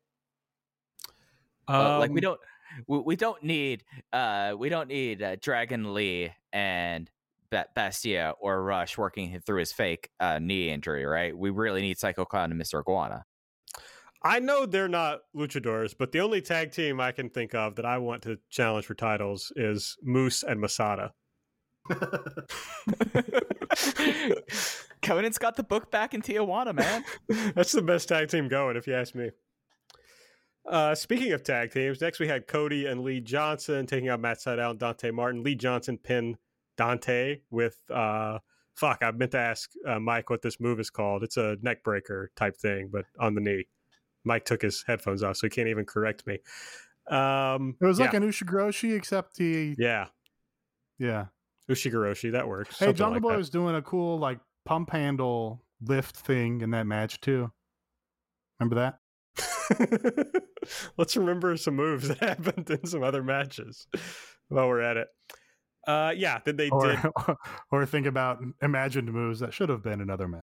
Um, 1.66 1.98
like 1.98 2.10
we 2.10 2.20
don't 2.20 2.40
we, 2.86 2.98
we 2.98 3.16
don't 3.16 3.42
need 3.42 3.84
uh 4.12 4.54
we 4.58 4.68
don't 4.68 4.88
need 4.88 5.22
uh, 5.22 5.36
Dragon 5.36 5.94
Lee 5.94 6.32
and 6.52 7.10
Bastia 7.50 8.34
or 8.40 8.62
Rush 8.62 8.98
working 8.98 9.40
through 9.40 9.60
his 9.60 9.72
fake 9.72 10.10
uh, 10.20 10.38
knee 10.38 10.70
injury, 10.70 11.04
right? 11.04 11.36
We 11.36 11.50
really 11.50 11.80
need 11.80 11.98
Psycho 11.98 12.24
Clown 12.24 12.52
and 12.52 12.60
Mr. 12.60 12.80
Iguana. 12.80 13.24
I 14.22 14.40
know 14.40 14.66
they're 14.66 14.88
not 14.88 15.20
luchadors, 15.34 15.94
but 15.96 16.12
the 16.12 16.20
only 16.20 16.40
tag 16.42 16.72
team 16.72 17.00
I 17.00 17.12
can 17.12 17.30
think 17.30 17.54
of 17.54 17.76
that 17.76 17.86
I 17.86 17.98
want 17.98 18.22
to 18.24 18.38
challenge 18.50 18.86
for 18.86 18.94
titles 18.94 19.52
is 19.54 19.96
Moose 20.02 20.42
and 20.42 20.60
Masada. 20.60 21.12
Konnan's 25.02 25.38
got 25.38 25.56
the 25.56 25.62
book 25.62 25.90
back 25.90 26.14
in 26.14 26.22
Tijuana, 26.22 26.74
man. 26.74 27.04
That's 27.54 27.72
the 27.72 27.82
best 27.82 28.08
tag 28.08 28.28
team 28.28 28.48
going, 28.48 28.76
if 28.76 28.86
you 28.88 28.94
ask 28.94 29.14
me. 29.14 29.30
Uh, 30.68 30.94
speaking 30.94 31.32
of 31.32 31.42
tag 31.42 31.72
teams, 31.72 32.00
next 32.00 32.20
we 32.20 32.28
had 32.28 32.46
Cody 32.46 32.86
and 32.86 33.02
Lee 33.02 33.20
Johnson 33.20 33.86
taking 33.86 34.08
out 34.10 34.20
Matt 34.20 34.38
Sydal 34.38 34.70
and 34.70 34.78
Dante 34.78 35.10
Martin. 35.10 35.42
Lee 35.42 35.54
Johnson 35.54 35.96
pinned 35.96 36.36
Dante 36.76 37.40
with 37.50 37.78
uh, 37.90 38.38
fuck. 38.74 38.98
I 39.02 39.10
meant 39.12 39.32
to 39.32 39.38
ask 39.38 39.70
uh, 39.86 39.98
Mike 39.98 40.28
what 40.28 40.42
this 40.42 40.60
move 40.60 40.78
is 40.78 40.90
called. 40.90 41.22
It's 41.22 41.38
a 41.38 41.56
neck 41.62 41.82
breaker 41.82 42.30
type 42.36 42.56
thing, 42.56 42.90
but 42.92 43.06
on 43.18 43.34
the 43.34 43.40
knee. 43.40 43.66
Mike 44.24 44.44
took 44.44 44.60
his 44.60 44.84
headphones 44.86 45.22
off, 45.22 45.36
so 45.36 45.46
he 45.46 45.50
can't 45.50 45.68
even 45.68 45.86
correct 45.86 46.26
me. 46.26 46.38
Um, 47.08 47.76
it 47.80 47.86
was 47.86 47.98
yeah. 47.98 48.06
like 48.06 48.14
an 48.14 48.22
Ushigoroshi, 48.22 48.94
except 48.94 49.38
he. 49.38 49.74
Yeah. 49.78 50.06
Yeah. 50.98 51.26
Ushigoroshi, 51.70 52.32
that 52.32 52.46
works. 52.46 52.78
Hey, 52.78 52.92
Jungle 52.92 53.12
like 53.12 53.22
Boy 53.22 53.30
that. 53.30 53.38
was 53.38 53.50
doing 53.50 53.74
a 53.74 53.82
cool 53.82 54.18
like 54.18 54.38
pump 54.66 54.90
handle 54.90 55.62
lift 55.80 56.16
thing 56.16 56.60
in 56.60 56.70
that 56.72 56.86
match 56.86 57.20
too. 57.20 57.50
Remember 58.60 58.74
that? 58.76 58.98
Let's 60.96 61.16
remember 61.16 61.56
some 61.56 61.76
moves 61.76 62.08
that 62.08 62.18
happened 62.18 62.70
in 62.70 62.86
some 62.86 63.02
other 63.02 63.22
matches 63.22 63.86
while 64.48 64.68
we're 64.68 64.80
at 64.80 64.96
it. 64.96 65.08
Uh, 65.86 66.12
yeah, 66.16 66.38
then 66.44 66.56
they 66.56 66.68
or, 66.68 66.86
did. 66.86 66.98
or 67.72 67.86
think 67.86 68.06
about 68.06 68.40
imagined 68.62 69.12
moves 69.12 69.40
that 69.40 69.54
should 69.54 69.68
have 69.68 69.82
been 69.82 70.00
another 70.00 70.28
match. 70.28 70.42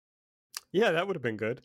Yeah, 0.72 0.92
that 0.92 1.06
would 1.06 1.16
have 1.16 1.22
been 1.22 1.36
good. 1.36 1.60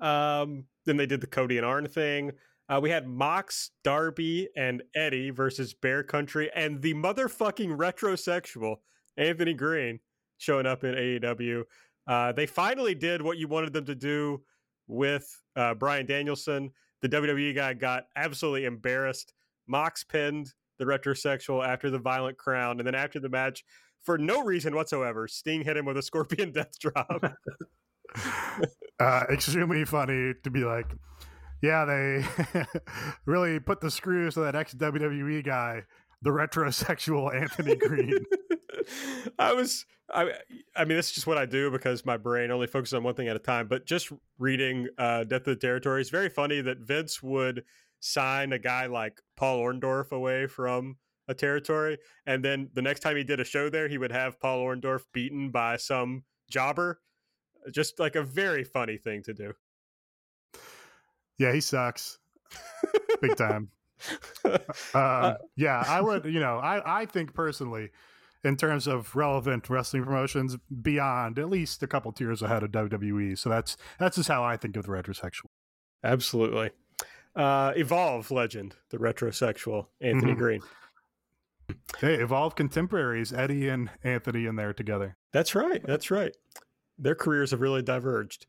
Um, 0.00 0.64
then 0.86 0.96
they 0.96 1.06
did 1.06 1.20
the 1.20 1.26
Cody 1.26 1.58
and 1.58 1.66
Arn 1.66 1.86
thing. 1.88 2.32
Uh, 2.68 2.80
we 2.82 2.90
had 2.90 3.06
Mox, 3.06 3.70
Darby, 3.82 4.48
and 4.56 4.82
Eddie 4.94 5.30
versus 5.30 5.74
Bear 5.74 6.02
Country, 6.02 6.50
and 6.54 6.82
the 6.82 6.94
motherfucking 6.94 7.76
retrosexual 7.76 8.76
Anthony 9.16 9.54
Greene 9.54 10.00
showing 10.36 10.66
up 10.66 10.84
in 10.84 10.94
AEW. 10.94 11.64
Uh, 12.06 12.32
they 12.32 12.46
finally 12.46 12.94
did 12.94 13.20
what 13.22 13.38
you 13.38 13.48
wanted 13.48 13.72
them 13.72 13.84
to 13.86 13.94
do 13.94 14.42
with 14.86 15.28
uh, 15.56 15.74
Bryan 15.74 16.06
Danielson. 16.06 16.70
The 17.02 17.08
WWE 17.08 17.54
guy 17.54 17.74
got 17.74 18.04
absolutely 18.16 18.64
embarrassed. 18.64 19.32
Mox 19.66 20.04
pinned 20.04 20.52
the 20.78 20.84
retrosexual 20.84 21.66
after 21.66 21.90
the 21.90 21.98
violent 21.98 22.38
crown, 22.38 22.78
and 22.78 22.86
then 22.86 22.94
after 22.94 23.20
the 23.20 23.28
match, 23.28 23.64
for 24.02 24.18
no 24.18 24.42
reason 24.42 24.74
whatsoever, 24.74 25.28
Sting 25.28 25.62
hit 25.62 25.76
him 25.76 25.84
with 25.84 25.96
a 25.96 26.02
scorpion 26.02 26.50
death 26.52 26.78
drop. 26.78 27.24
uh, 29.00 29.24
extremely 29.30 29.84
funny 29.84 30.34
to 30.42 30.50
be 30.50 30.64
like, 30.64 30.86
yeah, 31.62 31.84
they 31.84 32.64
really 33.26 33.58
put 33.58 33.80
the 33.80 33.90
screws 33.90 34.34
to 34.34 34.40
that 34.40 34.54
ex 34.54 34.74
WWE 34.74 35.44
guy, 35.44 35.82
the 36.22 36.30
retrosexual 36.30 37.34
Anthony 37.34 37.76
Greene. 37.76 38.24
I 39.38 39.52
was, 39.52 39.86
I, 40.12 40.32
I 40.76 40.84
mean, 40.84 40.96
this 40.96 41.08
is 41.08 41.12
just 41.12 41.26
what 41.26 41.38
I 41.38 41.46
do 41.46 41.70
because 41.70 42.04
my 42.04 42.16
brain 42.16 42.50
only 42.50 42.66
focuses 42.66 42.94
on 42.94 43.02
one 43.02 43.14
thing 43.14 43.28
at 43.28 43.36
a 43.36 43.40
time. 43.40 43.68
But 43.68 43.86
just 43.86 44.10
reading 44.38 44.88
uh, 44.98 45.24
Death 45.24 45.42
of 45.42 45.44
the 45.44 45.56
Territory, 45.56 46.00
it's 46.00 46.10
very 46.10 46.28
funny 46.28 46.60
that 46.60 46.78
Vince 46.78 47.22
would 47.22 47.64
sign 48.00 48.52
a 48.52 48.58
guy 48.58 48.86
like 48.86 49.20
Paul 49.36 49.60
Orndorff 49.60 50.12
away 50.12 50.46
from 50.46 50.96
a 51.26 51.34
territory, 51.34 51.98
and 52.26 52.42
then 52.42 52.70
the 52.72 52.80
next 52.80 53.00
time 53.00 53.16
he 53.16 53.24
did 53.24 53.38
a 53.38 53.44
show 53.44 53.68
there, 53.68 53.86
he 53.86 53.98
would 53.98 54.12
have 54.12 54.40
Paul 54.40 54.64
Orndorff 54.64 55.02
beaten 55.12 55.50
by 55.50 55.76
some 55.76 56.24
jobber. 56.50 57.00
Just 57.70 57.98
like 57.98 58.16
a 58.16 58.22
very 58.22 58.64
funny 58.64 58.96
thing 58.96 59.22
to 59.24 59.34
do. 59.34 59.52
Yeah, 61.38 61.52
he 61.52 61.60
sucks. 61.60 62.18
Big 63.20 63.36
time. 63.36 63.68
uh, 64.94 65.34
yeah, 65.56 65.84
I 65.86 66.00
would, 66.00 66.24
you 66.32 66.40
know, 66.40 66.58
I, 66.58 67.02
I 67.02 67.06
think 67.06 67.34
personally, 67.34 67.90
in 68.44 68.56
terms 68.56 68.86
of 68.86 69.14
relevant 69.16 69.68
wrestling 69.68 70.04
promotions, 70.04 70.56
beyond 70.82 71.38
at 71.38 71.48
least 71.50 71.82
a 71.82 71.86
couple 71.86 72.12
tiers 72.12 72.42
ahead 72.42 72.62
of 72.62 72.70
WWE. 72.70 73.36
So 73.38 73.48
that's 73.50 73.76
that's 73.98 74.16
just 74.16 74.28
how 74.28 74.44
I 74.44 74.56
think 74.56 74.76
of 74.76 74.84
the 74.86 74.92
retrosexual. 74.92 75.46
Absolutely. 76.04 76.70
Uh, 77.34 77.72
Evolve 77.76 78.30
legend, 78.30 78.76
the 78.90 78.98
retrosexual 78.98 79.86
Anthony 80.00 80.32
Mhm. 80.32 80.38
Greene. 80.38 80.62
Hey, 82.00 82.14
Evolve 82.14 82.54
contemporaries, 82.54 83.32
Eddie 83.32 83.68
and 83.68 83.90
Anthony 84.02 84.46
in 84.46 84.56
there 84.56 84.72
together. 84.72 85.16
That's 85.32 85.54
right. 85.54 85.82
That's 85.84 86.10
right. 86.10 86.34
Their 86.96 87.14
careers 87.14 87.50
have 87.50 87.60
really 87.60 87.82
diverged. 87.82 88.46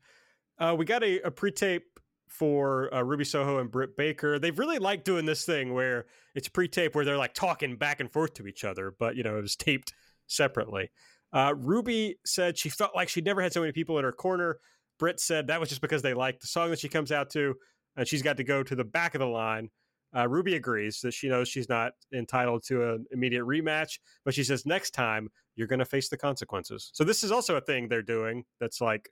Uh, 0.58 0.74
we 0.78 0.84
got 0.84 1.02
a, 1.02 1.20
a 1.20 1.30
pre-tape 1.30 1.89
for 2.30 2.92
uh, 2.94 3.02
Ruby 3.02 3.24
Soho 3.24 3.58
and 3.58 3.70
Britt 3.70 3.96
Baker. 3.96 4.38
They've 4.38 4.58
really 4.58 4.78
liked 4.78 5.04
doing 5.04 5.26
this 5.26 5.44
thing 5.44 5.74
where 5.74 6.06
it's 6.34 6.48
pre-tape 6.48 6.94
where 6.94 7.04
they're 7.04 7.18
like 7.18 7.34
talking 7.34 7.76
back 7.76 7.98
and 8.00 8.10
forth 8.10 8.34
to 8.34 8.46
each 8.46 8.64
other, 8.64 8.94
but 8.98 9.16
you 9.16 9.24
know 9.24 9.36
it 9.36 9.42
was 9.42 9.56
taped 9.56 9.92
separately. 10.28 10.90
Uh, 11.32 11.54
Ruby 11.56 12.16
said 12.24 12.56
she 12.56 12.68
felt 12.68 12.94
like 12.94 13.08
she 13.08 13.20
never 13.20 13.42
had 13.42 13.52
so 13.52 13.60
many 13.60 13.72
people 13.72 13.98
in 13.98 14.04
her 14.04 14.12
corner. 14.12 14.58
Britt 14.98 15.18
said 15.18 15.48
that 15.48 15.58
was 15.58 15.68
just 15.68 15.80
because 15.80 16.02
they 16.02 16.14
liked 16.14 16.40
the 16.40 16.46
song 16.46 16.70
that 16.70 16.78
she 16.78 16.88
comes 16.88 17.10
out 17.10 17.30
to, 17.30 17.56
and 17.96 18.06
she's 18.06 18.22
got 18.22 18.36
to 18.36 18.44
go 18.44 18.62
to 18.62 18.74
the 18.76 18.84
back 18.84 19.14
of 19.14 19.18
the 19.18 19.26
line. 19.26 19.68
Uh, 20.16 20.28
Ruby 20.28 20.54
agrees 20.54 21.00
that 21.00 21.14
she 21.14 21.28
knows 21.28 21.48
she's 21.48 21.68
not 21.68 21.92
entitled 22.12 22.64
to 22.64 22.90
an 22.90 23.06
immediate 23.10 23.44
rematch, 23.44 23.98
but 24.24 24.34
she 24.34 24.44
says 24.44 24.66
next 24.66 24.90
time 24.90 25.28
you're 25.56 25.68
going 25.68 25.78
to 25.78 25.84
face 25.84 26.08
the 26.08 26.16
consequences. 26.16 26.90
So 26.94 27.04
this 27.04 27.22
is 27.22 27.32
also 27.32 27.56
a 27.56 27.60
thing 27.60 27.88
they're 27.88 28.02
doing 28.02 28.44
that's 28.60 28.80
like 28.80 29.10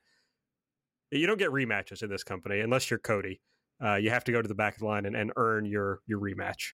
you 1.10 1.26
don't 1.26 1.38
get 1.38 1.50
rematches 1.50 2.02
in 2.02 2.10
this 2.10 2.24
company 2.24 2.60
unless 2.60 2.90
you're 2.90 2.98
Cody. 2.98 3.40
Uh, 3.82 3.94
you 3.94 4.10
have 4.10 4.24
to 4.24 4.32
go 4.32 4.42
to 4.42 4.48
the 4.48 4.54
back 4.54 4.74
of 4.74 4.80
the 4.80 4.86
line 4.86 5.06
and, 5.06 5.16
and 5.16 5.32
earn 5.36 5.64
your 5.64 6.00
your 6.06 6.20
rematch. 6.20 6.72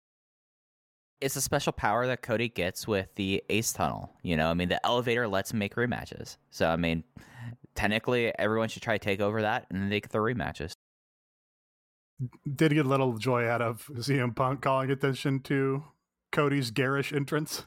It's 1.21 1.35
a 1.35 1.41
special 1.41 1.71
power 1.71 2.05
that 2.07 2.21
Cody 2.21 2.49
gets 2.49 2.87
with 2.87 3.13
the 3.15 3.43
Ace 3.49 3.71
Tunnel. 3.71 4.13
You 4.23 4.35
know, 4.35 4.49
I 4.49 4.53
mean, 4.53 4.69
the 4.69 4.85
elevator 4.85 5.27
lets 5.27 5.51
him 5.51 5.59
make 5.59 5.75
rematches. 5.75 6.37
So, 6.51 6.67
I 6.67 6.75
mean, 6.75 7.03
technically, 7.75 8.37
everyone 8.37 8.67
should 8.67 8.81
try 8.81 8.97
to 8.97 9.03
take 9.03 9.21
over 9.21 9.41
that 9.41 9.67
and 9.69 9.91
they 9.91 10.01
get 10.01 10.11
the 10.11 10.19
rematches. 10.19 10.73
Did 12.53 12.73
get 12.73 12.85
a 12.85 12.89
little 12.89 13.17
joy 13.17 13.47
out 13.47 13.61
of 13.61 13.85
CM 13.93 14.35
Punk 14.35 14.61
calling 14.61 14.91
attention 14.91 15.39
to 15.41 15.83
Cody's 16.31 16.71
garish 16.71 17.13
entrance. 17.13 17.65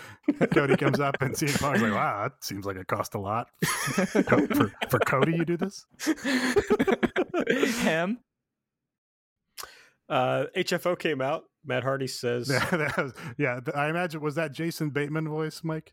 Cody 0.52 0.76
comes 0.76 1.00
up 1.00 1.16
and 1.20 1.34
CM 1.34 1.60
Punk's 1.60 1.82
like, 1.82 1.92
wow, 1.92 2.22
that 2.24 2.44
seems 2.44 2.64
like 2.64 2.76
it 2.76 2.86
cost 2.86 3.14
a 3.14 3.18
lot. 3.20 3.48
For, 3.64 4.72
for 4.88 4.98
Cody, 5.00 5.32
you 5.36 5.44
do 5.44 5.56
this? 5.56 5.84
Him? 7.82 8.18
Uh, 10.08 10.44
HFO 10.56 10.98
came 10.98 11.20
out. 11.20 11.44
Matt 11.64 11.82
Hardy 11.84 12.06
says, 12.08 12.48
Yeah, 12.50 12.64
that 12.70 12.96
was, 12.96 13.12
yeah, 13.38 13.60
I 13.74 13.88
imagine, 13.88 14.20
was 14.20 14.34
that 14.34 14.52
Jason 14.52 14.90
Bateman 14.90 15.28
voice, 15.28 15.62
Mike? 15.62 15.92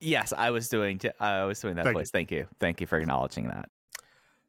Yes, 0.00 0.32
I 0.36 0.50
was 0.50 0.68
doing. 0.68 0.98
j- 0.98 1.12
I 1.18 1.44
was 1.44 1.58
doing 1.60 1.76
that 1.76 1.84
Thank 1.84 1.94
you. 1.94 2.00
voice. 2.00 2.10
Thank 2.10 2.30
you. 2.30 2.46
Thank 2.60 2.80
you 2.82 2.86
for 2.86 2.98
acknowledging 2.98 3.48
that. 3.48 3.68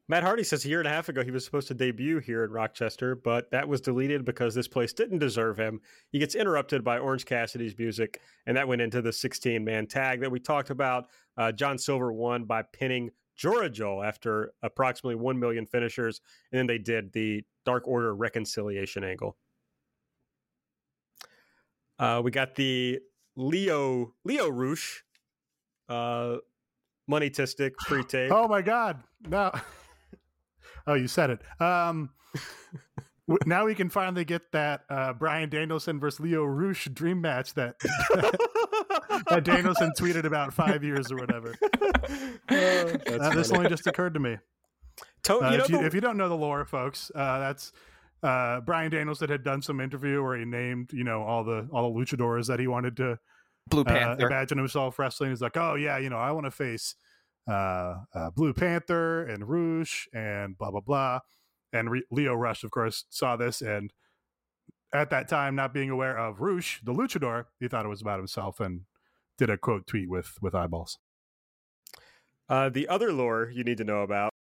Matt 0.09 0.23
Hardy 0.23 0.43
says 0.43 0.63
a 0.63 0.69
year 0.69 0.79
and 0.79 0.88
a 0.88 0.91
half 0.91 1.09
ago 1.09 1.21
he 1.21 1.31
was 1.31 1.43
supposed 1.43 1.67
to 1.67 1.73
debut 1.73 2.19
here 2.19 2.45
in 2.45 2.51
Rochester, 2.51 3.13
but 3.13 3.51
that 3.51 3.67
was 3.67 3.81
deleted 3.81 4.23
because 4.23 4.55
this 4.55 4.67
place 4.67 4.93
didn't 4.93 5.19
deserve 5.19 5.57
him. 5.57 5.81
He 6.11 6.19
gets 6.19 6.34
interrupted 6.34 6.84
by 6.84 6.97
Orange 6.97 7.25
Cassidy's 7.25 7.77
music, 7.77 8.21
and 8.45 8.55
that 8.55 8.67
went 8.67 8.81
into 8.81 9.01
the 9.01 9.11
16 9.11 9.63
man 9.63 9.85
tag 9.85 10.21
that 10.21 10.31
we 10.31 10.39
talked 10.39 10.69
about. 10.69 11.07
Uh, 11.35 11.51
John 11.51 11.77
Silver 11.77 12.13
won 12.13 12.45
by 12.45 12.61
pinning 12.61 13.09
Jora 13.38 13.69
Johl 13.69 14.01
after 14.05 14.53
approximately 14.63 15.15
1 15.15 15.38
million 15.38 15.65
finishers, 15.65 16.21
and 16.51 16.59
then 16.59 16.67
they 16.67 16.77
did 16.77 17.11
the 17.11 17.43
Dark 17.65 17.85
Order 17.85 18.15
reconciliation 18.15 19.03
angle. 19.03 19.35
Uh, 21.99 22.21
we 22.23 22.31
got 22.31 22.55
the 22.55 22.99
Lio 23.35 24.13
Lio 24.23 24.47
Roosh 24.47 25.01
uh, 25.89 26.38
money 27.07 27.29
tistic 27.29 27.73
pre 27.77 28.03
tape. 28.07 28.31
Oh 28.31 28.47
my 28.47 28.61
God. 28.61 29.03
No. 29.27 29.51
oh, 30.88 30.93
you 30.95 31.07
said 31.07 31.30
it. 31.30 31.41
Um, 31.61 32.09
now 33.45 33.65
we 33.65 33.76
can 33.76 33.89
finally 33.89 34.23
get 34.26 34.51
that 34.53 34.81
uh, 34.89 35.14
Bryan 35.14 35.49
Danielson 35.49 35.99
versus 35.99 36.19
Lio 36.22 36.43
Roosh 36.43 36.88
dream 36.93 37.19
match 37.22 37.53
that, 37.55 37.76
that 39.30 39.41
Danielson 39.43 39.91
tweeted 39.97 40.23
about 40.23 40.53
five 40.53 40.84
years 40.84 41.11
or 41.11 41.18
whatever. 41.18 41.53
Uh, 42.49 43.30
this 43.34 43.51
only 43.51 43.68
just 43.68 43.85
occurred 43.88 44.14
to 44.14 44.19
me. 44.19 44.38
To- 45.23 45.39
Uh, 45.39 45.51
you 45.51 45.57
know 45.57 45.64
if, 45.64 45.69
you, 45.69 45.77
the- 45.80 45.85
if 45.85 45.93
you 45.93 45.99
don't 46.01 46.15
know 46.18 46.30
the 46.30 46.35
lore, 46.38 46.64
folks, 46.65 47.11
uh, 47.14 47.39
that's 47.39 47.73
uh, 48.23 48.61
Bryan 48.61 48.89
Danielson 48.91 49.30
had 49.30 49.43
done 49.43 49.61
some 49.61 49.81
interview 49.81 50.23
where 50.23 50.38
he 50.38 50.45
named, 50.45 50.91
you 50.93 51.03
know, 51.03 51.22
all 51.23 51.43
the 51.43 51.68
all 51.72 51.91
the 51.93 51.99
luchadors 51.99 52.47
that 52.47 52.59
he 52.59 52.68
wanted 52.68 52.95
to 52.97 53.19
Blue 53.69 53.81
uh, 53.81 53.85
Panther. 53.85 54.27
imagine 54.27 54.57
himself 54.57 54.97
wrestling. 54.99 55.31
He's 55.31 55.41
like, 55.41 55.57
oh 55.57 55.76
yeah, 55.76 55.97
you 55.97 56.09
know, 56.09 56.18
I 56.18 56.31
want 56.31 56.45
to 56.45 56.51
face 56.51 56.95
uh, 57.48 57.95
uh, 58.14 58.30
Blue 58.32 58.53
Panther 58.53 59.24
and 59.26 59.48
Roosh 59.48 60.07
and 60.14 60.57
blah 60.57 60.72
blah 60.72 60.82
blah. 60.82 61.19
And 61.74 61.91
Re- 61.91 62.06
Lio 62.11 62.34
Rush, 62.34 62.64
of 62.64 62.72
course, 62.72 63.06
saw 63.10 63.36
this 63.36 63.61
and 63.61 63.91
at 64.94 65.10
that 65.10 65.28
time, 65.28 65.56
not 65.56 65.74
being 65.74 65.90
aware 65.90 66.18
of 66.18 66.40
Roosh, 66.40 66.80
the 66.82 66.94
luchador, 66.94 67.45
he 67.60 67.68
thought 67.68 67.86
it 67.86 67.90
was 67.90 68.02
about 68.02 68.19
himself 68.19 68.60
and 68.60 68.82
did 69.38 69.49
a 69.49 69.57
quote 69.57 69.86
tweet 69.86 70.10
with 70.10 70.38
with 70.41 70.56
eyeballs. 70.56 70.98
Uh, 72.49 72.69
the 72.69 72.88
other 72.88 73.11
lore 73.11 73.52
you 73.53 73.64
need 73.64 73.78
to 73.78 73.84
know 73.84 74.02
about 74.02 74.32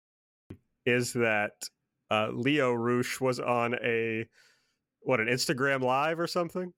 is 0.84 1.12
that 1.14 1.52
uh, 2.10 2.28
Lio 2.32 2.72
Roosh 2.72 3.20
was 3.20 3.40
on 3.40 3.74
a 3.82 4.26
what 5.00 5.20
an 5.20 5.26
Instagram 5.26 5.82
live 5.82 6.20
or 6.20 6.26
something 6.26 6.72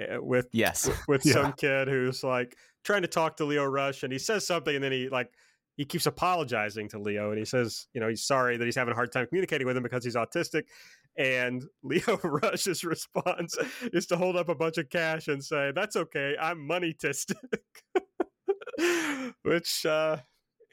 uh, 0.00 0.22
with 0.22 0.48
yes. 0.52 0.90
with 1.06 1.22
Yeah. 1.26 1.32
some 1.34 1.52
kid 1.52 1.88
who's 1.88 2.24
like 2.24 2.56
trying 2.84 3.02
to 3.02 3.08
talk 3.08 3.36
to 3.36 3.44
Lio 3.44 3.64
Rush 3.64 4.02
and 4.02 4.12
he 4.12 4.18
says 4.18 4.46
something 4.46 4.74
and 4.74 4.82
then 4.82 4.92
he 4.92 5.08
like 5.08 5.32
he 5.76 5.84
keeps 5.84 6.06
apologizing 6.06 6.88
to 6.88 6.98
Lio 6.98 7.30
and 7.30 7.38
he 7.38 7.44
says 7.44 7.86
you 7.92 8.00
know 8.00 8.08
he's 8.08 8.24
sorry 8.24 8.56
that 8.56 8.64
he's 8.64 8.76
having 8.76 8.92
a 8.92 8.94
hard 8.94 9.12
time 9.12 9.26
communicating 9.26 9.66
with 9.66 9.76
him 9.76 9.82
because 9.82 10.04
he's 10.04 10.16
autistic 10.16 10.64
and 11.16 11.64
Lio 11.82 12.18
Rush's 12.22 12.84
response 12.84 13.56
is 13.92 14.06
to 14.06 14.16
hold 14.16 14.36
up 14.36 14.48
a 14.48 14.54
bunch 14.54 14.78
of 14.78 14.88
cash 14.90 15.28
and 15.28 15.42
say 15.44 15.72
that's 15.74 15.96
okay 15.96 16.36
I'm 16.40 16.66
money 16.66 16.94
tistic 16.94 17.34
which 19.42 19.86
uh 19.86 20.18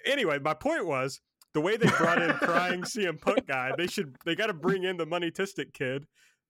anyway 0.06 0.40
my 0.40 0.54
point 0.54 0.86
was 0.86 1.22
the 1.54 1.62
way 1.62 1.78
they 1.78 1.90
brought 1.98 2.22
in 2.22 2.32
crying 2.34 2.82
CM 2.84 3.20
Punk 3.20 3.48
guy 3.48 3.72
they 3.78 3.88
should 3.88 4.16
they 4.26 4.36
got 4.36 4.48
to 4.48 4.54
bring 4.54 4.84
in 4.84 4.98
the 4.98 5.06
money 5.06 5.32
tistic 5.32 5.74
kid 5.74 6.06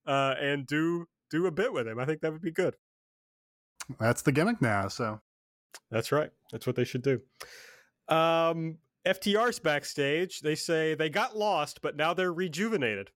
uh 0.06 0.34
and 0.40 0.66
do 0.66 1.06
do 1.30 1.46
a 1.46 1.50
bit 1.50 1.72
with 1.72 1.88
him 1.88 1.98
I 1.98 2.04
think 2.04 2.20
that 2.20 2.32
would 2.32 2.42
be 2.42 2.52
good 2.52 2.76
That's 3.98 4.22
the 4.22 4.32
gimmick 4.32 4.60
now. 4.60 4.88
So 4.88 5.20
That's 5.90 6.12
right. 6.12 6.30
That's 6.52 6.66
what 6.66 6.76
they 6.76 6.84
should 6.84 7.02
do. 7.02 7.20
Um, 8.08 8.78
FTR's 9.04 9.58
backstage. 9.58 10.40
They 10.40 10.54
say 10.54 10.94
they 10.94 11.08
got 11.08 11.36
lost, 11.36 11.80
but 11.82 11.96
now 11.96 12.12
they're 12.14 12.32
rejuvenated. 12.32 13.10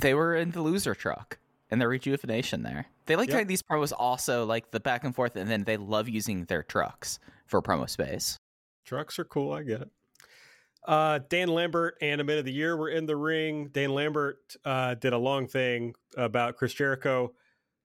They 0.00 0.14
were 0.14 0.34
in 0.36 0.50
the 0.50 0.60
loser 0.62 0.94
truck 0.94 1.38
and 1.70 1.80
the 1.80 1.88
rejuvenation 1.88 2.62
there. 2.62 2.86
They 3.06 3.16
like 3.16 3.30
Yep. 3.30 3.48
these 3.48 3.62
promos 3.62 3.92
also 3.96 4.44
like 4.44 4.70
the 4.70 4.80
back 4.80 5.04
and 5.04 5.14
forth, 5.14 5.36
and 5.36 5.50
then 5.50 5.64
they 5.64 5.76
love 5.76 6.08
using 6.08 6.44
their 6.44 6.62
trucks 6.62 7.18
for 7.46 7.62
promo 7.62 7.88
space. 7.88 8.38
Trucks 8.84 9.18
are 9.18 9.24
cool. 9.24 9.52
I 9.52 9.62
get 9.62 9.82
it. 9.82 9.90
Uh, 10.86 11.18
Dan 11.28 11.48
Lambert 11.48 11.96
and 12.00 12.20
a 12.20 12.24
minute 12.24 12.40
of 12.40 12.44
the 12.44 12.52
year 12.52 12.76
were 12.76 12.90
in 12.90 13.06
the 13.06 13.16
ring. 13.16 13.68
Dan 13.72 13.90
Lambert 13.90 14.54
uh, 14.64 14.94
did 14.94 15.12
a 15.12 15.18
long 15.18 15.48
thing 15.48 15.94
about 16.16 16.56
Chris 16.56 16.72
Jericho. 16.74 17.34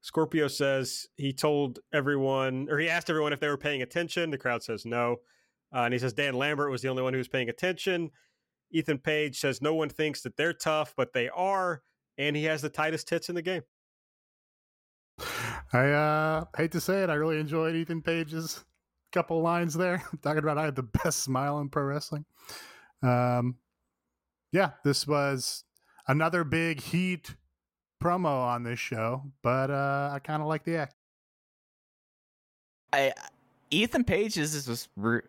Scorpio 0.02 0.48
says 0.48 1.08
he 1.16 1.32
told 1.32 1.80
everyone, 1.94 2.68
or 2.70 2.80
he 2.80 2.90
asked 2.90 3.10
everyone 3.10 3.34
if 3.34 3.40
they 3.40 3.48
were 3.48 3.58
paying 3.58 3.82
attention. 3.82 4.32
The 4.32 4.38
crowd 4.38 4.64
says 4.64 4.86
no. 4.86 5.18
Uh, 5.74 5.82
and 5.84 5.94
he 5.94 6.00
says 6.00 6.14
Dan 6.14 6.34
Lambert 6.34 6.72
was 6.72 6.82
the 6.82 6.90
only 6.90 7.04
one 7.04 7.14
who 7.14 7.20
was 7.20 7.28
paying 7.28 7.50
attention. 7.50 8.10
Ethan 8.72 8.98
Page 8.98 9.40
says 9.40 9.62
no 9.62 9.74
one 9.74 9.90
thinks 9.90 10.22
that 10.22 10.38
they're 10.38 10.54
tough, 10.54 10.94
but 10.98 11.14
they 11.14 11.30
are. 11.30 11.82
And 12.18 12.36
he 12.36 12.46
has 12.46 12.62
the 12.62 12.70
tightest 12.70 13.08
tits 13.08 13.30
in 13.30 13.36
the 13.36 13.42
game. 13.42 13.62
I 15.74 15.92
uh, 15.92 16.46
hate 16.58 16.72
to 16.72 16.82
say 16.82 17.04
it, 17.04 17.10
I 17.10 17.14
really 17.14 17.40
enjoyed 17.40 17.76
Ethan 17.76 18.02
Page's 18.02 18.66
couple 19.12 19.42
lines 19.42 19.74
there, 19.74 20.04
talking 20.22 20.44
about 20.44 20.58
I 20.58 20.66
have 20.66 20.76
the 20.76 20.84
best 20.84 21.20
smile 21.20 21.60
in 21.60 21.70
pro 21.70 21.84
wrestling. 21.84 22.26
Um, 23.04 23.58
yeah, 24.52 24.72
this 24.84 25.08
was 25.08 25.64
another 26.08 26.44
big 26.44 26.82
heat 26.82 27.36
promo 28.02 28.46
on 28.46 28.64
this 28.64 28.80
show, 28.80 29.24
but 29.42 29.70
uh, 29.70 30.12
I 30.14 30.20
kind 30.20 30.42
of 30.42 30.48
like 30.48 30.64
the 30.64 30.78
act. 30.78 30.96
I 32.92 33.14
Ethan 33.70 34.04
Page 34.04 34.38
is 34.38 34.66
just 34.66 34.90
re- 34.98 35.22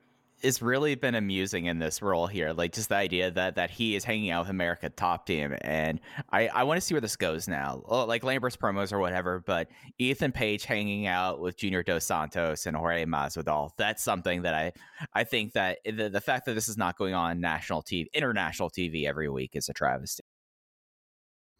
is 0.42 0.60
really 0.60 0.96
been 0.96 1.14
amusing 1.14 1.66
in 1.66 1.78
this 1.78 2.02
role 2.02 2.26
here. 2.26 2.52
Like 2.52 2.72
just 2.72 2.88
the 2.88 2.96
idea 2.96 3.30
that 3.30 3.54
that 3.54 3.70
he 3.70 3.94
is 3.94 4.04
hanging 4.04 4.30
out 4.30 4.42
with 4.42 4.50
America 4.50 4.90
Top 4.90 5.26
Team, 5.26 5.56
and 5.60 6.00
I 6.32 6.48
I 6.48 6.64
want 6.64 6.78
to 6.78 6.80
see 6.80 6.94
where 6.94 7.00
this 7.00 7.16
goes 7.16 7.46
now. 7.46 7.82
Like 7.86 8.24
Lambert's 8.24 8.56
promos 8.56 8.92
or 8.92 8.98
whatever, 8.98 9.42
but 9.46 9.68
Ethan 9.98 10.32
Page 10.32 10.64
hanging 10.64 11.06
out 11.06 11.40
with 11.40 11.56
Junior 11.56 11.82
Dos 11.82 12.04
Santos 12.04 12.66
and 12.66 12.76
Jorge 12.76 13.04
Masvidal. 13.04 13.70
That's 13.76 14.02
something 14.02 14.42
that 14.42 14.54
I 14.54 14.72
I 15.14 15.24
think 15.24 15.52
that 15.52 15.78
the 15.84 16.10
the 16.10 16.20
fact 16.20 16.46
that 16.46 16.54
this 16.54 16.68
is 16.68 16.76
not 16.76 16.98
going 16.98 17.14
on 17.14 17.40
national 17.40 17.82
TV, 17.82 18.06
international 18.12 18.70
TV 18.70 19.06
every 19.06 19.28
week 19.28 19.52
is 19.54 19.68
a 19.68 19.72
travesty. 19.72 20.24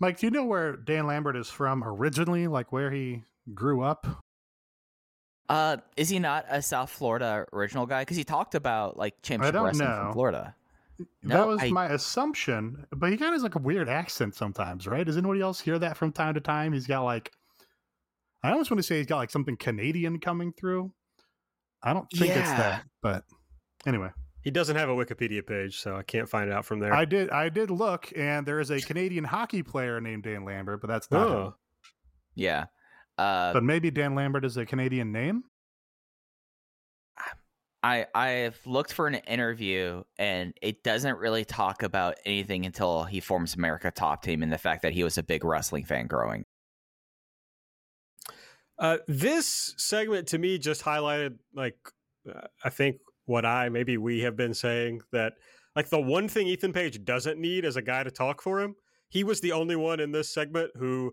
Mike, 0.03 0.19
do 0.19 0.27
you 0.27 0.33
know 0.33 0.45
where 0.45 0.75
Dan 0.75 1.07
Lambert 1.07 1.37
is 1.37 1.49
from 1.49 1.85
originally? 1.85 2.49
Like 2.49 2.73
where 2.73 2.91
he 2.91 3.23
grew 3.55 3.83
up? 3.83 4.05
Uh, 5.49 5.77
is 5.97 6.09
he 6.09 6.19
not 6.19 6.45
a 6.49 6.61
South 6.61 6.91
Florida 6.91 7.47
original 7.53 7.87
guy? 7.87 8.03
Because 8.03 8.17
he 8.17 8.25
talked 8.25 8.57
about 8.57 8.97
like 8.97 9.15
championship 9.23 9.63
wrestling 9.63 9.89
know. 9.89 9.97
from 9.97 10.13
Florida. 10.13 10.57
No, 11.23 11.37
that 11.37 11.47
was 11.47 11.63
I, 11.63 11.71
my 11.71 11.87
assumption, 11.87 12.85
but 12.91 13.13
he 13.13 13.17
kind 13.17 13.29
of 13.29 13.35
has 13.35 13.43
like 13.45 13.55
a 13.55 13.61
weird 13.61 13.89
accent 13.89 14.35
sometimes, 14.35 14.89
right? 14.89 15.07
Does 15.07 15.17
anybody 15.17 15.41
else 15.41 15.61
hear 15.61 15.79
that 15.79 15.97
from 15.97 16.11
time 16.11 16.35
to 16.35 16.41
time? 16.41 16.73
He's 16.73 16.89
got 16.89 17.03
like, 17.03 17.31
I 18.43 18.51
almost 18.51 18.73
want 18.73 18.81
to 18.81 18.83
say 18.83 18.97
he's 18.97 19.07
got 19.07 19.19
like 19.19 19.31
something 19.31 19.57
Canadian 19.57 20.19
coming 20.19 20.53
through. 20.53 20.93
I 21.81 21.93
don't 21.93 22.11
think 22.11 22.35
yeah. 22.35 22.41
it's 22.41 22.51
that, 22.51 22.85
but 23.03 23.23
anyway. 23.87 24.11
He 24.43 24.51
doesn't 24.51 24.77
have 24.77 24.89
a 24.89 24.95
Wikipedia 24.95 25.47
page, 25.47 25.79
so 25.79 25.97
I 25.97 26.03
can't 26.03 26.29
find 26.29 26.51
it 26.51 26.53
out 26.53 26.65
from 26.65 26.81
there. 26.81 26.93
I 26.93 27.05
did, 27.05 27.31
I 27.31 27.49
did 27.49 27.71
look, 27.71 28.13
and 28.17 28.47
there 28.47 28.59
is 28.59 28.71
a 28.71 28.81
Canadian 28.81 29.25
hockey 29.25 29.63
player 29.63 30.01
named 30.01 30.25
Dan 30.25 30.45
Lambert, 30.45 30.81
but 30.81 30.89
that's 30.89 31.11
not 31.11 31.29
oh. 31.29 31.45
him. 31.47 31.53
Yeah, 32.35 32.65
uh, 33.19 33.53
but 33.53 33.63
maybe 33.63 33.91
Dan 33.91 34.15
Lambert 34.15 34.45
is 34.45 34.57
a 34.57 34.67
Canadian 34.67 35.13
name. 35.13 35.45
I 37.83 38.07
I've 38.15 38.61
looked 38.65 38.93
for 38.93 39.07
an 39.07 39.15
interview 39.15 40.05
and 40.17 40.55
it 40.63 40.85
doesn't 40.85 41.19
really 41.19 41.45
talk 41.45 41.83
about 41.83 42.17
anything 42.25 42.65
until 42.65 43.05
he 43.05 43.21
forms 43.21 43.55
America 43.55 43.91
Top 43.91 44.23
Team 44.23 44.43
and 44.43 44.53
the 44.53 44.59
fact 44.59 44.83
that 44.83 44.93
he 44.93 45.03
was 45.03 45.19
a 45.19 45.23
big 45.23 45.45
wrestling 45.45 45.85
fan 45.85 46.07
growing. 46.07 46.45
Uh, 48.79 48.99
this 49.09 49.75
segment 49.77 50.29
to 50.29 50.39
me 50.39 50.59
just 50.59 50.83
highlighted 50.83 51.39
like 51.55 51.77
uh, 52.33 52.47
I 52.65 52.71
think 52.71 52.97
what 53.27 53.45
I 53.45 53.69
maybe 53.69 53.97
we 53.97 54.21
have 54.21 54.37
been 54.37 54.55
saying 54.55 55.01
that 55.13 55.35
like 55.77 55.89
the 55.89 56.01
one 56.01 56.29
thing 56.29 56.47
Ethan 56.47 56.73
Page 56.73 57.05
doesn't 57.05 57.39
need 57.39 57.65
is 57.65 57.77
a 57.77 57.83
guy 57.83 58.03
to 58.03 58.11
talk 58.11 58.43
for 58.43 58.61
him. 58.61 58.75
He 59.09 59.25
was 59.25 59.41
the 59.41 59.53
only 59.53 59.77
one 59.77 60.01
in 60.01 60.13
this 60.13 60.33
segment 60.33 60.71
who 60.77 61.13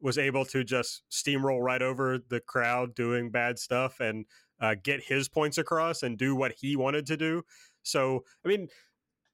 was 0.00 0.18
able 0.18 0.44
to 0.46 0.64
just 0.64 1.02
steamroll 1.10 1.60
right 1.60 1.82
over 1.82 2.18
the 2.28 2.40
crowd 2.40 2.94
doing 2.94 3.30
bad 3.30 3.58
stuff 3.58 4.00
and 4.00 4.24
uh, 4.60 4.74
get 4.82 5.02
his 5.02 5.28
points 5.28 5.58
across 5.58 6.02
and 6.02 6.18
do 6.18 6.34
what 6.34 6.52
he 6.58 6.76
wanted 6.76 7.06
to 7.06 7.16
do. 7.16 7.42
So, 7.82 8.24
I 8.44 8.48
mean, 8.48 8.68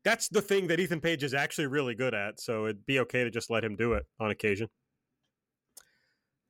that's 0.05 0.29
the 0.29 0.43
thing 0.43 0.69
that 0.69 0.81
Ethan 0.81 1.01
Page 1.01 1.25
is 1.25 1.35
actually 1.35 1.67
really 1.67 1.95
good 1.95 2.15
at. 2.15 2.41
So 2.41 2.67
it'd 2.67 2.87
be 2.87 3.01
okay 3.01 3.25
to 3.25 3.31
just 3.31 3.51
let 3.51 3.65
him 3.65 3.77
do 3.77 3.95
it 3.95 4.07
on 4.21 4.31
occasion. 4.31 4.69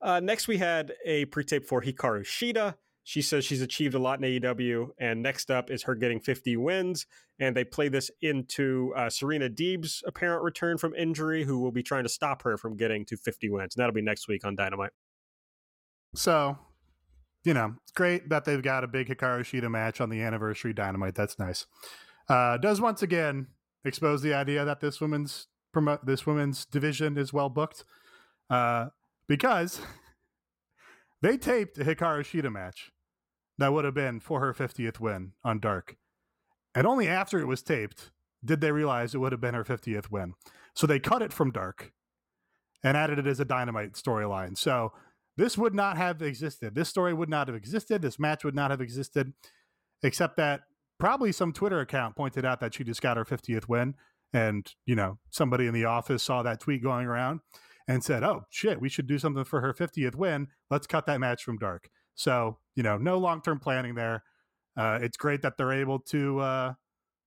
Uh, 0.01 0.21
next, 0.21 0.47
we 0.47 0.59
had 0.59 0.93
a 1.05 1.25
pre-tape 1.27 1.67
for 1.67 1.81
Hikaru 1.81 2.21
Shida. 2.23 2.75
She 3.09 3.23
says 3.23 3.45
she's 3.45 3.63
achieved 3.63 3.95
a 3.95 4.01
lot 4.01 4.19
in 4.19 4.25
AEW, 4.25 4.89
and 4.99 5.23
next 5.23 5.49
up 5.49 5.71
is 5.71 5.85
her 5.85 5.95
getting 5.95 6.19
50 6.19 6.57
wins. 6.57 7.07
And 7.39 7.55
they 7.55 7.63
play 7.63 7.87
this 7.87 8.11
into 8.21 8.93
uh, 8.97 9.09
Serena 9.11 9.49
Deeb's 9.49 10.03
apparent 10.05 10.43
return 10.43 10.77
from 10.77 10.93
injury, 10.93 11.45
who 11.45 11.61
will 11.61 11.71
be 11.71 11.85
trying 11.85 12.03
to 12.03 12.09
stop 12.09 12.43
her 12.43 12.57
from 12.57 12.77
getting 12.77 13.05
to 13.05 13.17
50 13.17 13.49
wins. 13.49 13.77
And 13.77 13.81
that'll 13.81 13.95
be 13.95 14.03
next 14.03 14.27
week 14.27 14.45
on 14.45 14.57
Dynamite. 14.57 14.91
So, 16.17 16.59
you 17.45 17.55
know, 17.55 17.77
it's 17.85 17.93
great 17.93 18.29
that 18.29 18.45
they've 18.45 18.61
got 18.61 18.83
a 18.83 18.89
big 18.89 19.07
Hikaru 19.07 19.43
Shida 19.43 19.71
match 19.71 20.01
on 20.01 20.11
the 20.11 20.21
anniversary 20.23 20.73
Dynamite. 20.73 21.15
That's 21.15 21.39
nice. 21.39 21.67
Uh, 22.29 22.57
does 22.57 22.81
once 22.81 23.03
again 23.03 23.47
expose 23.85 24.21
the 24.23 24.35
idea 24.35 24.65
that 24.65 24.81
this 24.81 25.01
women's 25.01 25.47
promote 25.73 26.05
this 26.07 26.27
women's 26.27 26.65
division 26.65 27.17
is 27.17 27.33
well 27.33 27.51
booked, 27.51 27.85
uh, 28.51 28.87
because 29.29 29.81
they 31.23 31.37
taped 31.37 31.79
a 31.79 31.85
Hikaru 31.85 32.23
Shida 32.23 32.51
match 32.51 32.91
that 33.59 33.73
would 33.73 33.85
have 33.85 33.95
been 33.95 34.21
for 34.21 34.41
her 34.41 34.53
50th 34.53 35.01
win 35.01 35.33
on 35.45 35.61
Dark. 35.61 35.97
And 36.75 36.87
only 36.87 37.09
after 37.09 37.39
it 37.39 37.47
was 37.47 37.63
taped 37.63 38.11
did 38.45 38.61
they 38.61 38.71
realize 38.71 39.15
it 39.15 39.19
would 39.19 39.33
have 39.33 39.41
been 39.41 39.55
her 39.55 39.65
50th 39.65 40.11
win. 40.11 40.35
So 40.75 40.87
they 40.87 41.01
cut 41.01 41.23
it 41.23 41.33
from 41.33 41.51
Dark 41.51 41.93
and 42.85 42.97
added 42.97 43.19
it 43.19 43.27
as 43.27 43.41
a 43.41 43.45
Dynamite 43.45 43.95
storyline. 43.95 44.57
So 44.57 44.93
this 45.37 45.57
would 45.57 45.75
not 45.75 45.97
have 45.97 46.23
existed. 46.23 46.75
This 46.75 46.89
story 46.89 47.15
would 47.15 47.29
not 47.29 47.49
have 47.49 47.57
existed. 47.57 48.03
This 48.03 48.19
match 48.19 48.45
would 48.45 48.55
not 48.55 48.71
have 48.71 48.81
existed, 48.81 49.33
except 50.03 50.37
that 50.37 50.63
probably 50.99 51.33
some 51.33 51.53
Twitter 51.53 51.81
account 51.81 52.17
pointed 52.17 52.45
out 52.45 52.61
that 52.61 52.75
she 52.75 52.85
just 52.85 53.03
got 53.03 53.17
her 53.17 53.25
50th 53.25 53.69
win. 53.69 53.95
And, 54.33 54.71
you 54.85 54.95
know, 54.95 55.19
somebody 55.31 55.67
in 55.67 55.75
the 55.75 55.85
office 55.85 56.23
saw 56.23 56.43
that 56.43 56.61
tweet 56.61 56.83
going 56.83 57.07
around 57.07 57.41
and 57.89 58.05
said, 58.05 58.23
oh, 58.23 58.45
shit, 58.51 58.81
we 58.81 58.89
should 58.89 59.07
do 59.07 59.19
something 59.19 59.45
for 59.45 59.61
her 59.61 59.73
50th 59.73 60.15
win. 60.15 60.49
Let's 60.71 60.87
cut 60.87 61.07
that 61.07 61.21
match 61.21 61.43
from 61.43 61.59
Dark. 61.59 61.89
So, 62.17 62.59
you 62.75 62.83
know, 62.83 62.99
no 62.99 63.19
long 63.19 63.41
term 63.41 63.61
planning 63.61 63.95
there. 63.95 64.25
Uh, 64.77 64.99
it's 65.01 65.17
great 65.17 65.43
that 65.43 65.57
they're 65.57 65.73
able 65.73 66.01
to, 66.01 66.41
uh, 66.41 66.73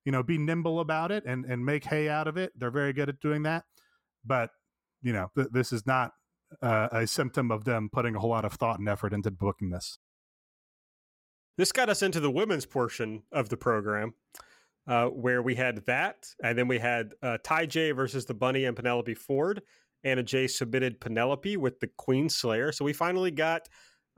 you 0.05 0.11
know, 0.11 0.21
be 0.21 0.37
nimble 0.37 0.81
about 0.81 1.11
it 1.11 1.23
and, 1.25 1.45
and 1.45 1.65
make 1.65 1.85
hay 1.85 2.09
out 2.09 2.27
of 2.27 2.37
it. 2.37 2.51
They're 2.57 2.71
very 2.71 2.93
good 2.93 3.09
at 3.09 3.19
doing 3.21 3.43
that. 3.43 3.63
But, 4.25 4.51
you 5.01 5.13
know, 5.13 5.31
th- 5.35 5.49
this 5.51 5.71
is 5.71 5.87
not 5.87 6.11
uh, 6.61 6.89
a 6.91 7.07
symptom 7.07 7.51
of 7.51 7.63
them 7.63 7.89
putting 7.91 8.15
a 8.15 8.19
whole 8.19 8.29
lot 8.29 8.45
of 8.45 8.53
thought 8.53 8.79
and 8.79 8.89
effort 8.89 9.13
into 9.13 9.31
booking 9.31 9.69
this. 9.69 9.97
This 11.57 11.71
got 11.71 11.89
us 11.89 12.01
into 12.01 12.19
the 12.19 12.31
women's 12.31 12.65
portion 12.65 13.23
of 13.31 13.49
the 13.49 13.57
program, 13.57 14.13
uh, 14.87 15.07
where 15.07 15.41
we 15.41 15.55
had 15.55 15.85
that, 15.87 16.27
and 16.43 16.57
then 16.57 16.67
we 16.67 16.79
had 16.79 17.13
uh, 17.21 17.37
TayJay 17.43 17.95
versus 17.95 18.25
the 18.25 18.33
Bunny 18.33 18.65
and 18.65 18.75
Penelope 18.75 19.13
Ford. 19.15 19.61
Anna 20.03 20.23
Jay 20.23 20.47
submitted 20.47 21.01
Penelope 21.01 21.57
with 21.57 21.79
the 21.81 21.89
Queen 21.97 22.29
Slayer, 22.29 22.71
so 22.71 22.85
we 22.85 22.93
finally 22.93 23.31
got 23.31 23.67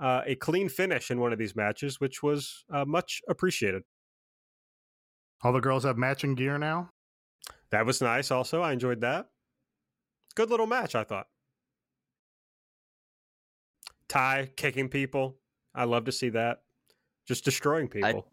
uh, 0.01 0.21
a 0.25 0.35
clean 0.35 0.67
finish 0.67 1.11
in 1.11 1.19
one 1.19 1.31
of 1.31 1.39
these 1.39 1.55
matches, 1.55 1.99
which 1.99 2.23
was 2.23 2.65
uh, 2.73 2.83
much 2.85 3.21
appreciated. 3.29 3.83
All 5.43 5.53
the 5.53 5.61
girls 5.61 5.83
have 5.83 5.97
matching 5.97 6.35
gear 6.35 6.57
now. 6.57 6.89
That 7.69 7.85
was 7.85 8.01
nice. 8.01 8.31
Also, 8.31 8.61
I 8.61 8.73
enjoyed 8.73 9.01
that. 9.01 9.27
Good 10.35 10.49
little 10.49 10.67
match, 10.67 10.95
I 10.95 11.03
thought. 11.03 11.27
Tay 14.07 14.51
kicking 14.55 14.89
people. 14.89 15.37
I 15.73 15.85
love 15.85 16.05
to 16.05 16.11
see 16.11 16.29
that. 16.29 16.63
Just 17.27 17.45
destroying 17.45 17.87
people. 17.87 18.27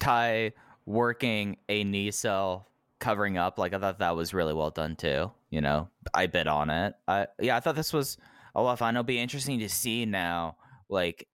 I, 0.00 0.04
Tay 0.04 0.52
working 0.86 1.58
a 1.68 1.84
knee 1.84 2.10
cell, 2.10 2.68
covering 2.98 3.36
up. 3.36 3.58
Like 3.58 3.74
I 3.74 3.78
thought 3.78 3.98
that 3.98 4.16
was 4.16 4.32
really 4.32 4.54
well 4.54 4.70
done 4.70 4.96
too. 4.96 5.30
You 5.50 5.60
know, 5.60 5.88
I 6.14 6.26
bid 6.26 6.46
on 6.46 6.70
it. 6.70 6.94
I 7.06 7.26
yeah, 7.40 7.56
I 7.56 7.60
thought 7.60 7.76
this 7.76 7.92
was 7.92 8.16
lot 8.62 8.72
of 8.72 8.78
fun. 8.78 8.94
It'll 8.94 9.04
be 9.04 9.18
interesting 9.18 9.58
to 9.60 9.68
see 9.68 10.06
now, 10.06 10.56
like 10.88 11.26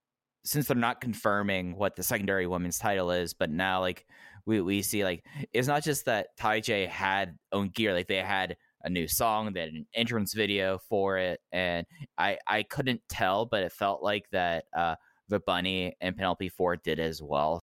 since 0.45 0.67
they're 0.67 0.77
not 0.77 1.01
confirming 1.01 1.77
what 1.77 1.97
the 1.97 2.03
secondary 2.03 2.47
women's 2.47 2.79
title 2.79 3.11
is, 3.11 3.35
but 3.35 3.51
now 3.51 3.81
like 3.81 4.07
we, 4.47 4.61
we 4.61 4.83
see 4.83 5.05
like 5.05 5.25
it's 5.53 5.69
not 5.69 5.83
just 5.83 6.07
that 6.07 6.29
TayJay 6.39 6.89
had 6.89 7.37
own 7.53 7.69
gear, 7.69 7.93
like 7.93 8.09
they 8.09 8.17
had 8.17 8.57
a 8.83 8.89
new 8.89 9.07
song, 9.07 9.53
they 9.53 9.61
had 9.61 9.71
an 9.71 9.87
entrance 9.95 10.33
video 10.33 10.79
for 10.89 11.19
it, 11.19 11.41
and 11.53 11.87
I 12.17 12.39
I 12.47 12.63
couldn't 12.63 13.03
tell, 13.09 13.45
but 13.47 13.63
it 13.63 13.73
felt 13.73 14.03
like 14.03 14.25
that 14.33 14.65
uh 14.77 14.97
the 15.29 15.41
bunny 15.41 15.95
and 16.01 16.17
Penelope 16.17 16.49
Ford 16.49 16.81
did 16.83 16.99
as 16.99 17.23
well. 17.23 17.61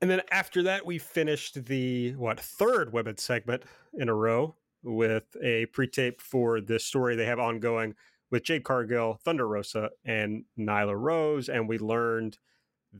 And 0.00 0.10
then 0.10 0.20
after 0.30 0.62
that, 0.64 0.84
we 0.84 0.98
finished 0.98 1.64
the 1.66 2.14
what 2.16 2.40
third 2.40 2.92
women's 2.92 3.22
segment 3.22 3.62
in 3.94 4.08
a 4.08 4.14
row 4.14 4.56
with 4.82 5.24
a 5.42 5.66
pre-tape 5.66 6.20
for 6.20 6.60
this 6.60 6.84
story 6.84 7.16
they 7.16 7.24
have 7.24 7.38
ongoing 7.38 7.94
with 8.34 8.42
Jade 8.42 8.64
Cargill, 8.64 9.20
Thunder 9.24 9.46
Rosa, 9.46 9.90
and 10.04 10.44
Nyla 10.58 10.98
Rose. 10.98 11.48
And 11.48 11.68
we 11.68 11.78
learned 11.78 12.36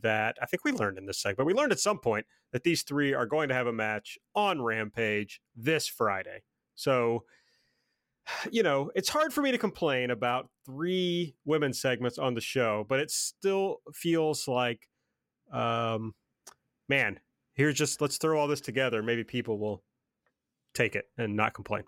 that 0.00 0.36
I 0.40 0.46
think 0.46 0.64
we 0.64 0.70
learned 0.70 0.96
in 0.96 1.06
this 1.06 1.18
segment. 1.18 1.48
We 1.48 1.54
learned 1.54 1.72
at 1.72 1.80
some 1.80 1.98
point 1.98 2.26
that 2.52 2.62
these 2.62 2.84
three 2.84 3.12
are 3.12 3.26
going 3.26 3.48
to 3.48 3.54
have 3.54 3.66
a 3.66 3.72
match 3.72 4.16
on 4.36 4.62
Rampage 4.62 5.40
this 5.56 5.88
Friday. 5.88 6.44
So, 6.76 7.24
you 8.52 8.62
know, 8.62 8.92
it's 8.94 9.08
hard 9.08 9.32
for 9.32 9.42
me 9.42 9.50
to 9.50 9.58
complain 9.58 10.12
about 10.12 10.50
three 10.64 11.34
women's 11.44 11.80
segments 11.80 12.16
on 12.16 12.34
the 12.34 12.40
show, 12.40 12.86
but 12.88 13.00
it 13.00 13.10
still 13.10 13.78
feels 13.92 14.46
like, 14.46 14.88
um, 15.52 16.14
man, 16.88 17.18
here's 17.54 17.74
just 17.74 18.00
let's 18.00 18.18
throw 18.18 18.38
all 18.38 18.46
this 18.46 18.60
together. 18.60 19.02
Maybe 19.02 19.24
people 19.24 19.58
will 19.58 19.82
take 20.74 20.94
it 20.94 21.06
and 21.18 21.34
not 21.34 21.54
complain. 21.54 21.82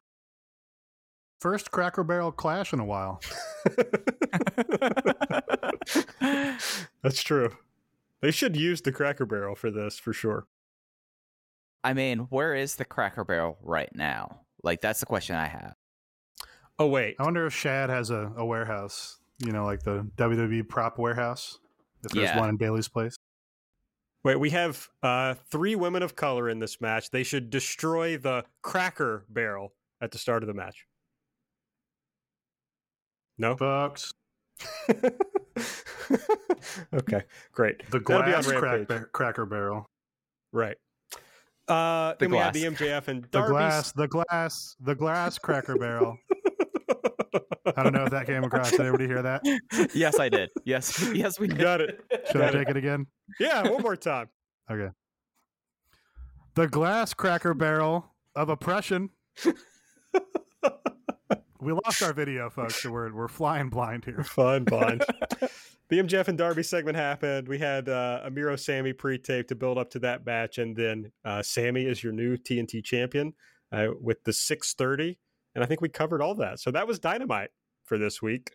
First 1.41 1.71
Cracker 1.71 2.03
Barrel 2.05 2.33
clash 2.33 2.73
in 2.73 2.81
a 2.81 2.85
while. 2.85 3.21
That's 7.03 7.23
true. 7.23 7.51
They 8.23 8.31
should 8.31 8.57
use 8.57 8.81
the 8.81 8.93
Cracker 8.93 9.27
Barrel 9.27 9.55
for 9.55 9.71
this 9.71 9.99
for 9.99 10.13
sure. 10.13 10.47
I 11.85 11.93
mean, 11.93 12.21
where 12.31 12.55
is 12.55 12.77
the 12.77 12.85
Cracker 12.85 13.25
Barrel 13.25 13.59
right 13.63 13.91
now? 13.95 14.41
Like, 14.63 14.81
that's 14.81 14.99
the 15.01 15.07
question 15.07 15.37
I 15.37 15.47
have. 15.47 15.75
Oh 16.79 16.87
wait, 16.89 17.17
I 17.19 17.23
wonder 17.23 17.47
if 17.47 17.55
Shad 17.55 17.89
has 17.91 18.11
a, 18.11 18.33
a 18.37 18.45
warehouse, 18.45 19.19
you 19.39 19.53
know, 19.53 19.65
like 19.65 19.83
the 19.83 20.07
WWE 20.17 20.69
prop 20.69 20.99
warehouse. 20.99 21.59
If 22.05 22.11
there's 22.13 22.31
Yeah. 22.31 22.39
one 22.41 22.49
in 22.49 22.57
Bailey's 22.57 22.89
place. 22.89 23.17
wait. 24.25 24.41
We 24.41 24.51
have 24.51 24.89
uh, 25.03 25.35
three 25.51 25.75
women 25.77 26.03
of 26.03 26.17
color 26.17 26.49
in 26.49 26.59
this 26.59 26.81
match. 26.81 27.11
They 27.11 27.23
should 27.23 27.49
destroy 27.51 28.19
the 28.19 28.45
Cracker 28.63 29.25
Barrel 29.29 29.73
at 30.01 30.11
the 30.11 30.19
start 30.19 30.43
of 30.43 30.47
the 30.49 30.55
match. 30.55 30.87
No. 33.39 33.57
Folks, 33.57 34.13
okay, 36.95 37.23
great. 37.53 37.89
the 37.91 37.99
That'll 38.01 38.23
be 38.23 38.33
on 38.35 38.43
glass 38.43 38.47
crack 38.47 38.63
Rampage. 38.63 38.89
bar- 38.89 39.11
Cracker 39.13 39.47
Barrel. 39.47 39.87
Right. 40.53 40.77
Uh, 41.69 42.13
The 42.13 42.17
then 42.21 42.31
we 42.31 42.39
have 42.39 42.53
the 42.55 42.61
glass. 42.69 42.79
MJF 42.81 43.09
and 43.09 43.25
The 43.31 43.43
glass, 43.47 43.93
the 43.93 44.09
glass, 44.09 44.77
the 44.81 44.95
glass 44.95 45.39
Cracker 45.39 45.77
Barrel. 45.77 46.17
I 47.77 47.83
don't 47.83 47.93
know 47.93 48.05
if 48.05 48.11
that 48.11 48.27
came 48.27 48.45
across. 48.45 48.71
Did 48.71 48.81
everybody 48.81 49.07
hear 49.09 49.23
that? 49.23 49.43
yes, 49.95 50.19
I 50.21 50.29
did. 50.29 50.51
Yes, 50.65 51.11
yes, 51.15 51.39
we 51.41 51.49
did. 51.49 51.59
Got 51.59 51.81
it. 51.81 52.01
Should 52.31 52.41
I 52.41 52.47
Got 52.47 52.55
it. 52.55 52.59
take 52.59 52.69
it 52.71 52.77
again? 52.77 53.07
Yeah, 53.41 53.69
one 53.69 53.83
more 53.83 53.97
time. 53.97 54.29
Okay. 54.71 54.89
The 56.55 56.69
glass 56.69 57.13
Cracker 57.13 57.53
Barrel 57.55 58.15
of 58.35 58.49
oppression. 58.49 59.11
We 61.66 61.72
lost 61.72 62.01
our 62.01 62.12
video, 62.12 62.48
folks, 62.51 62.80
so 62.80 62.93
we're 62.93 63.12
we're 63.12 63.26
flying 63.26 63.70
blind 63.70 64.05
here. 64.05 64.22
Fun 64.22 64.62
blind. 64.62 65.05
the 65.88 65.98
MJF 65.98 66.28
and 66.28 66.38
Darby 66.38 66.62
segment 66.62 66.97
happened. 66.97 67.48
We 67.48 67.59
had 67.59 67.88
uh, 67.88 68.20
a 68.22 68.30
Miro 68.30 68.55
Sammy 68.55 68.93
pre-tape 68.93 69.48
to 69.48 69.56
build 69.56 69.76
up 69.76 69.90
to 69.90 69.98
that 69.98 70.24
match, 70.24 70.59
and 70.59 70.76
then 70.76 71.10
uh, 71.24 71.43
Sammy 71.43 71.82
is 71.86 72.05
your 72.05 72.12
new 72.12 72.36
TNT 72.36 72.84
champion 72.84 73.34
uh, 73.72 73.88
with 74.01 74.22
the 74.22 74.32
630, 74.32 75.18
and 75.56 75.64
I 75.64 75.66
think 75.66 75.80
we 75.80 75.88
covered 75.88 76.22
all 76.22 76.36
that. 76.36 76.60
So 76.60 76.70
that 76.70 76.86
was 76.86 77.01
dynamite 77.01 77.51
for 77.82 77.98
this 77.98 78.22
week. 78.22 78.52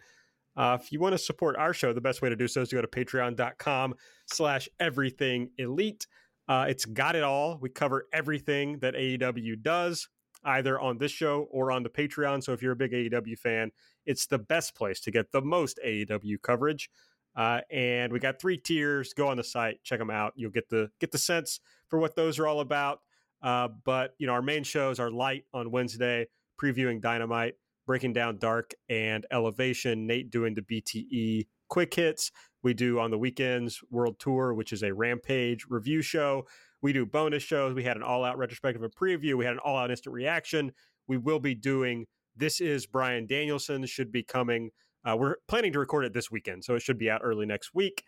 Uh, 0.55 0.77
if 0.81 0.93
you 0.93 1.01
want 1.01 1.11
to 1.11 1.17
support 1.17 1.57
our 1.57 1.73
show, 1.73 1.91
the 1.91 1.99
best 1.99 2.21
way 2.21 2.29
to 2.29 2.37
do 2.37 2.47
so 2.47 2.61
is 2.61 2.69
to 2.69 2.75
go 2.77 2.81
to 2.81 2.87
patreon.com 2.87 3.93
slash 4.27 4.69
everything 4.79 5.49
elite. 5.57 6.07
Uh, 6.47 6.67
it's 6.69 6.85
got 6.85 7.17
it 7.17 7.23
all. 7.23 7.57
We 7.61 7.67
cover 7.67 8.07
everything 8.13 8.79
that 8.79 8.93
AEW 8.93 9.61
does, 9.61 10.07
either 10.43 10.79
on 10.79 10.97
this 10.97 11.11
show 11.11 11.47
or 11.51 11.71
on 11.71 11.83
the 11.83 11.89
Patreon. 11.89 12.43
So 12.43 12.53
if 12.53 12.61
you're 12.61 12.73
a 12.73 12.75
big 12.75 12.91
AEW 12.91 13.37
fan, 13.37 13.71
it's 14.05 14.25
the 14.25 14.39
best 14.39 14.75
place 14.75 14.99
to 15.01 15.11
get 15.11 15.31
the 15.31 15.41
most 15.41 15.79
AEW 15.85 16.41
coverage. 16.41 16.89
Uh, 17.35 17.61
and 17.71 18.11
we 18.11 18.19
got 18.19 18.39
three 18.39 18.57
tiers. 18.57 19.13
Go 19.13 19.27
on 19.27 19.37
the 19.37 19.43
site, 19.43 19.83
check 19.83 19.99
them 19.99 20.09
out. 20.09 20.33
You'll 20.35 20.51
get 20.51 20.69
the 20.69 20.89
get 20.99 21.11
the 21.11 21.17
sense 21.17 21.59
for 21.87 21.99
what 21.99 22.15
those 22.15 22.39
are 22.39 22.47
all 22.47 22.59
about. 22.59 22.99
Uh, 23.41 23.69
but 23.85 24.13
you 24.17 24.27
know, 24.27 24.33
our 24.33 24.41
main 24.41 24.63
shows 24.63 24.99
are 24.99 25.09
light 25.09 25.45
on 25.53 25.71
Wednesday, 25.71 26.27
previewing 26.61 27.01
Dynamite, 27.01 27.55
breaking 27.87 28.13
down 28.13 28.37
Dark 28.37 28.73
and 28.89 29.25
Elevation. 29.31 30.05
Nate 30.05 30.29
doing 30.29 30.53
the 30.53 30.61
BTE 30.61 31.47
quick 31.69 31.93
hits. 31.93 32.31
We 32.63 32.73
do 32.73 32.99
on 32.99 33.09
the 33.09 33.17
weekends 33.17 33.81
World 33.89 34.19
Tour, 34.19 34.53
which 34.53 34.73
is 34.73 34.83
a 34.83 34.93
Rampage 34.93 35.65
review 35.69 36.01
show. 36.01 36.45
We 36.81 36.93
do 36.93 37.05
bonus 37.05 37.43
shows. 37.43 37.73
We 37.73 37.83
had 37.83 37.97
an 37.97 38.03
all 38.03 38.23
out 38.23 38.37
retrospective 38.37 38.81
and 38.81 38.93
preview. 38.93 39.35
We 39.35 39.45
had 39.45 39.53
an 39.53 39.59
all 39.59 39.77
out 39.77 39.91
instant 39.91 40.13
reaction. 40.13 40.71
We 41.07 41.17
will 41.17 41.39
be 41.39 41.55
doing 41.55 42.05
This 42.35 42.61
is 42.61 42.85
Bryan 42.85 43.27
Danielson, 43.27 43.85
should 43.85 44.11
be 44.11 44.23
coming. 44.23 44.71
Uh, 45.03 45.17
we're 45.17 45.35
planning 45.47 45.73
to 45.73 45.79
record 45.79 46.05
it 46.05 46.13
this 46.13 46.31
weekend, 46.31 46.63
so 46.63 46.75
it 46.75 46.81
should 46.81 46.97
be 46.97 47.09
out 47.09 47.21
early 47.23 47.45
next 47.45 47.73
week. 47.73 48.03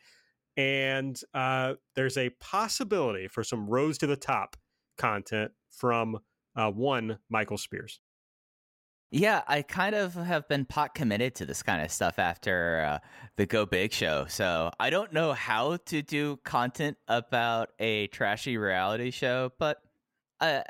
And 0.56 1.20
uh, 1.34 1.74
there's 1.96 2.18
a 2.18 2.30
possibility 2.40 3.28
for 3.28 3.44
some 3.44 3.68
Road 3.68 3.96
to 4.00 4.08
the 4.08 4.16
Top 4.16 4.56
content 4.98 5.52
from 5.70 6.20
uh, 6.56 6.70
one 6.70 7.18
Michael 7.30 7.58
Spears. 7.58 8.00
Yeah, 9.16 9.44
I 9.48 9.62
kind 9.62 9.94
of 9.94 10.16
have 10.16 10.48
been 10.48 10.66
pot 10.66 10.96
committed 10.96 11.36
to 11.36 11.46
this 11.46 11.62
kind 11.62 11.84
of 11.84 11.92
stuff 11.92 12.18
after 12.18 12.84
uh, 12.84 13.08
the 13.38 13.46
Go 13.46 13.64
Big 13.64 13.94
show. 13.94 14.26
So 14.28 14.72
I 14.80 14.90
don't 14.90 15.14
know 15.14 15.34
how 15.34 15.78
to 15.86 16.02
do 16.02 16.40
content 16.44 16.98
about 17.08 17.70
a 17.78 18.08
trashy 18.08 18.58
reality 18.58 19.12
show, 19.12 19.52
but 19.60 19.78
uh, 20.42 20.62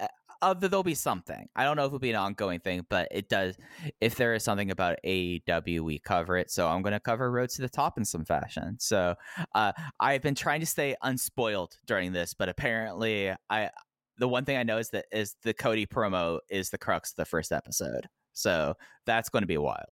uh, 0.41 0.53
there'll 0.55 0.83
be 0.83 0.93
something. 0.93 1.47
I 1.55 1.63
don't 1.63 1.77
know 1.77 1.83
if 1.83 1.87
it'll 1.87 1.99
be 1.99 2.09
an 2.09 2.17
ongoing 2.17 2.59
thing, 2.59 2.85
but 2.89 3.07
it 3.11 3.29
does. 3.29 3.55
If 4.01 4.15
there 4.15 4.33
is 4.33 4.43
something 4.43 4.71
about 4.71 4.97
AEW, 5.05 5.79
we 5.79 5.99
cover 5.99 6.35
it. 6.35 6.51
So 6.51 6.67
I'm 6.67 6.81
going 6.81 6.91
to 6.91 6.99
cover 6.99 7.31
Road 7.31 7.49
to 7.51 7.61
the 7.61 7.69
Top 7.69 7.97
in 7.97 8.03
some 8.03 8.25
fashion. 8.25 8.75
So 8.77 9.15
uh, 9.55 9.71
I've 10.01 10.21
been 10.21 10.35
trying 10.35 10.59
to 10.59 10.65
stay 10.65 10.97
unspoiled 11.01 11.77
during 11.87 12.11
this, 12.11 12.33
but 12.33 12.49
apparently 12.49 13.33
I. 13.49 13.69
The 14.17 14.27
one 14.27 14.45
thing 14.45 14.57
I 14.57 14.63
know 14.63 14.77
is 14.77 14.89
that 14.89 15.05
is 15.11 15.35
the 15.43 15.55
Cody 15.55 15.87
promo 15.87 16.39
is 16.49 16.69
the 16.69 16.77
crux 16.77 17.11
of 17.13 17.15
the 17.15 17.25
first 17.25 17.51
episode. 17.51 18.09
So 18.33 18.75
that's 19.05 19.29
going 19.29 19.43
to 19.43 19.47
be 19.47 19.57
wild. 19.57 19.85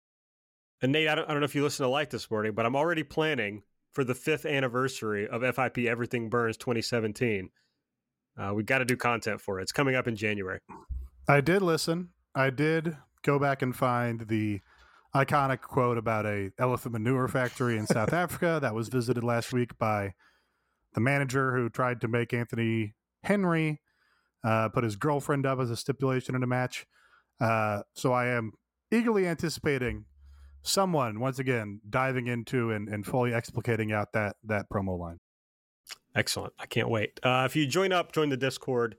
And 0.82 0.92
Nate, 0.92 1.08
I 1.08 1.14
don't, 1.14 1.28
I 1.28 1.32
don't 1.32 1.40
know 1.40 1.44
if 1.44 1.54
you 1.54 1.62
listened 1.62 1.84
to 1.84 1.90
Light 1.90 2.10
this 2.10 2.30
morning, 2.30 2.52
but 2.52 2.66
I'm 2.66 2.74
already 2.74 3.02
planning 3.02 3.62
for 3.92 4.04
the 4.04 4.14
fifth 4.14 4.46
anniversary 4.46 5.28
of 5.28 5.42
FIP 5.42 5.78
Everything 5.78 6.28
Burns 6.30 6.56
2017. 6.56 7.50
Uh, 8.38 8.54
we 8.54 8.62
got 8.62 8.78
to 8.78 8.84
do 8.84 8.96
content 8.96 9.40
for 9.40 9.58
it. 9.58 9.62
It's 9.62 9.72
coming 9.72 9.94
up 9.94 10.08
in 10.08 10.16
January. 10.16 10.60
I 11.28 11.40
did 11.40 11.62
listen. 11.62 12.10
I 12.34 12.50
did 12.50 12.96
go 13.22 13.38
back 13.38 13.62
and 13.62 13.76
find 13.76 14.20
the 14.28 14.60
iconic 15.14 15.60
quote 15.60 15.98
about 15.98 16.24
a 16.24 16.50
elephant 16.58 16.92
manure 16.92 17.28
factory 17.28 17.76
in 17.76 17.86
South 17.86 18.12
Africa 18.14 18.58
that 18.62 18.74
was 18.74 18.88
visited 18.88 19.24
last 19.24 19.52
week 19.52 19.76
by 19.78 20.14
the 20.94 21.00
manager 21.00 21.54
who 21.54 21.68
tried 21.68 22.00
to 22.00 22.08
make 22.08 22.32
Anthony 22.32 22.94
Henry 23.22 23.80
uh, 24.44 24.68
put 24.70 24.84
his 24.84 24.96
girlfriend 24.96 25.44
up 25.46 25.60
as 25.60 25.70
a 25.70 25.76
stipulation 25.76 26.34
in 26.34 26.42
a 26.42 26.46
match. 26.46 26.86
Uh, 27.40 27.82
so 27.94 28.12
I 28.12 28.26
am 28.26 28.52
eagerly 28.90 29.26
anticipating 29.26 30.04
someone 30.62 31.20
once 31.20 31.38
again 31.38 31.80
diving 31.88 32.26
into 32.26 32.70
and, 32.70 32.88
and 32.88 33.06
fully 33.06 33.30
explicating 33.30 33.92
out 33.92 34.12
that 34.12 34.36
that 34.44 34.66
promo 34.68 34.98
line. 34.98 35.18
Excellent. 36.14 36.52
I 36.58 36.66
can't 36.66 36.90
wait. 36.90 37.18
Uh, 37.22 37.44
if 37.46 37.56
you 37.56 37.66
join 37.66 37.92
up, 37.92 38.12
join 38.12 38.28
the 38.28 38.36
Discord. 38.36 38.96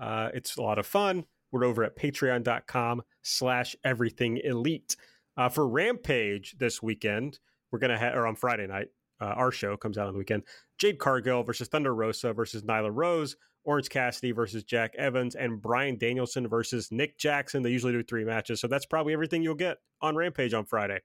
Uh, 0.00 0.30
it's 0.34 0.56
a 0.56 0.62
lot 0.62 0.78
of 0.78 0.86
fun. 0.86 1.24
We're 1.50 1.64
over 1.64 1.84
at 1.84 1.96
patreon.com 1.96 3.02
slash 3.22 3.76
everything 3.84 4.40
elite. 4.42 4.96
Uh, 5.36 5.48
for 5.48 5.68
Rampage 5.68 6.56
this 6.58 6.82
weekend, 6.82 7.38
we're 7.70 7.78
going 7.78 7.90
to 7.90 7.98
have, 7.98 8.14
or 8.14 8.26
on 8.26 8.36
Friday 8.36 8.66
night, 8.66 8.88
uh, 9.20 9.26
our 9.26 9.50
show 9.50 9.76
comes 9.76 9.98
out 9.98 10.06
on 10.06 10.12
the 10.12 10.18
weekend. 10.18 10.44
Jade 10.78 10.98
Cargill 10.98 11.42
versus 11.42 11.68
Thunder 11.68 11.94
Rosa 11.94 12.32
versus 12.32 12.62
Nyla 12.62 12.90
Rose, 12.92 13.36
Orange 13.64 13.88
Cassidy 13.88 14.32
versus 14.32 14.64
Jack 14.64 14.94
Evans, 14.96 15.34
and 15.34 15.60
Bryan 15.60 15.96
Danielson 15.96 16.48
versus 16.48 16.90
Nick 16.90 17.18
Jackson. 17.18 17.62
They 17.62 17.70
usually 17.70 17.92
do 17.92 18.02
three 18.02 18.24
matches, 18.24 18.60
so 18.60 18.68
that's 18.68 18.86
probably 18.86 19.12
everything 19.12 19.42
you'll 19.42 19.54
get 19.54 19.78
on 20.00 20.16
Rampage 20.16 20.54
on 20.54 20.64
Friday. 20.64 21.00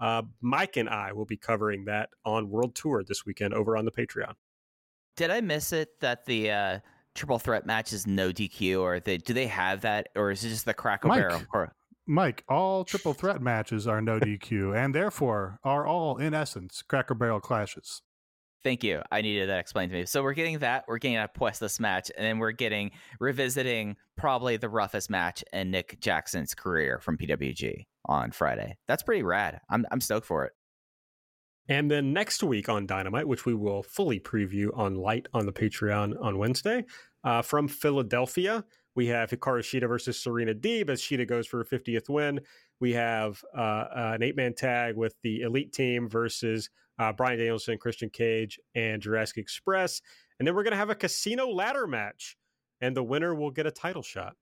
Uh, 0.00 0.22
Mike 0.40 0.76
and 0.76 0.88
I 0.88 1.12
will 1.12 1.26
be 1.26 1.36
covering 1.36 1.84
that 1.84 2.10
on 2.24 2.48
World 2.50 2.74
Tour 2.74 3.04
this 3.06 3.24
weekend 3.24 3.54
over 3.54 3.76
on 3.76 3.84
the 3.84 3.92
Patreon. 3.92 4.34
Did 5.16 5.30
I 5.30 5.40
miss 5.40 5.72
it 5.72 6.00
that 6.00 6.24
the 6.24 6.50
uh, 6.50 6.78
triple 7.14 7.38
threat 7.38 7.66
match 7.66 7.92
is 7.92 8.06
no 8.06 8.32
DQ, 8.32 8.80
or 8.80 9.00
they 9.00 9.18
do 9.18 9.32
they 9.32 9.46
have 9.46 9.82
that, 9.82 10.08
or 10.16 10.30
is 10.30 10.44
it 10.44 10.48
just 10.48 10.64
the 10.64 10.74
Cracker 10.74 11.08
Mike. 11.08 11.20
Barrel? 11.20 11.42
Or, 11.52 11.74
Mike, 12.06 12.44
all 12.48 12.84
triple 12.84 13.14
threat 13.14 13.40
matches 13.40 13.86
are 13.86 14.00
no 14.00 14.18
DQ 14.18 14.76
and 14.76 14.94
therefore 14.94 15.58
are 15.62 15.86
all, 15.86 16.16
in 16.16 16.34
essence, 16.34 16.82
Cracker 16.82 17.14
Barrel 17.14 17.40
clashes. 17.40 18.02
Thank 18.64 18.84
you. 18.84 19.02
I 19.10 19.22
needed 19.22 19.48
that 19.48 19.58
explained 19.58 19.92
to 19.92 19.98
me. 19.98 20.06
So 20.06 20.22
we're 20.22 20.34
getting 20.34 20.58
that. 20.60 20.84
We're 20.88 20.98
getting 20.98 21.18
a 21.18 21.28
Puestas 21.28 21.80
match, 21.80 22.10
and 22.16 22.24
then 22.26 22.38
we're 22.38 22.52
getting 22.52 22.90
revisiting 23.20 23.96
probably 24.16 24.56
the 24.56 24.68
roughest 24.68 25.10
match 25.10 25.44
in 25.52 25.70
Nick 25.70 26.00
Jackson's 26.00 26.54
career 26.54 26.98
from 26.98 27.16
PWG 27.16 27.86
on 28.06 28.30
Friday. 28.30 28.76
That's 28.88 29.02
pretty 29.02 29.22
rad. 29.22 29.60
I'm 29.70 29.86
I'm 29.90 30.00
stoked 30.00 30.26
for 30.26 30.44
it. 30.44 30.52
And 31.68 31.90
then 31.90 32.12
next 32.12 32.42
week 32.42 32.68
on 32.68 32.86
Dynamite, 32.86 33.28
which 33.28 33.46
we 33.46 33.54
will 33.54 33.82
fully 33.82 34.18
preview 34.18 34.76
on 34.76 34.96
Light 34.96 35.28
on 35.32 35.46
the 35.46 35.52
Patreon 35.52 36.20
on 36.20 36.38
Wednesday, 36.38 36.84
uh, 37.24 37.40
from 37.40 37.68
Philadelphia, 37.68 38.64
we 38.94 39.06
have 39.06 39.30
Hikaru 39.30 39.60
Shida 39.60 39.88
versus 39.88 40.20
Serena 40.20 40.54
Deeb 40.54 40.90
as 40.90 41.00
Shida 41.00 41.26
goes 41.26 41.46
for 41.46 41.58
her 41.58 41.64
50th 41.64 42.08
win. 42.08 42.40
We 42.80 42.92
have 42.92 43.42
uh, 43.56 43.84
an 43.94 44.22
eight 44.22 44.36
man 44.36 44.54
tag 44.54 44.96
with 44.96 45.14
the 45.22 45.42
Elite 45.42 45.72
team 45.72 46.08
versus 46.08 46.68
uh, 46.98 47.12
Bryan 47.12 47.38
Danielson, 47.38 47.78
Christian 47.78 48.10
Cage, 48.10 48.58
and 48.74 49.00
Jurassic 49.02 49.38
Express. 49.38 50.00
And 50.38 50.46
then 50.46 50.54
we're 50.54 50.62
going 50.64 50.72
to 50.72 50.76
have 50.78 50.90
a 50.90 50.94
casino 50.94 51.48
ladder 51.48 51.86
match, 51.86 52.36
and 52.80 52.96
the 52.96 53.02
winner 53.02 53.34
will 53.34 53.50
get 53.50 53.66
a 53.66 53.70
title 53.70 54.02
shot. 54.02 54.34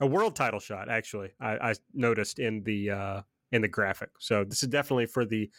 A 0.00 0.06
world 0.06 0.34
title 0.36 0.60
shot, 0.60 0.88
actually. 0.88 1.30
I, 1.40 1.70
I 1.70 1.74
noticed 1.92 2.38
in 2.38 2.62
the 2.64 2.90
uh, 2.90 3.22
in 3.52 3.62
the 3.62 3.68
graphic. 3.68 4.10
So 4.18 4.44
this 4.44 4.62
is 4.62 4.68
definitely 4.68 5.06
for 5.06 5.24
the 5.24 5.50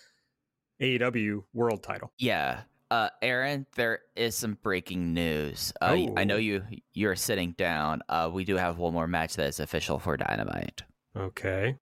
AEW 0.81 1.43
world 1.53 1.83
title. 1.83 2.11
Yeah. 2.17 2.61
Uh, 2.91 3.09
Aaron, 3.21 3.65
there 3.75 3.99
is 4.15 4.35
some 4.35 4.57
breaking 4.61 5.13
news. 5.13 5.73
Uh, 5.81 5.97
I 6.17 6.23
know 6.25 6.35
Oh. 6.35 6.37
you 6.37 6.63
you're 6.93 7.15
sitting 7.15 7.53
down. 7.53 8.01
Uh, 8.09 8.29
we 8.31 8.43
do 8.45 8.57
have 8.57 8.77
one 8.77 8.93
more 8.93 9.07
match 9.07 9.35
that 9.37 9.47
is 9.47 9.59
official 9.59 9.97
for 9.99 10.17
Dynamite. 10.17 10.83
Okay. 11.17 11.77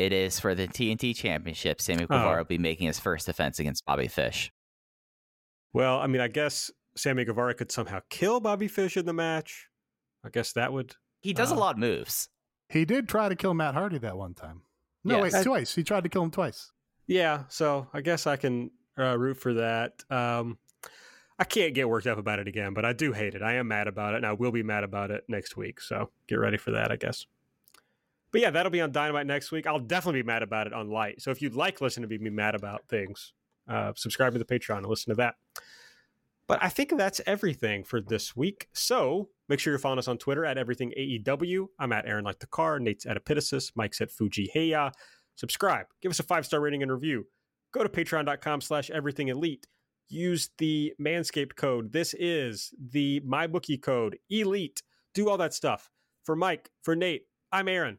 It 0.00 0.14
is 0.14 0.40
for 0.40 0.54
the 0.54 0.66
TNT 0.66 1.14
Championship. 1.14 1.78
Sammy 1.80 2.06
Guevara 2.06 2.38
will 2.38 2.44
be 2.46 2.56
making 2.56 2.86
his 2.86 2.98
first 2.98 3.26
defense 3.26 3.58
against 3.58 3.84
Bobby 3.84 4.08
Fish. 4.08 4.50
Well, 5.74 5.98
I 5.98 6.06
mean, 6.06 6.22
I 6.22 6.28
guess 6.28 6.70
Sammy 6.96 7.26
Guevara 7.26 7.52
could 7.54 7.70
somehow 7.70 8.00
kill 8.08 8.40
Bobby 8.40 8.66
Fish 8.66 8.96
in 8.96 9.04
the 9.04 9.12
match. 9.12 9.68
I 10.24 10.30
guess 10.30 10.54
that 10.54 10.72
would. 10.72 10.94
He 11.20 11.34
does 11.34 11.52
a 11.52 11.54
Uh, 11.54 11.58
lot 11.58 11.74
of 11.74 11.80
moves. 11.80 12.30
He 12.70 12.86
did 12.86 13.10
try 13.10 13.28
to 13.28 13.36
kill 13.36 13.52
Matt 13.52 13.74
Hardy 13.74 13.98
that 13.98 14.16
one 14.16 14.32
time. 14.32 14.62
No, 15.04 15.16
Yeah. 15.16 15.22
wait, 15.22 15.32
That- 15.32 15.44
twice. 15.44 15.74
He 15.74 15.84
tried 15.84 16.04
to 16.04 16.08
kill 16.08 16.22
him 16.22 16.30
twice. 16.30 16.72
Yeah, 17.06 17.44
so 17.48 17.88
I 17.92 18.00
guess 18.00 18.26
I 18.26 18.36
can 18.36 18.70
uh, 18.98 19.18
root 19.18 19.36
for 19.36 19.52
that. 19.54 20.02
Um, 20.08 20.58
I 21.38 21.44
can't 21.44 21.74
get 21.74 21.88
worked 21.90 22.06
up 22.06 22.16
about 22.18 22.38
it 22.38 22.48
again, 22.48 22.72
but 22.72 22.84
I 22.86 22.92
do 22.94 23.12
hate 23.12 23.34
it. 23.34 23.42
I 23.42 23.54
am 23.54 23.68
mad 23.68 23.86
about 23.86 24.14
it, 24.14 24.18
and 24.18 24.26
I 24.26 24.32
will 24.32 24.52
be 24.52 24.62
mad 24.62 24.82
about 24.84 25.10
it 25.10 25.24
next 25.28 25.56
week. 25.58 25.80
So 25.80 26.10
get 26.26 26.36
ready 26.36 26.56
for 26.56 26.70
that, 26.70 26.90
I 26.90 26.96
guess. 26.96 27.26
But 28.32 28.40
yeah, 28.40 28.50
that'll 28.50 28.70
be 28.70 28.80
on 28.80 28.92
Dynamite 28.92 29.26
next 29.26 29.50
week. 29.50 29.66
I'll 29.66 29.80
definitely 29.80 30.22
be 30.22 30.26
mad 30.26 30.42
about 30.42 30.66
it 30.66 30.72
on 30.72 30.88
Light. 30.88 31.20
So 31.20 31.30
if 31.30 31.42
you'd 31.42 31.54
like 31.54 31.80
listening 31.80 32.08
to 32.08 32.18
me 32.18 32.18
be 32.18 32.30
mad 32.30 32.54
about 32.54 32.86
things, 32.88 33.32
uh, 33.68 33.92
subscribe 33.96 34.32
to 34.34 34.38
the 34.38 34.44
Patreon 34.44 34.78
and 34.78 34.86
listen 34.86 35.10
to 35.10 35.16
that. 35.16 35.34
But 36.46 36.62
I 36.62 36.68
think 36.68 36.96
that's 36.96 37.20
everything 37.26 37.84
for 37.84 38.00
this 38.00 38.34
week. 38.34 38.68
So 38.72 39.28
make 39.48 39.60
sure 39.60 39.72
you're 39.72 39.78
following 39.78 40.00
us 40.00 40.08
on 40.08 40.18
Twitter 40.18 40.44
at 40.44 40.58
everything 40.58 40.92
AEW. 40.98 41.66
I'm 41.78 41.92
at 41.92 42.06
Aaron 42.06 42.24
Like 42.24 42.40
the 42.40 42.48
Car. 42.48 42.80
Nate's 42.80 43.06
at 43.06 43.16
Epitasis. 43.16 43.70
Mike's 43.76 44.00
at 44.00 44.10
Fuji 44.10 44.50
Heya. 44.52 44.92
Subscribe. 45.36 45.86
Give 46.02 46.10
us 46.10 46.18
a 46.18 46.24
five 46.24 46.44
star 46.44 46.60
rating 46.60 46.82
and 46.82 46.90
review. 46.90 47.26
Go 47.72 47.84
to 47.84 47.88
patreon.com 47.88 48.60
slash 48.62 48.90
everything 48.90 49.28
elite. 49.28 49.66
Use 50.08 50.50
the 50.58 50.92
Manscaped 51.00 51.54
code. 51.54 51.92
This 51.92 52.14
is 52.14 52.74
the 52.90 53.20
MyBookie 53.20 53.80
code. 53.80 54.18
Elite. 54.28 54.82
Do 55.14 55.28
all 55.28 55.38
that 55.38 55.54
stuff. 55.54 55.88
For 56.24 56.34
Mike, 56.34 56.68
for 56.82 56.96
Nate, 56.96 57.26
I'm 57.52 57.68
Aaron. 57.68 57.98